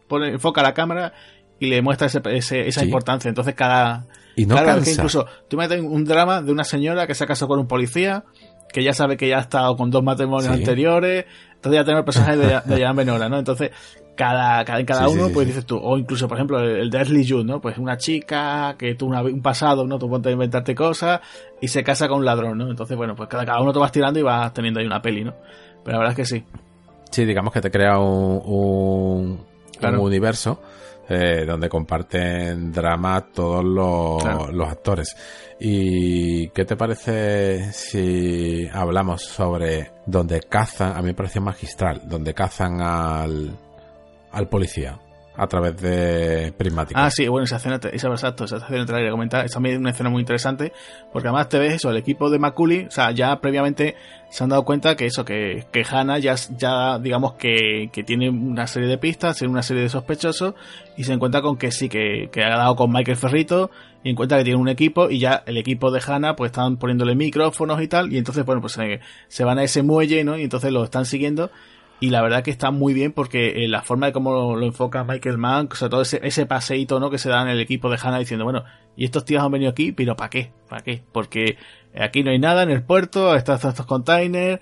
[0.07, 1.13] pone, enfoca la cámara
[1.59, 3.29] y le muestra ese, esa importancia.
[3.29, 4.07] Entonces cada...
[4.35, 4.91] Y no cansa.
[4.91, 8.25] incluso tú metes un drama de una señora que se ha casado con un policía,
[8.71, 11.25] que ya sabe que ya ha estado con dos matrimonios anteriores,
[11.55, 13.39] entonces ya tenemos el personaje de, de Jan Benora, ¿no?
[13.39, 13.71] Entonces,
[14.15, 17.27] cada, cada, en cada uno, pues dices tú, o incluso, por ejemplo, el de Ashley
[17.27, 17.61] Judd, ¿no?
[17.61, 19.99] Pues una chica que tuvo un pasado, ¿no?
[19.99, 21.21] Tú puedes inventarte cosas
[21.61, 22.69] y se casa con un ladrón, ¿no?
[22.69, 25.23] Entonces, bueno, pues cada, cada uno te vas tirando y vas teniendo ahí una peli,
[25.23, 25.33] ¿no?
[25.83, 26.43] Pero la verdad es que sí.
[27.11, 29.39] Sí, digamos que te crea un, un,
[29.81, 30.61] un universo
[31.07, 35.15] eh, donde comparten drama todos los, los actores.
[35.59, 42.33] ¿Y qué te parece si hablamos sobre donde cazan, a mí me pareció magistral, donde
[42.33, 43.57] cazan al,
[44.31, 44.99] al policía?
[45.37, 47.03] A través de prismática.
[47.03, 49.77] Ah, sí, bueno, esa escena, esa, exacto, esa escena te la quería comentar, es también
[49.77, 50.71] una escena muy interesante,
[51.11, 53.95] porque además te ves eso, el equipo de Maculi, o sea, ya previamente
[54.29, 58.29] se han dado cuenta que eso, que, que Hannah ya, ya digamos que, que tiene
[58.29, 60.55] una serie de pistas, tiene una serie de sospechosos,
[60.97, 63.71] y se encuentra con que sí, que, que ha dado con Michael Ferrito,
[64.03, 67.15] y encuentra que tiene un equipo, y ya el equipo de Hannah, pues están poniéndole
[67.15, 68.77] micrófonos y tal, y entonces, bueno, pues
[69.27, 70.37] se van a ese muelle, ¿no?
[70.37, 71.49] Y entonces lo están siguiendo,
[71.99, 75.03] y la verdad que está muy bien porque eh, la forma de cómo lo, enfoca
[75.03, 77.09] Michael Mann, o sea, todo ese, ese paseíto ¿no?
[77.09, 78.63] que se da en el equipo de Hannah diciendo, bueno,
[78.95, 80.51] y estos tíos han venido aquí, pero ¿para qué?
[80.69, 81.03] ¿Para qué?
[81.11, 81.57] Porque
[81.97, 84.61] aquí no hay nada en el puerto, están estos containers,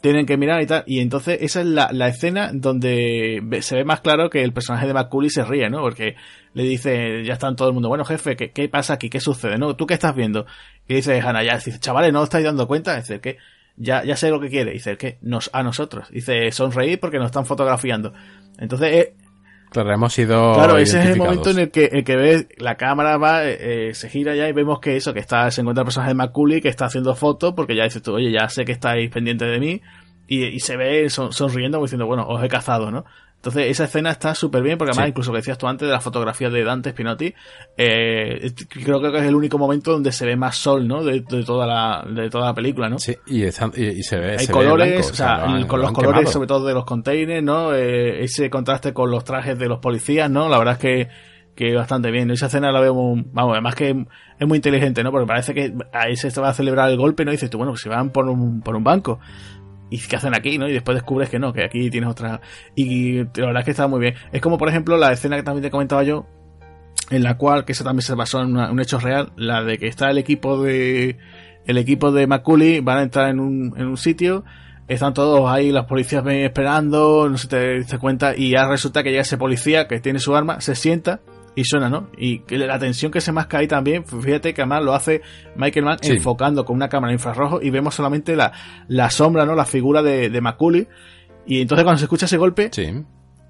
[0.00, 3.84] tienen que mirar y tal, y entonces esa es la, la escena donde se ve
[3.84, 5.80] más claro que el personaje de McCully se ríe, ¿no?
[5.80, 6.14] Porque
[6.54, 9.10] le dice, ya están todo el mundo, bueno jefe, ¿qué, qué pasa aquí?
[9.10, 9.58] ¿Qué sucede?
[9.58, 9.74] ¿No?
[9.74, 10.46] ¿Tú qué estás viendo?
[10.86, 12.96] Y dice Hannah, ya, dice, chavales, ¿no os estáis dando cuenta?
[12.96, 13.38] Dice, que
[13.78, 14.72] ya, ya sé lo que quiere.
[14.72, 15.18] Dice, ¿qué?
[15.22, 16.08] Nos, a nosotros.
[16.10, 18.12] Dice, sonreír porque nos están fotografiando.
[18.58, 19.14] Entonces, eh,
[19.70, 20.54] Claro, hemos sido.
[20.54, 23.92] Claro, ese es el momento en el que, el que ves, la cámara va, eh,
[23.92, 26.62] se gira ya y vemos que eso, que está, se encuentra el personaje de Macaulay
[26.62, 29.58] que está haciendo fotos porque ya dices tú, oye, ya sé que estáis pendientes de
[29.58, 29.82] mí.
[30.26, 33.04] Y, y se ve sonriendo diciendo, bueno, os he cazado, ¿no?
[33.38, 36.00] Entonces, esa escena está súper bien, porque además, incluso que decías tú antes de la
[36.00, 37.32] fotografía de Dante Spinotti,
[37.76, 41.04] eh, creo que es el único momento donde se ve más sol, ¿no?
[41.04, 42.98] De, toda, la, de toda la película, ¿no?
[42.98, 44.36] Sí, y, y, se ve.
[44.40, 47.72] Hay colores, o sea, con los colores, sobre todo de los containers, ¿no?
[47.74, 50.48] Eh, ese contraste con los trajes de los policías, ¿no?
[50.48, 51.08] La verdad es que,
[51.54, 52.32] que bastante bien.
[52.32, 54.04] Esa escena la veo, vamos, además que
[54.36, 55.12] es muy inteligente, ¿no?
[55.12, 57.30] Porque parece que ahí se va a celebrar el golpe, ¿no?
[57.30, 59.20] Y dices tú, bueno, pues se van por un, por un banco.
[59.90, 60.58] ¿Y qué hacen aquí?
[60.58, 60.68] ¿no?
[60.68, 62.40] Y después descubres que no, que aquí tienes otra.
[62.74, 64.14] Y la verdad es que está muy bien.
[64.32, 66.26] Es como, por ejemplo, la escena que también te comentaba yo,
[67.10, 69.86] en la cual, que eso también se basó en un hecho real, la de que
[69.86, 71.16] está el equipo de.
[71.66, 74.42] El equipo de Macaulay van a entrar en un, en un sitio,
[74.88, 79.02] están todos ahí, las policías ven esperando, no si te diste cuenta, y ya resulta
[79.02, 81.20] que llega ese policía que tiene su arma, se sienta,
[81.58, 82.08] y suena, ¿no?
[82.16, 85.22] Y la tensión que se masca ahí también, fíjate que además lo hace
[85.56, 88.52] Michael Mann enfocando con una cámara infrarrojo y vemos solamente la,
[88.86, 89.56] la sombra, ¿no?
[89.56, 90.86] La figura de, de Macaulay.
[91.48, 92.70] Y entonces cuando se escucha ese golpe,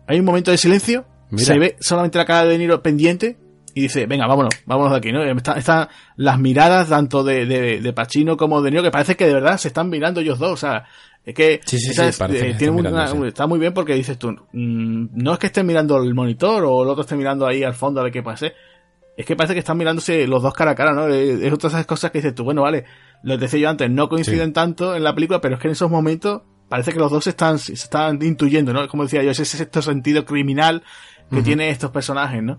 [0.07, 1.05] hay un momento de silencio,
[1.37, 3.37] se ve solamente la cara de Niro pendiente
[3.75, 5.23] y dice, venga, vámonos, vámonos de aquí, ¿no?
[5.23, 9.35] Están las miradas tanto de, de, de Pacino como de Niro que parece que de
[9.35, 10.87] verdad se están mirando ellos dos, o sea,
[11.29, 11.61] es que,
[13.27, 16.83] está muy bien porque dices tú, mm, no es que estén mirando el monitor o
[16.83, 18.55] el otro esté mirando ahí al fondo a ver qué pase.
[19.15, 21.07] Es que parece que están mirándose los dos cara a cara, ¿no?
[21.09, 22.87] Es otra de esas cosas que dices tú, bueno, vale,
[23.23, 25.91] lo decía yo antes, no coinciden tanto en la película, pero es que en esos
[25.91, 26.41] momentos
[26.71, 28.89] parece que los dos están, se están intuyendo, ¿no?
[28.89, 30.83] Como decía yo, ese es este sentido criminal
[31.31, 32.59] que tiene estos personajes, ¿no?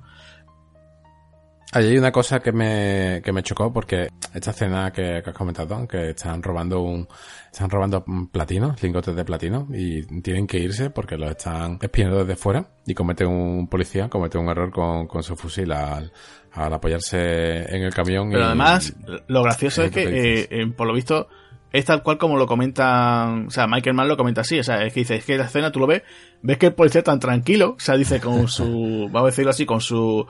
[1.72, 6.10] Hay una cosa que me, que me chocó porque esta escena que, has comentado, que
[6.10, 7.08] están robando un,
[7.52, 12.36] están robando platino, lingotes de platino, y tienen que irse porque los están espiando desde
[12.36, 16.12] fuera y comete un policía, comete un error con, con su fusil al,
[16.54, 17.18] al apoyarse
[17.76, 18.30] en el camión.
[18.32, 18.96] Pero además,
[19.28, 21.28] lo gracioso es que, eh, eh, por lo visto,
[21.72, 24.84] es tal cual como lo comentan, o sea, Michael Mann lo comenta así, o sea,
[24.84, 26.02] es que dice, es que la escena tú lo ves,
[26.42, 29.68] ves que el policía tan tranquilo, o sea, dice con su, vamos a decirlo así,
[29.68, 30.26] con su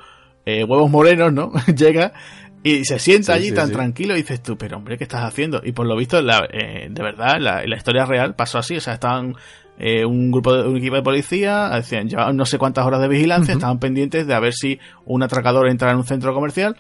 [0.50, 1.52] eh, huevos morenos, ¿no?
[1.76, 2.14] Llega
[2.62, 5.62] y se sienta allí tan tranquilo y dices tú, pero hombre, ¿qué estás haciendo?
[5.64, 8.82] Y por lo visto, la, eh, de verdad, la, la, historia real pasó así, o
[8.82, 9.36] sea, estaban
[9.78, 13.08] eh, un grupo de un equipo de policía, decían, llevaban no sé cuántas horas de
[13.08, 16.76] vigilancia, estaban pendientes de a ver si un atracador entraba en un centro comercial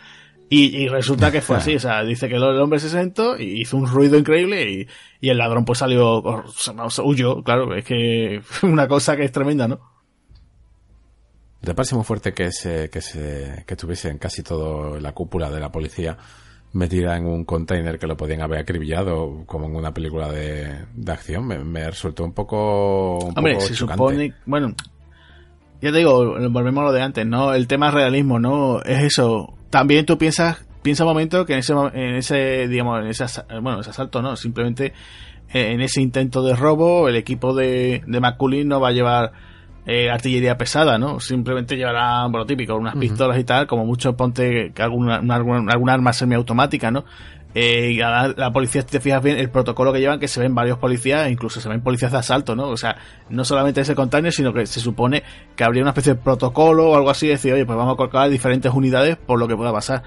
[0.50, 3.78] y, resulta que fue así, o sea, dice que el hombre se sentó y hizo
[3.78, 4.88] un ruido increíble y,
[5.22, 6.22] y el ladrón pues salió,
[7.04, 9.80] huyó, claro, es que una cosa que es tremenda, ¿no?
[11.62, 15.50] ¿Te parece muy fuerte que se, que se, que estuviese en casi todo la cúpula
[15.50, 16.18] de la policía
[16.72, 21.12] metida en un container que lo podían haber acribillado como en una película de, de
[21.12, 21.48] acción.
[21.48, 23.18] Me, me, resultó un poco.
[23.20, 23.98] Un Hombre, poco se chocante.
[23.98, 24.34] supone.
[24.46, 24.74] Bueno,
[25.82, 27.54] ya te digo, volvemos a lo de antes, ¿no?
[27.54, 28.82] El tema realismo, ¿no?
[28.82, 29.54] Es eso.
[29.70, 33.26] También tú piensas, piensa un momento que en ese, en ese digamos, en ese,
[33.62, 34.36] bueno, ese asalto, ¿no?
[34.36, 34.94] Simplemente
[35.54, 39.32] eh, en ese intento de robo, el equipo de, de McCullin no va a llevar
[39.86, 41.20] eh, artillería pesada, ¿no?
[41.20, 45.94] Simplemente llevará, bueno, típico, unas pistolas y tal, como mucho ponte alguna, una- alguna, alguna
[45.94, 47.06] arma semiautomática, ¿no?
[47.56, 50.40] Eh, y la, la policía, si te fijas bien, el protocolo que llevan, que se
[50.40, 52.68] ven varios policías, e incluso se ven policías de asalto, ¿no?
[52.68, 52.96] O sea,
[53.30, 55.24] no solamente ese container, sino que se supone
[55.56, 57.98] que habría una especie de protocolo o algo así, de decir, oye, pues vamos a
[57.98, 60.04] colocar diferentes unidades por lo que pueda pasar.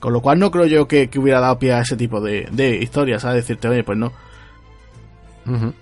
[0.00, 2.46] Con lo cual no creo yo que, que hubiera dado pie a ese tipo de,
[2.52, 3.36] de historias, ¿sabes?
[3.36, 4.12] Decirte, oye, pues no.
[5.46, 5.72] Ujú.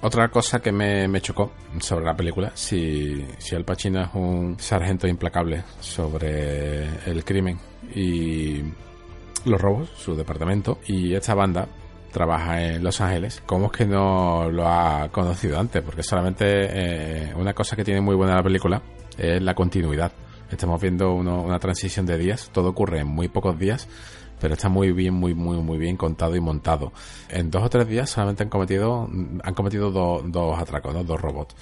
[0.00, 4.56] Otra cosa que me, me chocó sobre la película, si, si Al Pacino es un
[4.60, 7.58] sargento implacable sobre el crimen
[7.94, 8.62] y
[9.44, 11.66] los robos, su departamento, y esta banda
[12.12, 15.82] trabaja en Los Ángeles, ¿cómo es que no lo ha conocido antes?
[15.82, 18.80] Porque solamente eh, una cosa que tiene muy buena la película
[19.16, 20.12] es la continuidad.
[20.50, 23.88] Estamos viendo uno- una transición de días, todo ocurre en muy pocos días,
[24.40, 26.92] pero está muy bien, muy, muy, muy bien contado y montado.
[27.28, 29.08] En dos o tres días solamente han cometido,
[29.42, 31.04] han cometido do- dos atracos, ¿no?
[31.04, 31.54] dos robots.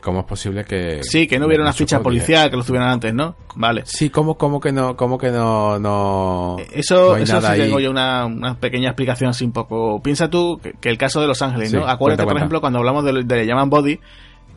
[0.00, 1.02] ¿Cómo es posible que...
[1.02, 3.34] Sí, que no hubiera una ficha policial que lo tuvieran antes, ¿no?
[3.56, 3.82] Vale.
[3.84, 7.54] Sí, ¿cómo, cómo que no, cómo que no, no, Eso, no hay eso nada sí
[7.54, 7.66] ahí?
[7.66, 10.00] tengo yo una, una pequeña explicación así un poco.
[10.00, 11.80] Piensa tú que, que el caso de Los Ángeles, ¿no?
[11.80, 12.38] Acuérdate, cuenta, por cuenta.
[12.42, 13.98] ejemplo, cuando hablamos de, de llaman Body,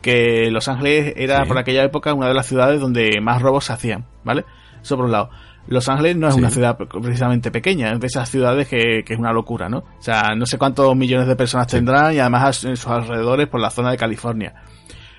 [0.00, 1.48] que Los Ángeles era Sí.
[1.48, 4.44] por aquella época una de las ciudades donde más robos se hhacían, ¿vale?
[4.80, 5.30] Eso por un lado.
[5.68, 6.40] Los Ángeles no es Sí.
[6.40, 9.78] una ciudad precisamente pequeña, es de esas ciudades que, que es una locura, ¿no?
[9.78, 13.60] O sea, no sé cuántos millones de personas tendrán y además en sus alrededores por
[13.60, 14.54] la zona de California.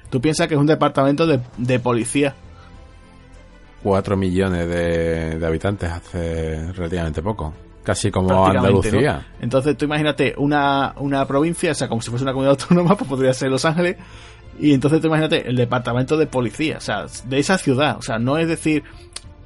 [0.10, 2.36] Tú piensas que es un departamento de, de policía
[3.82, 7.53] 4 millones de, de habitantes hace relativamente poco.
[7.84, 9.14] Casi como Andalucía.
[9.14, 9.24] ¿no?
[9.41, 13.10] Entonces tú imagínate una, una provincia, o sea, como si fuese una comunidad autónoma, pues
[13.10, 13.98] podría ser Los Ángeles.
[14.57, 17.98] Y entonces tú imagínate el departamento de policía, o sea, de esa ciudad.
[17.98, 18.84] O sea, no es decir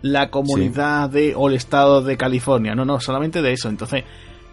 [0.02, 3.70] la comunidad de o el estado de California, no, no, solamente de eso.
[3.70, 4.04] Entonces,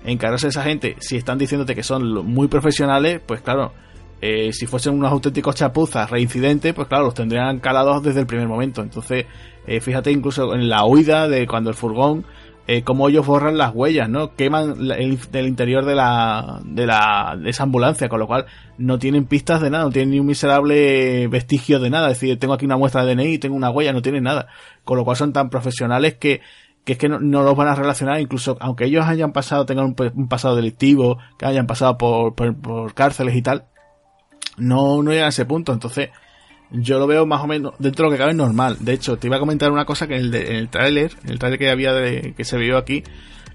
[0.05, 3.73] encargarse de esa gente, si están diciéndote que son muy profesionales, pues claro,
[4.21, 8.49] eh, si fuesen unos auténticos chapuzas reincidentes, pues claro, los tendrían calados desde el primer
[8.49, 8.83] momento.
[8.83, 9.27] Entonces,
[9.67, 12.25] eh, fíjate incluso en la huida de cuando el furgón,
[12.67, 14.35] eh, cómo ellos borran las huellas, ¿no?
[14.35, 18.47] Queman el, interior de la, de la, de esa ambulancia, con lo cual
[18.79, 22.11] no tienen pistas de nada, no tienen ni un miserable vestigio de nada.
[22.11, 24.49] Es decir, tengo aquí una muestra de DNI, tengo una huella, no tienen nada.
[24.83, 26.41] Con lo cual son tan profesionales que,
[26.85, 29.97] que es que no, los van a relacionar, incluso aunque ellos hayan pasado, tengan un,
[30.15, 33.67] un pasado delictivo, que hayan pasado por, por, por cárceles y tal,
[34.57, 35.75] no, no llegan a ese punto.
[35.75, 36.09] Entonces,
[36.71, 38.77] yo lo veo más o menos dentro de lo que cabe normal.
[38.81, 41.13] De hecho, te iba a comentar una cosa que en el, de- en el tráiler,
[41.25, 43.05] en el tráiler que había de- que se vio aquí,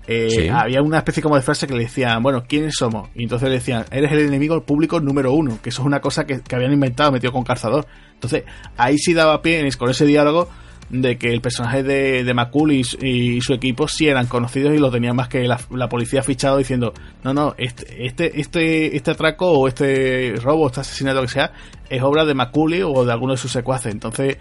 [0.08, 0.48] eh, Sí.
[0.48, 3.10] había una especie como de frase que le decían, bueno, ¿quiénes somos?
[3.16, 6.26] Y entonces le decían, eres el enemigo público número uno, que eso es una cosa
[6.26, 7.86] que, que habían inventado, metido con calzador.
[8.14, 8.44] Entonces,
[8.78, 10.50] ahí sí daba pie con ese diálogo
[10.90, 14.74] de que el personaje de, de McCool y, su- y su equipo sí eran conocidos
[14.74, 16.94] y lo tenían más que la, la policía fichado diciendo,
[17.24, 21.52] no, no, este, este, este, este atraco o este robo, este asesinato que sea,
[21.90, 23.94] es obra de McCooley o de alguno de sus secuaces.
[23.94, 24.38] Entonces,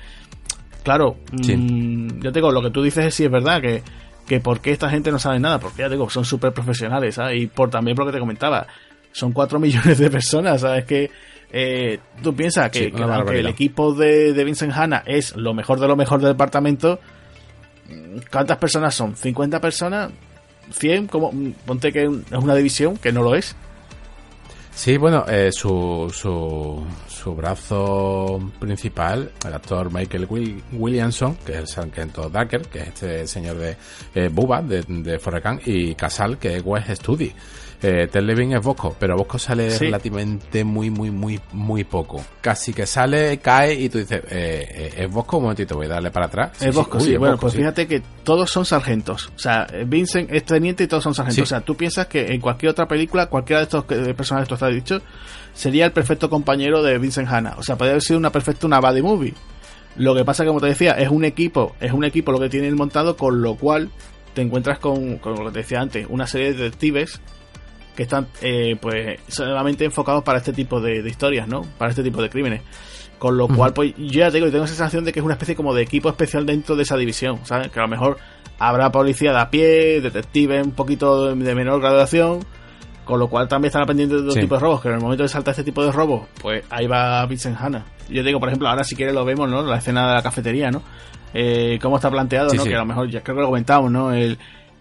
[0.82, 1.56] claro, Sí.
[1.56, 3.82] mm, yo te digo, lo que tú dices es sí es verdad, que,
[4.26, 7.14] que por qué esta gente no sabe nada, porque ya te digo, son súper profesionales,
[7.16, 7.42] ¿sabes?
[7.42, 8.66] Y por también por lo que te comentaba,
[9.12, 10.84] son cuatro millones de personas, ¿sabes?
[10.84, 11.10] Que
[11.52, 15.34] eh, tú piensas que, Sí, que una aunque el equipo de, de Vincent Hanna es
[15.36, 17.00] lo mejor de lo mejor del departamento,
[18.30, 19.14] ¿cuántas personas son?
[19.14, 20.10] ¿50 personas?
[20.78, 21.08] ¿100?
[21.08, 22.08] Como, mm, ponte que es
[22.38, 23.56] una división, que no lo es.
[24.74, 31.58] Sí, bueno, eh, su, su, su brazo principal, el actor Michael Will- Williamson, que es
[31.58, 33.76] el sargento Ducker, que es este señor de
[34.14, 37.32] eh, Bubba, de, de Gump, y Casal, que es West Studi.
[37.80, 39.84] Eh, Ted Levin es Bosco, pero Bosco sale Sí.
[39.84, 42.20] relativamente muy, muy, muy, muy poco.
[42.40, 45.36] Casi que sale, cae y tú dices, eh, eh, ¿es Bosco?
[45.36, 46.60] Un momentito, voy a darle para atrás.
[46.60, 47.12] es Bosco, Uy, sí.
[47.12, 49.28] es Bueno, Bosco, pues fíjate que todos son sargentos.
[49.36, 51.44] O sea, Vincent es teniente y todos son sargentos.
[51.44, 54.64] O sea, tú piensas que en cualquier otra película, cualquiera de estos personajes que tú
[54.64, 55.00] has dicho,
[55.54, 57.54] sería el perfecto compañero de Vincent Hanna.
[57.58, 59.34] O sea, podría haber sido una perfecta una buddy movie.
[59.96, 62.74] Lo que pasa, como te decía, es un equipo, es un equipo lo que tienen
[62.74, 63.90] montado, con lo cual
[64.34, 67.20] te encuentras con, con lo que te decía antes, una serie de detectives
[67.98, 71.62] que están eh, pues solamente enfocados para este tipo de, de historias, ¿no?
[71.76, 72.62] Para este tipo de crímenes.
[73.18, 75.34] Con lo cual, pues yo ya te digo, tengo esa sensación de que es una
[75.34, 77.68] especie como de equipo especial dentro de esa división, ¿sabes?
[77.72, 78.18] Que a lo mejor
[78.60, 82.38] habrá policía de a pie, detectives un poquito de, de menor graduación,
[83.04, 84.40] con lo cual también están pendientes de otro Sí.
[84.42, 86.86] tipo de robos, que en el momento de saltar este tipo de robos, pues ahí
[86.86, 87.84] va Vincent Hanna.
[88.08, 89.62] Yo digo, por ejemplo, ahora si quieres lo vemos, ¿no?
[89.62, 90.82] La escena de la cafetería, ¿no?
[91.34, 92.62] Eh, cómo está planteado, Sí, ¿no?
[92.62, 92.68] sí.
[92.68, 94.12] Que a lo mejor ya creo que lo comentamos, ¿no?
[94.14, 94.38] El,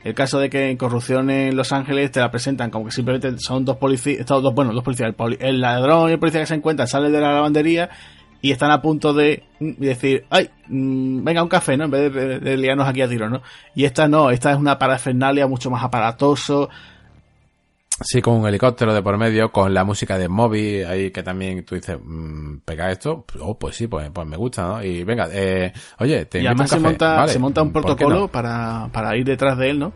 [0.07, 3.37] el caso de que en corrupción en Los Ángeles te la presentan como que simplemente
[3.39, 7.11] son dos policías, bueno, dos policías, el, ladrón y el policía que se encuentran salen
[7.11, 7.89] de la lavandería
[8.41, 11.85] y están a punto de decir, ay, mm, venga un café, ¿no?
[11.85, 13.41] En vez de, liarnos aquí a tiro, ¿no?
[13.75, 16.69] Y esta no, esta es una parafernalia mucho más aparatoso,
[17.99, 21.65] Sí, con un helicóptero de por medio, con la música de Moby, ahí que también
[21.65, 24.83] tú dices, mmm, pega esto, oh, pues sí, pues, pues me gusta, ¿no?
[24.83, 29.17] Y venga, eh, oye, te y además se monta, se monta un protocolo para, para
[29.17, 29.93] ir detrás de él, ¿no?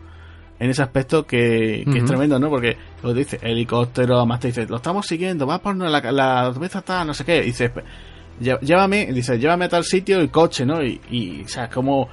[0.58, 2.48] En ese aspecto que, que es tremendo, ¿no?
[2.48, 6.80] Porque lo dice, helicóptero, además te dice, lo estamos siguiendo, va por la, la mesa
[6.80, 7.70] está, no sé qué, y dices,
[8.40, 10.82] llévame, dice, llévame a tal sitio el coche, ¿no?
[10.82, 12.08] Y, y o sea, como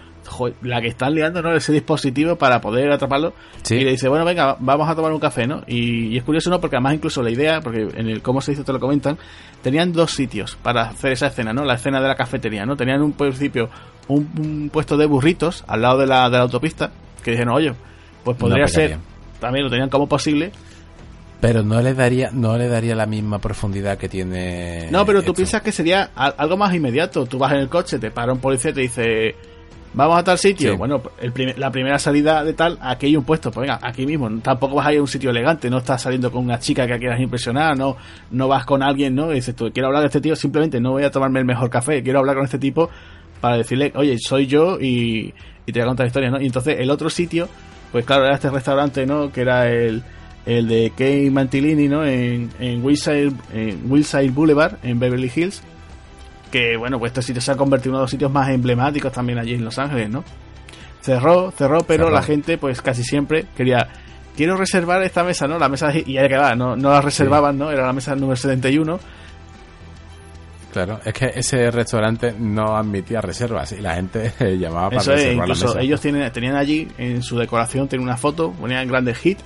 [0.62, 1.54] la que están liando, ¿no?
[1.54, 3.34] Ese dispositivo para poder atraparlo.
[3.70, 5.64] Y le dice, bueno, venga, vamos a tomar un café, ¿no?
[5.68, 6.60] Y, es curioso, ¿no?
[6.60, 9.18] Porque además incluso la idea, porque en el cómo se hizo te lo comentan,
[9.62, 11.66] tenían dos sitios para hacer esa escena, ¿no?
[11.66, 12.76] La escena de la cafetería, ¿no?
[12.76, 13.70] Tenían un principio
[14.08, 16.92] un, puesto de burritos al lado de la, de la autopista,
[17.24, 17.74] que dijeron, oye,
[18.24, 18.98] pues podría ser,
[19.40, 20.52] también lo tenían como posible,
[21.40, 25.34] pero no le daría no le daría la misma profundidad que tiene no pero tú
[25.34, 28.72] piensas que sería algo más inmediato tú vas en el coche te para un policía
[28.72, 29.36] y te dice
[29.94, 30.78] vamos a tal sitio.
[30.78, 31.02] Bueno,
[31.58, 34.30] la primera salida de tal, aquí hay un puesto, pues venga, aquí mismo.
[34.42, 36.98] Tampoco vas a ir a un sitio elegante, no estás saliendo con una chica que
[36.98, 37.98] quieras impresionar, no,
[38.32, 39.32] no vas con alguien, ¿no?
[39.32, 41.70] Y dices tú, quiero hablar de este tío, simplemente no voy a tomarme el mejor
[41.70, 42.90] café, quiero hablar con este tipo
[43.42, 45.34] para decirle, oye, soy yo y,
[45.66, 46.42] y te voy a contar historias, ¿no?
[46.42, 47.48] Y entonces el otro sitio,
[47.92, 49.32] pues claro, era este restaurante, ¿no?
[49.32, 50.04] Que era el,
[50.46, 52.06] el de Kay Mantilini, ¿no?
[52.06, 55.64] En, en, Wilshire, en Wilshire Boulevard, en Beverly Hills
[56.52, 59.12] que bueno, pues este sitio se ha convertido en uno de los sitios más emblemáticos
[59.12, 60.24] también allí en Los Ángeles, ¿no?
[61.02, 63.88] Cerró, cerró, pero la gente pues casi siempre quería,
[64.36, 65.58] quiero reservar esta mesa, ¿no?
[65.58, 67.72] La mesa, y ya que va, no, no la reservaban, ¿no?
[67.72, 69.00] Era la mesa número 71.
[70.74, 75.56] Claro, es que ese restaurante no admitía reservas y la gente llamaba para reservar la
[75.56, 75.80] mesa.
[75.80, 79.40] Ellos tienen, tenían allí en su decoración, tienen una foto, ponían grandes hit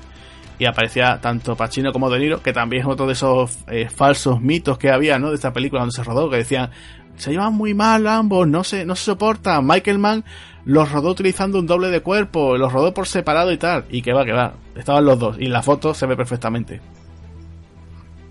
[0.59, 4.41] y aparecía tanto Pacino como De Niro, que también es otro de esos eh, falsos
[4.41, 5.29] mitos que había, ¿no?
[5.29, 6.69] De esta película donde se rodó, que decían,
[7.15, 9.65] se llevan muy mal ambos, no se, no se soportan.
[9.65, 10.23] Michael Mann
[10.65, 13.85] los rodó utilizando un doble de cuerpo, los rodó por separado y tal.
[13.89, 15.37] Y que va, que va, estaban los dos.
[15.39, 16.81] Y la foto se ve perfectamente.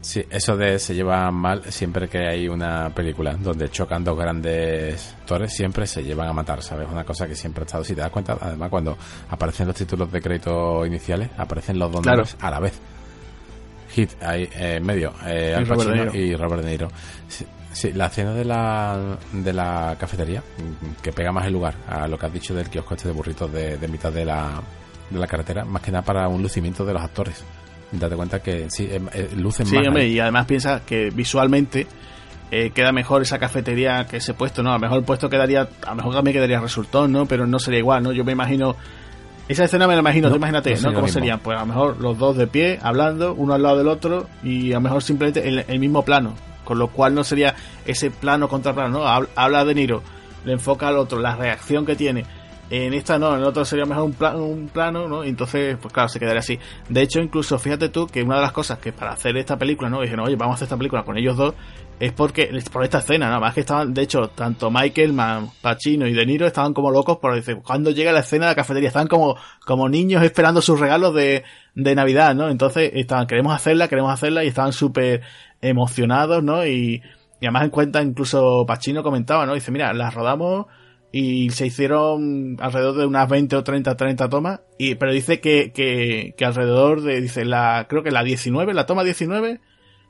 [0.03, 5.15] Sí, eso de se lleva mal siempre que hay una película donde chocan dos grandes
[5.21, 6.89] actores, siempre se llevan a matar, ¿sabes?
[6.91, 7.85] Una cosa que siempre ha estado.
[7.85, 8.99] Si te das cuenta, además, cuando
[9.31, 12.73] aparecen los títulos de crédito iniciales, aparecen los dos nombres a la vez.
[13.91, 16.89] Hit ahí eh, en medio, eh, Al Pacino y Robert De Niro.
[17.73, 20.43] Sí, la escena de la, de la cafetería,
[21.01, 23.53] que pega más el lugar a lo que has dicho del kiosco este de burritos
[23.53, 24.61] de, de mitad de la,
[25.09, 27.45] de la carretera, más que nada para un lucimiento de los actores
[27.93, 31.87] date cuenta que sí, eh, eh, lucen sí, Hombre, y además piensa que visualmente
[32.51, 34.71] eh, queda mejor esa cafetería que ese puesto, ¿no?
[34.71, 37.27] A lo mejor el puesto quedaría, a lo mejor también quedaría resultón, ¿no?
[37.27, 38.13] Pero no sería igual, ¿no?
[38.13, 38.77] Yo me imagino,
[39.49, 40.93] esa escena me la imagino, imagínate, ¿no?
[40.93, 41.41] ¿Cómo serían?
[41.41, 44.73] Pues a lo mejor los dos de pie, hablando, uno al lado del otro, y
[44.73, 47.55] a lo mejor simplemente el, el mismo plano, con lo cual no sería
[47.85, 49.27] ese plano contra plano, ¿no?
[49.35, 50.03] Habla de Niro,
[50.45, 52.25] le enfoca al otro, la reacción que tiene
[52.73, 55.25] en esta no, en otra sería mejor un, un plano, ¿no?
[55.25, 56.59] entonces, pues claro, se quedaría así.
[56.89, 59.91] De hecho, incluso fíjate tú que una de las cosas que para hacer esta película,
[59.91, 60.01] ¿no?
[60.01, 61.55] Dijeron, oye, vamos a hacer esta película con ellos dos,
[62.01, 66.07] es porque, por esta escena, nada más que estaban, de hecho, tanto Michael, Man, Pacino
[66.07, 68.89] y De Niro estaban como locos por decir, cuando llega la escena de la cafetería,
[68.89, 69.37] estaban como,
[69.67, 71.45] como niños esperando sus regalos de,
[71.75, 72.49] de Navidad, ¿no?
[72.49, 75.21] Entonces, estaban, queremos hacerla, queremos hacerla, y estaban súper
[75.61, 76.67] emocionados, ¿no?
[76.67, 77.03] Y,
[77.39, 79.53] y además en cuenta, incluso Pacino comentaba, ¿no?
[79.53, 80.69] Dice, mira, las rodamos
[81.13, 85.71] y se hicieron alrededor de unas 20 o 30, 30 tomas, y, pero dice que,
[85.73, 89.61] que, que alrededor de, dice, la, creo que la 19, la toma 19,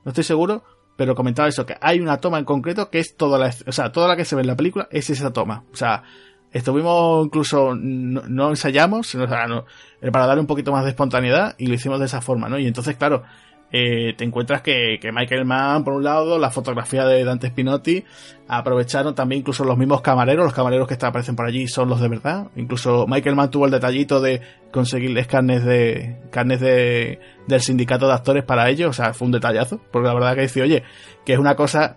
[0.05, 0.62] no estoy seguro,
[0.97, 3.90] pero comentaba eso, que hay una toma en concreto que es toda la, o sea,
[3.90, 6.05] toda la que se ve en la película es esa toma, o sea,
[6.52, 9.64] estuvimos incluso, no, ensayamos, sino, o sea, no,
[10.12, 12.60] para darle un poquito más de espontaneidad y lo hicimos de esa forma, ¿no?
[12.60, 13.24] Y entonces, claro,
[13.73, 18.05] eh, te encuentras que, Michael Mann, por un lado, la fotografía de Dante Spinotti,
[18.47, 22.09] aprovecharon también incluso los mismos camareros, los camareros que aparecen por allí son los de
[22.09, 22.49] verdad.
[22.57, 28.12] Incluso Michael Mann tuvo el detallito de conseguirles carnes de, carnes de, del sindicato de
[28.12, 30.83] actores para ellos, o sea, fue un detallazo, porque la verdad que dice, oye,
[31.25, 31.97] que es una cosa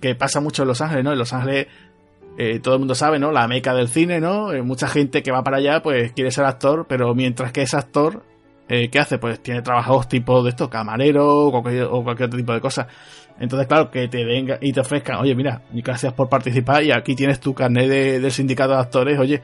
[0.00, 1.12] que pasa mucho en Los Ángeles, ¿no?
[1.12, 1.66] En Los Ángeles
[2.40, 3.32] eh, todo el mundo sabe, ¿no?
[3.32, 4.52] La meca del cine, ¿no?
[4.52, 7.74] Eh, mucha gente que va para allá, pues quiere ser actor, pero mientras que es
[7.74, 8.22] actor,
[8.68, 9.18] eh, ¿qué hace?
[9.18, 12.86] Pues tiene trabajos tipo de esto, camarero o cualquier, otro tipo de cosas.
[13.40, 17.14] Entonces, claro, que te venga y te ofrezcan, oye, mira, gracias por participar y aquí
[17.14, 19.42] tienes tu carnet del sindicato de actores, oye,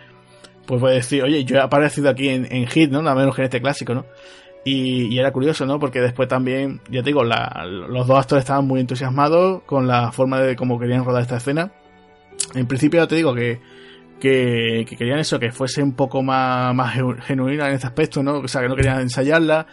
[0.67, 3.09] pues puedes decir, oye, yo he aparecido aquí en, Hit, ¿no?
[3.09, 4.05] A menos que en este clásico, ¿no?
[4.65, 5.79] Y, era curioso, ¿no?
[5.79, 10.41] Porque después también, ya te digo, los dos actores estaban muy entusiasmados con la forma
[10.41, 11.71] de cómo querían rodar esta escena.
[12.55, 13.61] En principio ya te digo que
[14.25, 18.39] que, querían eso, que fuese un poco más, más genuina en este aspecto, ¿no?
[18.39, 19.67] O sea, que no querían ensayarla,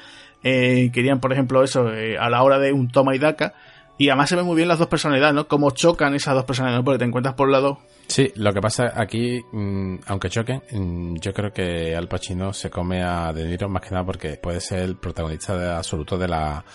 [0.43, 3.53] eh, querían, por ejemplo, eso, eh, a la hora de un toma y daca,
[3.97, 5.47] y además se ven muy bien las dos personalidades, ¿no?
[5.47, 7.79] Cómo chocan esas dos personalidades, Porque te encuentras por un lado...
[8.07, 12.69] Sí, lo que pasa aquí, mm, aunque choquen, mm, yo creo que Al Pacino se
[12.69, 16.65] come a De Niro más que nada porque puede ser el protagonista absoluto de la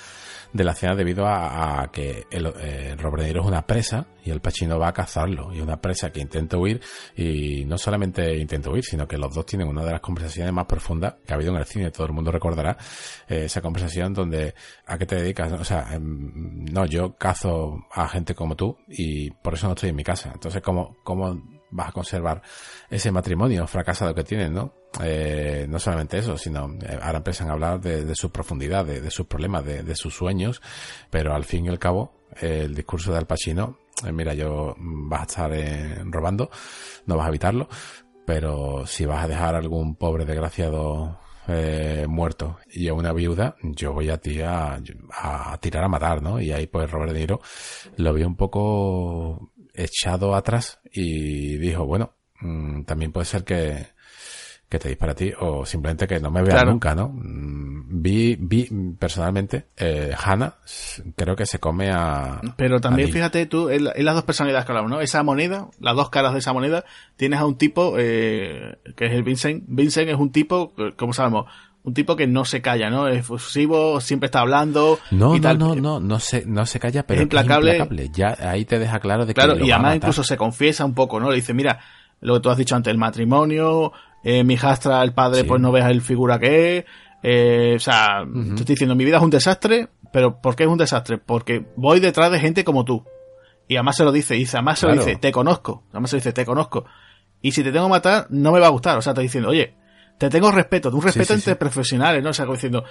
[0.53, 4.89] de la escena debido a, que el, eh, es una presa y el Pacino va
[4.89, 5.53] a cazarlo.
[5.55, 6.81] Y una presa que intenta huir
[7.15, 10.67] y no solamente intenta huir, sino que los dos tienen una de las conversaciones más
[10.67, 11.91] profundas que ha habido en el cine.
[11.91, 12.77] Todo el mundo recordará
[13.29, 14.55] eh, esa conversación donde
[14.87, 15.53] ¿a qué te dedicas?
[15.53, 19.91] O sea, em, no, yo cazo a gente como tú y por eso no estoy
[19.91, 20.31] en mi casa.
[20.35, 22.43] Entonces, ¿cómo, cómo vas a conservar
[22.91, 24.73] ese matrimonio fracasado que tienen, ¿no?
[25.03, 29.27] Eh, no solamente eso, sino eh, ahora empiezan a hablar de, su profundidad, de, sus
[29.27, 30.63] problemas, de, sus sueños,
[31.11, 35.09] pero al fin y al cabo, el discurso de Al Pacino, eh, mira, yo mm,
[35.09, 36.51] vas a estar robando,
[37.05, 37.69] no vas a evitarlo,
[38.25, 41.21] pero si vas a dejar algún pobre desgraciado
[42.09, 44.81] muerto y a una viuda, yo voy a ti a,
[45.61, 46.41] tirar a matar, ¿no?
[46.41, 47.41] Y ahí pues Robert De Niro
[47.99, 53.87] lo vi un poco echado atrás y dijo, bueno, mm, también puede ser que,
[54.69, 57.09] que te dispara a ti o simplemente que no me vea nunca, ¿no?
[57.09, 60.57] Mm, vi, vi personalmente, eh, Hannah
[61.15, 62.41] creo que se come a...
[62.57, 65.01] Pero también fíjate tú, en, las dos personalidades que hablamos, ¿no?
[65.01, 66.85] Esa moneda, las dos caras de esa moneda,
[67.17, 69.65] tienes a un tipo eh, que es el Vincent.
[69.69, 71.47] Vincent es un tipo, como sabemos,
[71.87, 73.07] un tipo que no se calla, ¿no?
[73.07, 74.99] Es fusivo, siempre está hablando.
[75.13, 78.11] No, no, no, no, no se, no se calla, pero es implacable.
[78.13, 79.41] Ya ahí te deja claro de que.
[79.41, 81.31] Claro, y además incluso se confiesa un poco, ¿no?
[81.31, 81.79] Le dice, mira,
[82.21, 83.93] lo que tú has dicho antes, el matrimonio,
[84.25, 86.85] eh, mi hijastra, el padre, pues no veas el figura que es.
[87.23, 90.69] Eh, o sea, te estoy diciendo, mi vida es un desastre, pero ¿por qué es
[90.69, 91.19] un desastre?
[91.19, 93.05] Porque voy detrás de gente como tú.
[93.69, 95.85] Y además se lo dice, y además se lo dice, te conozco.
[95.93, 96.85] Además se lo dice, te conozco.
[97.41, 98.99] Y si te tengo que matar, no me va a gustar.
[98.99, 99.77] O sea, te diciendo, oye,
[100.19, 102.31] te tengo respeto, un respeto entre profesionales, ¿no?
[102.31, 102.85] O sea, como diciendo,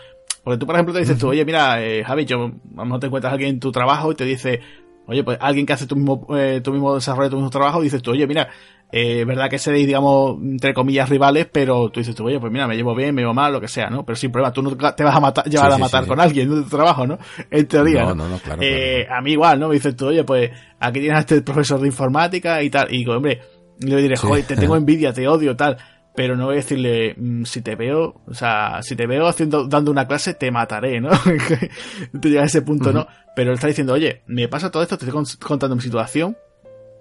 [0.43, 3.07] porque tú, por ejemplo, te dices tú, oye, mira, eh, Javi, yo, a lo te
[3.07, 4.59] encuentras a alguien en tu trabajo y te dice,
[5.07, 8.01] oye, pues alguien que hace tu mismo, eh, tu mismo desarrollo, tu mismo trabajo, dices
[8.03, 8.49] tú, oye, mira,
[8.91, 12.67] eh, verdad que seréis, digamos, entre comillas, rivales, pero tú dices tú, oye, pues mira,
[12.67, 14.05] me llevo bien, me llevo mal, lo que sea, ¿no?
[14.05, 16.61] Pero sin problema, tú no te vas a matar, llevar a matar con alguien de
[16.61, 17.17] tu trabajo, ¿no?
[17.49, 18.03] En teoría.
[18.03, 19.69] No, no, no, claro, eh, A mí igual, ¿no?
[19.69, 22.99] Me dices tú, oye, pues aquí tienes a este profesor de informática y tal, y
[22.99, 23.41] digo, hombre,
[23.79, 25.77] le diré, joder, te tengo envidia, te odio, tal
[26.15, 29.67] pero no voy a decirle, mm, si te veo, o sea, si te veo haciendo,
[29.67, 31.09] dando una clase, te mataré, ¿no?
[32.21, 33.07] te llega a ese punto, ¿no?
[33.35, 36.37] Pero él está diciendo, oye, me pasa todo esto, te estoy contando mi situación,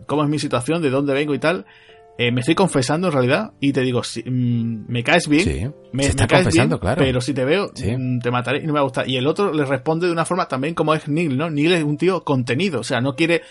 [0.06, 1.64] cómo es mi situación, de dónde vengo y tal.
[2.16, 5.66] Eh, me estoy confesando en realidad y te digo, si, mm, me caes bien, sí,
[5.92, 7.02] me, está confesando, claro.
[7.02, 9.08] pero si te veo, mm, te mataré y no me va a gustar.
[9.08, 11.50] Y el otro le responde de una forma también como es Neil, ¿no?
[11.50, 13.42] Neil es un tío contenido, o sea, no quiere,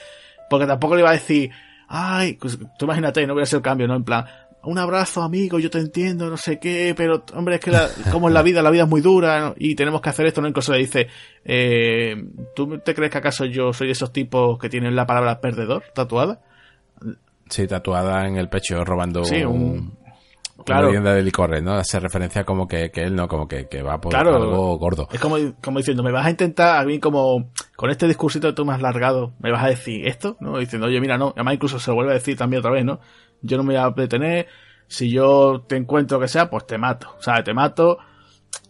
[0.49, 1.51] porque tampoco le va a decir,
[1.89, 3.95] ay, pues, tú imagínate, no voy a hacer el cambio, ¿no?
[3.95, 4.25] En plan,
[4.63, 8.29] un abrazo amigo, yo te entiendo, no sé qué, pero hombre, es que la, como
[8.29, 10.47] es la vida, la vida es muy dura y tenemos que hacer esto, ¿no?
[10.47, 11.07] Incluso le dice,
[11.43, 12.15] eh,
[12.55, 15.83] ¿tú te crees que acaso yo soy de esos tipos que tienen la palabra perdedor
[15.93, 16.41] tatuada?
[17.49, 19.97] Sí, tatuada en el pecho, robando sí, un,
[20.65, 20.89] claro.
[20.89, 21.73] una de licores, ¿no?
[21.73, 25.09] Hace referencia como que, que él no, como que, que va por algo gordo.
[25.11, 28.53] Es como, como diciendo, me vas a intentar, a mí como, con este discursito que
[28.53, 30.57] tú me has largado, me vas a decir esto, ¿no?
[30.57, 33.01] Diciendo, oye, mira, no, además incluso se lo vuelve a decir también otra vez, ¿no?
[33.43, 34.47] Yo no me voy a detener,
[34.87, 37.99] si yo te encuentro que sea, pues te mato, o sea, te mato.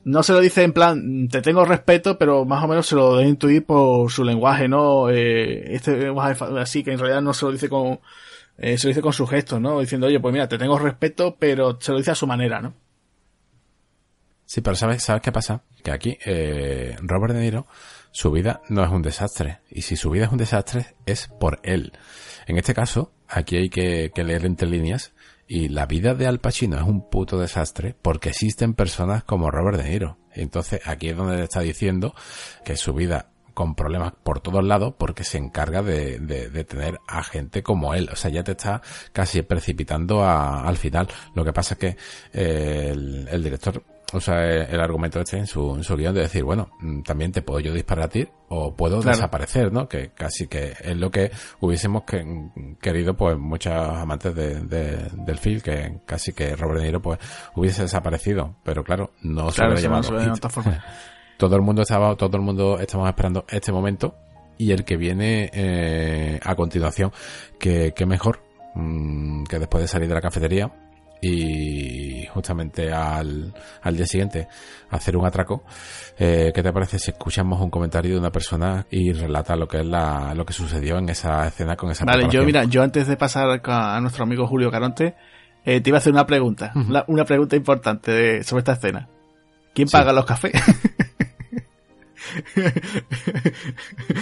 [0.06, 3.18] No se lo dice en plan, te tengo respeto, pero más o menos se lo
[3.18, 5.10] debe intuir por su lenguaje, ¿no?
[5.10, 8.00] Eh, este lenguaje así que en realidad no se lo dice con,
[8.58, 9.80] eh, se lo dice con su gesto, ¿no?
[9.80, 12.74] Diciendo, oye, pues mira, te tengo respeto, pero se lo dice a su manera, ¿no?
[14.46, 15.64] Sí, pero ¿sabes, ¿sabes qué pasa?
[15.84, 17.66] Que aquí, eh, Robert De Niro,
[18.14, 19.60] su vida no es un desastre.
[19.70, 21.94] Y si su vida es un desastre, es por él.
[22.46, 25.14] En este caso, aquí hay que, leer entre líneas
[25.48, 29.78] y la vida de Al Pacino es un puto desastre porque existen personas como Robert
[29.78, 30.18] De Niro.
[30.32, 32.14] Entonces aquí es donde le está diciendo
[32.64, 37.64] que su vida con problemas por todos lados porque se encarga de, tener a gente
[37.64, 38.10] como él.
[38.12, 41.08] O sea, ya te está casi precipitando al final.
[41.36, 41.98] Lo que pasa es que
[42.34, 43.84] eh, el, director
[44.14, 47.32] o sea, el argumento este en su, en su guion de decir, bueno, mm, también
[47.32, 49.90] te puedo yo disparar a ti o puedo desaparecer, ¿no?
[49.90, 52.04] Que casi que es lo que hubiésemos
[52.80, 57.20] querido, pues, muchos amantes de, del film, que casi que Robert De Niro, pues,
[57.56, 58.56] hubiese desaparecido.
[58.64, 60.10] Pero claro, no se hubiera llamado.
[61.38, 64.16] todo el mundo estaba, todo el mundo estamos esperando este momento
[64.58, 67.12] y el que viene eh, a continuación,
[67.60, 68.40] que, que mejor
[68.76, 70.72] mm, que después de salir de la cafetería
[71.24, 74.48] y justamente al, al día siguiente
[74.90, 75.64] hacer un atraco.
[76.20, 79.80] Eh, ¿Qué te parece si escuchamos un comentario de una persona y relata lo que
[79.80, 83.08] es la, lo que sucedió en esa escena con esa Vale, yo mira, yo antes
[83.08, 85.16] de pasar a nuestro amigo Julio Caronte,
[85.66, 89.08] eh, te iba a hacer una pregunta, una, una pregunta importante de- sobre esta escena.
[89.74, 89.94] ¿Quién Sí.
[89.94, 90.52] paga los cafés?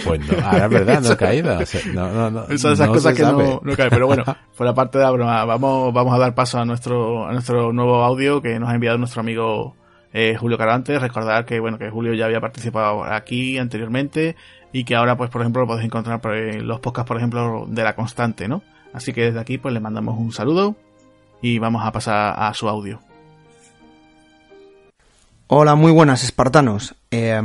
[0.04, 1.58] Pues no, ahora es verdad, no he caído.
[1.58, 3.90] O sea, no, no, no, Son esas no cosas que no, no caen.
[3.90, 7.32] Pero bueno, fuera parte de la broma, vamos, vamos a dar paso a nuestro, a
[7.32, 9.76] nuestro nuevo audio que nos ha enviado nuestro amigo
[10.12, 11.00] eh, Julio Carantes.
[11.00, 14.36] Recordar que bueno, que Julio ya había participado aquí anteriormente
[14.72, 17.66] y que ahora, pues, por ejemplo, lo podéis encontrar por, en los podcasts, por ejemplo,
[17.68, 18.62] de la constante, ¿no?
[18.92, 20.76] Así que desde aquí, pues, le mandamos un saludo
[21.42, 23.00] y vamos a pasar a su audio.
[25.48, 26.94] Hola, muy buenas, espartanos.
[27.14, 27.38] Eh,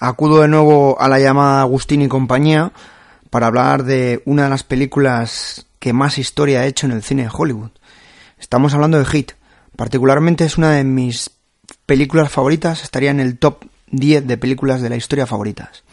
[0.00, 2.72] acudo de nuevo a la llamada Agustín y compañía
[3.30, 7.22] para hablar de una de las películas que más historia ha hecho en el cine
[7.22, 7.70] de Hollywood.
[8.40, 9.32] Estamos hablando de Hit.
[9.76, 11.30] Particularmente es una de mis
[11.86, 15.84] películas favoritas, estaría en el top 10 de películas de la historia favoritas.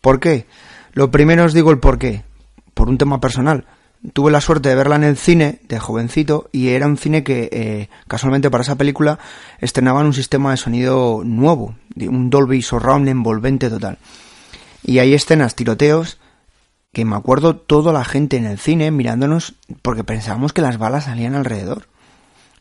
[0.00, 0.46] ¿Por qué?
[0.94, 2.24] Lo primero os digo el por qué.
[2.72, 3.66] Por un tema personal.
[4.12, 7.48] Tuve la suerte de verla en el cine de jovencito y era un cine que
[7.50, 9.18] eh, casualmente para esa película
[9.60, 13.98] estrenaban un sistema de sonido nuevo, un Dolby Surround envolvente total.
[14.82, 16.18] Y hay escenas, tiroteos,
[16.92, 21.04] que me acuerdo toda la gente en el cine mirándonos porque pensábamos que las balas
[21.04, 21.88] salían alrededor.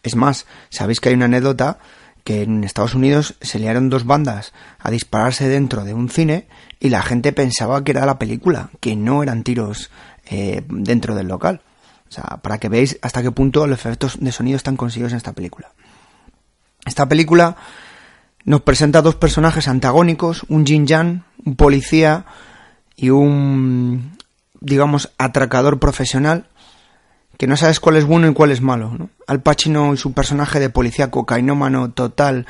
[0.01, 1.77] Es más, sabéis que hay una anécdota
[2.23, 6.47] que en Estados Unidos se liaron dos bandas a dispararse dentro de un cine
[6.79, 9.91] y la gente pensaba que era la película, que no eran tiros
[10.25, 11.61] eh, dentro del local.
[12.09, 15.17] O sea, para que veáis hasta qué punto los efectos de sonido están conseguidos en
[15.17, 15.71] esta película.
[16.85, 17.55] Esta película
[18.45, 22.25] nos presenta dos personajes antagónicos, un Jin Jan, un policía
[22.95, 24.17] y un,
[24.59, 26.47] digamos, atracador profesional,
[27.37, 29.09] que no sabes cuál es bueno y cuál es malo.
[29.27, 32.45] Al Pacino y su personaje de policía cocainómano total,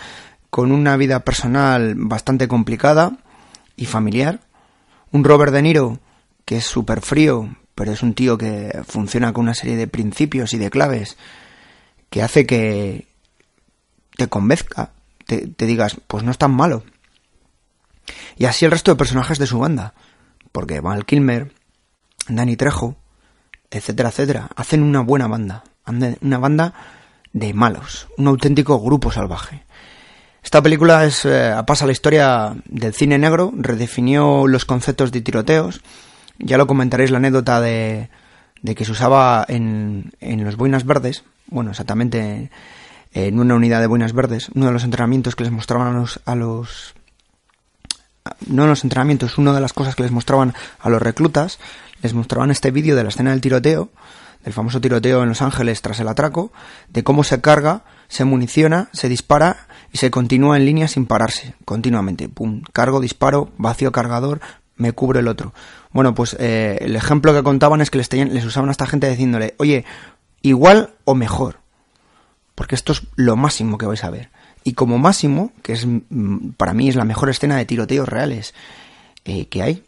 [0.50, 3.18] con una vida personal bastante complicada
[3.76, 4.42] y familiar.
[5.11, 6.00] Un Robert De Niro,
[6.45, 10.53] que es súper frío, pero es un tío que funciona con una serie de principios
[10.53, 11.18] y de claves
[12.10, 13.08] que hace que
[14.16, 14.92] te convenzca,
[15.26, 16.84] te, digas, pues no es tan malo.
[18.38, 19.93] Y así el resto de personajes de su banda,
[20.52, 21.52] porque Val Kilmer,
[22.27, 22.95] Danny Trejo,
[23.72, 25.64] etcétera, etcétera, hacen una buena banda,
[26.22, 26.74] una banda
[27.32, 29.64] de malos, un auténtico grupo salvaje.
[30.43, 35.82] Esta película es, eh, pasa la historia del cine negro, redefinió los conceptos de tiroteos,
[36.40, 38.10] ya lo comentaréis la anécdota de,
[38.76, 42.50] que se usaba en, en los boinas verdes, bueno, exactamente
[43.14, 46.20] en una unidad de boinas verdes, uno de los entrenamientos que les mostraban a los,
[46.26, 46.95] a los
[48.48, 51.60] no los entrenamientos, una de las cosas que les mostraban a los reclutas,
[52.02, 53.90] les mostraban este vídeo de la escena del tiroteo,
[54.44, 56.52] del famoso tiroteo en Los Ángeles tras el atraco,
[56.90, 61.56] de cómo se carga, se municiona, se dispara y se continúa en línea sin pararse,
[61.66, 62.30] continuamente.
[62.30, 64.42] Pum, cargo, disparo, vacío cargador,
[64.76, 65.53] me cubre el otro.
[65.94, 69.54] Bueno, pues eh, el ejemplo que contaban es que les, usaban a esta gente diciéndole,
[69.58, 69.86] oye,
[70.42, 71.60] igual o mejor,
[72.56, 74.30] porque esto es lo máximo que vais a ver.
[74.64, 78.54] Y como máximo, que es mm, para mí es la mejor escena de tiroteos reales
[79.26, 79.84] eh, que hay,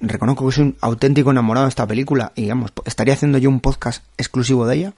[0.00, 3.60] reconozco que soy un auténtico enamorado de esta película y digamos, estaría haciendo yo un
[3.60, 4.94] podcast exclusivo de ella.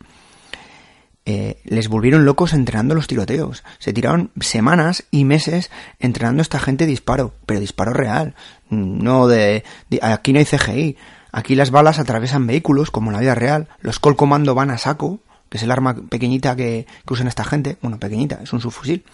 [1.27, 3.63] eh, les volvieron locos entrenando los tiroteos.
[3.79, 8.35] Se tiraron semanas y meses entrenando a esta gente disparo, pero disparo real,
[8.71, 9.65] no de,
[10.03, 10.97] aquí no hay CGI.
[11.33, 13.69] Aquí las balas atraviesan vehículos como en la vida real.
[13.81, 17.45] Los Col Comando van a saco, que es el arma pequeñita que, que usan esta
[17.45, 17.77] gente.
[17.83, 19.05] Bueno, pequeñita, es un subfusil.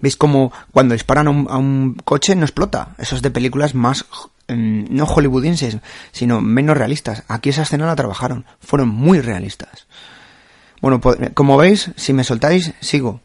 [0.00, 2.94] ¿Veis como cuando disparan a un, a un coche no explota?
[2.98, 4.06] Eso es de películas más,
[4.48, 5.78] mm, no hollywoodienses,
[6.12, 7.24] sino menos realistas.
[7.28, 8.46] Aquí esa escena la trabajaron.
[8.60, 9.86] Fueron muy realistas.
[10.80, 13.20] Bueno, pues, como veis, si me soltáis, sigo.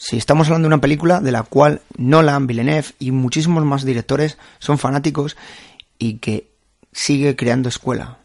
[0.00, 4.38] Si estamos hablando de una película de la cual Nolan, Villeneuve y muchísimos más directores
[4.60, 5.36] son fanáticos
[5.98, 6.52] y que
[6.92, 8.18] sigue creando escuela.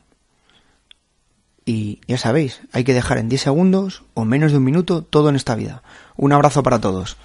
[1.66, 5.30] Y ya sabéis, hay que dejar en 10 segundos o menos de un minuto todo
[5.30, 5.82] en esta vida.
[6.16, 7.18] Un abrazo para todos.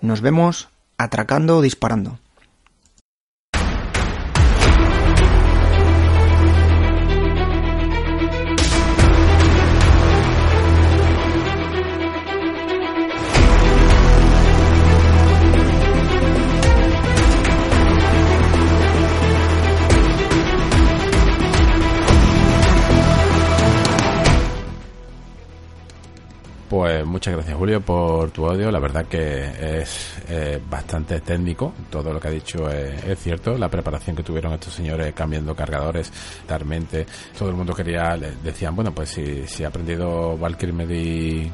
[0.00, 2.18] Nos vemos atracando o disparando.
[26.72, 28.70] Pues muchas gracias Julio por tu audio.
[28.70, 31.74] La verdad que es eh, bastante técnico.
[31.90, 33.58] Todo lo que ha dicho es, es cierto.
[33.58, 36.10] La preparación que tuvieron estos señores cambiando cargadores,
[36.46, 37.04] talmente.
[37.38, 41.52] Todo el mundo quería, le decían, bueno, pues si, si ha aprendido Val Kilmer y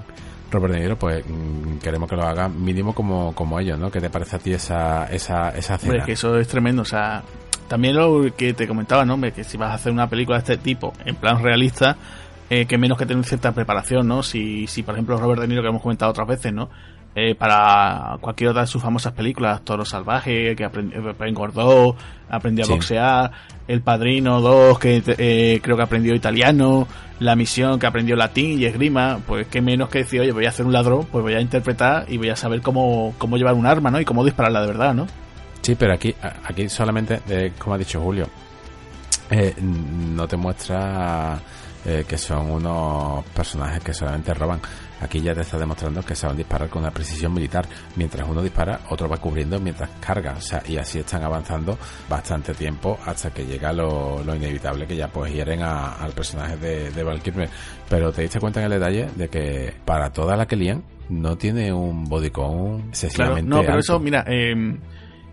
[0.53, 3.91] Robert De Niro, pues mm, queremos que lo haga mínimo como, como ellos, ¿no?
[3.91, 6.05] ¿Qué te parece a ti esa, esa, esa Hombre, cena?
[6.05, 6.83] que eso es tremendo.
[6.83, 7.25] O sea,
[7.67, 9.15] también lo que te comentaba, ¿no?
[9.15, 11.97] Hombre, que si vas a hacer una película de este tipo, en plan realista,
[12.51, 14.23] eh, que menos que tener cierta preparación, ¿no?
[14.23, 16.71] Si, si por ejemplo Robert De Niro, que hemos comentado otras veces, ¿no?
[17.15, 21.97] Eh, para cualquier otra de sus famosas películas, Toro Salvaje, que aprendió, engordó,
[22.29, 23.33] aprendió a boxear,
[23.67, 26.87] El Padrino 2, que eh, creo que aprendió italiano,
[27.19, 30.51] La Misión, que aprendió latín y esgrima, pues qué menos que decir, oye, voy a
[30.51, 33.67] hacer un ladrón, pues voy a interpretar y voy a saber cómo, cómo llevar un
[33.67, 34.01] arma, ¿no?
[34.01, 35.07] Y cómo dispararla de verdad, ¿no?
[35.61, 37.21] Sí, pero aquí, aquí solamente,
[37.59, 38.29] como ha dicho Julio,
[39.61, 41.41] no te muestra
[41.89, 44.61] eh, que son unos personajes que solamente roban.
[45.01, 47.67] Aquí ya te está demostrando que saben disparar con una precisión militar.
[47.97, 50.35] Mientras uno dispara, otro va cubriendo mientras carga.
[50.37, 55.09] O sea, y así están avanzando bastante tiempo hasta que llega lo, inevitable que ya
[55.09, 57.23] pues hieren al personaje de, de Val
[57.89, 61.39] Pero te diste cuenta en el detalle de que para toda la que lían no
[61.39, 64.55] tiene un bodycon excesivamente No, pero eso, mira, eh,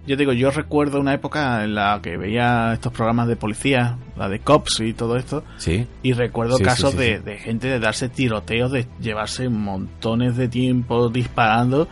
[0.08, 4.30] yo digo, yo recuerdo una época en la que veía estos programas de policía, la
[4.30, 5.44] de cops y todo esto.
[5.58, 5.88] Sí.
[6.04, 11.88] Y recuerdo casos de, gente de darse tiroteos, de llevarse montones de tiempo disparando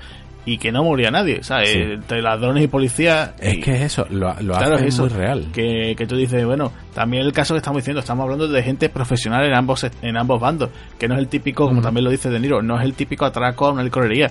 [0.45, 1.73] y que no moría nadie, ¿sabes?
[1.73, 3.33] Entre ladrones y policías.
[3.39, 5.47] Es que es eso, lo, lo hace muy real.
[5.53, 8.89] Que, que tú dices, bueno, también el caso que estamos diciendo, estamos hablando de gente
[8.89, 10.69] profesional en ambos en ambos bandos,
[10.99, 13.25] que no es el típico, como también lo dice De Niro, no es el típico
[13.25, 14.29] atraco a una licorería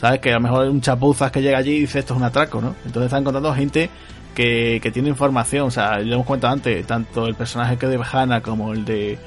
[0.00, 0.20] ¿sabes?
[0.20, 2.60] Que a lo mejor un chapuzas que llega allí y dice esto es un atraco,
[2.60, 2.74] ¿no?
[2.86, 3.90] Entonces están contando gente
[4.34, 8.00] que, que tiene información, o sea, ya hemos comentado antes, tanto el personaje que de
[8.10, 9.18] Hannah como el de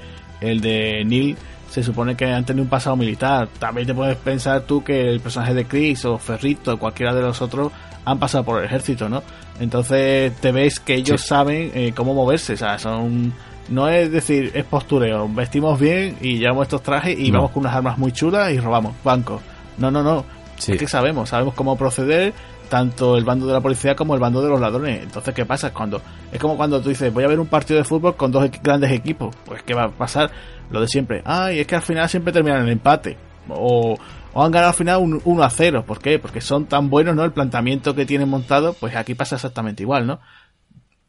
[0.42, 1.38] el de Neil
[1.70, 3.48] se supone que han tenido un pasado militar.
[3.60, 7.22] También te puedes pensar tú que el personaje de Chris o Ferrito o cualquiera de
[7.22, 7.72] los otros
[8.06, 9.22] han pasado por el ejército, ¿no?
[9.60, 13.32] Entonces te ves que ellos saben eh, cómo moverse, o sea, son
[13.70, 17.76] no es decir, es postureo, vestimos bien y llevamos estos trajes y vamos con unas
[17.76, 19.42] armas muy chulas y robamos bancos.
[19.78, 20.26] No, no, no.
[20.58, 20.78] Sí.
[20.78, 22.34] que sabemos, sabemos cómo proceder
[22.70, 25.04] tanto el bando de la policía como el bando de los ladrones.
[25.04, 25.74] Entonces, ¿qué pasa?
[25.74, 26.02] Cuando
[26.32, 28.92] es como cuando tú dices, voy a ver un partido de fútbol con dos grandes
[28.92, 29.36] equipos.
[29.46, 30.32] Pues, ¿qué va a pasar?
[30.72, 31.22] Lo de siempre.
[31.26, 33.18] Ay, es que al final siempre terminan en empate.
[33.50, 33.98] O,
[34.34, 35.84] o han ganado al final un 1 a 0.
[35.86, 36.18] ¿Por qué?
[36.18, 37.24] Porque son tan buenos, ¿no?
[37.24, 40.20] El planteamiento que tienen montado, pues aquí pasa exactamente igual, ¿no?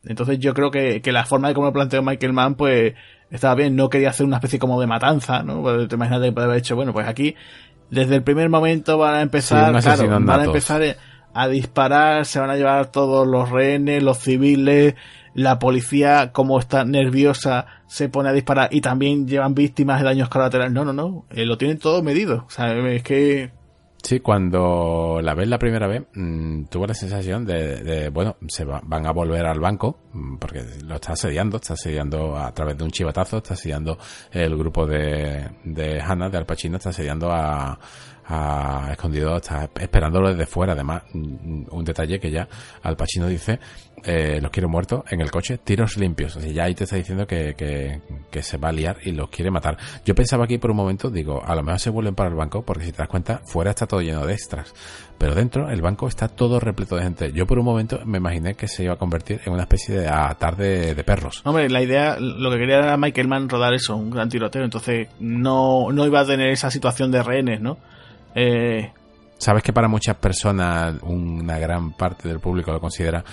[0.05, 2.95] Entonces yo creo que, que la forma de cómo lo planteó Michael Mann, pues
[3.31, 3.75] estaba bien.
[3.75, 5.63] No quería hacer una especie como de matanza, ¿no?
[5.63, 7.35] Pues, te imaginas que puede haber hecho, bueno, pues aquí
[7.91, 10.97] desde el primer momento van a empezar, van a empezar
[11.35, 14.95] a disparar, se van a llevar todos los rehenes, los civiles,
[15.35, 20.29] la policía, como está nerviosa, se pone a disparar y también llevan víctimas de daños
[20.29, 20.73] colaterales.
[20.73, 22.45] No, no, no, eh, lo tienen todo medido.
[22.47, 23.51] O sea, es que
[24.05, 29.07] Sí, cuando la ves la primera vez, mmm, tuve la sensación de, bueno, se van
[29.07, 32.91] a volver al banco, mm, porque lo está asediando, está asediando a través de un
[32.91, 33.97] chivatazo, está asediando
[34.31, 37.79] el grupo de, de Hannah, de Al Pacino, está asediando a,
[38.27, 40.75] ha escondido, está esperándolo desde fuera.
[40.75, 42.47] Además, un detalle que ya
[42.83, 43.59] Al Pacino dice,
[44.05, 46.37] eh, los quiero muertos en el coche, tiros limpios.
[46.37, 49.31] O sea, ya ahí te está diciendo que, que, se va a liar y los
[49.31, 49.79] quiere matar.
[50.05, 52.63] Yo pensaba aquí por un momento, digo, a lo mejor se vuelven para el banco,
[52.63, 54.75] porque si te das cuenta, fuera está todo lleno de extras.
[55.17, 57.33] Pero dentro, el banco está todo repleto de gente.
[57.33, 60.09] Yo por un momento me imaginé que se iba a convertir en una especie de
[60.09, 61.41] atar de, de perros.
[61.45, 64.65] Hombre, la idea, lo que quería era Michael Mann rodar eso, un gran tiroteo.
[64.65, 67.79] Entonces, no, no iba a tener esa situación de rehenes, ¿no?
[68.35, 68.93] Eh,
[69.39, 73.25] Sabes que para muchas personas, una gran parte del público lo considera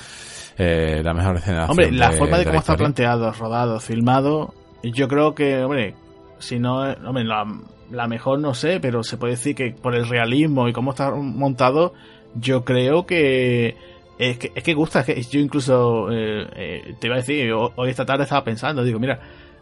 [0.57, 1.65] eh, la mejor escena.
[1.65, 5.95] Hombre, la forma de, cómo está planteado, rodado, filmado, yo creo que, hombre,
[6.39, 10.67] si no, hombre, la, mejor no sé, pero se puede decir que por el realismo
[10.67, 11.93] y cómo está montado,
[12.35, 13.75] yo creo que
[14.17, 17.89] es que, es que gusta, que yo incluso eh, eh, te iba a decir, hoy
[17.89, 19.19] esta tarde estaba pensando, digo, mira,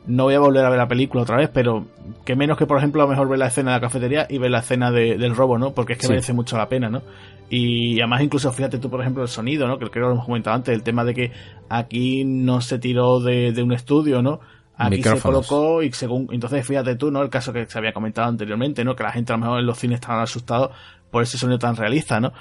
[0.09, 1.85] no voy a volver a ver la película otra vez, pero
[2.25, 4.39] que menos que, por ejemplo, a lo mejor ver la escena de la cafetería y
[4.39, 5.73] ver la escena del robo, ¿no?
[5.73, 7.03] Porque es que merece mucho la pena, ¿no?
[7.49, 9.77] Y además, incluso fíjate tú, por ejemplo, el sonido, ¿no?
[9.77, 11.31] Que creo que lo hemos comentado antes, el tema de que
[11.69, 14.39] aquí no se tiró de, un estudio, ¿no?
[14.75, 17.21] Aquí se colocó y según, entonces fíjate tú, ¿no?
[17.21, 18.95] El caso que se había comentado anteriormente, ¿no?
[18.95, 20.71] Que la gente a lo mejor en los cines estaban asustados
[21.11, 22.33] por ese sonido tan realista, ¿no?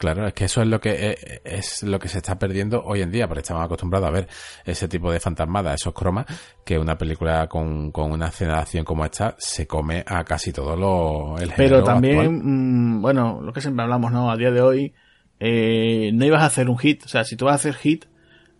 [0.00, 3.02] Claro, es que eso es lo que eh, es lo que se está perdiendo hoy
[3.02, 4.28] en día, porque estamos acostumbrados a ver
[4.64, 6.24] ese tipo de fantasmadas, esos cromas,
[6.64, 10.54] que una película con, con una escena de acción como esta se come a casi
[10.54, 14.30] todo lo el Pero también, mm, bueno, lo que siempre hablamos, ¿no?
[14.30, 14.94] A día de hoy,
[15.38, 18.06] eh, no ibas a hacer un hit, o sea, si tú vas a hacer hit,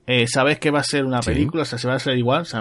[0.07, 2.43] eh, sabes que va a ser una película, o sea, se va a hacer igual,
[2.43, 2.60] o sea,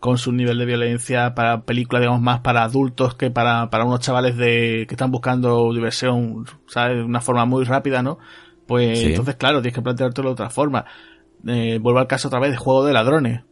[0.00, 4.00] con su nivel de violencia para películas, digamos, más para adultos que para, para unos
[4.00, 6.98] chavales de que están buscando diversión, ¿sabes?
[6.98, 8.18] De una forma muy rápida, ¿no?
[8.66, 10.84] Pues entonces, claro, tienes que planteártelo de otra forma.
[11.46, 13.42] Eh, vuelvo al caso otra vez de Juego de Ladrones.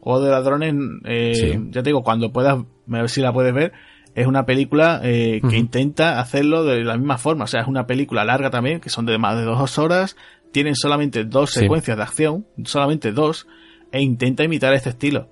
[0.00, 3.72] Juego de Ladrones, eh, ya te digo, cuando puedas, a ver si la puedes ver,
[4.14, 7.44] es una película eh, que intenta hacerlo de la misma forma.
[7.44, 10.16] O sea, es una película larga también, que son de más de dos horas,
[10.52, 13.46] tienen solamente dos secuencias de acción, solamente dos,
[13.92, 15.28] e intenta imitar este estilo.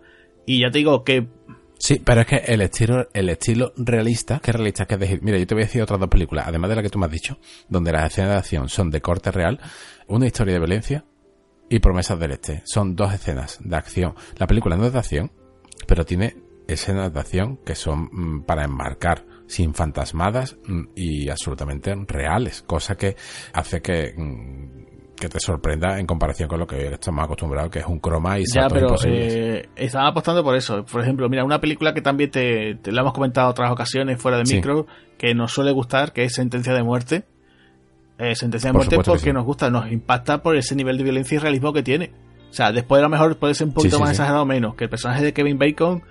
[0.47, 1.27] Y ya te digo que
[1.79, 5.39] Sí, pero es que el estilo, el estilo realista, que realista que es decir, mira,
[5.39, 7.13] yo te voy a decir otras dos películas, además de la que tú me has
[7.13, 9.61] dicho, donde las escenas de acción son de corte real,
[10.07, 11.05] una historia de violencia
[11.69, 12.63] y promesas del este.
[12.65, 14.15] Son dos escenas de acción.
[14.39, 15.33] La película no es de acción,
[15.87, 16.37] pero tiene
[16.69, 22.97] escenas de acción que son mm, para enmarcar sin fantasmadas mm, y absolutamente reales, cosa
[22.97, 23.17] que
[23.53, 24.84] hace que mm,
[25.17, 28.45] que te sorprenda en comparación con lo que estamos acostumbrados, que es un croma y
[28.53, 30.85] Ya, pero eh, estaba apostando por eso.
[30.85, 34.39] Por ejemplo, mira, una película que también te, te la hemos comentado otras ocasiones fuera
[34.39, 34.87] de micro,
[35.19, 37.25] que nos suele gustar, que es Sentencia de Muerte.
[38.19, 41.39] Eh, Sentencia de Muerte porque nos gusta, nos impacta por ese nivel de violencia y
[41.39, 42.13] realismo que tiene.
[42.51, 44.85] O sea, después a lo mejor puede ser un poquito más exagerado o menos, que
[44.85, 46.03] el personaje de Kevin Bacon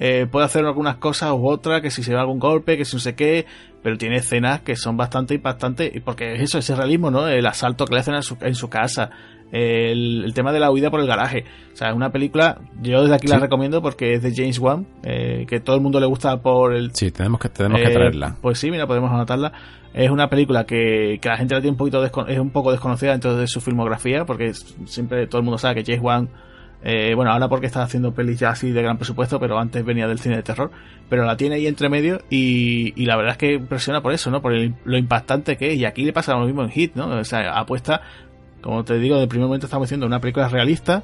[0.00, 2.96] eh, puede hacer algunas cosas u otras, que si se da algún golpe, que si
[2.96, 3.46] no sé qué,
[3.82, 7.26] pero tiene escenas que son bastante impactantes, porque es eso, ese realismo, ¿no?
[7.26, 9.10] El asalto que le hacen en su, casa,
[9.50, 11.44] el, tema de la huida por el garaje.
[11.72, 14.86] O sea, es una película, yo desde aquí la recomiendo porque es de James Wan,
[15.02, 16.94] eh, que todo el mundo le gusta por el...
[16.94, 18.36] Sí, tenemos que, tenemos que eh, traerla.
[18.40, 19.52] Pues sí, mira, podemos anotarla.
[19.94, 23.12] Es una película que, que la gente la tiene un poquito es un poco desconocida
[23.12, 24.52] dentro de su filmografía, porque
[24.84, 26.28] siempre todo el mundo sabe que James Wan
[26.82, 30.06] eh, bueno, ahora porque está haciendo pelis ya así de gran presupuesto, pero antes venía
[30.06, 30.70] del cine de terror.
[31.08, 34.40] Pero la tiene ahí entre medio y, la verdad es que impresiona por eso, ¿no?
[34.40, 34.52] Por
[34.84, 35.78] lo impactante que es.
[35.78, 37.08] Y aquí le pasa lo mismo en Hit, ¿no?
[37.08, 38.02] O sea, apuesta,
[38.60, 41.02] como te digo, de primer momento estamos diciendo una película realista.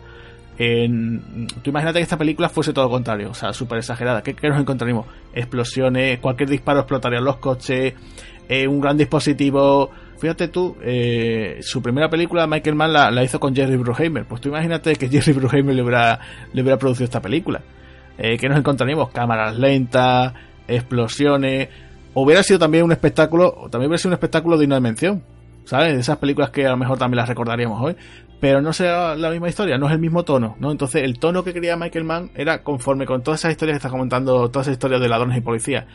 [0.56, 4.22] Tú imagínate que esta película fuese todo lo contrario, o sea, súper exagerada.
[4.22, 5.06] ¿Qué, ¿Qué, nos encontraremos?
[5.32, 7.94] Explosiones, cualquier disparo explotaría los coches,
[8.48, 13.54] eh, un gran dispositivo Fíjate tú, eh, su primera película Michael Mann la, hizo con
[13.54, 14.24] Jerry Bruckheimer.
[14.26, 16.18] Pues tú imagínate que Jerry Bruckheimer le hubiera,
[16.52, 17.60] le hubiera producido esta película.
[18.16, 20.32] Eh, que nos encontraríamos cámaras lentas,
[20.68, 21.68] explosiones.
[22.14, 25.22] Hubiera sido también un espectáculo, también hubiera sido un espectáculo de una dimensión.
[25.64, 25.94] ¿Sabes?
[25.94, 27.96] De esas películas que a lo mejor también las recordaríamos hoy.
[28.38, 30.70] Pero no sea la misma historia, no es el mismo tono, ¿no?
[30.70, 33.88] Entonces el tono que quería Michael Mann era conforme con todas esas historias que está
[33.88, 35.86] comentando, todas esas historias de ladrones y policías.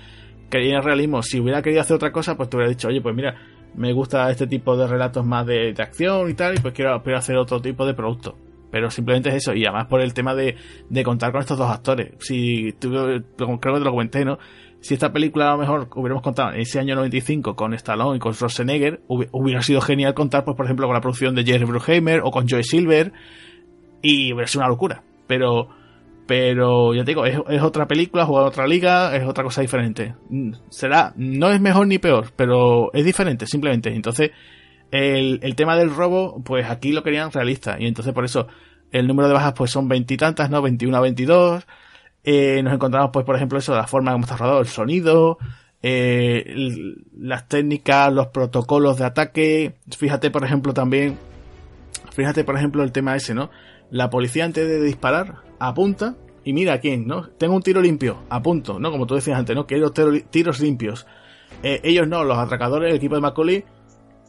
[0.50, 1.22] Quería realismo.
[1.22, 3.36] Si hubiera querido hacer otra cosa, pues te hubiera dicho, oye, pues mira,
[3.76, 7.38] me gusta este tipo de relatos más de, acción y tal, y pues quiero, hacer
[7.38, 8.36] otro tipo de producto.
[8.72, 10.56] Pero simplemente es eso, y además por el tema de,
[10.90, 12.14] de contar con estos dos actores.
[12.20, 14.38] Si creo que te lo comenté, ¿no?
[14.82, 18.20] Si esta película a lo mejor hubiéramos contado en ese año 95 con Stallone y
[18.20, 22.22] con Schwarzenegger, hubiera sido genial contar, pues, por ejemplo, con la producción de Jerry Bruckheimer
[22.24, 23.12] o con Joy Silver,
[24.02, 25.04] y hubiera sido una locura.
[25.28, 25.70] Pero
[26.30, 30.14] pero ya te digo, es, otra película, jugar otra liga, es otra cosa diferente.
[30.30, 33.90] Mm, será, no es mejor ni peor, pero es diferente, simplemente.
[33.90, 34.30] Entonces,
[34.92, 37.78] el, el tema del robo, pues aquí lo querían realista.
[37.80, 38.48] Y entonces por eso
[38.92, 40.62] el número de bajas pues son veintitantas, ¿no?
[40.62, 41.66] 21 a 22.
[42.24, 45.40] Eh, nos encontramos pues por ejemplo eso, la forma como está rodado el sonido,
[45.82, 46.46] eh,
[47.18, 49.78] las técnicas, los protocolos de ataque.
[49.98, 51.18] Fíjate por ejemplo también,
[52.14, 53.50] fíjate por ejemplo el tema ese, ¿no?
[53.90, 57.28] La policía antes de disparar apunta y mira a quién, ¿no?
[57.38, 58.92] Tengo un tiro limpio, apunto, ¿no?
[58.92, 59.68] Como tú decías antes, ¿no?
[59.68, 61.06] Quiero tiros limpios.
[61.64, 63.66] Eh, ellos no, los atracadores, el equipo de Macaulay,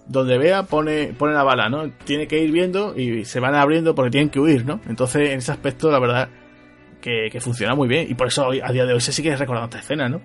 [0.07, 1.91] donde vea, pone, pone la bala, ¿no?
[2.05, 4.81] Tiene que ir viendo y se van abriendo porque tienen que huir, ¿no?
[4.89, 6.29] Entonces, en ese aspecto, la verdad,
[7.01, 8.07] que, funciona muy bien.
[8.11, 10.21] Y por eso a día de hoy se sigue recordando esta escena, ¿no?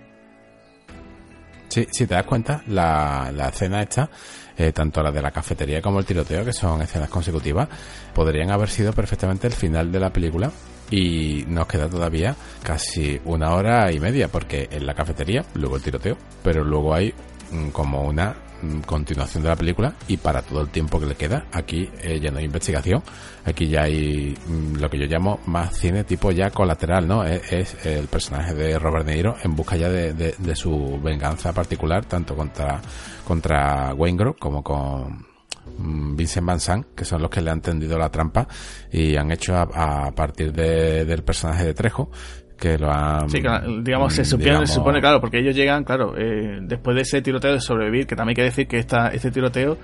[1.68, 4.10] Sí, si te das cuenta, la, la escena esta
[4.58, 7.68] eh, tanto la de la cafetería como el tiroteo, que son escenas consecutivas,
[8.14, 10.50] podrían haber sido perfectamente el final de la película
[10.92, 15.82] y nos queda todavía casi una hora y media, porque en la cafetería, luego el
[15.82, 17.14] tiroteo, pero luego hay
[17.52, 21.16] mm, como una mm, continuación de la película y para todo el tiempo que le
[21.16, 23.02] queda aquí eh, ya no hay investigación.
[23.46, 27.76] Aquí ya hay mm, lo que yo llamo más cine tipo ya colateral no es,
[27.86, 32.36] el personaje de Robert De Niro en busca ya de, de su venganza particular tanto
[32.36, 32.82] contra
[33.26, 35.35] contra Wayne Grove como con
[35.78, 38.48] Vincent Van Sant, que son los que le han tendido la trampa
[38.92, 42.10] y han hecho a, partir del personaje de Trejo
[42.58, 43.42] que lo han sí
[43.82, 47.52] digamos se, supone, se supone claro porque ellos llegan claro eh, después de ese tiroteo
[47.52, 49.78] de sobrevivir que también hay que decir que esta, este tiroteo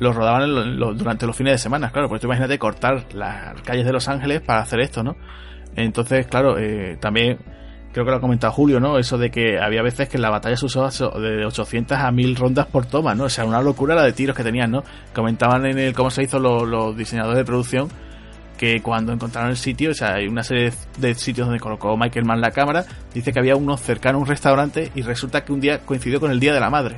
[0.00, 3.92] lo rodaban durante los fines de semana claro pues tú imagínate cortar las calles de
[3.92, 5.16] Los Ángeles para hacer esto no
[5.76, 7.38] entonces claro eh, también
[7.92, 8.98] creo que lo ha comentado Julio, ¿no?
[8.98, 12.36] Eso de que había veces que en la batalla se usaba de 800 a 1000
[12.36, 13.24] rondas por toma, ¿no?
[13.24, 14.84] O sea, una locura la de tiros que tenían, ¿no?
[15.14, 17.88] Comentaban en el cómo se hizo los, diseñadores de producción
[18.56, 22.24] que cuando encontraron el sitio, o sea, hay una serie de sitios donde colocó Michael
[22.24, 22.84] Mann la cámara,
[23.14, 26.32] dice que había uno cercano a un restaurante y resulta que un día coincidió con
[26.32, 26.96] el Día de la Madre.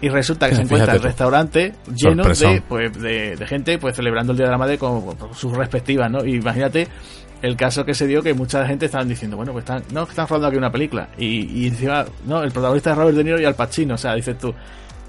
[0.00, 4.36] Y resulta que se encuentra el restaurante lleno de, pues, de, gente pues celebrando el
[4.36, 6.24] Día de la Madre con, sus respectivas, ¿no?
[6.24, 6.88] Y imagínate
[7.44, 10.26] el caso que se dio que mucha gente estaban diciendo, bueno, pues están, no, están
[10.26, 11.08] rodando aquí una película.
[11.18, 14.14] Y, y encima, no, el protagonista es Robert De Niro y Al Pacino, o sea,
[14.14, 14.52] dices tú,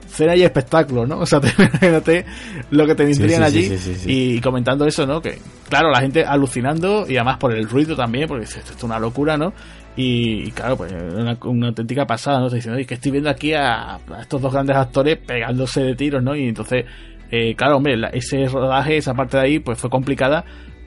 [0.08, 1.20] cena y espectáculo, ¿no?
[1.22, 2.26] O sea, te, imagínate
[2.72, 5.22] lo que te vendrían sí, sí, allí sí, y comentando eso, ¿no?
[5.22, 5.40] Que,
[5.70, 9.00] claro, la gente alucinando y además por el ruido también, porque dices, esto es una
[9.00, 9.54] locura, ¿no?
[9.98, 12.50] Y, y claro, pues una, una auténtica pasada, ¿no?
[12.50, 15.96] Te diciendo, oye, que estoy viendo aquí a, a estos dos grandes actores pegándose de
[15.96, 16.36] tiros, ¿no?
[16.36, 16.86] Y entonces,
[17.32, 20.44] eh, claro, hombre, la- ese rodaje, esa parte de ahí, pues fue complicada,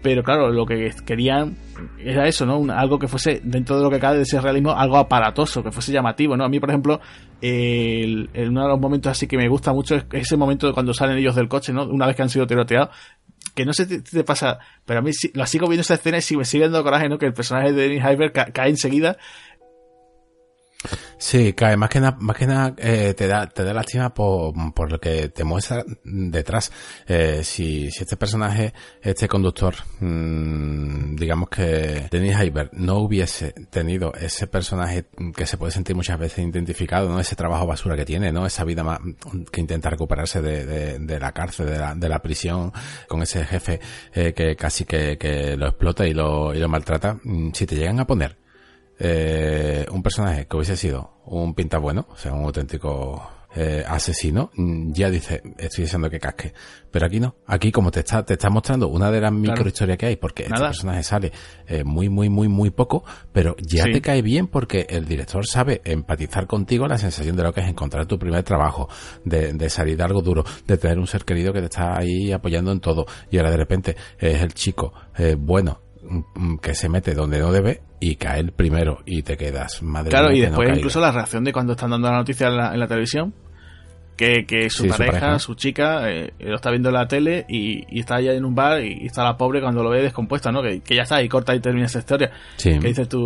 [0.09, 1.55] pero claro, lo que querían
[1.99, 2.73] era eso, ¿no?
[2.73, 5.93] Algo que fuese, dentro de lo que cabe de ese realismo, algo aparatoso, que fuese
[5.93, 6.45] llamativo, ¿no?
[6.45, 6.99] A mí, por ejemplo,
[7.43, 10.73] eh, el- uno de los momentos así que me gusta mucho es ese momento de
[10.73, 11.85] cuando salen ellos del coche, ¿no?
[11.85, 12.89] Una vez que han sido tiroteados,
[13.55, 16.19] que no sé si te pasa, pero a mí sí, la sigo viendo esa escena
[16.27, 17.19] y me sigue dando coraje, ¿no?
[17.19, 19.19] Que el personaje de Dennis Hyber ca- cae enseguida.
[21.19, 24.55] Sí, cae, más que nada, más que nada eh, te da, te da lástima por,
[24.73, 26.71] por lo que te muestra detrás.
[27.09, 34.15] Eh, si, si este personaje, este conductor, mm, digamos que Dennis Hyber no hubiese tenido
[34.15, 37.19] ese personaje que se puede sentir muchas veces identificado, ¿no?
[37.19, 38.47] Ese trabajo basura que tiene, ¿no?
[38.47, 39.01] Esa vida más,
[39.51, 42.73] que intenta recuperarse de, de, de la cárcel, de la, de la prisión,
[43.09, 43.81] con ese jefe
[44.15, 47.19] eh, que casi que, que lo explota y lo, y lo maltrata.
[47.25, 48.48] Mm, Si te llegan a poner
[48.99, 54.51] eh, un personaje que hubiese sido un pinta bueno, o sea, un auténtico eh, asesino,
[54.55, 56.53] mm, ya dice, estoy deseando que casque.
[56.91, 57.37] Pero aquí no.
[57.47, 60.59] Aquí como te está, te está mostrando una de las microhistorias que hay, porque este
[60.59, 61.33] personaje sale
[61.67, 63.93] eh, muy, muy, muy, muy poco, pero ya Sí.
[63.93, 67.69] te cae bien porque el director sabe empatizar contigo la sensación de lo que es
[67.69, 68.89] encontrar tu primer trabajo,
[69.25, 72.31] de, de salir de algo duro, de tener un ser querido que te está ahí
[72.33, 75.81] apoyando en todo, y ahora de repente es el chico eh, bueno
[76.63, 80.31] que se mete donde no debe y cae el primero y te quedas madre Claro,
[80.33, 82.81] y no después incluso la reacción de cuando están dando la noticia en la, en
[82.81, 83.35] la televisión,
[84.17, 87.47] que, que su, Sí, su pareja, su chica, eh, lo está viendo en la tele
[87.49, 90.03] y, y está allá en un bar y, y está la pobre cuando lo ve
[90.03, 90.61] descompuesta, ¿no?
[90.63, 92.33] Que, que ya está, y corta y termina esa historia.
[92.57, 92.71] Sí.
[92.81, 93.21] Que dices tú,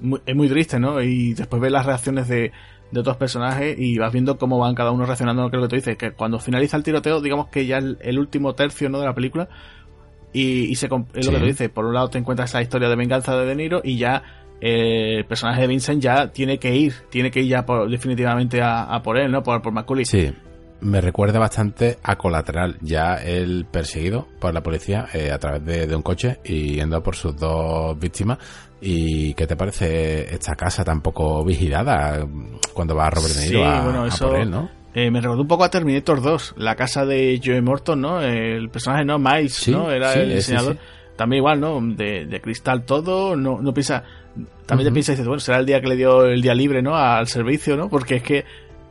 [0.00, 1.00] muy- es muy triste, ¿no?
[1.00, 2.52] Y después ves las reacciones de,
[2.90, 5.96] de otros personajes y vas viendo cómo van cada uno reaccionando lo que, tú dices,
[5.96, 8.98] que cuando finaliza el tiroteo, digamos que ya el, el último tercio, ¿no?
[9.00, 9.48] De la película,
[10.34, 10.90] y, y se, es
[11.26, 13.54] lo que tú dices, por un lado te encuentras esa historia de venganza de De
[13.54, 14.22] Niro y ya
[14.60, 18.60] eh, el personaje de Vincent ya tiene que ir, tiene que ir ya por- definitivamente
[18.60, 19.42] a, a por él, ¿no?
[19.42, 20.04] Por, por Macaulay.
[20.04, 20.30] Sí,
[20.80, 25.86] me recuerda bastante a Colateral, ya el perseguido por la policía eh, a través de,
[25.86, 28.38] de un coche y yendo por sus dos víctimas.
[28.86, 32.26] ¿Y qué te parece esta casa tan poco vigilada
[32.74, 34.68] cuando va Robert De Niro Sí, a, bueno, a eso- por él, no?
[34.94, 38.22] Eh, me recordó un poco a Terminator 2, la casa de Joe Morton, ¿no?
[38.22, 39.18] El personaje, ¿no?
[39.18, 39.90] Miles, Sí, ¿no?
[39.90, 40.74] Era sí, el diseñador.
[40.74, 40.78] sí.
[41.16, 41.80] También igual, ¿no?
[41.80, 44.04] De, de cristal todo, no, no piensa...
[44.66, 46.80] También te piensa y dices, bueno, será el día que le dio el día libre,
[46.82, 46.96] ¿no?
[46.96, 47.88] Al servicio, ¿no?
[47.88, 48.44] Porque es que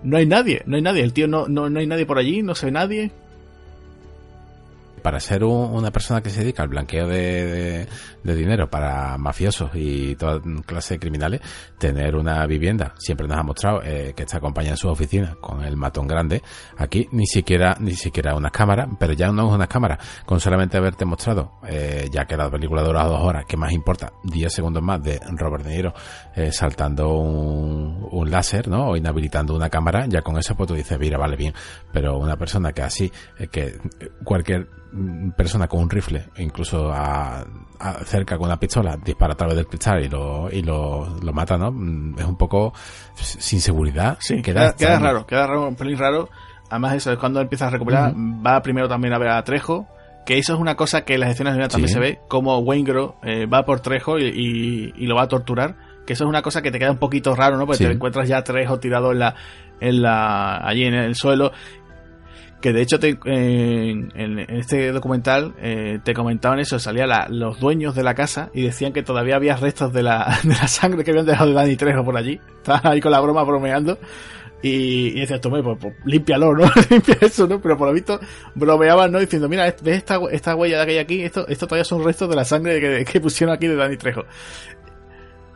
[0.04, 1.04] no hay nadie, no hay nadie.
[1.04, 3.12] El tío no, no, no hay nadie por allí, no se ve nadie.
[5.04, 7.88] Para ser un- una persona que se dedica al blanqueo de,
[8.24, 11.42] dinero para mafiosos y toda clase de criminales,
[11.78, 15.64] tener una vivienda siempre nos ha mostrado eh, que está acompañada en su oficina con
[15.64, 16.42] el matón grande.
[16.78, 20.78] Aquí ni siquiera ni siquiera unas cámaras, pero ya no es unas cámaras, con solamente
[20.78, 24.82] haberte mostrado, eh, ya que la película dura dos horas, que más importa, 10 segundos
[24.82, 25.94] más de Robert De Niro
[26.36, 28.90] eh, saltando un, un láser, ¿no?
[28.92, 31.54] O inhabilitando una cámara, ya con eso pues tú dices, mira, vale bien,
[31.92, 33.78] pero una persona que así, eh, que
[34.24, 34.70] cualquier
[35.36, 37.46] persona con un rifle, incluso a,
[37.80, 41.34] a- cerca con una pistola, dispara a través del cristal y lo, y lo, lo
[41.34, 41.72] mata, ¿no?
[41.72, 42.74] Mm, Es un poco
[43.16, 44.18] sin seguridad.
[44.20, 46.30] Sí, queda, raro, queda raro, un pelín raro.
[46.70, 48.14] Además, eso es cuando empieza a recuperar.
[48.16, 49.88] Va primero también a ver a Trejo.
[50.26, 51.94] Que eso es una cosa que en las escenas de vida también Sí.
[51.96, 52.20] se ve.
[52.30, 55.76] Como Waingro eh, va por Trejo y, y- y lo va a torturar.
[56.08, 57.66] Que eso es una cosa que te queda un poquito raro, ¿no?
[57.66, 57.86] Porque Sí.
[57.86, 59.36] te encuentras ya a Trejo tirado en la,
[59.82, 61.52] en la, allí en el suelo.
[62.64, 67.60] Que de hecho te- en, en- en este documental eh, te comentaban eso, salían los
[67.60, 71.04] dueños de la casa y decían que todavía había restos de la, de la sangre
[71.04, 72.40] que habían dejado de Dani Trejo por allí.
[72.58, 74.00] Estaban ahí con la broma bromeando.
[74.62, 76.64] Y, y decías, tú, pues, pues, límpialo, ¿no?
[76.90, 77.60] Limpia eso, ¿no?
[77.60, 78.18] Pero por lo visto
[78.56, 79.20] bromeaban, ¿no?
[79.20, 81.22] Diciendo, mira, ¿ves esta, esta huella que hay aquí?
[81.22, 84.24] Esto, esto todavía son restos de la sangre que, que pusieron aquí de Dani Trejo.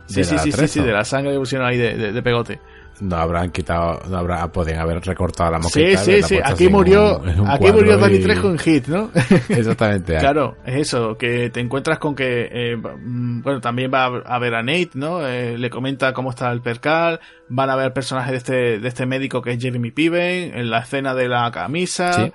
[0.04, 2.22] Sí, ¿De sí, sí, sí, sí, de la sangre que pusieron ahí de, de- de
[2.22, 2.60] pegote.
[3.00, 5.98] No habrán quitado, no habrá, podrían haber recortado la Sí, mosquita.
[5.98, 6.34] sí, haberla sí.
[6.36, 9.10] puesto Aquí murió, un- aquí murió Dani y- Trejo en Hit, ¿no?
[9.48, 10.16] Exactamente.
[10.18, 14.54] Claro, es eso, que te encuentras con que, eh, mm, bueno, también va a ver
[14.54, 15.26] a Nate, ¿no?
[15.26, 18.88] Eh, le comenta cómo está el percal, van a ver el personaje de este, de
[18.88, 22.32] este médico que es Jeremy Piven, en la escena de la camisa, Sí.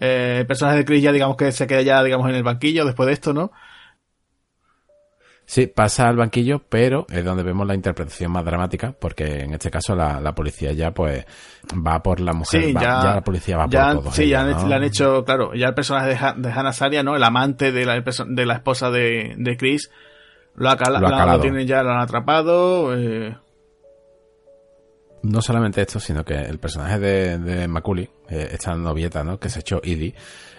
[0.00, 2.84] eh, el personaje de Chris ya digamos que se queda ya, digamos, en el banquillo
[2.84, 3.52] después de esto, ¿no?
[5.48, 9.70] Sí, pasa al banquillo, pero es donde vemos la interpretación más dramática, porque en este
[9.70, 11.24] caso la, la policía ya pues
[11.72, 14.14] va por la mujer, Sí, va- ya, ya, la policía va ya, por todos.
[14.16, 14.68] Sí, ya ellos, han, ¿no?
[14.68, 17.14] le han hecho, claro, ya el personaje de, Ha- de Hannah Saria, ¿no?
[17.14, 19.88] El amante de la, de la esposa de, de Chris,
[20.56, 23.36] lo, ha Lo ha lo tienen ya, lo han atrapado, eh,
[25.22, 29.38] No solamente esto, sino que el personaje de, de Macaulay, eh, esta novieta, ¿no?
[29.38, 30.14] Que se echó Edie,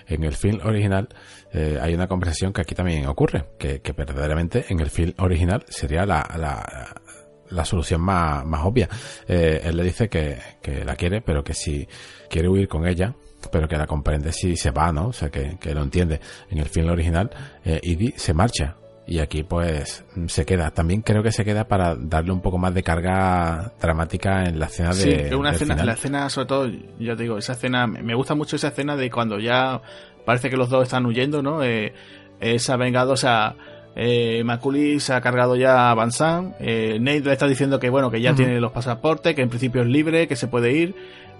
[0.07, 1.09] en el film original
[1.53, 6.05] eh, hay una conversación que aquí también ocurre, que, verdaderamente en el film original sería
[6.05, 7.01] la, la,
[7.49, 8.89] la solución más, más obvia.
[9.27, 11.87] Eh, él le dice que, que la quiere, pero que si
[12.29, 13.15] quiere huir con ella,
[13.51, 15.07] pero que la comprende si se va, ¿no?
[15.07, 16.19] O sea, que, que lo entiende.
[16.49, 17.29] En el film original,
[17.63, 18.77] eh, Edie se marcha.
[19.09, 20.71] Y aquí pues se queda.
[20.71, 24.65] También creo que se queda para darle un poco más de carga dramática en la
[24.65, 25.27] escena Sí, de.
[25.27, 25.85] es una escena, final.
[25.87, 26.67] la escena, sobre todo,
[26.99, 29.81] ya te digo, esa escena, me gusta mucho esa escena de cuando ya
[30.25, 31.63] parece que los dos están huyendo, ¿no?
[31.63, 31.93] Eh,
[32.41, 33.55] eh, se ha vengado, o sea,
[33.95, 37.89] eh, Macaulay se ha cargado ya a Van Sant, eh, Nate le está diciendo que,
[37.89, 40.95] bueno, que ya tiene los pasaportes, que en principio es libre, que se puede ir,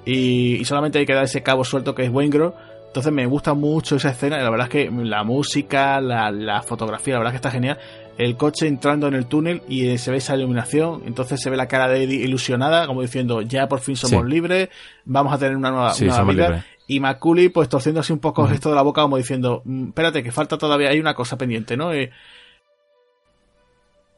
[0.06, 2.56] y, y solamente hay que dar ese cabo suelto que es Waingro.
[2.88, 6.62] Entonces me gusta mucho esa escena, y la verdad es que la música, la, la
[6.64, 7.78] fotografía, la verdad es que está genial.
[8.18, 11.58] El coche entrando en el túnel y eh, se ve esa iluminación, entonces se ve
[11.58, 14.32] la cara de Eddie ilusionada, como diciendo, ya por fin somos Sí.
[14.32, 14.70] libres,
[15.06, 16.48] vamos a tener una nueva, Sí, somos vida.
[16.48, 16.66] libres.
[16.88, 19.90] Y Macaulay, pues torciendo así un poco el gesto de la boca, como diciendo, "Mm,
[19.90, 21.92] espérate, que falta todavía, hay una cosa pendiente, ¿no?
[21.94, 22.10] Eh,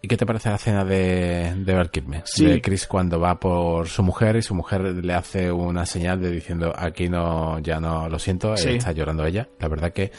[0.01, 1.91] ¿Y qué te parece la escena de, de Val?
[2.23, 2.45] Sí.
[2.45, 6.31] De Chris cuando va por su mujer y su mujer le hace una señal de
[6.31, 8.69] diciendo aquí no, ya no, lo siento, eh, Sí.
[8.69, 9.49] está llorando ella.
[9.59, 10.11] La verdad que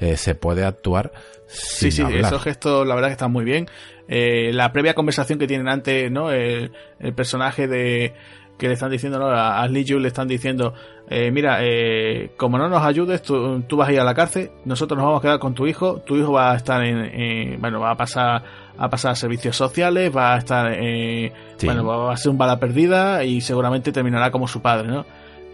[0.00, 1.12] eh, se puede actuar
[1.46, 2.32] Sí, sin sí, hablar.
[2.32, 3.68] esos gestos la verdad que están muy bien.
[4.08, 6.32] Eh, la previa conversación que tienen antes, ¿no?
[6.32, 8.14] El, el personaje de
[8.58, 9.26] que le están diciendo, ¿no?
[9.28, 10.74] A Lee Ju le están diciendo,
[11.08, 14.50] eh, mira, eh, como no nos ayudes, tú, tú vas a ir a la cárcel,
[14.64, 17.60] nosotros nos vamos a quedar con tu hijo, tu hijo va a estar en, en-
[17.60, 18.42] bueno, va a pasar
[18.78, 21.66] a pasar a servicios sociales, va a estar, eh, Sí.
[21.66, 25.04] bueno, va a ser un bala perdida y seguramente terminará como su padre, ¿no?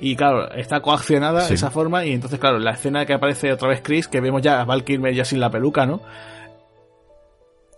[0.00, 1.50] Y claro, está coaccionada Sí.
[1.50, 4.42] de esa forma y entonces, claro, la escena que aparece otra vez Chris, que vemos
[4.42, 6.00] ya a Val Kilmer ya sin la peluca, ¿no?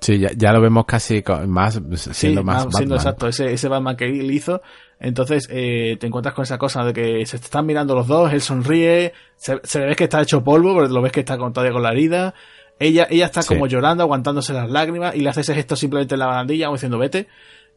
[0.01, 3.53] Sí, ya, ya lo vemos casi con- más siendo sí, más más siendo exacto, ese,
[3.53, 4.61] ese Batman que él hizo.
[5.01, 8.41] Entonces eh, te encuentras con esa cosa de que se están mirando los dos, él
[8.41, 11.53] sonríe, se, se le ve que está hecho polvo, porque lo ves que está con,
[11.53, 12.35] todavía con la herida.
[12.79, 13.49] Ella, ella está Sí.
[13.49, 16.77] como llorando, aguantándose las lágrimas, y le hace ese gesto simplemente en la barandilla, como
[16.77, 17.27] diciendo vete.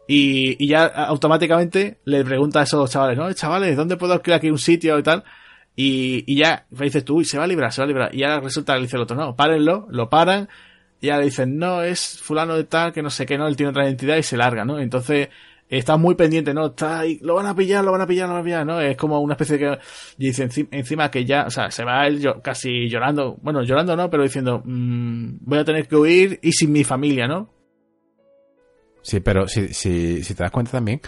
[0.07, 3.31] Y, y ya automáticamente le pregunta a esos chavales, ¿no?
[3.33, 5.23] Chavales, ¿dónde puedo alquilar aquí un sitio y tal?
[5.75, 8.15] Y, y ya, me dices tú, uy, se va a librar, se va a librar.
[8.15, 10.49] Y ya resulta que le dice el otro, no, párenlo, lo paran,
[10.99, 13.55] y ya le dicen, no, es fulano de tal, que no sé qué, no, él
[13.55, 14.79] tiene otra identidad y se larga, ¿no?
[14.79, 15.29] Entonces,
[15.69, 16.67] está muy pendiente, ¿no?
[16.67, 18.81] Está ahí, lo van a pillar, lo van a pillar, lo van a pillar, ¿no?
[18.81, 19.77] Es como una especie de que,
[20.17, 24.09] dice enci- encima que ya, o sea, se va él casi llorando, bueno, llorando no,
[24.09, 27.53] pero diciendo, mm, voy a tener que huir y sin mi familia, ¿no?
[29.01, 31.01] Sí, pero si, si, si te das cuenta también,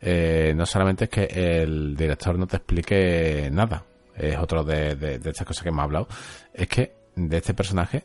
[0.00, 1.24] eh, no solamente es que
[1.62, 3.84] el director no te explique nada,
[4.16, 6.08] es otro de, de, de estas cosas que hemos hablado,
[6.52, 8.04] es que de este personaje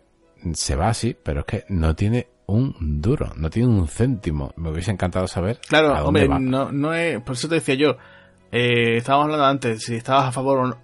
[0.53, 4.51] se va así, pero es que no tiene un duro, no tiene un céntimo.
[4.57, 6.39] Me hubiese encantado saber Claro, a dónde hombre, va.
[6.39, 7.97] no, no es, por eso te decía yo,
[8.51, 10.77] eh, estábamos hablando antes, si estabas a favor o no,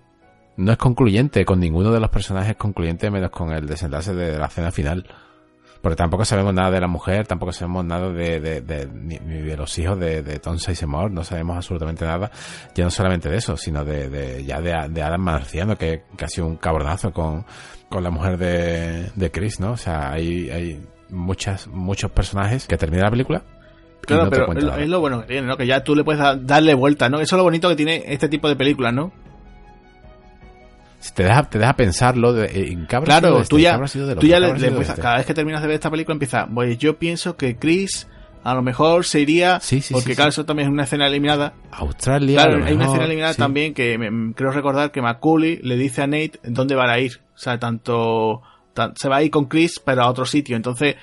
[0.58, 4.38] No es concluyente, con ninguno de los personajes es concluyente, menos con el desenlace de
[4.40, 5.06] la cena final.
[5.80, 9.42] Porque tampoco sabemos nada de la mujer, tampoco sabemos nada de, de, de- ni, ni
[9.42, 12.32] de los hijos de, de Tom Sizemore, no sabemos absolutamente nada,
[12.74, 16.26] ya no solamente de eso, sino de, de ya de, de Adam Marciano, que, que
[16.26, 17.46] ha sido un cabronazo con,
[17.90, 19.74] con la mujer de, de Chris, ¿no?
[19.74, 23.42] O sea, hay, hay muchas, muchos personajes que termina la película.
[24.02, 24.82] Claro, no pero es lo, nada.
[24.84, 25.58] es lo bueno que tiene, ¿no?
[25.58, 27.20] Que ya tú le puedes da- darle vuelta, ¿no?
[27.20, 29.12] Eso es lo bonito que tiene este tipo de películas, ¿no?
[31.14, 33.88] Te deja, te deja pensarlo de, en qué habrá sido Claro, de este, tú ya,
[33.88, 35.02] sido tú ya le, le empiezas- este.
[35.02, 38.08] cada vez que terminas de ver esta película empieza, pues yo pienso que Chris
[38.44, 41.08] a lo mejor se iría, Sí, sí, porque sí, claro, eso también es una escena
[41.08, 41.54] eliminada.
[41.72, 42.44] Australia.
[42.44, 46.08] Claro, hay una escena eliminada también que me- creo recordar que Macaulay le dice a
[46.08, 47.20] Nate dónde van a ir.
[47.36, 48.42] O sea, tanto, tan-
[48.96, 50.56] se va a ir con Chris, pero a otro sitio.
[50.56, 50.96] Entonces,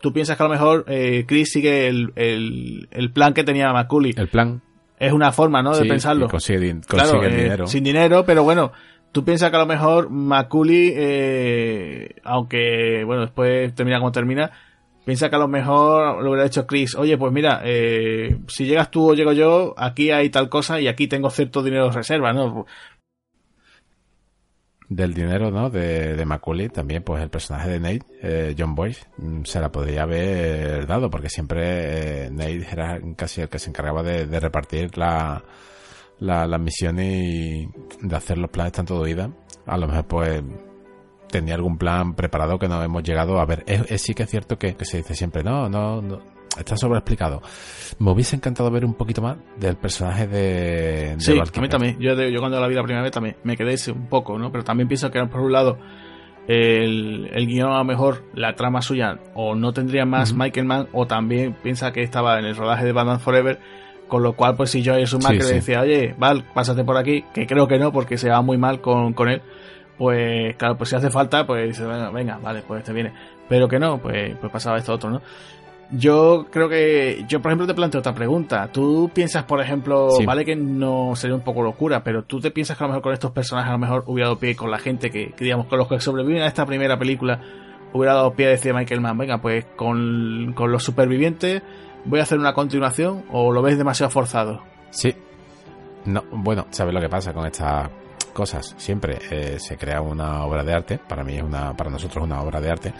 [0.00, 3.72] tú piensas que a lo mejor eh, Chris sigue el, el, el plan que tenía
[3.72, 4.14] Macaulay.
[4.16, 4.62] El plan.
[4.98, 5.74] Es una forma, ¿no?
[5.74, 6.28] De pensarlo.
[6.28, 7.66] consigue, Claro, el eh, dinero.
[7.66, 8.70] sin dinero, pero bueno,
[9.12, 14.50] tú piensas que a lo mejor Macaulay, eh, aunque, bueno, después termina como termina,
[15.04, 18.90] piensa que a lo mejor lo hubiera hecho Chris, oye, pues mira, eh, si llegas
[18.90, 22.34] tú o llego yo, aquí hay tal cosa y aquí tengo cierto dinero de reserva,
[22.34, 22.66] ¿no?
[24.90, 25.70] Del dinero, ¿no?
[25.70, 29.70] De, de Macaulay, también, pues el personaje de Nate, eh, John Boyce, mm, se la
[29.72, 34.40] podría haber dado, porque siempre eh, Nate era casi el que se encargaba de, de
[34.40, 35.42] repartir la,
[36.18, 37.68] la, las y
[38.02, 39.30] de hacer los planes tanto de ida.
[39.64, 40.42] A lo mejor, pues,
[41.30, 43.62] tenía algún plan preparado que no hemos llegado a ver.
[43.68, 46.20] Es, es- sí que es cierto que, que se dice siempre, no, no, no,
[46.58, 47.42] está sobreexplicado.
[47.98, 51.68] Me hubiese encantado ver un poquito más del personaje de, de Sí, Val a mí
[51.68, 51.98] también.
[51.98, 54.50] Yo, yo cuando la vi la primera vez también me quedé un poco, ¿no?
[54.50, 55.78] Pero también pienso que por un lado
[56.48, 60.40] el, el guion a lo mejor la trama suya o no tendría más Ujú.
[60.40, 63.60] Michael Mann o también piensa que estaba en el rodaje de Batman Forever
[64.08, 65.50] Con lo cual, pues si yo es un mal Sí, que sí.
[65.50, 68.58] le decía, oye, Val, pásate por aquí, que creo que no, porque se va muy
[68.58, 69.40] mal con, con él,
[69.96, 73.12] pues claro, pues si hace falta, pues dice, venga, venga, vale, pues te viene.
[73.48, 75.20] Pero que no, pues, pues pasaba esto otro, ¿no?
[75.92, 78.68] Yo creo que, yo por ejemplo te planteo otra pregunta.
[78.72, 80.24] Tú piensas, por ejemplo, Sí.
[80.24, 83.02] vale que no sería un poco locura, pero tú te piensas que a lo mejor
[83.02, 85.66] con estos personajes a lo mejor hubiera dado pie con la gente que, que digamos,
[85.66, 87.40] con los que sobreviven a esta primera película,
[87.92, 91.62] hubiera dado pie a decir Michael Mann, venga, pues con, con los supervivientes
[92.04, 94.62] voy a hacer una continuación o lo ves demasiado forzado.
[94.90, 95.12] Sí.
[96.04, 97.90] No, bueno, ¿sabes lo que pasa con estas
[98.30, 98.74] cosas?
[98.76, 102.40] Siempre eh, se crea una obra de arte, para mí es una, para nosotros una
[102.42, 102.92] obra de arte,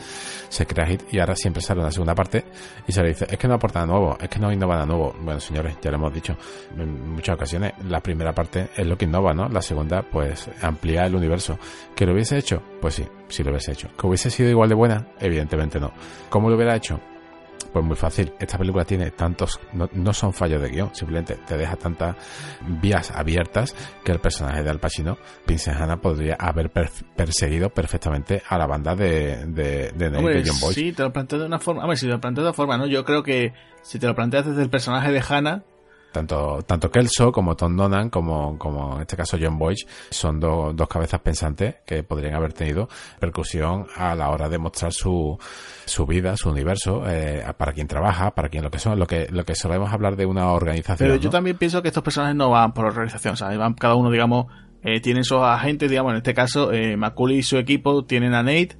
[0.48, 2.44] se crea hit y ahora siempre sale una segunda parte
[2.86, 4.86] y se le dice, es que no aporta nada nuevo, es que no innova nada
[4.86, 5.14] nuevo.
[5.20, 6.36] Bueno, señores, ya lo hemos dicho
[6.76, 9.48] en muchas ocasiones, la primera parte es lo que innova, ¿no?
[9.48, 11.58] La segunda, pues, amplía el universo.
[11.94, 12.62] ¿Que lo hubiese hecho?
[12.80, 13.88] Pues sí, sí lo hubiese hecho.
[13.96, 15.06] ¿Que hubiese sido igual de buena?
[15.18, 15.92] Evidentemente no.
[16.28, 17.00] ¿Cómo lo hubiera hecho?
[17.72, 18.32] Pues muy fácil.
[18.40, 22.16] Esta película tiene tantos, no, no son fallos de guion, simplemente te deja tantas
[22.82, 25.16] vías abiertas que el personaje de Al Pacino,
[25.46, 30.48] Vincent Hanna, podría haber per- perseguido perfectamente a la banda de, de, de Hombre, de
[30.50, 30.80] John Boyce.
[30.80, 31.82] sí, te lo planteo de una forma.
[31.82, 32.86] Hombre, si te lo planteo de otra forma, ¿no?
[32.88, 35.62] Yo creo que si te lo planteas desde el personaje de Hannah,
[36.12, 40.72] Tanto, tanto Kelso como Tom Nonan, como, como en este caso John Boyce, son do-
[40.74, 42.88] dos cabezas pensantes que podrían haber tenido
[43.20, 45.38] percusión a la hora de mostrar su,
[45.84, 49.28] su vida, su universo, eh, para quien trabaja, para quien lo que son, lo que,
[49.30, 51.08] lo que solemos hablar de una organización.
[51.10, 51.30] Pero yo ¿no?
[51.30, 53.58] también pienso que estos personajes no van por organización, ¿sabes?
[53.58, 54.46] Van cada uno, digamos,
[54.82, 58.42] eh, tienen sus agentes, digamos, en este caso, eh, Macaulay y su equipo tienen a
[58.42, 58.76] Nate.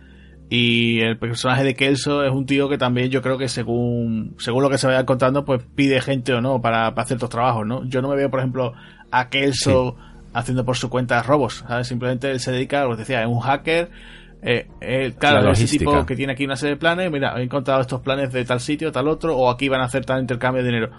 [0.53, 4.65] Y el personaje de Kelso es un tío que también yo creo que según según
[4.65, 7.85] lo que se vaya encontrando, pues pide gente o no para, para ciertos trabajos, ¿no?
[7.85, 8.73] Yo no me veo, por ejemplo,
[9.13, 9.97] a Kelso
[10.35, 11.87] haciendo por su cuenta robos, ¿sabes?
[11.87, 13.91] Simplemente él se dedica, os decía, es un hacker.
[14.43, 17.45] Eh, él, claro, La ese tipo que tiene aquí una serie de planes, mira, he
[17.45, 20.65] encontrado estos planes de tal sitio, tal otro, o aquí van a hacer tal intercambio
[20.65, 20.91] de dinero.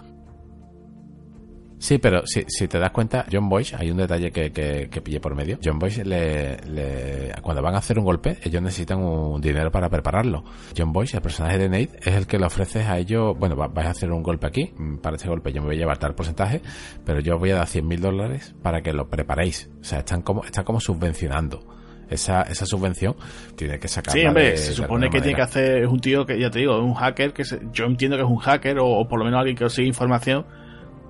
[1.82, 5.00] Sí, pero si, si te das cuenta, John Boyce, hay un detalle que, que, que
[5.00, 5.58] pillé por medio.
[5.64, 9.90] John Boyce, le, le- cuando van a hacer un golpe, ellos necesitan un dinero para
[9.90, 10.44] prepararlo.
[10.78, 13.66] John Boyce, el personaje de Nate, es el que le ofrece a ellos, bueno, va-
[13.66, 15.98] vais a hacer un golpe aquí, mm, para este golpe yo me voy a llevar
[15.98, 16.62] tal porcentaje,
[17.04, 19.68] pero yo os voy a dar 100 mil dólares para que lo preparéis.
[19.80, 21.66] O sea, están como, están como subvencionando.
[22.08, 23.16] Esa, esa subvención
[23.56, 26.24] tiene que sacarla Sí, hombre, de- se supone que tiene que hacer, es un tío
[26.26, 28.78] que, ya te digo, es un hacker, que se- yo entiendo que es un hacker,
[28.78, 30.46] o, o por lo menos alguien que consigue información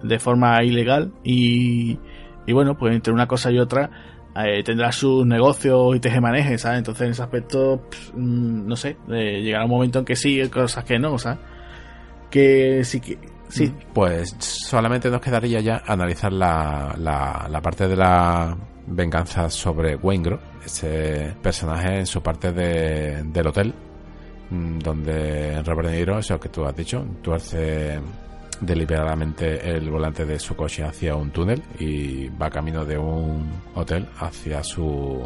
[0.03, 1.99] de forma ilegal, y,
[2.47, 3.91] y bueno, pues entre una cosa y otra,
[4.35, 6.79] eh, tendrá sus negocios y tejemanejes, ¿sabes?
[6.79, 7.83] Entonces en ese aspecto,
[8.15, 11.39] mm, no sé, eh, llegará un momento en que sí, cosas que no, ¿sabes?
[12.31, 13.19] Que sí que...
[13.49, 18.57] Sí, Pues solamente nos quedaría ya analizar la, la, la parte de la
[18.87, 23.75] venganza sobre Waingro, ese personaje en su parte de, del hotel,
[24.49, 28.01] mm, donde Robert De Niro, eso que tú has dicho, tuerce
[28.63, 34.07] deliberadamente el volante de su coche hacia un túnel y va camino de un hotel
[34.19, 35.21] hacia su,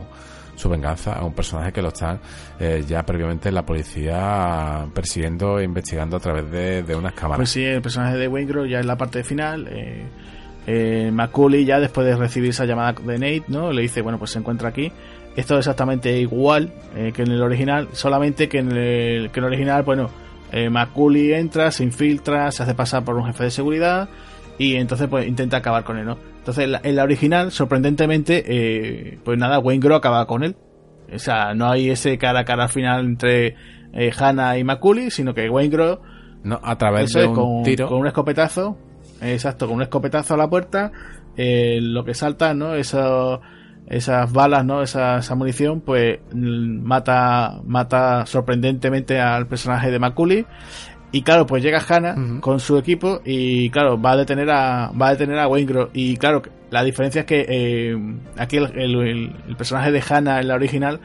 [0.57, 2.19] su venganza a un personaje que lo están
[2.59, 7.39] eh, ya previamente la policía persiguiendo e investigando a través de, de unas cámaras.
[7.39, 9.69] Pues sí, el personaje de Waingro ya en la parte final.
[9.71, 10.07] Eh,
[10.67, 13.73] eh, Macaulay ya después de recibir esa llamada de Nate, ¿no?
[13.73, 14.91] Le dice, bueno, pues se encuentra aquí.
[15.37, 19.45] Esto es exactamente igual eh, que en el original, solamente que en el, que en
[19.45, 20.11] el original, bueno,
[20.53, 20.71] eh,
[21.35, 24.09] entra, se infiltra, se hace pasar por un jefe de seguridad
[24.59, 26.19] y entonces pues intenta acabar con él, ¿no?
[26.39, 30.57] Entonces en la, original, sorprendentemente, eh, pues nada, Waingro acaba con él.
[31.13, 33.57] O sea, no hay ese cara a cara al final entre
[33.93, 36.01] eh, Hannah y Macaulay, sino que Waingro
[36.45, 37.89] No, a través de un con, tiro.
[37.89, 38.79] con un escopetazo.
[39.21, 40.93] Exacto, con un escopetazo a la puerta.
[41.37, 42.75] eh, lo que salta, ¿no?
[42.75, 43.41] Eso,
[43.89, 44.83] esas balas, ¿no?
[44.83, 50.47] Esa, esa munición, pues mata, mata sorprendentemente al personaje de Macaulay.
[51.13, 55.09] Y claro, pues llega Hannah con su equipo y claro, va a detener a, va
[55.09, 55.89] a detener a Waingro.
[55.95, 57.97] Y claro, la diferencia es que eh,
[58.37, 61.01] aquí el, el- el- el personaje de Hannah en la original,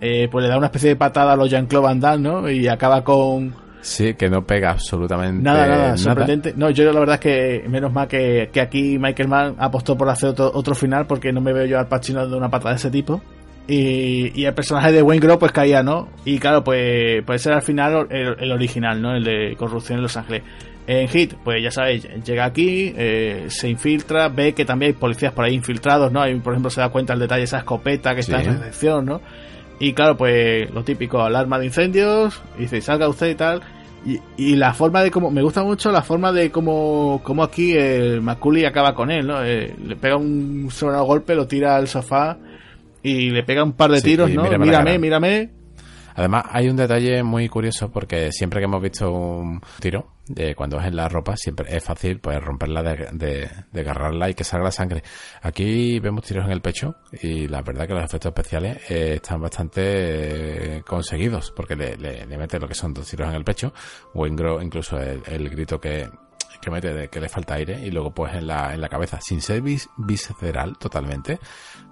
[0.00, 2.50] eh, pues le da una especie de patada a los Jean-Claude Van Damme, ¿no?
[2.50, 3.54] Y acaba con,
[3.86, 6.52] Sí, que no pega absolutamente Nada, nada, sorprendente.
[6.56, 10.08] No, yo la verdad es que menos mal que, que aquí Michael Mann apostó por
[10.08, 12.78] hacer otro, otro final porque no me veo yo al Pacino de una patada de
[12.78, 13.22] ese tipo.
[13.68, 16.08] Y, y el personaje de Wayne Grove pues caía, ¿no?
[16.24, 19.14] Y claro, pues, ese era al final el, el original, ¿no?
[19.14, 20.42] El de corrupción en Los Ángeles.
[20.88, 25.32] En Hit, pues ya sabéis, llega aquí, eh, se infiltra, ve que también hay policías
[25.32, 26.22] por ahí infiltrados, ¿no?
[26.22, 29.06] Hay, por ejemplo, se da cuenta el detalle de esa escopeta que está en recepción,
[29.06, 29.20] ¿no?
[29.78, 33.62] Y claro, pues lo típico, alarma de incendios, y dice, salga usted y tal.
[34.06, 37.72] Y, y la forma de cómo, me gusta mucho la forma de cómo, cómo aquí
[37.76, 39.44] el Macaulay acaba con él, ¿no?
[39.44, 42.38] Eh, le pega un sonoro golpe, lo tira al sofá
[43.02, 44.42] y le pega un par de Sí, tiros, ¿no?
[44.42, 45.50] mírame mírame.
[46.16, 50.80] Además, hay un detalle muy curioso porque siempre que hemos visto un tiro, eh, cuando
[50.80, 54.64] es en la ropa, siempre es fácil pues romperla, de, de, agarrarla y que salga
[54.64, 55.02] la sangre.
[55.42, 59.42] Aquí vemos tiros en el pecho y la verdad que los efectos especiales eh, están
[59.42, 63.74] bastante eh, conseguidos porque le, le, mete lo que son dos tiros en el pecho.
[64.14, 66.08] Wingro, incluso el grito que,
[66.60, 69.20] que mete de que le falta aire y luego pues en la, en la cabeza
[69.20, 71.38] sin ser visceral totalmente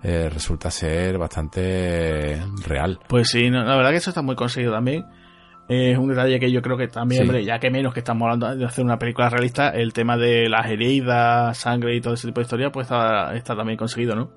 [0.05, 5.05] eh, resulta ser bastante real pues sí la verdad que eso está muy conseguido también
[5.69, 8.55] es un detalle que yo creo que también, hombre, ya que menos que estamos hablando
[8.55, 12.41] de hacer una película realista, el tema de las heridas, sangre y todo ese tipo
[12.41, 14.31] de historia, pues está, está también conseguido, ¿no?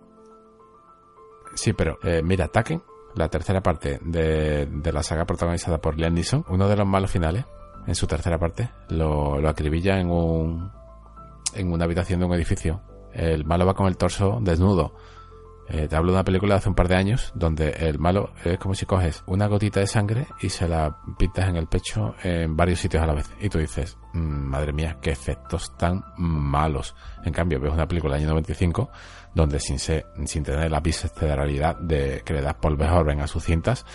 [1.53, 2.81] Sí, pero eh, mira, Taken,
[3.15, 7.11] la tercera parte de, de la saga protagonizada por Liam Neeson, uno de los malos
[7.11, 7.43] finales,
[7.87, 10.71] en su tercera parte, lo, lo acribilla en un
[11.55, 12.81] en una habitación de un edificio.
[13.13, 14.93] El malo va con el torso desnudo.
[15.69, 18.31] Eh, te hablo de una película de hace un par de años donde el malo
[18.45, 22.15] es como si coges una gotita de sangre y se la pintas en el pecho
[22.23, 23.29] en varios sitios a la vez.
[23.41, 26.95] Y tú dices, mm, madre mía, qué efectos tan malos.
[27.25, 28.89] En cambio, ves una película del año 95
[29.37, 33.85] donde sin, sin tener la visceralidad de que le das Paul Verhoeven a sus cintas,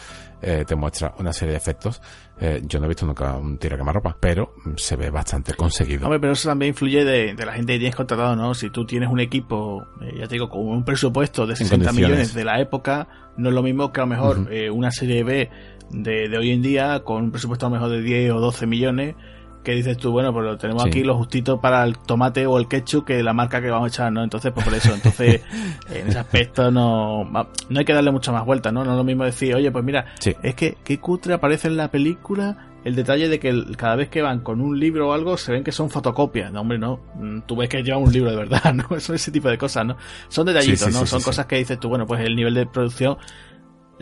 [0.41, 2.01] eh, te muestra una serie de efectos.
[2.41, 6.05] Eh, yo no he visto nunca un tiro a ropa pero se ve bastante conseguido.
[6.07, 8.55] Hombre, pero eso también influye de, la gente que tienes contratado, ¿no?
[8.55, 12.35] Si tú tienes un equipo, eh, ya te digo, con un presupuesto de 60 millones
[12.35, 15.51] de la época, no es lo mismo que a lo mejor una serie B
[15.91, 18.67] de, de hoy en día, con un presupuesto a lo mejor de 10 o 12
[18.67, 19.17] millones,
[19.63, 23.07] que dices tú, bueno, pues tenemos aquí lo justito para el tomate o el ketchup,
[23.07, 24.23] que la marca que vamos a echar, ¿no?
[24.23, 25.43] Entonces, pues por eso, entonces,
[25.91, 28.85] en ese aspecto no, no hay que darle mucha más vuelta, ¿no?
[28.85, 30.07] No es lo mismo decir, oye, pues mira,
[30.43, 34.23] es que qué cutre aparece en la película el detalle de que cada vez que
[34.23, 36.53] van con un libro o algo se ven que son fotocopias.
[36.53, 37.01] No, hombre, no.
[37.15, 38.99] Mm, tú ves que llevan un libro de verdad, ¿no?
[38.99, 39.97] Son ese tipo de cosas, ¿no?
[40.29, 41.07] Son detallitos, ¿no?
[41.07, 43.19] son cosas que dices tú, bueno, pues el nivel de producción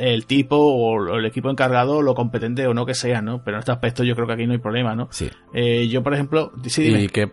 [0.00, 3.42] el tipo o el equipo encargado, lo competente o no que sea, ¿no?
[3.44, 5.08] Pero en este aspecto yo creo que aquí no hay problema, ¿no?
[5.10, 5.30] Sí.
[5.52, 7.30] Eh, yo, por ejemplo, sí, Y que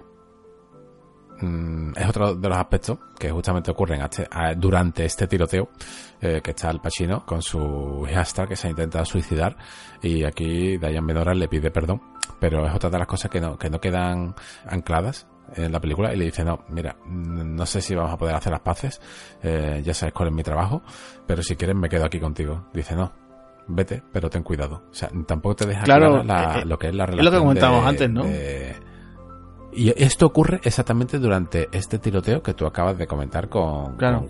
[1.40, 5.70] mm, es otro de los aspectos que justamente ocurren este, durante este tiroteo,
[6.22, 9.56] eh, que está el Pachino con su hijastra que se ha intentado suicidar
[10.02, 12.02] y aquí Diane Medora le pide perdón,
[12.40, 16.14] pero es otra de las cosas que no, que no quedan ancladas en la película
[16.14, 19.01] y le dice, no, mira, no sé si vamos a poder hacer las paces,
[19.43, 20.82] eh, ya sabes cuál es mi trabajo,
[21.26, 22.67] pero si quieres me quedo aquí contigo.
[22.74, 23.11] Dice, no,
[23.67, 24.84] vete, pero ten cuidado.
[24.90, 27.19] O sea, tampoco te deja claro, eh, lo que es la relación.
[27.19, 28.26] Es lo que comentábamos antes, ¿no?
[29.74, 34.26] Y esto ocurre exactamente durante este tiroteo que tú acabas de comentar con, claro.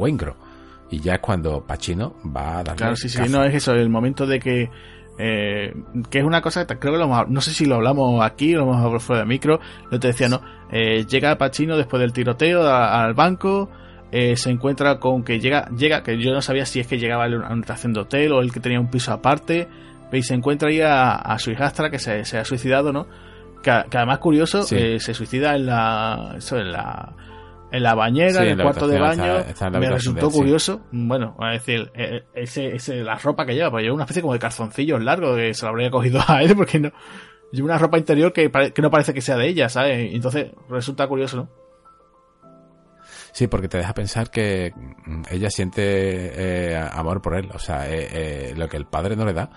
[0.89, 3.89] Y ya es cuando Pachino va a dar Claro, sí, sí, no es eso, el
[3.89, 4.69] momento de que
[5.17, 5.73] eh,
[6.09, 8.59] que es una cosa que creo que lo no sé si lo hablamos aquí o
[8.59, 10.41] lo hemos hablado fuera de micro, lo te decía, ¿no?
[10.71, 13.69] Eh, llega Pachino después del tiroteo al banco,
[14.11, 17.25] eh, se encuentra con que llega, llega, que yo no sabía si es que llegaba
[17.25, 19.67] a una estación de hotel o el que tenía un piso aparte,
[20.11, 23.07] y se encuentra ahí a, su hijastra que se, ha suicidado, ¿no?
[23.61, 27.13] Que, además curioso, se suicida en la, eso, en la,
[27.71, 29.43] en la bañera, en el cuarto de baño.
[29.73, 30.81] me resultó curioso.
[30.91, 34.33] Bueno, a decir, eh, ese, ese, la ropa que lleva, pues lleva una especie como
[34.33, 36.91] de calzoncillos largos que se lo habría cogido a él porque no.
[37.51, 40.13] Lleva una ropa interior que, que no parece que sea de ella, ¿sabes?
[40.13, 41.49] Entonces resulta curioso, ¿no?
[43.31, 44.73] Sí, porque te deja pensar que
[45.29, 49.33] ella siente eh, amor por él, o sea, eh, lo que el padre no le
[49.33, 49.51] da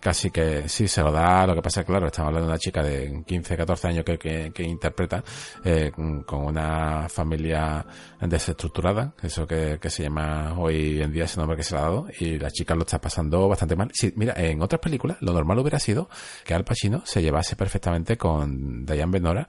[0.00, 1.46] casi que sí se lo da.
[1.46, 4.62] Lo que pasa claro estamos hablando de una chica de 15 14 años que, que,
[4.62, 5.22] interpreta
[5.64, 5.90] eh,
[6.26, 7.84] con una familia
[8.20, 11.84] desestructurada eso que, que, se llama hoy en día ese nombre que se le ha
[11.84, 13.90] dado y la chica lo está pasando bastante mal.
[13.92, 16.08] Sí, mira en otras películas lo normal hubiera sido
[16.44, 19.48] que Al Pacino se llevase perfectamente con Diane Benora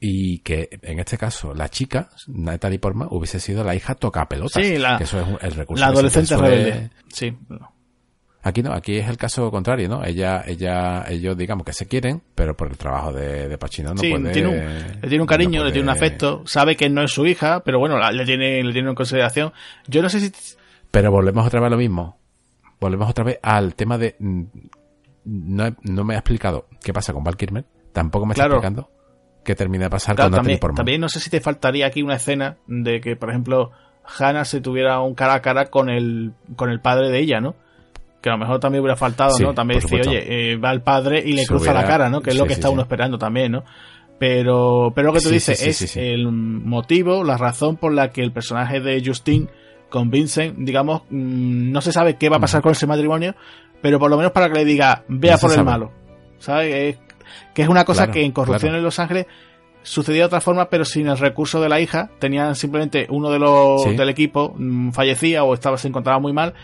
[0.00, 4.64] y que en este caso la chica Natalie Portman hubiese sido la hija toca pelotas
[4.64, 6.90] sí, la, que eso es el recurso la adolescente rebelde.
[7.12, 7.36] Sí
[8.46, 10.04] Aquí no, aquí es el caso contrario, ¿no?
[10.04, 14.00] Ella, ella, ellos digamos que se quieren, pero por el trabajo de, de Pachino no
[14.00, 14.30] puede.
[14.30, 17.26] Tiene un, le tiene un cariño, le tiene un afecto, sabe que no es su
[17.26, 19.52] hija, pero bueno, le tiene, le tiene en consideración.
[19.88, 20.32] Yo no sé si.
[20.92, 22.20] Pero volvemos otra vez a lo mismo.
[22.78, 24.14] Volvemos otra vez al tema de.
[24.20, 24.44] Mm,
[25.24, 28.92] no, no me ha explicado qué pasa con Val Kilmer, tampoco me está explicando
[29.44, 32.58] qué termina de pasar con también, También no sé si te faltaría aquí una escena
[32.68, 33.72] de que, por ejemplo,
[34.04, 37.56] Hannah se tuviera un cara a cara con el, con el padre de ella, ¿no?
[38.26, 39.54] Que a lo mejor también hubiera faltado, ¿no?
[39.54, 42.20] También decir, oye, eh, va el padre y le cruza la cara, ¿no?
[42.20, 43.62] Que es lo que está uno esperando también, ¿no?
[44.18, 48.32] Pero, pero lo que tú dices es el motivo, la razón por la que el
[48.32, 49.48] personaje de Justin
[49.90, 53.36] con Vincent, digamos, mm, no se sabe qué va a pasar con ese matrimonio,
[53.80, 55.92] pero por lo menos para que le diga, vea por el malo.
[56.38, 56.98] ¿Sabes?
[57.54, 59.26] que es una cosa que en Corrupción en Los Ángeles
[59.82, 62.10] sucedía de otra forma, pero sin el recurso de la hija.
[62.18, 66.54] Tenían simplemente uno de los del equipo mm, fallecía o estaba se encontraba muy mal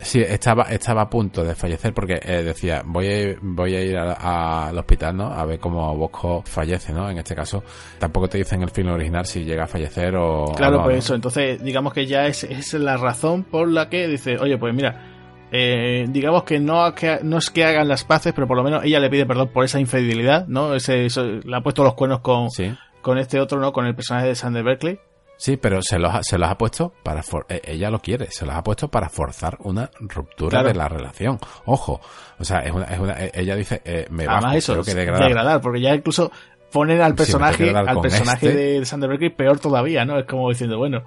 [0.00, 3.96] Sí, estaba, estaba a punto de fallecer porque eh, decía, voy a, voy a ir
[3.98, 5.26] al hospital, ¿no?
[5.26, 7.10] A ver cómo Bosco fallece, ¿no?
[7.10, 7.64] En este caso,
[7.98, 10.52] tampoco te dicen en el film original si llega a fallecer o...
[10.56, 10.98] Claro, o no, pues ¿no?
[11.00, 14.72] eso, entonces digamos que ya es, es la razón por la que dice, oye, pues
[14.72, 15.04] mira,
[15.50, 18.84] eh, digamos que no, que no es que hagan las paces, pero por lo menos
[18.84, 20.74] ella le pide perdón por esa infidelidad, ¿no?
[20.74, 22.70] Ese, eso- le ha puesto los cuernos con, Sí.
[23.02, 23.72] con este otro, ¿no?
[23.72, 25.00] Con el personaje de Sander Berkeley.
[25.40, 27.22] Sí, pero se los, ha- se los ha puesto para...
[27.22, 30.68] for- eh, ella lo quiere, se los ha puesto para forzar una ruptura Claro.
[30.68, 31.38] de la relación.
[31.64, 32.00] Ojo,
[32.40, 34.26] o sea, es una, es una, eh, ella dice, eh, me
[34.56, 35.28] eso, tengo que degradar.
[35.28, 35.60] degradar.
[35.60, 36.30] porque ya incluso
[36.72, 38.58] ponen al personaje, al personaje este.
[38.80, 40.18] de Sander Berkeley peor todavía, ¿no?
[40.18, 41.02] Es como diciendo, bueno,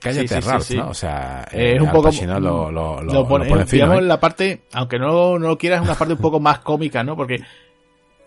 [0.00, 0.76] Cállate, Sí, sí, sí, Ralph, sí.
[0.76, 0.88] ¿no?
[0.88, 3.84] O sea, Eh, es un poco Pacino lo, lo, lo, lo pone, lo pone fino,
[3.84, 4.06] digamos, ¿eh?
[4.06, 7.16] la parte, aunque no, no lo quieras, es una parte un poco más cómica, ¿no?
[7.16, 7.36] Porque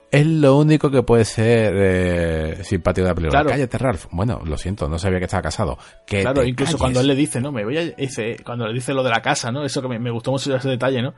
[0.09, 3.41] Es lo único que puede ser eh, simpático de la película.
[3.41, 3.49] Claro.
[3.49, 4.05] Cállate, Ralph.
[4.11, 5.77] Bueno, lo siento, no sabía que estaba casado.
[6.05, 6.79] Que Claro, incluso calles.
[6.81, 7.81] cuando él le dice, no, me voy a.
[7.91, 9.65] Dice, cuando le dice lo de la casa, ¿no?
[9.65, 11.13] Eso que me, me gustó mucho ese detalle, ¿no?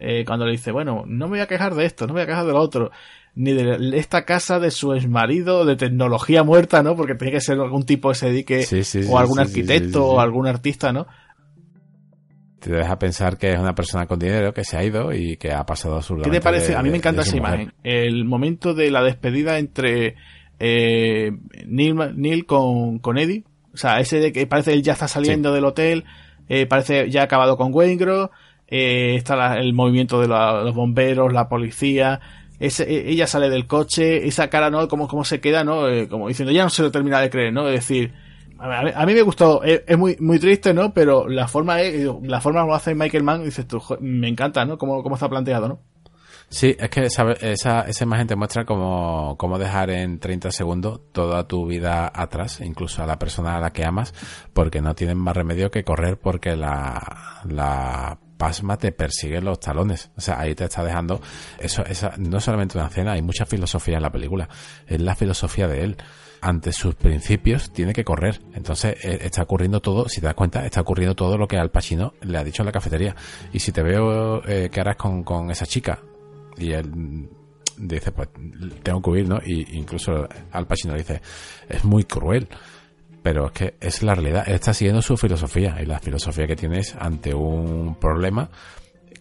[0.00, 2.24] Eh, cuando le dice, bueno, no me voy a quejar de esto, no me voy
[2.24, 2.90] a quejar de lo otro,
[3.34, 6.96] ni de esta casa de su exmarido, de tecnología muerta, ¿no?
[6.96, 10.04] Porque tiene que ser algún tipo que se dedique, Sí, sí, o algún sí, arquitecto,
[10.06, 11.06] o algún artista, ¿no?
[12.62, 15.52] Te deja pensar que es una persona con dinero que se ha ido y que
[15.52, 16.76] ha pasado su ¿Qué te parece?
[16.76, 17.72] A mí me encanta esa imagen.
[17.82, 20.14] El momento de la despedida entre
[20.60, 21.32] eh,
[21.66, 23.42] Neil, Neil con, con Eddie.
[23.74, 26.04] O sea, ese de que parece que él ya está saliendo del hotel,
[26.48, 28.30] eh, parece ya ha acabado con Waingro,
[28.68, 32.20] eh, está la- el movimiento de la- los bomberos, la policía,
[32.60, 34.86] ese, e- ella sale del coche, esa cara, ¿no?
[34.88, 35.88] Como, como se queda, ¿no?
[35.88, 37.66] Eh, como diciendo, ya no se lo termina de creer, ¿no?
[37.68, 38.12] Es decir,
[38.62, 40.92] a mí, a me gustó, es, es muy, muy triste, ¿no?
[40.94, 44.64] Pero la forma, es- la forma como hace Michael Mann, dices tú, "Jo, me encanta,
[44.64, 44.78] ¿no?
[44.78, 45.80] Cómo, cómo está planteado, ¿no?
[46.48, 51.00] Sí, es que esa, esa, esa imagen te muestra cómo, cómo dejar en 30 segundos
[51.12, 54.12] toda tu vida atrás, incluso a la persona a la que amas,
[54.52, 60.10] porque no tienen más remedio que correr porque la, la pasma te persigue los talones.
[60.16, 61.22] O sea, ahí te está dejando
[61.58, 64.46] eso, esa, no solamente una escena, hay mucha filosofía en la película.
[64.86, 65.96] Es la filosofía de él.
[66.42, 68.40] Ante sus principios tiene que correr.
[68.52, 71.70] Entonces eh, está ocurriendo todo, si te das cuenta, está ocurriendo todo lo que Al
[71.70, 73.14] Pacino le ha dicho en la cafetería.
[73.52, 76.00] Y si te veo eh, que harás con, con esa chica,
[76.56, 77.28] y él
[77.78, 78.28] dice, pues
[78.82, 79.38] tengo que huir, ¿no?
[79.44, 81.20] Y incluso Al Pacino dice,
[81.68, 82.48] es muy cruel.
[83.22, 84.44] Pero es que es la realidad.
[84.46, 85.76] Él está siguiendo su filosofía.
[85.80, 88.50] Y la filosofía que tiene es ante un problema,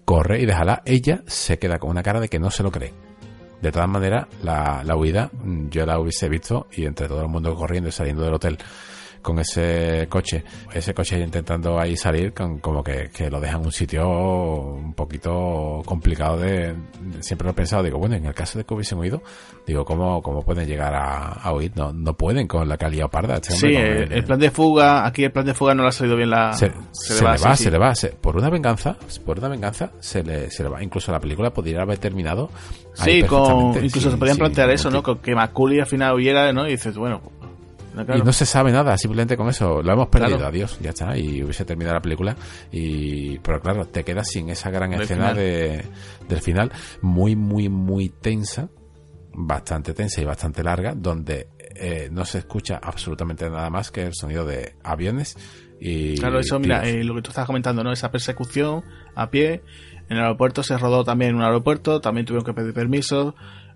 [0.05, 0.81] corre y déjala.
[0.85, 3.10] Ella se queda con una cara de que no se lo cree.
[3.61, 7.27] De todas maneras, la, la huida mm, yo la hubiese visto y entre todo el
[7.27, 8.57] mundo corriendo y saliendo del hotel
[9.21, 10.43] con ese coche,
[10.73, 14.93] ese coche intentando ahí salir, con, como que, que lo dejan en un sitio un
[14.93, 18.73] poquito complicado de, de- siempre lo he pensado, digo, bueno, en el caso de que
[18.73, 19.21] hubiesen huido,
[19.65, 21.71] digo, ¿cómo, cómo pueden llegar a, a huir?
[21.75, 23.35] No, no pueden con la calidad parda.
[23.35, 25.91] Este Sí, el, el plan de fuga, aquí el plan de fuga no le ha
[25.91, 26.53] salido bien la...
[26.53, 27.63] se, se le va, sí.
[27.63, 27.95] se le va.
[27.95, 30.83] se- por una venganza, por una venganza, se le, se le va.
[30.83, 32.49] Incluso la película podría haber terminado.
[32.93, 35.01] Sí, con, incluso se podían plantear eso, ¿no?
[35.01, 36.67] Con que Macaulay al final huyera, ¿no?
[36.67, 37.21] Y dices, bueno,
[37.95, 38.21] no, claro.
[38.21, 40.47] Y no se sabe nada, simplemente con eso lo hemos perdido, Claro.
[40.49, 42.35] adiós, ya está, y hubiese terminado la película.
[42.71, 45.35] y Pero claro, te quedas sin esa gran Del escena final.
[45.37, 45.85] de,
[46.29, 46.71] del final,
[47.01, 48.69] muy, muy, muy tensa,
[49.33, 54.13] bastante tensa y bastante larga, donde eh, no se escucha absolutamente nada más que el
[54.13, 55.37] sonido de aviones
[55.79, 56.17] y.
[56.17, 57.91] Claro, eso, mira, eh, lo que tú estabas comentando, ¿no?
[57.91, 58.83] Esa persecución
[59.15, 59.61] a pie.
[60.09, 63.33] En el aeropuerto se rodó también en un aeropuerto, también tuvieron que pedir permiso.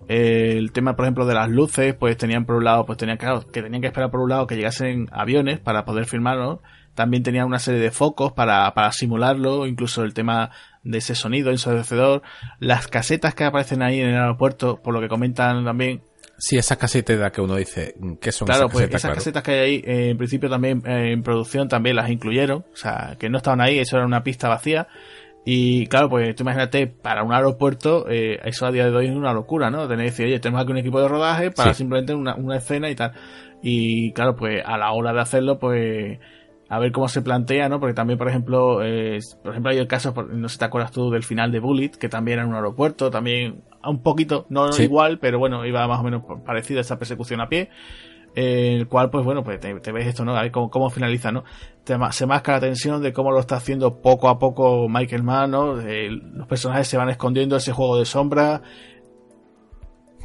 [0.07, 3.17] Eh, el tema, por ejemplo, de las luces, pues tenían por un lado, pues tenían,
[3.17, 6.61] claro, que tenían que esperar por un lado que llegasen aviones para poder filmarlo.
[6.93, 10.51] También tenían una serie de focos para, para simularlo, incluso el tema
[10.83, 12.21] de ese sonido ensordecedor.
[12.59, 16.01] Las casetas que aparecen ahí en el aeropuerto, por lo que comentan también,
[16.37, 18.99] Sí, esas casetas que uno dice, ¿qué son Claro, esas pues casetas?
[18.99, 19.15] esas Claro.
[19.15, 22.75] casetas que hay ahí, eh, en principio también eh, en producción también las incluyeron, o
[22.75, 24.85] sea, que no estaban ahí, eso era una pista vacía.
[25.47, 29.15] Y claro, pues tú imagínate, para un aeropuerto, eh, eso a día de hoy es
[29.15, 29.87] una locura, ¿no?
[29.87, 31.77] Tener que decir, oye, tenemos aquí un equipo de rodaje para Sí.
[31.79, 33.11] simplemente una, una escena y tal.
[33.61, 36.19] Y claro, pues a la hora de hacerlo, pues
[36.67, 37.79] a ver cómo se plantea, ¿no?
[37.79, 40.91] Porque también, por ejemplo, eh, por ejemplo, hay el caso, no sé si te acuerdas
[40.91, 44.71] tú del final de Bullet, que también era en un aeropuerto, también un poquito, no
[44.71, 44.83] Sí.
[44.85, 47.69] igual, pero bueno, iba más o menos parecido a esa persecución a pie
[48.35, 51.31] el cual pues bueno pues te, te ves esto no a ver cómo, cómo finaliza
[51.31, 51.43] no
[51.83, 55.51] Te se masca la tensión de cómo lo está haciendo poco a poco Michael Mann
[55.51, 58.61] no Eh, los personajes se van escondiendo ese juego de sombra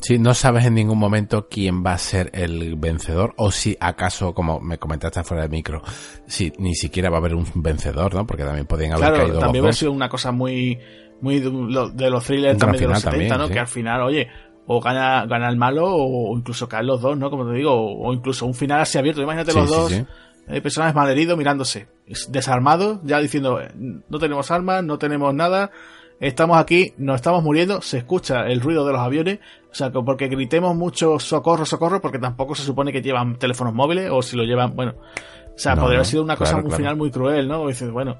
[0.02, 4.32] Sí, no sabes en ningún momento quién va a ser el vencedor o si acaso,
[4.32, 5.82] como me comentaste fuera del micro,
[6.26, 8.26] si ni siquiera va a haber un vencedor, ¿no?
[8.26, 9.76] Porque también podrían haber claro caído también dos.
[9.76, 10.78] sido una cosa muy
[11.20, 13.52] muy de, lo- de los thrillers Un también de los final 70 también, no sí.
[13.52, 14.28] que al final oye
[14.72, 18.08] o gana gana el malo o incluso caen los dos no como te digo o,
[18.08, 20.04] o incluso un final así abierto imagínate Sí, los sí, dos sí.
[20.48, 21.88] eh, personajes malheridos mirándose
[22.28, 23.60] desarmados, ya diciendo,
[24.08, 25.70] no tenemos armas, no tenemos nada,
[26.20, 29.38] estamos aquí, nos estamos muriendo, se escucha el ruido de los aviones,
[29.70, 34.10] o sea, porque gritemos mucho socorro, socorro, porque tampoco se supone que llevan teléfonos móviles,
[34.12, 34.94] o si lo llevan, bueno,
[35.54, 37.66] o sea, podría haber sido una cosa, un final muy cruel, ¿no?
[37.68, 38.16] dices, bueno,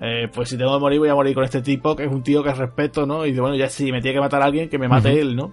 [0.00, 2.22] eh, pues si tengo que morir, voy a morir con este tipo, que es un
[2.22, 3.26] tío que respeto, ¿no?
[3.26, 5.52] Y bueno, ya si me tiene que matar a alguien, que me mate él, ¿no?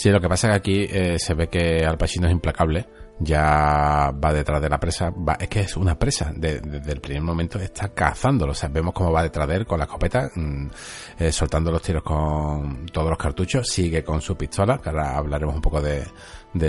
[0.00, 2.86] Sí, lo que pasa es que aquí eh, se ve que Al Pacino es implacable.
[3.18, 7.22] Ya va detrás de la presa, va, es que es una presa, desde el primer
[7.22, 10.66] momento está cazándolo, o sea, vemos cómo va detrás de él con la escopeta, mm,
[11.18, 15.54] eh, soltando los tiros con todos los cartuchos, sigue con su pistola, que ahora hablaremos
[15.54, 16.06] un poco de,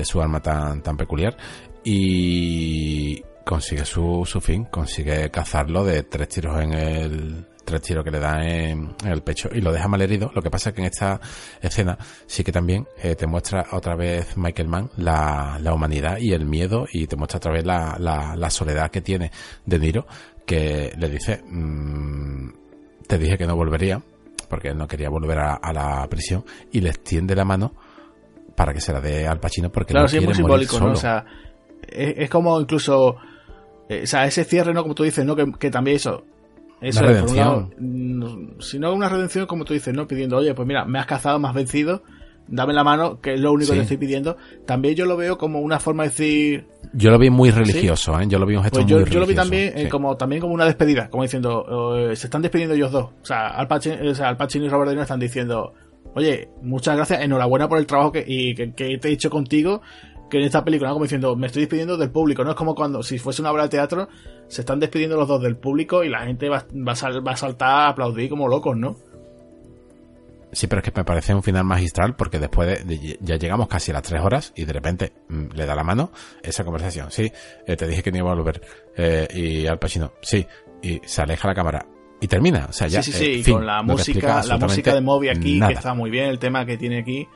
[0.04, 1.38] su arma tan, peculiar,
[1.86, 8.20] y consigue su fin, consigue cazarlo de tres tiros en el, tres tiros que le
[8.20, 10.32] da en, el pecho y lo deja mal herido.
[10.34, 11.20] Lo que pasa es que en esta
[11.62, 16.34] escena sí que también eh, te muestra otra vez Michael Mann la, la, humanidad y
[16.34, 19.32] el miedo y te muestra otra vez la, la, la soledad que tiene
[19.66, 20.06] De Niro
[20.46, 22.50] que le dice mmm,
[23.08, 24.02] te dije que no volvería
[24.50, 27.74] porque él no quería volver a, a, la prisión y le extiende la mano
[28.56, 30.80] para que se la dé al Pacino porque claro, no sí, quiere es muy simbólico,
[30.80, 30.92] ¿no?
[30.92, 31.26] O sea,
[31.88, 33.16] es, es, como incluso
[33.92, 34.84] eh, o sea, ese cierre, ¿no?
[34.84, 35.36] Como tú dices, ¿no?
[35.36, 36.24] Que, que también eso,
[36.82, 38.20] eso una es, por un lado, redención.
[38.20, 40.08] mm, si no una redención, como tú dices, ¿no?
[40.08, 42.04] Pidiendo, oye, pues mira, me has cazado, me has vencido,
[42.48, 43.74] dame la mano, que es lo único Sí.
[43.74, 44.36] que te estoy pidiendo.
[44.66, 48.26] También yo lo veo como una forma de decir, Yo lo vi muy religioso, ¿eh?
[48.28, 49.20] Yo lo vi un gesto pues muy yo, religioso.
[49.22, 52.76] lo vi también eh, como también como una despedida, como diciendo, eh, se están despidiendo
[52.76, 53.06] ellos dos.
[53.22, 55.74] O sea, Al Pacino, o sea, Al Pacino y Robert De Niro están diciendo,
[56.16, 59.82] oye, muchas gracias, enhorabuena por el trabajo que, y que, que te he hecho contigo,
[60.32, 60.96] que en esta película, ¿no?
[60.96, 63.64] como diciendo, me estoy despidiendo del público, no es como cuando, si fuese una obra
[63.64, 64.08] de teatro,
[64.48, 67.34] se están despidiendo los dos del público y la gente va, va, a, sal- va
[67.34, 68.96] a saltar a aplaudir como locos, ¿no?
[70.54, 73.68] Sí, pero es que me parece un final magistral porque después de, de- ya llegamos
[73.70, 76.12] casi a las tres horas y de repente mm, le da la mano
[76.44, 77.10] esa conversación.
[77.10, 77.32] Sí,
[77.66, 78.62] eh, te dije que no iba a volver.
[78.98, 80.46] Eh, y Al Pacino, sí,
[80.82, 81.86] y se aleja la cámara
[82.20, 82.66] y termina.
[82.70, 83.02] O sea, ya.
[83.02, 85.72] sí, sí, sí, eh, fin, con la música, la música de Moby aquí, nada.
[85.72, 87.28] que está muy bien, el tema que tiene aquí.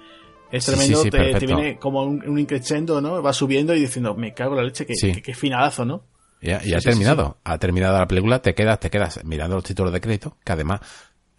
[0.55, 3.21] Es tremendo, sí, sí, te, viene como un, un increchendo, ¿no?
[3.21, 6.03] Va subiendo y diciendo, me cago en la leche, que, que, que finalazo, ¿no?
[6.41, 7.37] Y ha terminado.
[7.43, 10.81] Ha terminado la película, te quedas, te quedas mirando los títulos de crédito, que además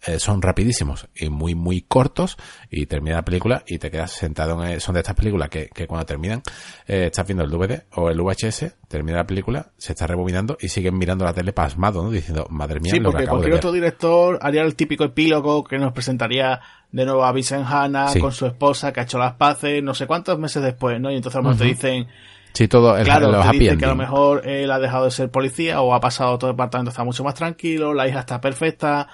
[0.05, 2.37] eh, son rapidísimos y muy, muy cortos,
[2.69, 5.69] y termina la película y te quedas sentado en, eh, son de estas películas que,
[5.69, 6.41] que cuando terminan,
[6.87, 10.67] eh, estás viendo el DVD o el VHS, termina la película, se está rebobinando y
[10.69, 12.11] siguen mirando la tele pasmado, ¿no?
[12.11, 13.59] Diciendo, madre mía, Sí, lo que porque acabo de cualquier ver.
[13.59, 18.19] otro director haría el típico epílogo que nos presentaría de nuevo a Vincent Hanna Sí.
[18.19, 21.11] con su esposa que ha hecho las paces no sé cuántos meses después, ¿no?
[21.11, 22.07] Y entonces a lo mejor te dicen,
[22.53, 25.11] Sí, todo el, claro, los te dicen que a lo mejor él ha dejado de
[25.11, 28.41] ser policía o ha pasado todo el departamento, está mucho más tranquilo, la hija está
[28.41, 29.07] perfecta,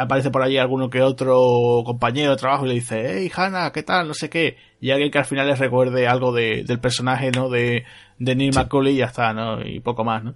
[0.00, 3.82] aparece por allí alguno que otro compañero de trabajo y le dice, hey Hannah, ¿qué
[3.82, 4.08] tal?
[4.08, 4.56] No sé qué.
[4.80, 7.50] Y alguien que al final les recuerde algo de, del personaje, ¿no?
[7.50, 7.84] De,
[8.18, 9.60] de Neil McCauley y ya está, ¿no?
[9.62, 10.34] Y poco más, ¿no?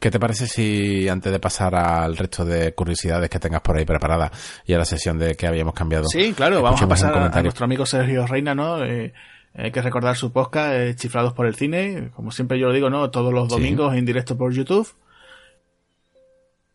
[0.00, 3.84] ¿Qué te parece si antes de pasar al resto de curiosidades que tengas por ahí
[3.84, 6.06] preparadas y a la sesión de que habíamos cambiado?
[6.08, 8.82] Sí, claro, vamos a pasar a, nuestro amigo Sergio Reina, ¿no?
[8.82, 9.12] Eh,
[9.54, 12.88] hay que recordar su podcast, eh, Chiflados por el Cine, como siempre yo lo digo,
[12.88, 13.10] ¿no?
[13.10, 13.54] Todos los Sí.
[13.56, 14.88] domingos en directo por YouTube.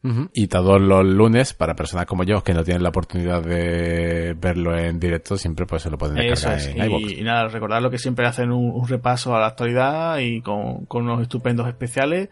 [0.04, 0.30] Ujú.
[0.34, 4.78] Y todos los lunes, para personas como yo que no tienen la oportunidad de verlo
[4.78, 6.68] en directo, siempre pues se lo pueden descargar es.
[6.68, 6.92] en.
[6.92, 10.42] Y, y nada, recordar lo que siempre hacen un, un repaso a la actualidad y
[10.42, 12.30] con, con unos estupendos especiales.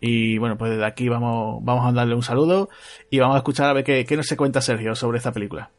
[0.00, 2.68] Y bueno, pues desde aquí vamos, vamos a darle un saludo
[3.10, 5.70] y vamos a escuchar a ver qué, qué nos se cuenta Sergio sobre esta película.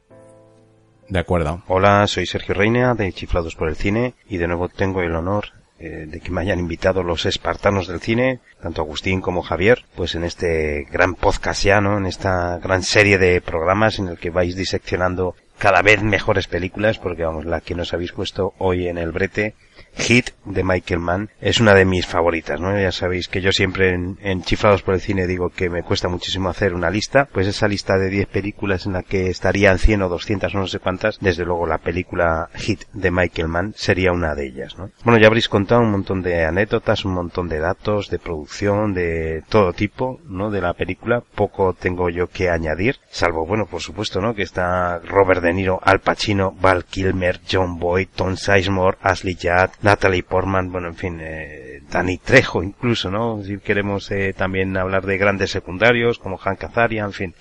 [1.08, 1.64] De acuerdo.
[1.68, 5.46] Hola, soy Sergio Reina de Chiflados por el Cine y de nuevo tengo el honor
[5.80, 10.16] eh, de que me hayan invitado los espartanos del cine, tanto Agustín como Javier, pues
[10.16, 12.00] en este gran podcast ya, ¿no?
[12.00, 16.98] En esta gran serie de programas en el que vais diseccionando cada vez mejores películas,
[16.98, 19.54] porque vamos, la que nos habéis puesto hoy en el brete,
[19.98, 22.80] Hit de Michael Mann, es una de mis favoritas, ¿no?
[22.80, 26.08] Ya sabéis que yo siempre en, en Chiflados por el Cine digo que me cuesta
[26.08, 30.04] muchísimo hacer una lista, pues esa lista de 10 películas en la que estarían 100
[30.04, 34.12] o 200 o no sé cuántas, desde luego la película Hit de Michael Mann sería
[34.12, 34.92] una de ellas, ¿no?
[35.04, 39.44] Bueno, ya habréis contado un montón de anécdotas, un montón de datos, de producción, de
[39.50, 40.52] todo tipo, ¿no?
[40.52, 44.34] De la película, poco tengo yo que añadir, salvo, bueno, por supuesto, ¿no?
[44.34, 49.72] Que está Robert De Niro, Al Pacino, Val Kilmer, John Boyd, Tom Sizemore, Ashley Judd,
[49.88, 53.42] Natalie Portman, bueno, en fin, eh, Danny Trejo incluso, ¿no?
[53.42, 57.34] Si queremos eh, también hablar de grandes secundarios como Hank Azaria, en fin.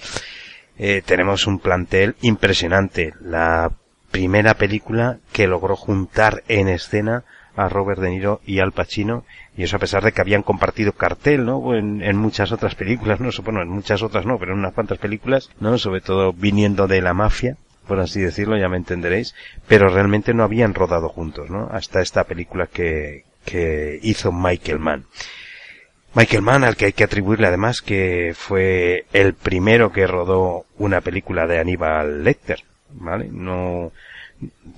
[0.79, 3.15] Eh, tenemos un plantel impresionante.
[3.21, 3.73] La
[4.13, 7.25] primera película que logró juntar en escena
[7.57, 9.25] a Robert De Niro y Al Pacino,
[9.57, 11.75] y eso a pesar de que habían compartido cartel, ¿no?
[11.75, 13.31] En, muchas otras películas, ¿no?
[13.43, 15.79] Bueno, en muchas otras no, pero en unas cuantas películas, ¿no?
[15.79, 17.57] Sobre todo viniendo de la mafia,
[17.87, 19.35] por así decirlo, ya me entenderéis,
[19.67, 21.69] pero realmente no habían rodado juntos, ¿no?
[21.71, 25.07] Hasta esta película que, que hizo Michael Mann.
[26.15, 31.03] Michael Mann, al que hay que atribuirle además que fue el primero que rodó una
[31.03, 33.29] película de Aníbal Lecter, ¿vale?
[33.31, 33.93] No,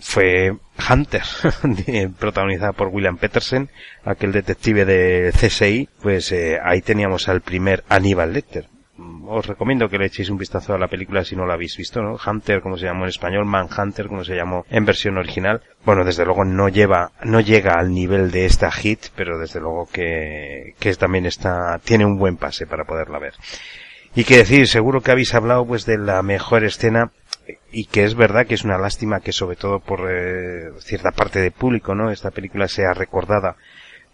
[0.01, 0.57] fue
[0.91, 1.23] Hunter,
[2.19, 3.69] protagonizada por William Petersen,
[4.05, 8.67] aquel detective de CSI, pues eh, ahí teníamos al primer Aníbal Lecter.
[9.31, 12.01] Os recomiendo que le echéis un vistazo a la película si no la habéis visto,
[12.01, 12.17] ¿no?
[12.17, 15.61] Hunter, como se llamó en español, Manhunter, como se llamó en versión original.
[15.85, 19.87] Bueno, desde luego no lleva, no llega al nivel de esta hit, pero desde luego
[19.93, 23.35] que, que también está, tiene un buen pase para poderla ver.
[24.15, 27.11] Y que decir, seguro que habéis hablado pues de la mejor escena
[27.71, 31.39] y que es verdad que es una lástima que sobre todo por eh, cierta parte
[31.41, 32.11] del público, ¿no?
[32.11, 33.57] Esta película sea recordada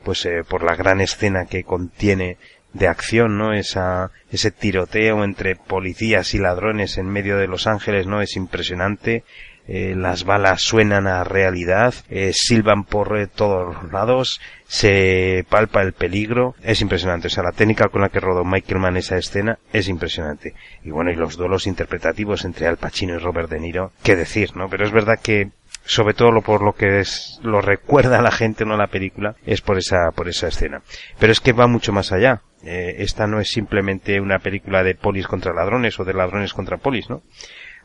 [0.05, 2.37] pues eh, por la gran escena que contiene
[2.75, 3.55] de acción, ¿no?
[3.55, 8.21] Esa, ese tiroteo entre policías y ladrones en medio de Los Ángeles, ¿no?
[8.21, 9.25] Es impresionante.
[9.67, 15.81] Eh, las balas suenan a realidad, eh, silban por eh, todos los lados, se palpa
[15.81, 19.17] el peligro, es impresionante, o sea, la técnica con la que rodó Michael Mann esa
[19.17, 20.53] escena es impresionante.
[20.83, 24.55] Y bueno, y los duelos interpretativos entre Al Pacino y Robert De Niro, qué decir,
[24.55, 24.69] ¿no?
[24.69, 25.49] Pero es verdad que
[25.87, 29.61] sobre todo por lo que es, lo recuerda a la gente no la película es
[29.61, 30.81] por esa por esa escena
[31.19, 35.27] pero es que va mucho más allá esta no es simplemente una película de polis
[35.27, 37.23] contra ladrones o de ladrones contra polis no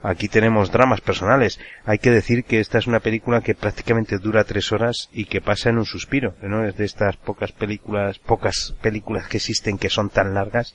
[0.02, 1.60] Aquí tenemos dramas personales.
[1.84, 5.42] Hay que decir que esta es una película que prácticamente dura tres horas y que
[5.42, 6.36] pasa en un suspiro.
[6.42, 6.66] ¿no?
[6.66, 10.74] Es de estas pocas películas, pocas películas que existen que son tan largas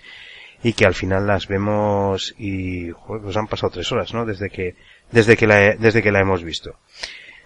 [0.62, 4.24] y que al final las vemos y pues han pasado tres horas, ¿no?
[4.24, 4.76] Desde que,
[5.10, 6.78] desde que la, desde que la hemos visto.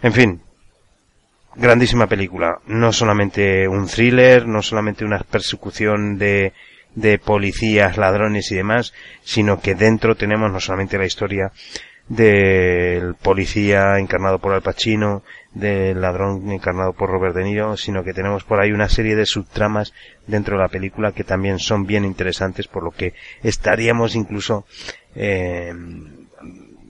[0.02, 0.42] En fin,
[1.54, 2.58] grandísima película.
[2.66, 6.52] No solamente un thriller, no solamente una persecución de,
[6.94, 11.52] de policías, ladrones y demás, sino que dentro tenemos no solamente la historia
[12.08, 18.14] del policía encarnado por Al Pacino, del ladrón encarnado por Robert De Niro, sino que
[18.14, 19.92] tenemos por ahí una serie de subtramas
[20.26, 24.66] dentro de la película que también son bien interesantes, por lo que estaríamos incluso
[25.14, 25.72] eh,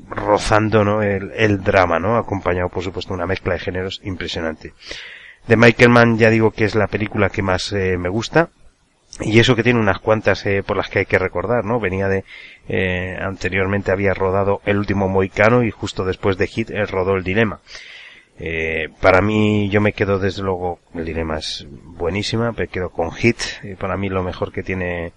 [0.08, 1.02] rozando ¿no?
[1.02, 2.16] el, el, drama, ¿no?
[2.16, 4.72] acompañado por supuesto de una mezcla de géneros impresionante.
[5.46, 8.50] De Michael Mann ya digo que es la película que más eh, me gusta,
[9.20, 11.80] y eso que tiene unas cuantas eh, por las que hay que recordar, ¿no?
[11.80, 12.24] Venía de,
[12.68, 17.24] eh, anteriormente había rodado El último Moicano y justo después de Hit él rodó El
[17.24, 17.60] Dilema.
[18.38, 23.10] Eh, para mí yo me quedo desde luego, El Dilema es buenísima, me quedo con
[23.10, 23.38] Hit,
[23.78, 25.12] para mí lo mejor que tiene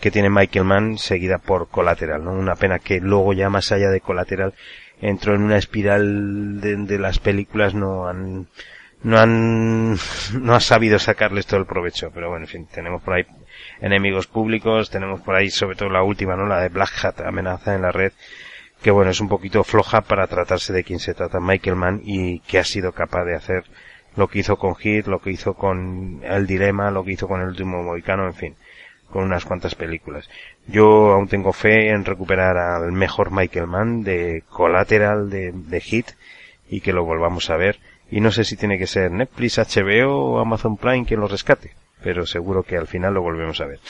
[0.00, 2.32] que tiene Michael Mann seguida por Collateral, ¿no?
[2.32, 4.54] Una pena que luego ya más allá de Collateral
[5.00, 8.46] entró en una espiral de, las películas no han
[9.02, 9.94] no han
[10.40, 12.10] no ha sabido sacarles todo el provecho.
[12.14, 13.26] Pero bueno en fin tenemos por ahí
[13.80, 17.74] enemigos públicos tenemos por ahí sobre todo la última no la de Black Hat amenaza
[17.74, 18.12] en la red
[18.82, 22.40] que bueno es un poquito floja para tratarse de quien se trata Michael Mann y
[22.40, 23.64] que ha sido capaz de hacer
[24.16, 27.40] lo que hizo con Hit lo que hizo con El Dilema lo que hizo con
[27.40, 28.56] El último Mohicano en fin
[29.12, 30.28] con unas cuantas películas.
[30.66, 36.12] Yo aún tengo fe en recuperar al mejor Michael Mann de Collateral de, de Hit
[36.68, 37.78] y que lo volvamos a ver
[38.10, 41.72] y no sé si tiene que ser Netflix, HBO o Amazon Prime quien lo rescate,
[42.02, 43.80] pero seguro que al final lo volvemos a ver.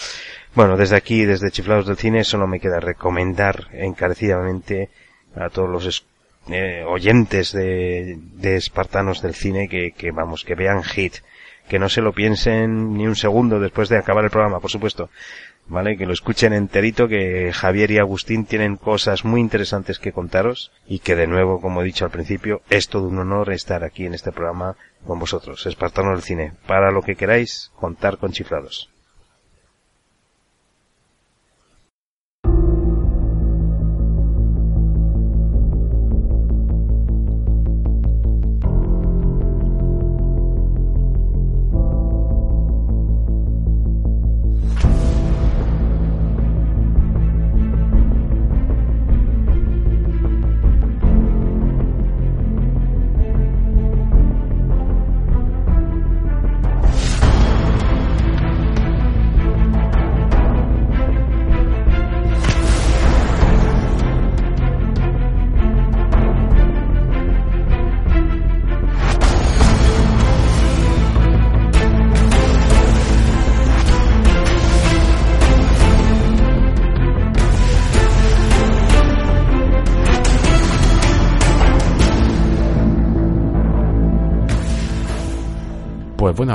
[0.54, 4.90] Bueno, desde aquí, desde Chiflados del Cine, solo me queda recomendar encarecidamente
[5.34, 6.06] a todos los
[6.50, 11.16] eh, oyentes de, de, Espartanos del Cine que, que, vamos, que vean Hit,
[11.72, 15.08] que no se lo piensen ni un segundo después de acabar el programa, por supuesto,
[15.68, 15.96] ¿vale?
[15.96, 20.98] Que lo escuchen enterito, que Javier y Agustín tienen cosas muy interesantes que contaros y
[20.98, 24.12] que de nuevo, como he dicho al principio, es todo un honor estar aquí en
[24.12, 24.76] este programa
[25.06, 26.52] con vosotros, Espartanos del Cine.
[26.66, 28.91] Para lo que queráis, contar con chiflados.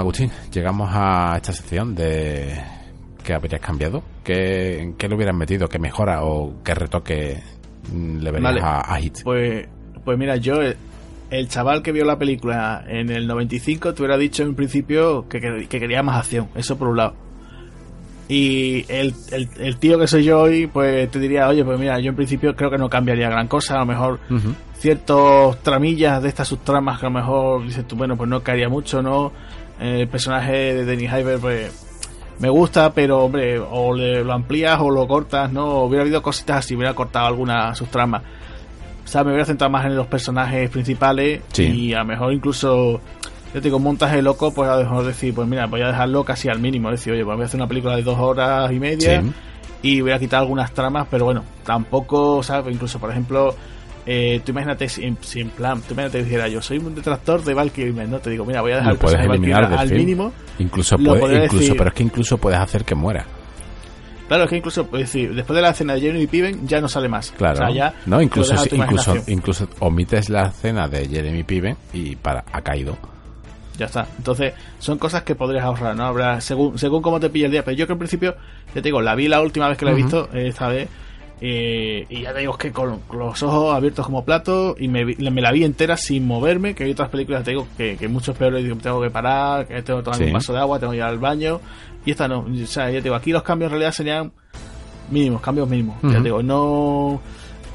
[0.04, 2.54] Bueno, Agustín, llegamos a esta sección de
[3.24, 7.42] qué habrías cambiado, qué, qué le hubieras metido, qué mejora o qué retoque
[7.94, 8.62] le verías Vale.
[8.62, 9.20] a, a Hit.
[9.24, 9.68] Pues,
[10.06, 10.78] pues mira, yo, el,
[11.30, 15.40] el chaval que vio la película en el 95, te hubiera dicho en principio que,
[15.42, 17.14] que- que quería más acción, eso por un lado.
[18.30, 21.98] Y el, el, el tío que soy yo hoy, pues te diría, oye, pues mira,
[22.00, 24.20] yo en principio creo que no cambiaría gran cosa, a lo mejor
[24.74, 28.68] ciertos tramillas de estas subtramas que a lo mejor dices tú, bueno, pues no caería
[28.68, 29.32] mucho, ¿no?
[29.80, 31.84] El personaje de Denny Hyber, pues
[32.40, 35.84] me gusta, pero hombre, o le, lo amplías o lo cortas, ¿no?
[35.84, 38.22] Hubiera habido cositas así, hubiera cortado alguna subtrama.
[39.04, 41.64] O sea, me hubiera centrado más en los personajes principales Sí.
[41.64, 43.00] y a lo mejor incluso,
[43.54, 46.24] yo digo, un montaje loco, pues a lo mejor decir, pues mira, voy a dejarlo
[46.26, 48.80] casi al mínimo, decir, oye, pues voy a hacer una película de dos horas y
[48.80, 49.32] media Sí.
[49.84, 52.74] y voy a quitar algunas tramas, pero bueno, tampoco, ¿sabes?
[52.74, 53.56] Incluso, por ejemplo,
[54.08, 57.54] eh, tú imagínate si, si en plan, tú imagínate dijera yo, soy un detractor de
[57.54, 58.20] Val Kilmer, ¿no?
[58.20, 60.00] Te digo, mira, voy a dejar el puedes eliminar al film.
[60.00, 60.34] mínimo.
[60.60, 61.78] Incluso, puede- incluso decir.
[61.78, 63.26] pero es que incluso puedes hacer que muera.
[64.28, 66.88] Claro, es que incluso, pues decir, después de la escena de Jeremy Piven ya no
[66.90, 67.32] sale más.
[67.32, 67.54] Claro.
[67.54, 68.56] O sea, ya no, incluso,
[69.28, 72.98] incluso, omites la escena de Jeremy Piven y para ha caído.
[73.78, 74.08] Ya está.
[74.18, 76.04] Entonces, son cosas que podrías ahorrar, ¿no?
[76.06, 77.64] Habrá, según, según cómo te pille el día.
[77.64, 78.36] Pero yo que en principio,
[78.70, 80.90] ya te digo, la vi la última vez que la he visto, eh, esta vez.
[81.42, 84.76] Eh, y ya te digo, es que con, con los ojos abiertos como plato.
[84.80, 86.74] Y me, me la vi entera sin moverme.
[86.76, 89.82] Que hay otras películas, te digo, que, que muchos peores digo, tengo que parar, que
[89.84, 90.26] tengo que tomar Sí.
[90.26, 91.60] un vaso de agua, tengo que ir al baño.
[92.06, 92.40] Y esta no.
[92.40, 94.32] O sea, ya te digo, aquí los cambios en realidad serían
[95.12, 95.98] mínimos, cambios mínimos.
[96.04, 97.22] Ya te digo, no.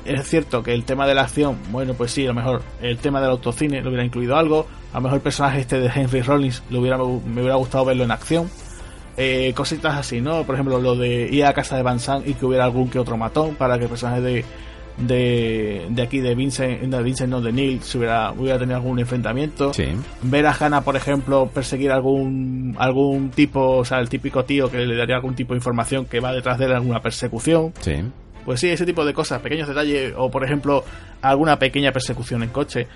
[0.04, 2.98] Es cierto que el tema de la acción, bueno, pues sí, a lo mejor el
[2.98, 4.66] tema del autocine lo hubiera incluido algo.
[4.92, 8.02] A lo mejor el personaje este de Henry Rollins lo hubiera, me hubiera gustado verlo
[8.02, 8.50] en acción.
[9.16, 10.44] Eh, cositas así, ¿no?
[10.44, 13.16] Por ejemplo, lo de ir a casa de Van y que hubiera algún que otro
[13.16, 14.44] matón para que el personaje de,
[14.98, 18.98] de, de aquí, de Vincent, de Vincent, no, de Neil, se hubiera, hubiera tenido algún
[18.98, 19.84] enfrentamiento Sí.
[20.22, 24.78] ver a Hannah, por ejemplo, perseguir algún algún tipo, o sea, el típico tío que
[24.86, 27.72] le daría algún tipo de información que va detrás de él alguna persecución.
[27.80, 27.94] Sí.
[28.44, 30.84] Pues sí, ese tipo de cosas, pequeños detalles, o por ejemplo,
[31.20, 32.88] alguna pequeña persecución en coche.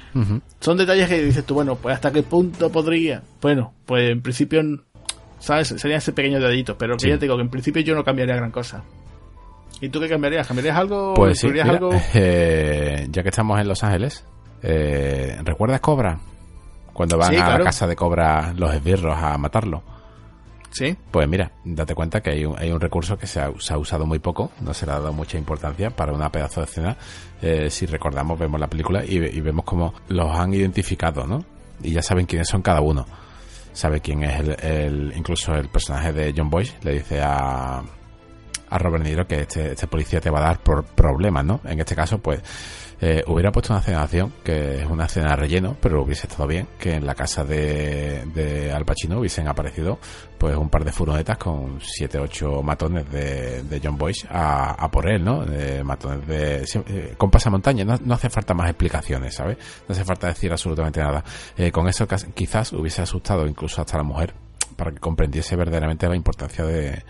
[0.61, 3.23] Son detalles que dices tú, bueno, pues hasta qué punto podría.
[3.41, 4.61] Bueno, pues en principio,
[5.39, 5.69] ¿sabes?
[5.69, 7.09] Serían ese pequeños detallitos, pero que Sí.
[7.09, 8.83] ya te digo que en principio yo no cambiaría gran cosa.
[9.81, 10.47] ¿Y tú qué cambiarías?
[10.47, 11.15] ¿Cambiarías algo?
[11.15, 12.03] Pues sí, ¿Incluirías mira, algo?
[12.15, 14.25] eh, ya que estamos en Los Ángeles,
[14.63, 16.19] eh, ¿recuerdas Cobra?
[16.93, 17.59] Cuando van Sí, a claro.
[17.59, 19.83] la casa de Cobra los esbirros a matarlo.
[20.71, 20.97] Sí.
[21.11, 23.79] Pues mira, date cuenta que hay un, hay un recurso que se ha, se ha
[23.79, 26.97] usado muy poco, no se le ha dado mucha importancia para una pedazo de escena.
[27.41, 31.45] Eh, si recordamos, vemos la película y, y vemos cómo los han identificado, ¿no?
[31.83, 33.07] Y ya saben quiénes son cada uno.
[33.77, 37.83] Sabe quién es el, el- incluso el personaje de John Boyce, le dice a,
[38.71, 41.61] a Robert Niro que este, este policía te va a dar por problemas, ¿no?
[41.65, 42.41] En este caso, pues,
[43.01, 46.67] eh, hubiera puesto una escena de que es una escena relleno, pero hubiese estado bien
[46.79, 49.99] que en la casa de, de Al Pacino hubiesen aparecido,
[50.39, 55.11] pues, un par de furgonetas con siete, ocho matones de, de John Boyce a, por
[55.11, 55.45] él, ¿no?
[55.45, 59.59] Eh, matones de, eh, con pasamontaña, no, no hace falta más explicaciones, ¿sabes?
[59.89, 61.23] No hace falta decir absolutamente nada.
[61.57, 64.35] Eh, con eso quizás hubiese asustado incluso hasta la mujer,
[64.77, 67.03] para que comprendiese verdaderamente la importancia de,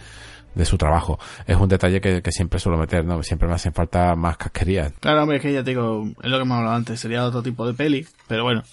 [0.56, 1.20] de su trabajo.
[1.46, 3.22] Es un detalle que, que siempre suelo meter, ¿no?
[3.22, 4.92] Siempre me hacen falta más casquerías.
[4.98, 7.42] Claro, hombre, es que ya te digo, es lo que hemos hablado antes, sería otro
[7.42, 8.64] tipo de peli, pero bueno,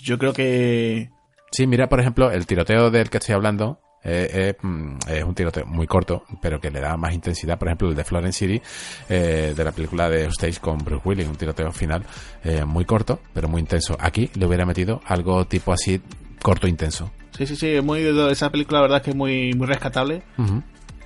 [0.00, 1.10] yo creo que
[1.52, 5.34] Sí, mira, por ejemplo, el tiroteo del que estoy hablando eh, eh, mm, es un
[5.34, 7.58] tiroteo muy corto, pero que le da más intensidad.
[7.58, 8.62] Por ejemplo, el de Florence City,
[9.10, 12.04] eh, de la película de Stage con Bruce Willis, un tiroteo final
[12.42, 13.94] eh, muy corto, pero muy intenso.
[14.00, 16.00] Aquí le hubiera metido algo tipo así,
[16.42, 17.12] corto, intenso.
[17.36, 20.22] Sí, sí, sí, muy esa película la verdad es que es muy, muy rescatable.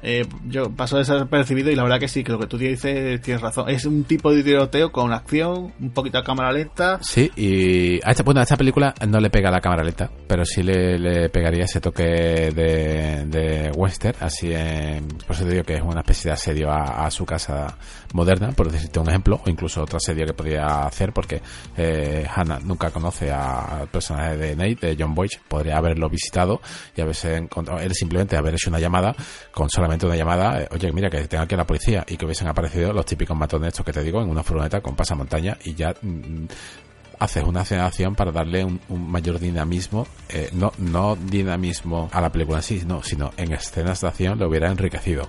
[0.03, 3.43] Eh, yo paso desapercibido y la verdad que sí, que lo que tú dices tienes
[3.43, 3.69] razón.
[3.69, 6.99] Es un tipo de tiroteo con acción, un poquito a cámara lenta.
[7.03, 10.45] Sí, y a esta, bueno, a esta película no le pega la cámara lenta, pero
[10.45, 15.65] sí le, le pegaría ese toque de, de western, así en, por eso te digo
[15.65, 17.77] que es una especie de asedio a, a su casa
[18.17, 21.41] moderna, por decirte un ejemplo, o incluso otro asedio que podría hacer, porque
[21.77, 26.61] eh, Hannah nunca conoce al personaje de Nate, de John Boyce, podría haberlo visitado
[26.97, 29.15] y haberse encontrado, él simplemente haber hecho una llamada,
[29.53, 32.25] con solamente una llamada, eh, oye, mira que tengo aquí a la policía, y que
[32.25, 35.75] hubiesen aparecido los típicos matones estos que te digo, en una furgoneta con pasamontaña, y
[35.75, 36.47] ya mm,
[37.19, 42.31] haces una escenación para darle un, un mayor dinamismo, eh, no, no dinamismo a la
[42.31, 45.29] película en sí, no, sino en escenas de acción lo hubiera enriquecido.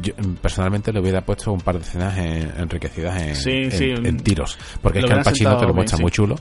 [0.00, 3.90] Yo personalmente le hubiera puesto un par de escenas en- enriquecidas en, Sí, en- sí,
[3.90, 6.02] en mm, tiros, porque es que hubieran Pacino te lo bien, muestra sí.
[6.02, 6.36] muy chulo,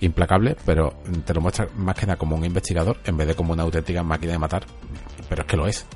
[0.00, 3.52] implacable, pero te lo muestra más que nada como un investigador en vez de como
[3.52, 4.64] una auténtica máquina de matar,
[5.28, 5.86] pero es que lo es.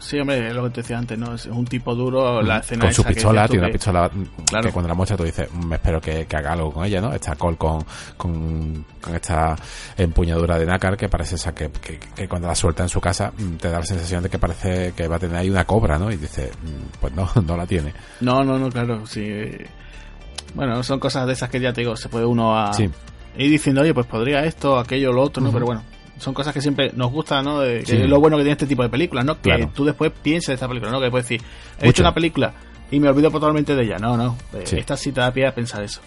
[0.00, 1.34] Sí, hombre, es lo que te decía antes, ¿no?
[1.34, 4.66] Es un tipo duro, la escena Mm, con su pistola, tiene una pistola mm, Claro.
[4.66, 7.02] que cuando la muestra tú dices, "Mm, me espero que, que haga algo con ella,
[7.02, 7.12] ¿no?
[7.12, 7.84] Esta col con,
[8.16, 9.54] con, con esta
[9.98, 13.30] empuñadura de nácar que parece esa que, que, que cuando la suelta en su casa
[13.60, 16.10] te da la sensación de que parece que va a tener ahí una cobra, ¿no?
[16.10, 17.92] Y dice, "Mm, pues no, no la tiene.
[18.20, 19.22] No, no, no, claro, sí.
[20.54, 22.84] Bueno, son cosas de esas que ya te digo, se puede uno a Sí.
[23.36, 25.52] ir diciendo, oye, pues podría esto, aquello, lo otro, ¿no?
[25.52, 25.82] Pero bueno,
[26.20, 27.60] son cosas que siempre nos gustan, ¿no?
[27.60, 29.34] De, que es lo bueno que tiene este tipo de películas, ¿no?
[29.36, 29.70] Que Claro.
[29.74, 31.00] tú después pienses de esta película, ¿no?
[31.00, 31.40] Que puedes decir,
[31.78, 31.90] he Mucho.
[31.90, 32.52] hecho una película
[32.92, 33.98] y me olvido totalmente de ella.
[33.98, 34.36] No, no.
[34.52, 34.76] eh, Sí.
[34.78, 36.00] Esta sí te da pie a pensar eso.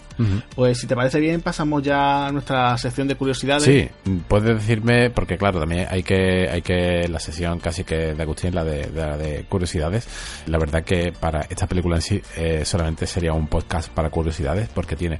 [0.54, 3.64] Pues si te parece bien, pasamos ya a nuestra sección de curiosidades.
[3.64, 3.88] Sí,
[4.28, 8.54] puedes decirme, porque claro, también hay que, hay que, la sesión casi que de Agustín,
[8.54, 10.06] la de, de, la de curiosidades,
[10.46, 14.68] la verdad que para esta película en sí eh, solamente sería un podcast para curiosidades,
[14.72, 15.18] porque tiene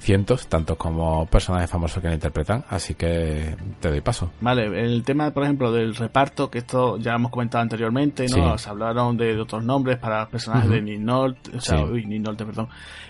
[0.00, 4.32] cientos, tantos como personajes famosos que la interpretan, así que te doy paso.
[4.40, 8.56] Vale, el tema, por ejemplo, del reparto, que esto ya hemos comentado anteriormente, ¿no?
[8.58, 8.64] Sí.
[8.64, 10.74] Se hablaron de, de otros nombres para personajes Ujú.
[10.74, 11.84] de Nick Nolte, o sea, Sí.
[11.84, 12.68] uy, Nick Nolte, perdón.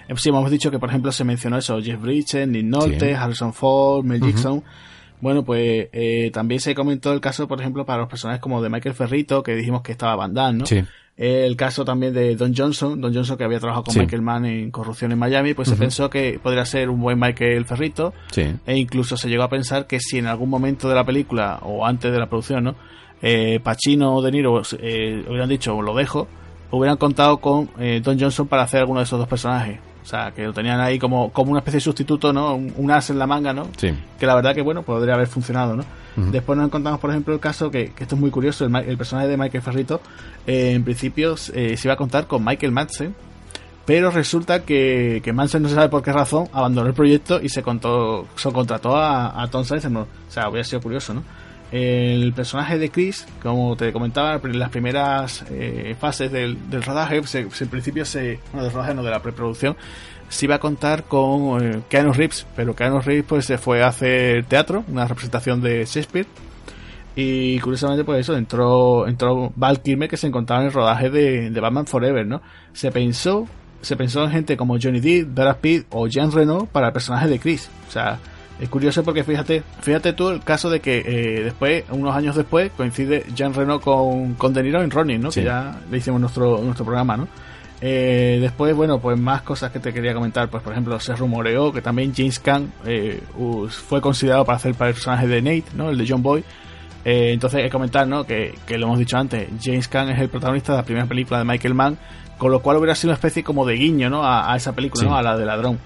[0.09, 3.15] Eh, Sí, hemos dicho que, por ejemplo, se mencionó eso, Jeff Bridges, Nick Nolte, Sí.
[3.15, 4.23] Harrison Ford, Mel.
[4.23, 4.63] Gibson.
[5.21, 8.71] Bueno, pues eh, también se comentó el caso, por ejemplo, para los personajes como de
[8.71, 10.67] Michael Ferrito, que dijimos que estaba Van Damme, ¿no?
[10.67, 10.83] Sí.
[11.23, 14.01] El caso también de Don Johnson, Don Johnson que había trabajado con Sí.
[14.01, 17.67] Michael Mann en Corrupción en Miami, pues se pensó que podría ser un buen Michael
[17.67, 18.47] Ferrito, Sí.
[18.67, 21.85] e incluso se llegó a pensar que si en algún momento de la película o
[21.85, 22.75] antes de la producción, ¿no?
[23.21, 26.27] Eh, Pacino o De Niro eh, hubieran dicho lo dejo,
[26.71, 29.79] hubieran contado con eh, Don Johnson para hacer alguno de esos dos personajes.
[30.03, 32.55] O sea, que lo tenían ahí como, como una especie de sustituto, ¿no?
[32.55, 33.69] Un, un as en la manga, ¿no?
[33.77, 33.93] Sí.
[34.19, 35.85] Que la verdad que, bueno, podría haber funcionado, ¿no?
[36.17, 39.29] Después nos encontramos, por ejemplo, el caso que, que esto es muy curioso, el personaje
[39.29, 40.01] de Michael Ferrito,
[40.47, 43.15] eh, en principio eh, se iba a contar con Michael Madsen,
[43.87, 47.49] pero resulta que, que Manson no se sabe por qué razón abandonó el proyecto y
[47.49, 50.07] se contó, se contrató a, a Tom Sizemore.
[50.29, 51.23] O sea, hubiera sido curioso, ¿no?
[51.73, 57.41] El personaje de Chris, como te comentaba, en las primeras eh, fases del, rodaje, se-
[57.61, 59.77] en principio se, bueno, del rodaje no, de la preproducción,
[60.29, 63.89] se iba a contar con eh, Keanu Reeves, pero Keanu Reeves pues se fue a
[63.89, 66.27] hacer teatro, una representación de Shakespeare,
[67.17, 71.51] y curiosamente, pues eso, entró, entró Val Kilmer que se encontraba en el rodaje de,
[71.51, 72.41] de Batman Forever, ¿no?
[72.73, 73.47] Se pensó,
[73.81, 77.29] se pensó en gente como Johnny Depp, Brad Pitt o Jean Reno para el personaje
[77.29, 77.69] de Chris.
[77.89, 78.19] O sea,
[78.61, 82.71] es curioso porque fíjate, fíjate tú el caso de que eh, después, unos años después,
[82.77, 85.31] coincide Jean Reno con, con De Niro en Ronin, ¿no?
[85.31, 85.41] Sí.
[85.41, 87.27] Que ya le hicimos nuestro, nuestro programa, ¿no?
[87.83, 90.49] Eh, después, bueno, pues más cosas que te quería comentar.
[90.51, 93.23] Pues, por ejemplo, se rumoreó que también James Caan eh,
[93.71, 95.89] fue considerado para hacer para el personaje de Nate, ¿no?
[95.89, 96.45] El de John Boy.
[97.07, 98.25] Eh, entonces, hay que comentar, ¿no?
[98.25, 101.39] Que, que lo hemos dicho antes, James Caan es el protagonista de la primera película
[101.39, 101.97] de Michael Mann,
[102.37, 104.23] con lo cual hubiera sido una especie como de guiño, ¿no?
[104.23, 105.09] A, a esa película, Sí.
[105.09, 105.17] ¿no?
[105.17, 105.79] A la de ladrón.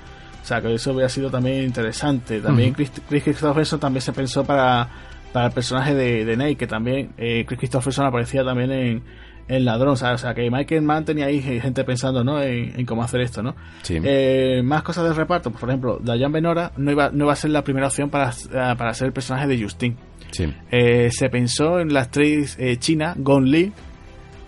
[0.44, 2.38] O sea, que eso hubiera sido también interesante.
[2.42, 2.74] También.
[2.74, 4.86] Chris, Chris Christopherson también se pensó para,
[5.32, 9.02] para el personaje de, de Nate, que también eh, Chris Christopherson aparecía también en,
[9.48, 9.94] en Ladrón.
[9.94, 12.42] O sea, o sea, que Michael Mann tenía ahí gente pensando, ¿no?
[12.42, 13.56] En, en cómo hacer esto, ¿no?
[13.80, 13.98] Sí.
[14.04, 15.50] Eh, más cosas del reparto.
[15.50, 18.74] Por ejemplo, Diane Benora no iba, no iba a ser la primera opción para, eh,
[18.76, 19.96] para ser el personaje de Justin.
[20.30, 20.52] Sí.
[20.70, 23.72] Eh, se pensó en la actriz eh, china Gong Li,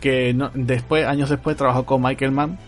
[0.01, 2.59] que no- después, años después, trabajó con Michael Mann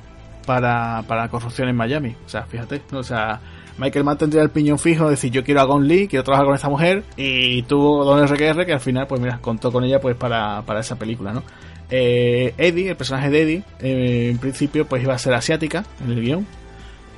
[0.48, 2.16] para, para Corrupción en Miami.
[2.24, 3.38] O sea, fíjate, o sea,
[3.76, 6.46] Michael Mann tendría el piñón fijo de decir yo quiero a Gong Li, quiero trabajar
[6.46, 10.00] con esta mujer, y tuvo Don RQR que al final, pues mira, contó con ella
[10.00, 11.42] pues para, para esa película, ¿no?
[11.90, 16.12] Eh, Eddie, el personaje de Eddie, eh, en principio pues iba a ser asiática en
[16.12, 16.46] el guion.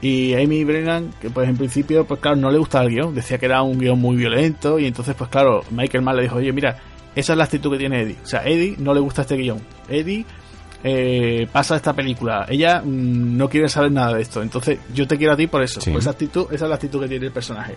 [0.03, 3.39] Y Amy Brennan, que pues en principio, pues claro, no le gustaba el guion, decía
[3.39, 6.53] que era un guion muy violento, y entonces pues claro, Michael Mann le dijo, oye,
[6.53, 6.79] mira,
[7.15, 8.17] esa es la actitud que tiene Eddie.
[8.25, 9.61] O sea, Eddie no le gusta este guion.
[9.89, 10.27] Eddie
[10.83, 12.47] eh, pasa esta película.
[12.49, 14.43] Ella mm, no quiere saber nada de esto.
[14.43, 15.81] Entonces, yo te quiero a ti por eso.
[15.81, 15.91] Sí.
[15.91, 17.75] Por esa actitud, esa es la actitud que tiene el personaje.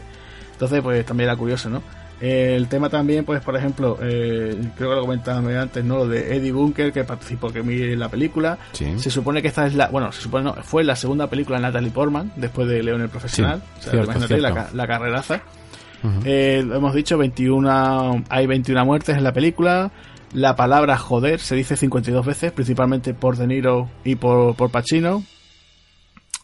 [0.53, 1.81] Entonces, pues también era curioso, ¿no?
[2.21, 5.97] El tema también, pues, por ejemplo, eh, creo que lo comentaba antes, ¿no?
[5.97, 8.57] Lo de Eddie Bunker, que participó que en la película.
[8.71, 8.97] Sí.
[8.97, 11.63] Se supone que esta es la, bueno, se supone no, fue la segunda película de
[11.63, 13.61] Natalie Portman, después de León el Profesional.
[13.61, 15.41] Sí, o sea, cierto, imagínate la, la carreraza.
[16.01, 16.21] Ujú.
[16.23, 19.91] Eh, hemos dicho, 21, hay 21 muertes en la película.
[20.33, 25.23] La palabra joder se dice 52 veces, principalmente por De Niro y por, por Pacino.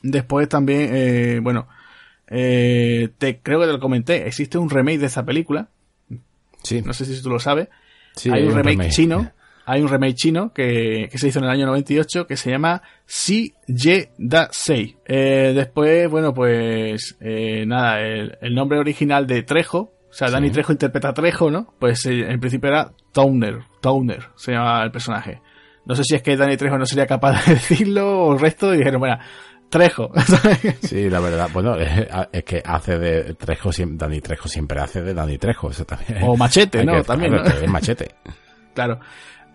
[0.03, 1.67] Después también, eh, bueno,
[2.27, 5.69] eh, te, creo que te lo comenté, existe un remake de esa película.
[6.63, 6.81] Sí.
[6.83, 7.69] No sé si tú lo sabes.
[8.15, 8.89] Sí, hay un, remake.
[8.89, 9.31] chino.
[9.65, 12.83] Hay un remake chino que, que se hizo en el año 98 que se llama
[13.07, 14.97] Si Ye Da Sei.
[15.05, 20.33] Eh, después, bueno, pues eh, nada, el, el nombre original de Trejo, o sea, Sí.
[20.33, 21.73] Danny Trejo interpreta a Trejo, ¿no?
[21.79, 25.41] Pues eh, en principio era Towner, Towner se llama el personaje.
[25.85, 28.73] No sé si es que Danny Trejo no sería capaz de decirlo o el resto
[28.73, 29.17] y dijeron, bueno,
[29.69, 30.11] Trejo.
[30.81, 35.13] Sí, la verdad, bueno, es, es que hace de Trejo, Dani Trejo siempre hace de
[35.13, 36.19] Dani Trejo, eso también.
[36.23, 36.93] O Machete, ¿no?
[36.93, 38.15] que- También, es machete.
[38.73, 38.99] Claro.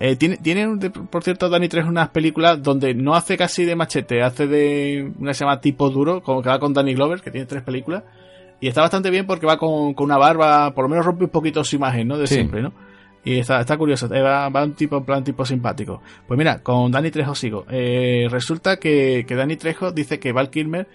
[0.00, 4.23] Eh, tiene, tiene por cierto, Danny Trejo unas películas donde no hace casi de machete,
[4.23, 7.31] hace de una que se llama Tipo Duro, como que va con Danny Glover, que
[7.31, 8.02] tiene tres películas.
[8.60, 11.31] Y está bastante bien porque va con, con una barba, por lo menos rompe un
[11.31, 12.16] poquito su imagen, ¿no?
[12.18, 12.34] De Sí.
[12.34, 12.73] siempre, ¿no?
[13.26, 16.02] Y está, está curioso, eh, va, va un tipo, en plan tipo simpático.
[16.28, 17.65] Pues mira, con Danny Trejo sigo.
[17.70, 20.86] Eh, resulta que, que Danny Trejo dice que Val Kilmer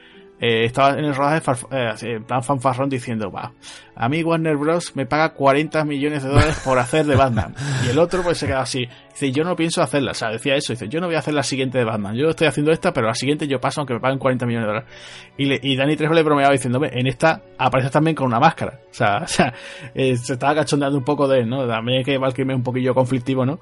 [0.41, 3.51] eh, estaba en el rodaje eh, plan fanfarrón diciendo, va,
[3.95, 4.95] a mí Warner Bros.
[4.95, 7.53] me paga 40 millones de dólares por hacer de Batman.
[7.85, 10.55] Y el otro pues se queda así, dice, yo no pienso hacerla, o sea, decía
[10.55, 12.93] eso, dice, yo no voy a hacer la siguiente de Batman, yo estoy haciendo esta,
[12.93, 14.89] pero la siguiente yo paso aunque me paguen 40 millones de dólares.
[15.37, 18.79] Y, le, y Danny Trejo le bromeaba diciéndome, en esta aparece también con una máscara,
[18.89, 19.53] o sea, o sea
[19.93, 21.67] eh, se estaba cachondeando un poco de él, ¿no?
[21.67, 23.59] También que Valkyrie es un poquillo conflictivo, ¿no?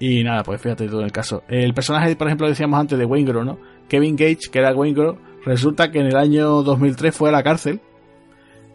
[0.00, 1.42] Y nada, pues fíjate en el caso.
[1.48, 3.58] El personaje, por ejemplo, decíamos antes de Wayne ¿no?
[3.88, 4.94] Kevin Gage, que era Wayne
[5.48, 7.80] resulta que en el año 2003 fue a la cárcel,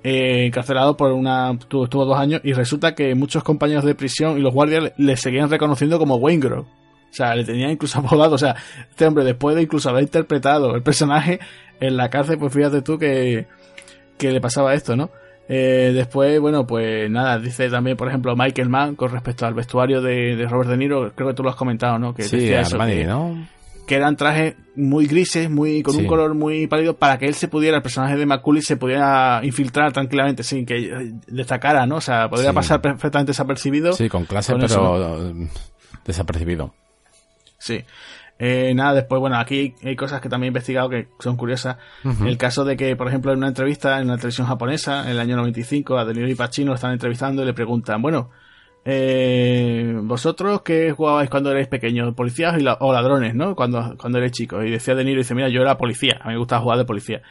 [0.03, 1.51] eh, encarcelado por una.
[1.51, 5.49] Estuvo, dos años, y resulta que muchos compañeros de prisión y los guardias le, seguían
[5.49, 6.65] reconociendo como Wayne O
[7.09, 8.35] sea, le tenían incluso apodado.
[8.35, 8.55] O sea,
[8.89, 11.39] este hombre, después de incluso haber interpretado el personaje
[11.79, 13.47] en la cárcel, pues fíjate tú que,
[14.17, 15.09] que le pasaba esto, ¿no?
[15.47, 20.01] Eh, después, bueno, pues nada, dice también, por ejemplo, Michael Mann con respecto al vestuario
[20.01, 22.13] de, Robert De Niro, creo que tú lo has comentado, ¿no?
[22.13, 23.45] Que sí, decía eso, que, ¿no?
[23.85, 27.47] Que eran trajes muy grises, muy con un color muy pálido, para que él se
[27.47, 31.97] pudiera, el personaje de McCulley se pudiera infiltrar tranquilamente sin que eh, destacara, ¿no?
[31.97, 33.93] O sea, podría pasar perfectamente desapercibido.
[33.93, 35.33] Sí, con clase, pero
[36.05, 36.73] desapercibido.
[37.57, 37.83] Sí.
[38.39, 41.77] Eh, nada, después, bueno, aquí hay cosas que también he investigado que son curiosas.
[42.25, 45.19] El caso de que, por ejemplo, en una entrevista en una televisión japonesa, en el
[45.19, 48.31] año 95, a Deniro y Pacino lo están entrevistando y le preguntan, bueno,
[48.85, 53.55] eh, vosotros qué jugabais cuando erais pequeños, policías o ladrones, ¿no?
[53.55, 54.65] Cuando, cuando erais chicos.
[54.65, 56.85] Y decía De Niro, dice, mira, yo era policía, a mí me gustaba jugar de
[56.85, 57.21] policía.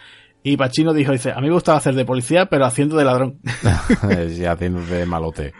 [0.44, 3.39] Y Pacino dijo, dice, a mí me gustaba hacer de policía, pero haciendo de ladrón.
[4.36, 5.52] y haciendo de malote.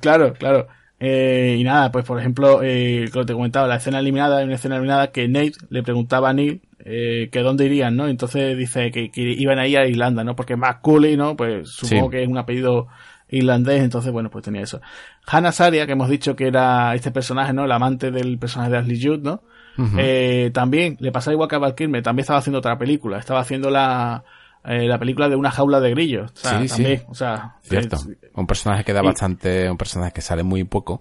[0.00, 0.68] Claro, claro.
[1.04, 4.54] Eh, y nada, pues por ejemplo, eh, como te comentaba, la escena eliminada, hay una
[4.54, 8.06] escena eliminada que Nate le preguntaba a Neil eh, que dónde irían, ¿no?
[8.06, 10.36] Entonces dice que, iban a ir a Irlanda, ¿no?
[10.36, 11.36] Porque más Cooley, ¿no?
[11.36, 12.86] Pues supongo que es un apellido
[13.32, 14.80] irlandés, entonces bueno, pues tenía eso.
[15.26, 17.64] Hannah Saria, que hemos dicho que era este personaje, ¿no?
[17.64, 19.42] El amante del personaje de Ashley Judd, ¿no?
[19.98, 23.40] eh, también le pasaba igual que a Val Kilmer, también estaba haciendo otra película, estaba
[23.40, 24.22] haciendo la
[24.64, 26.30] eh, la película de una jaula de grillos.
[26.32, 27.04] O sea, sí, también, sí.
[27.08, 27.96] O sea, Cierto.
[28.34, 31.00] un personaje que da bastante, un personaje que sale muy poco.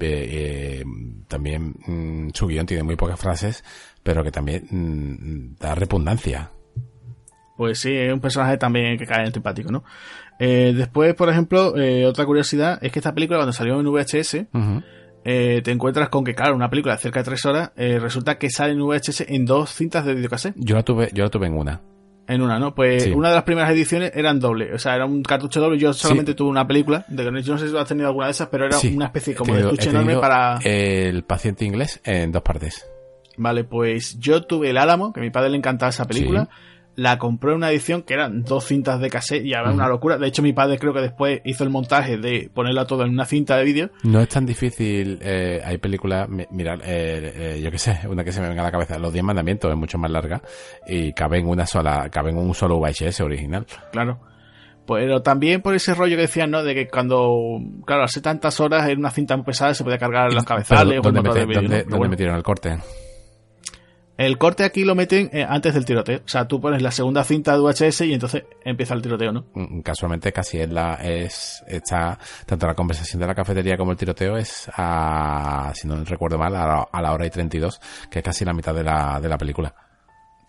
[0.00, 0.84] Eh,
[1.28, 3.64] también mm, su guion tiene muy pocas frases,
[4.02, 6.50] pero que también mm, da repugnancia.
[7.56, 9.84] Pues sí, es un personaje también que cae antipático, ¿no?
[10.44, 14.48] Eh, después, por ejemplo, eh, otra curiosidad es que esta película cuando salió en VHS,
[15.24, 18.38] eh, te encuentras con que, claro, una película de cerca de tres horas, eh, resulta
[18.38, 20.56] que sale en VHS en dos cintas de videocassette.
[20.56, 21.80] Yo la tuve, yo la tuve en una.
[22.26, 22.74] En una, ¿no?
[22.74, 24.74] Pues una de las primeras ediciones eran doble.
[24.74, 25.78] O sea, era un cartucho doble.
[25.78, 27.04] Yo solamente tuve una película.
[27.06, 29.36] De, yo no sé si tú has tenido alguna de esas, pero era una especie
[29.36, 30.58] como de estuche enorme para.
[30.64, 32.84] El paciente inglés en dos partes.
[33.36, 36.48] Vale, pues yo tuve El Álamo, que a mi padre le encantaba esa película
[36.94, 40.18] la compré en una edición que eran dos cintas de cassette y era una locura.
[40.18, 43.24] De hecho, mi padre creo que después hizo el montaje de ponerla todo en una
[43.24, 43.90] cinta de vídeo.
[44.02, 45.18] No es tan difícil.
[45.22, 48.66] Eh, hay películas, mirar, eh, eh, yo qué sé, una que se me venga a
[48.66, 48.98] la cabeza.
[48.98, 50.42] Los Diez Mandamientos es mucho más larga
[50.86, 53.66] y cabe en una sola, cabe en un solo VHS original.
[53.90, 54.20] Claro.
[54.86, 56.62] Pero también por ese rollo que decían, ¿no?
[56.62, 60.32] De que cuando, claro, hace tantas horas en una cinta muy pesada se podía cargar
[60.32, 61.00] los cabezales.
[61.00, 61.22] ¿Dónde,
[61.88, 62.78] ¿dónde, metieron el corte?
[64.16, 66.18] El corte aquí lo meten eh, antes del tiroteo.
[66.18, 69.46] O sea, tú pones la segunda cinta de VHS y entonces empieza el tiroteo, ¿no?
[69.54, 73.96] Mm, casualmente casi es la, es, está, tanto la conversación de la cafetería como el
[73.96, 78.44] tiroteo es a, si no recuerdo mal, a la, hora y 32, que es casi
[78.44, 79.74] la mitad de la, de la película.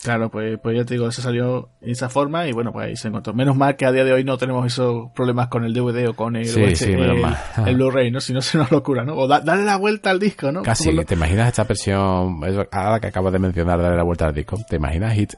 [0.03, 2.95] Claro, pues, pues ya te digo, eso salió en esa forma y bueno, pues ahí
[2.97, 3.33] se encontró.
[3.33, 6.13] Menos mal que a día de hoy no tenemos esos problemas con el DVD o
[6.13, 6.47] con el,
[7.65, 8.19] el, Blu-ray, ¿no?
[8.19, 9.15] Si no, es una locura, ¿no?
[9.15, 10.61] O darle la vuelta al disco, ¿no?
[10.61, 12.41] Casi, ¿te imaginas esta versión,
[12.71, 14.57] ahora que acabas de mencionar, darle la vuelta al disco?
[14.67, 15.33] ¿Te imaginas Hit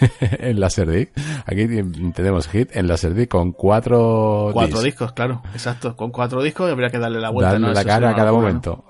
[0.20, 1.10] en Laserdisc?
[1.44, 1.66] Aquí
[2.14, 5.96] tenemos Hit en Laserdisc con cuatro Cuatro discos, claro, exacto.
[5.96, 7.52] Con cuatro discos habría que darle la vuelta.
[7.52, 8.84] Darle la cara a cada momento.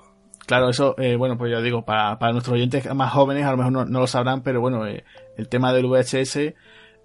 [0.45, 3.57] Claro, eso, eh, bueno, pues ya digo, para, para nuestros oyentes más jóvenes a lo
[3.57, 5.03] mejor no, lo sabrán, pero bueno, eh,
[5.37, 6.53] el tema del VHS,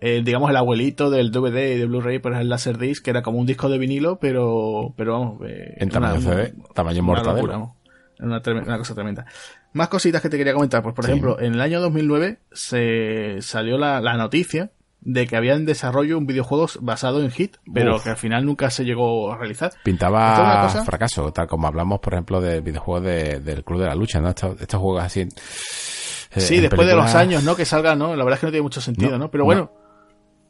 [0.02, 3.22] eh, digamos el abuelito del DVD y del Blu-ray, pues es el Laserdisc, que era
[3.22, 5.42] como un disco de vinilo, pero, pero vamos.
[5.46, 7.74] Eh, en tamaño CD, tamaño mortadelo.
[8.18, 9.24] Una, una, cosa tremenda.
[9.72, 13.78] Más cositas que te quería comentar, pues por ejemplo, en el año 2009 se salió
[13.78, 14.70] la, la noticia
[15.02, 18.70] de que había en desarrollo un videojuego basado en Hit, pero que al final nunca
[18.70, 19.72] se llegó a realizar.
[19.82, 24.28] Pintaba fracaso, tal como hablamos, por ejemplo, del videojuego del Club de la Lucha, ¿no?
[24.28, 25.20] Estos, juegos así.
[25.20, 27.56] Eh, sí, después de los años, ¿no?
[27.56, 28.14] Que salga, ¿no?
[28.14, 29.30] La verdad es que no tiene mucho sentido, ¿no?
[29.30, 29.72] Pero bueno.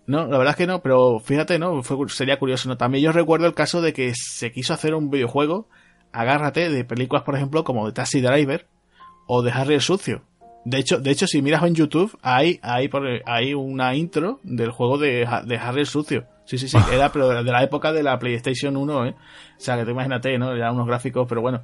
[0.06, 0.26] No.
[0.26, 1.82] la verdad es que no, pero fíjate, ¿no?
[2.08, 2.76] sería curioso, ¿no?
[2.76, 5.68] También yo recuerdo el caso de que se quiso hacer un videojuego,
[6.10, 8.66] agárrate, de películas, por ejemplo, como de Taxi Driver
[9.28, 10.24] o de Harry el Sucio
[10.64, 14.70] de hecho, de hecho, si miras en YouTube, hay, hay, por, hay una intro del
[14.70, 16.24] juego de, de Harry el Sucio.
[16.44, 19.14] Sí, sí, sí, era pero de la época de la PlayStation 1, ¿eh?
[19.56, 20.56] O sea, que te imagínate, ¿no?
[20.56, 21.62] Ya unos gráficos, pero bueno.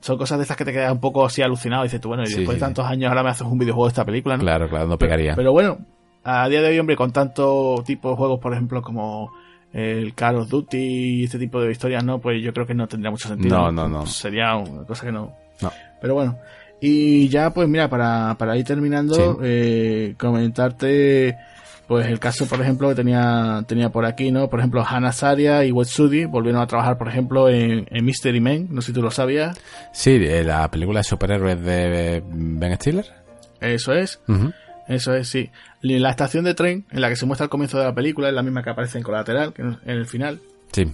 [0.00, 1.82] Son cosas de estas que te quedan un poco así alucinado.
[1.82, 3.90] Y dices tú, bueno, y después de tantos años ahora me haces un videojuego de
[3.90, 4.42] esta película, ¿no?
[4.42, 5.34] Claro, claro, no pegaría.
[5.34, 5.78] Pero, bueno,
[6.22, 9.32] a día de hoy, hombre, con tanto tipo de juegos, por ejemplo, como
[9.72, 12.86] el Call of Duty y este tipo de historias, no, pues yo creo que no
[12.86, 13.56] tendría mucho sentido.
[13.56, 14.06] No, no, no.
[14.06, 15.32] Sería una cosa que no.
[15.60, 15.72] No.
[16.00, 16.38] Pero bueno.
[16.80, 19.38] Y ya, pues mira, para, para ir terminando, Sí.
[19.42, 21.36] eh, comentarte,
[21.88, 24.48] pues el caso, por ejemplo, que tenía, tenía por aquí, ¿no?
[24.48, 28.68] Por ejemplo, Hannah Saria y Wetsudi volvieron a trabajar, por ejemplo, en, en Mystery Men,
[28.70, 29.58] no sé si tú lo sabías.
[29.92, 33.06] Sí, la película de superhéroes de Ben Stiller.
[33.60, 34.20] Eso es.
[34.86, 35.50] Eso es, sí.
[35.82, 38.34] La estación de tren, en la que se muestra el comienzo de la película, es
[38.34, 40.40] la misma que aparece en colateral, que en el final.
[40.72, 40.86] Sí.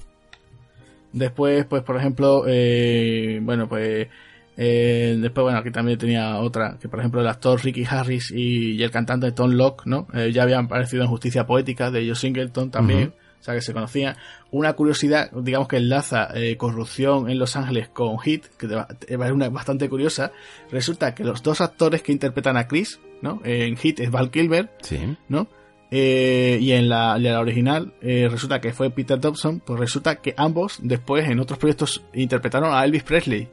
[1.12, 4.08] Después, pues, por ejemplo, eh, bueno, pues,
[4.56, 8.72] eh, después, bueno, aquí también tenía otra, que por ejemplo el actor Ricky Harris y,
[8.72, 10.06] y el cantante Tom Locke, ¿no?
[10.14, 13.72] Eh, ya habían aparecido en Justicia Poética de Joe Singleton también, o sea que se
[13.72, 14.16] conocían.
[14.50, 19.48] Una curiosidad, digamos que enlaza eh, corrupción en Los Ángeles con Hit, que ser una
[19.48, 20.30] bastante curiosa.
[20.70, 23.40] Resulta que los dos actores que interpretan a Chris, ¿no?
[23.44, 25.16] En Hit es Val Kilmer, Sí.
[25.28, 25.48] ¿no?
[25.90, 30.34] Eh, y en la, la original eh, resulta que fue Peter Dobson, pues resulta que
[30.36, 33.48] ambos después en otros proyectos interpretaron a Elvis Presley.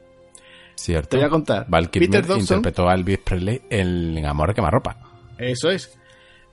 [0.82, 1.10] Cierto.
[1.10, 1.66] Te voy a contar.
[1.68, 4.96] Val Peter Dobson, interpretó a Elvis Presley en, Amor a quemarropa.
[5.38, 5.96] eso es.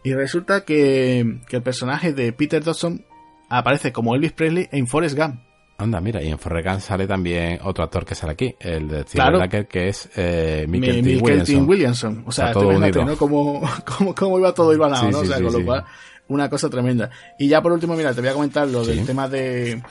[0.03, 3.03] Y resulta que, que el personaje de Peter Dobson
[3.49, 5.41] aparece como Elvis Presley en Forrest Gump.
[5.80, 9.14] Anda, mira, y en Forrest también sale otro actor que sale aquí, el de Steve
[9.14, 9.67] Claro.
[9.67, 11.22] Que es eh, Michael Mi- T.
[11.24, 12.24] Michael Williamson.
[12.27, 13.03] O sea, todo unido.
[13.06, 13.16] ¿no?
[13.17, 13.61] Cómo,
[13.98, 15.19] cómo, cómo iba todo hilvanado, Sí, ¿no?
[15.22, 15.85] sí, o sea, sí, con lo cual,
[16.27, 17.09] una cosa tremenda.
[17.40, 19.82] Y ya por último, mira, te voy a comentar lo del tema de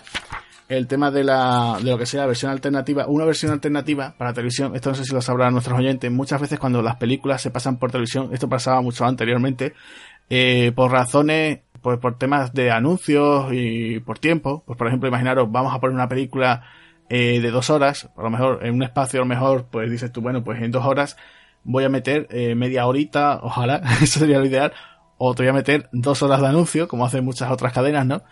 [0.69, 4.77] el tema de la de lo que sea versión alternativa, una versión alternativa para televisión,
[4.77, 7.79] esto no sé si lo sabrán nuestros oyentes, muchas veces cuando las películas se pasan
[7.79, 9.73] por televisión, esto pasaba mucho anteriormente,
[10.29, 15.51] eh, por razones, pues por temas de anuncios y por tiempo, pues por ejemplo, imaginaros,
[15.51, 16.65] vamos a poner una película
[17.09, 20.13] eh, de dos horas, a lo mejor en un espacio a lo mejor, pues dices
[20.13, 21.17] tú, bueno, pues en dos horas
[21.65, 24.73] voy a meter eh, media horita, ojalá, eso sería lo ideal,
[25.17, 28.23] o te voy a meter dos horas de anuncio, como hacen muchas otras cadenas, ¿no?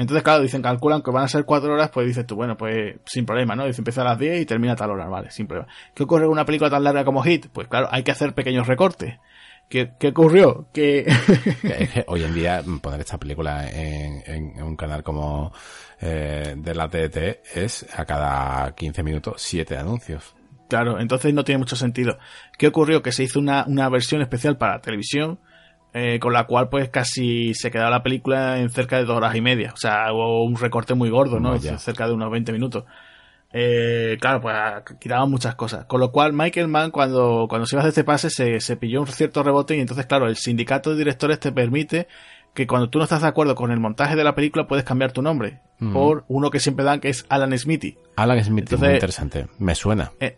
[0.00, 2.96] Entonces, claro, dicen, calculan que van a ser cuatro horas, pues dices tú, bueno, pues
[3.04, 3.66] sin problema, ¿no?
[3.66, 5.70] Dice, empieza a las 10 y termina a tal hora, vale, sin problema.
[5.94, 7.48] ¿Qué ocurre con una película tan larga como Hit?
[7.52, 9.18] Pues claro, hay que hacer pequeños recortes.
[9.68, 10.68] ¿Qué, qué ocurrió?
[10.72, 11.04] Que...
[12.06, 15.52] Hoy en día mm, poner esta película en, un canal como
[16.00, 20.34] eh, de la TDT es a cada 15 minutos siete anuncios.
[20.70, 22.16] Claro, entonces no tiene mucho sentido.
[22.56, 23.02] ¿Qué ocurrió?
[23.02, 25.40] Que se hizo una, una versión especial para televisión,
[25.92, 29.34] eh, con la cual pues casi se quedaba la película en cerca de dos horas
[29.34, 29.72] y media.
[29.72, 31.50] O sea, hubo un recorte muy gordo, ¿no?
[31.50, 31.78] Vaya.
[31.78, 32.84] Cerca de unos 20 minutos.
[33.52, 34.54] Eh, claro, pues
[35.00, 35.84] quitaban muchas cosas.
[35.86, 38.76] Con lo cual, Michael Mann, cuando, cuando se iba a hacer este pase, se, se
[38.76, 42.06] pilló un cierto rebote y entonces, claro, el sindicato de directores te permite
[42.54, 45.12] que cuando tú no estás de acuerdo con el montaje de la película, puedes cambiar
[45.12, 45.92] tu nombre Ujú.
[45.92, 47.96] por uno que siempre dan, que es Alan Smithy.
[48.16, 49.46] Alan Smith es muy interesante.
[49.58, 50.12] Me suena.
[50.20, 50.36] Eh,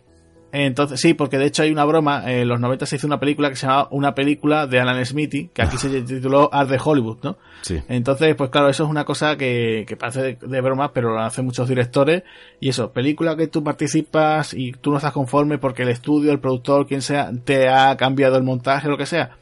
[0.53, 2.31] entonces, sí, porque de hecho hay una broma.
[2.31, 5.47] En los 90 se hizo una película que se llamaba Una película de Alan Smithy,
[5.47, 7.37] que aquí se tituló Art de Hollywood, ¿no?
[7.61, 7.81] Sí.
[7.89, 11.21] Entonces, pues claro, eso es una cosa que, que parece de, de broma, pero lo
[11.21, 12.21] hacen muchos directores.
[12.59, 16.39] Y eso, película que tú participas y tú no estás conforme porque el estudio, el
[16.39, 19.37] productor, quien sea, te ha cambiado el montaje, lo que sea.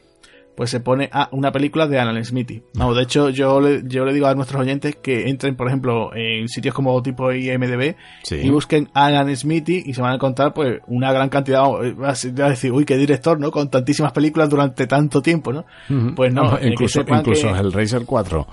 [0.54, 2.62] Pues se pone a una película de Alan Smithy.
[2.74, 6.14] Vamos, de hecho, yo le, yo le digo a nuestros oyentes que entren, por ejemplo,
[6.14, 8.36] en sitios como tipo IMDB Sí.
[8.42, 12.24] y busquen Alan Smithy y se van a encontrar pues una gran cantidad, eh, vas
[12.26, 13.50] a decir, uy, qué director, ¿no?
[13.50, 15.64] Con tantísimas películas durante tanto tiempo, ¿no?
[16.14, 18.46] Pues no, que incluso, incluso que- Hellraiser 4.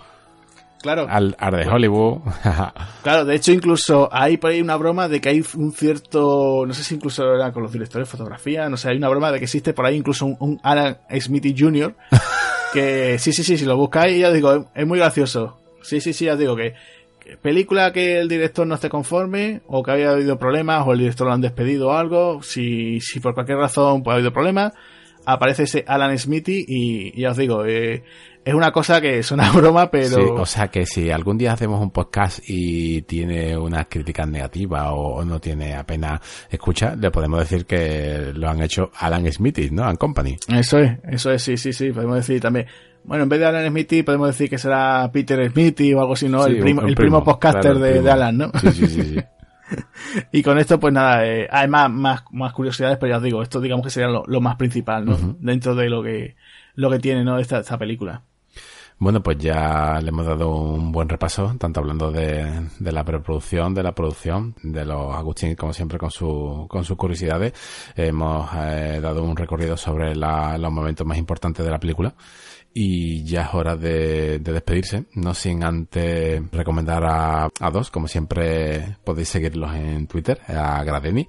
[0.82, 2.22] Claro, Al, al de Hollywood.
[3.04, 6.74] claro, de hecho incluso hay por ahí una broma de que hay un cierto, no
[6.74, 9.40] sé si incluso era con los directores de fotografía, no sé, hay una broma de
[9.40, 11.96] que existe por ahí incluso un, un Alan Smithy Jr.
[12.74, 15.60] que sí, sí, sí, si lo buscáis ya digo, es, es muy gracioso.
[15.82, 16.76] Sí, sí, sí, ya digo que,
[17.20, 21.00] que película que el director no esté conforme o que haya habido problemas o el
[21.00, 24.74] director lo han despedido o algo, si, si por cualquier razón pues, ha habido problemas,
[25.26, 28.04] aparece ese Alan Smithy y, y ya os digo, eh,
[28.50, 30.16] es una cosa que suena a broma, pero...
[30.16, 34.88] Sí, o sea que si algún día hacemos un podcast y tiene unas críticas negativas
[34.88, 36.20] o, o no tiene apenas
[36.50, 39.84] escucha, le podemos decir que lo han hecho Alan Smithy, ¿no?
[39.84, 40.38] And Company.
[40.48, 42.68] Eso es, eso es, sí, sí, sí, podemos decir también.
[43.04, 46.28] Bueno, en vez de Alan Smithy, podemos decir que será Peter Smithy o algo así,
[46.28, 46.44] ¿no?
[46.44, 48.06] Sí, el, primo, el primo, primo, podcaster claro, el de, primo.
[48.06, 48.52] de Alan, ¿no?
[48.60, 49.04] Sí, sí, sí.
[49.04, 49.20] sí.
[50.32, 53.42] y con esto, pues nada, eh, hay más, más, más curiosidades, pero ya os digo,
[53.42, 55.18] esto digamos que sería lo, lo más principal, ¿no?
[55.40, 56.36] Dentro de lo que,
[56.76, 57.40] lo que tiene, ¿no?
[57.40, 58.24] Esta, esta película.
[59.02, 63.82] Bueno, pues ya le hemos dado un buen repaso, tanto hablando de, la preproducción, de
[63.82, 67.54] la producción, de los Agustín, como siempre, con, su, con sus curiosidades.
[67.96, 72.14] Hemos eh, dado un recorrido sobre la- los momentos más importantes de la película.
[72.74, 78.08] Y ya es hora de, de despedirse, no sin antes recomendar a, a dos, como
[78.10, 81.28] siempre podéis seguirlos en Twitter, a Gradeni,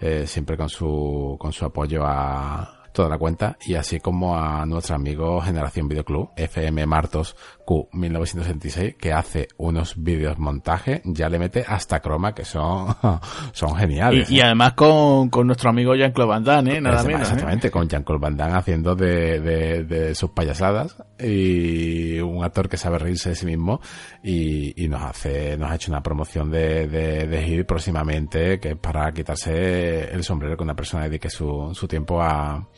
[0.00, 4.64] eh, siempre con su, con su apoyo a, toda la cuenta, y así como a
[4.66, 11.38] nuestro amigo Generación Videoclub, FM Martos Q 1966, que hace unos vídeos montaje, ya le
[11.38, 12.94] mete hasta croma, que son,
[13.52, 14.30] son geniales.
[14.30, 14.44] Y, ¿eh?
[14.44, 16.80] además con, con nuestro amigo Jean-Claude Van Damme, ¿eh?
[16.80, 17.20] nada menos.
[17.20, 17.22] ¿eh?
[17.22, 22.76] Exactamente, con Jean-Claude Van Damme haciendo de, de, de, sus payasadas y un actor que
[22.76, 23.80] sabe reírse de sí mismo
[24.22, 28.70] y, y nos hace, nos ha hecho una promoción de, de, de Hit próximamente que
[28.70, 32.68] es para quitarse el sombrero que una persona dedique su, su tiempo a,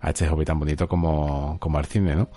[0.00, 2.28] a este hobby tan bonito como, como al cine, ¿no?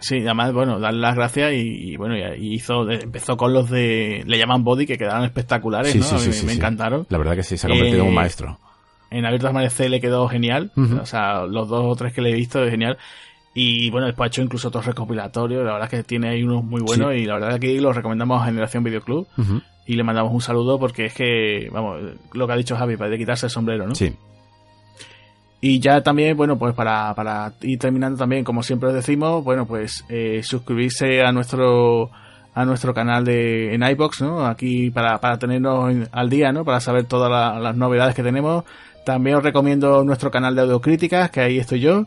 [0.00, 4.24] Sí, además, bueno, darle las gracias y, y bueno, y hizo, empezó con los de,
[4.26, 6.04] le llaman body, que quedaron espectaculares, Sí, ¿no?
[6.04, 7.06] sí, sí, me, encantaron.
[7.10, 8.58] La verdad que sí, se ha convertido en un Eh, maestro.
[9.10, 10.72] En Abiertos Amanecer le quedó genial.
[11.00, 12.96] O sea, los dos o tres que le he visto es genial.
[13.54, 15.64] Y bueno, después ha hecho incluso otros recopilatorios.
[15.64, 17.14] La verdad es que tiene ahí unos muy buenos.
[17.16, 19.26] Y la verdad que aquí los recomendamos a Generación Videoclub.
[19.86, 22.00] Y le mandamos un saludo porque es que, vamos,
[22.32, 23.94] lo que ha dicho Javi, para de quitarse el sombrero, ¿no?
[23.96, 24.12] Sí,
[25.62, 29.66] Y ya también, bueno, pues para, para ir terminando también, como siempre os decimos, bueno,
[29.66, 32.10] pues eh, suscribirse a nuestro
[32.52, 34.44] a nuestro canal de en iBox, ¿no?
[34.46, 36.64] Aquí para, para tenernos en- al día, ¿no?
[36.64, 38.64] Para saber todas la- las novedades que tenemos.
[39.04, 42.06] También os recomiendo nuestro canal de audiocríticas, que ahí estoy yo.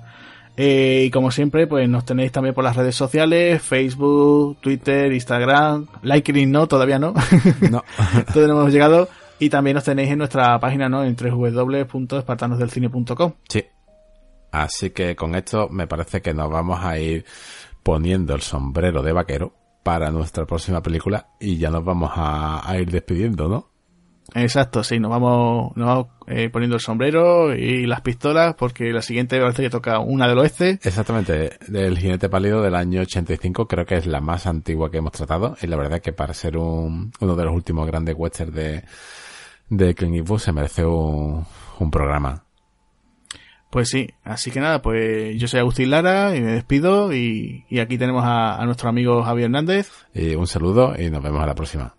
[0.58, 5.88] Eh, y como siempre, pues nos tenéis también por las redes sociales, Facebook, Twitter, Instagram,
[6.04, 7.14] LinkedIn no, todavía no.
[7.72, 7.84] no.
[8.34, 9.08] Todavía no hemos llegado.
[9.40, 11.04] Y también nos tenéis en nuestra página, ¿no?
[11.04, 13.34] En www.espartanosdelcine.com.
[13.48, 13.66] Sí.
[14.52, 17.26] Así que con esto me parece que nos vamos a ir
[17.82, 19.54] poniendo el sombrero de vaquero
[19.84, 23.74] para nuestra próxima película y ya nos vamos a, a ir despidiendo, ¿no?
[24.36, 29.02] Exacto, sí, nos vamos, nos vamos eh, poniendo el sombrero y las pistolas porque la
[29.02, 30.80] siguiente parece que toca una del oeste.
[30.82, 35.12] Exactamente, del jinete pálido del año 85 creo que es la más antigua que hemos
[35.12, 38.84] tratado y la verdad que para ser un, uno de los últimos grandes westerns de,
[39.70, 41.46] de Clint Eastwood se merece un,
[41.80, 42.44] un programa.
[43.70, 47.80] Pues sí, así que nada, pues yo soy Agustín Lara y me despido y, y
[47.80, 49.90] aquí tenemos a, a nuestro amigo Javier Hernández.
[50.14, 51.96] Y un saludo y nos vemos a la próxima.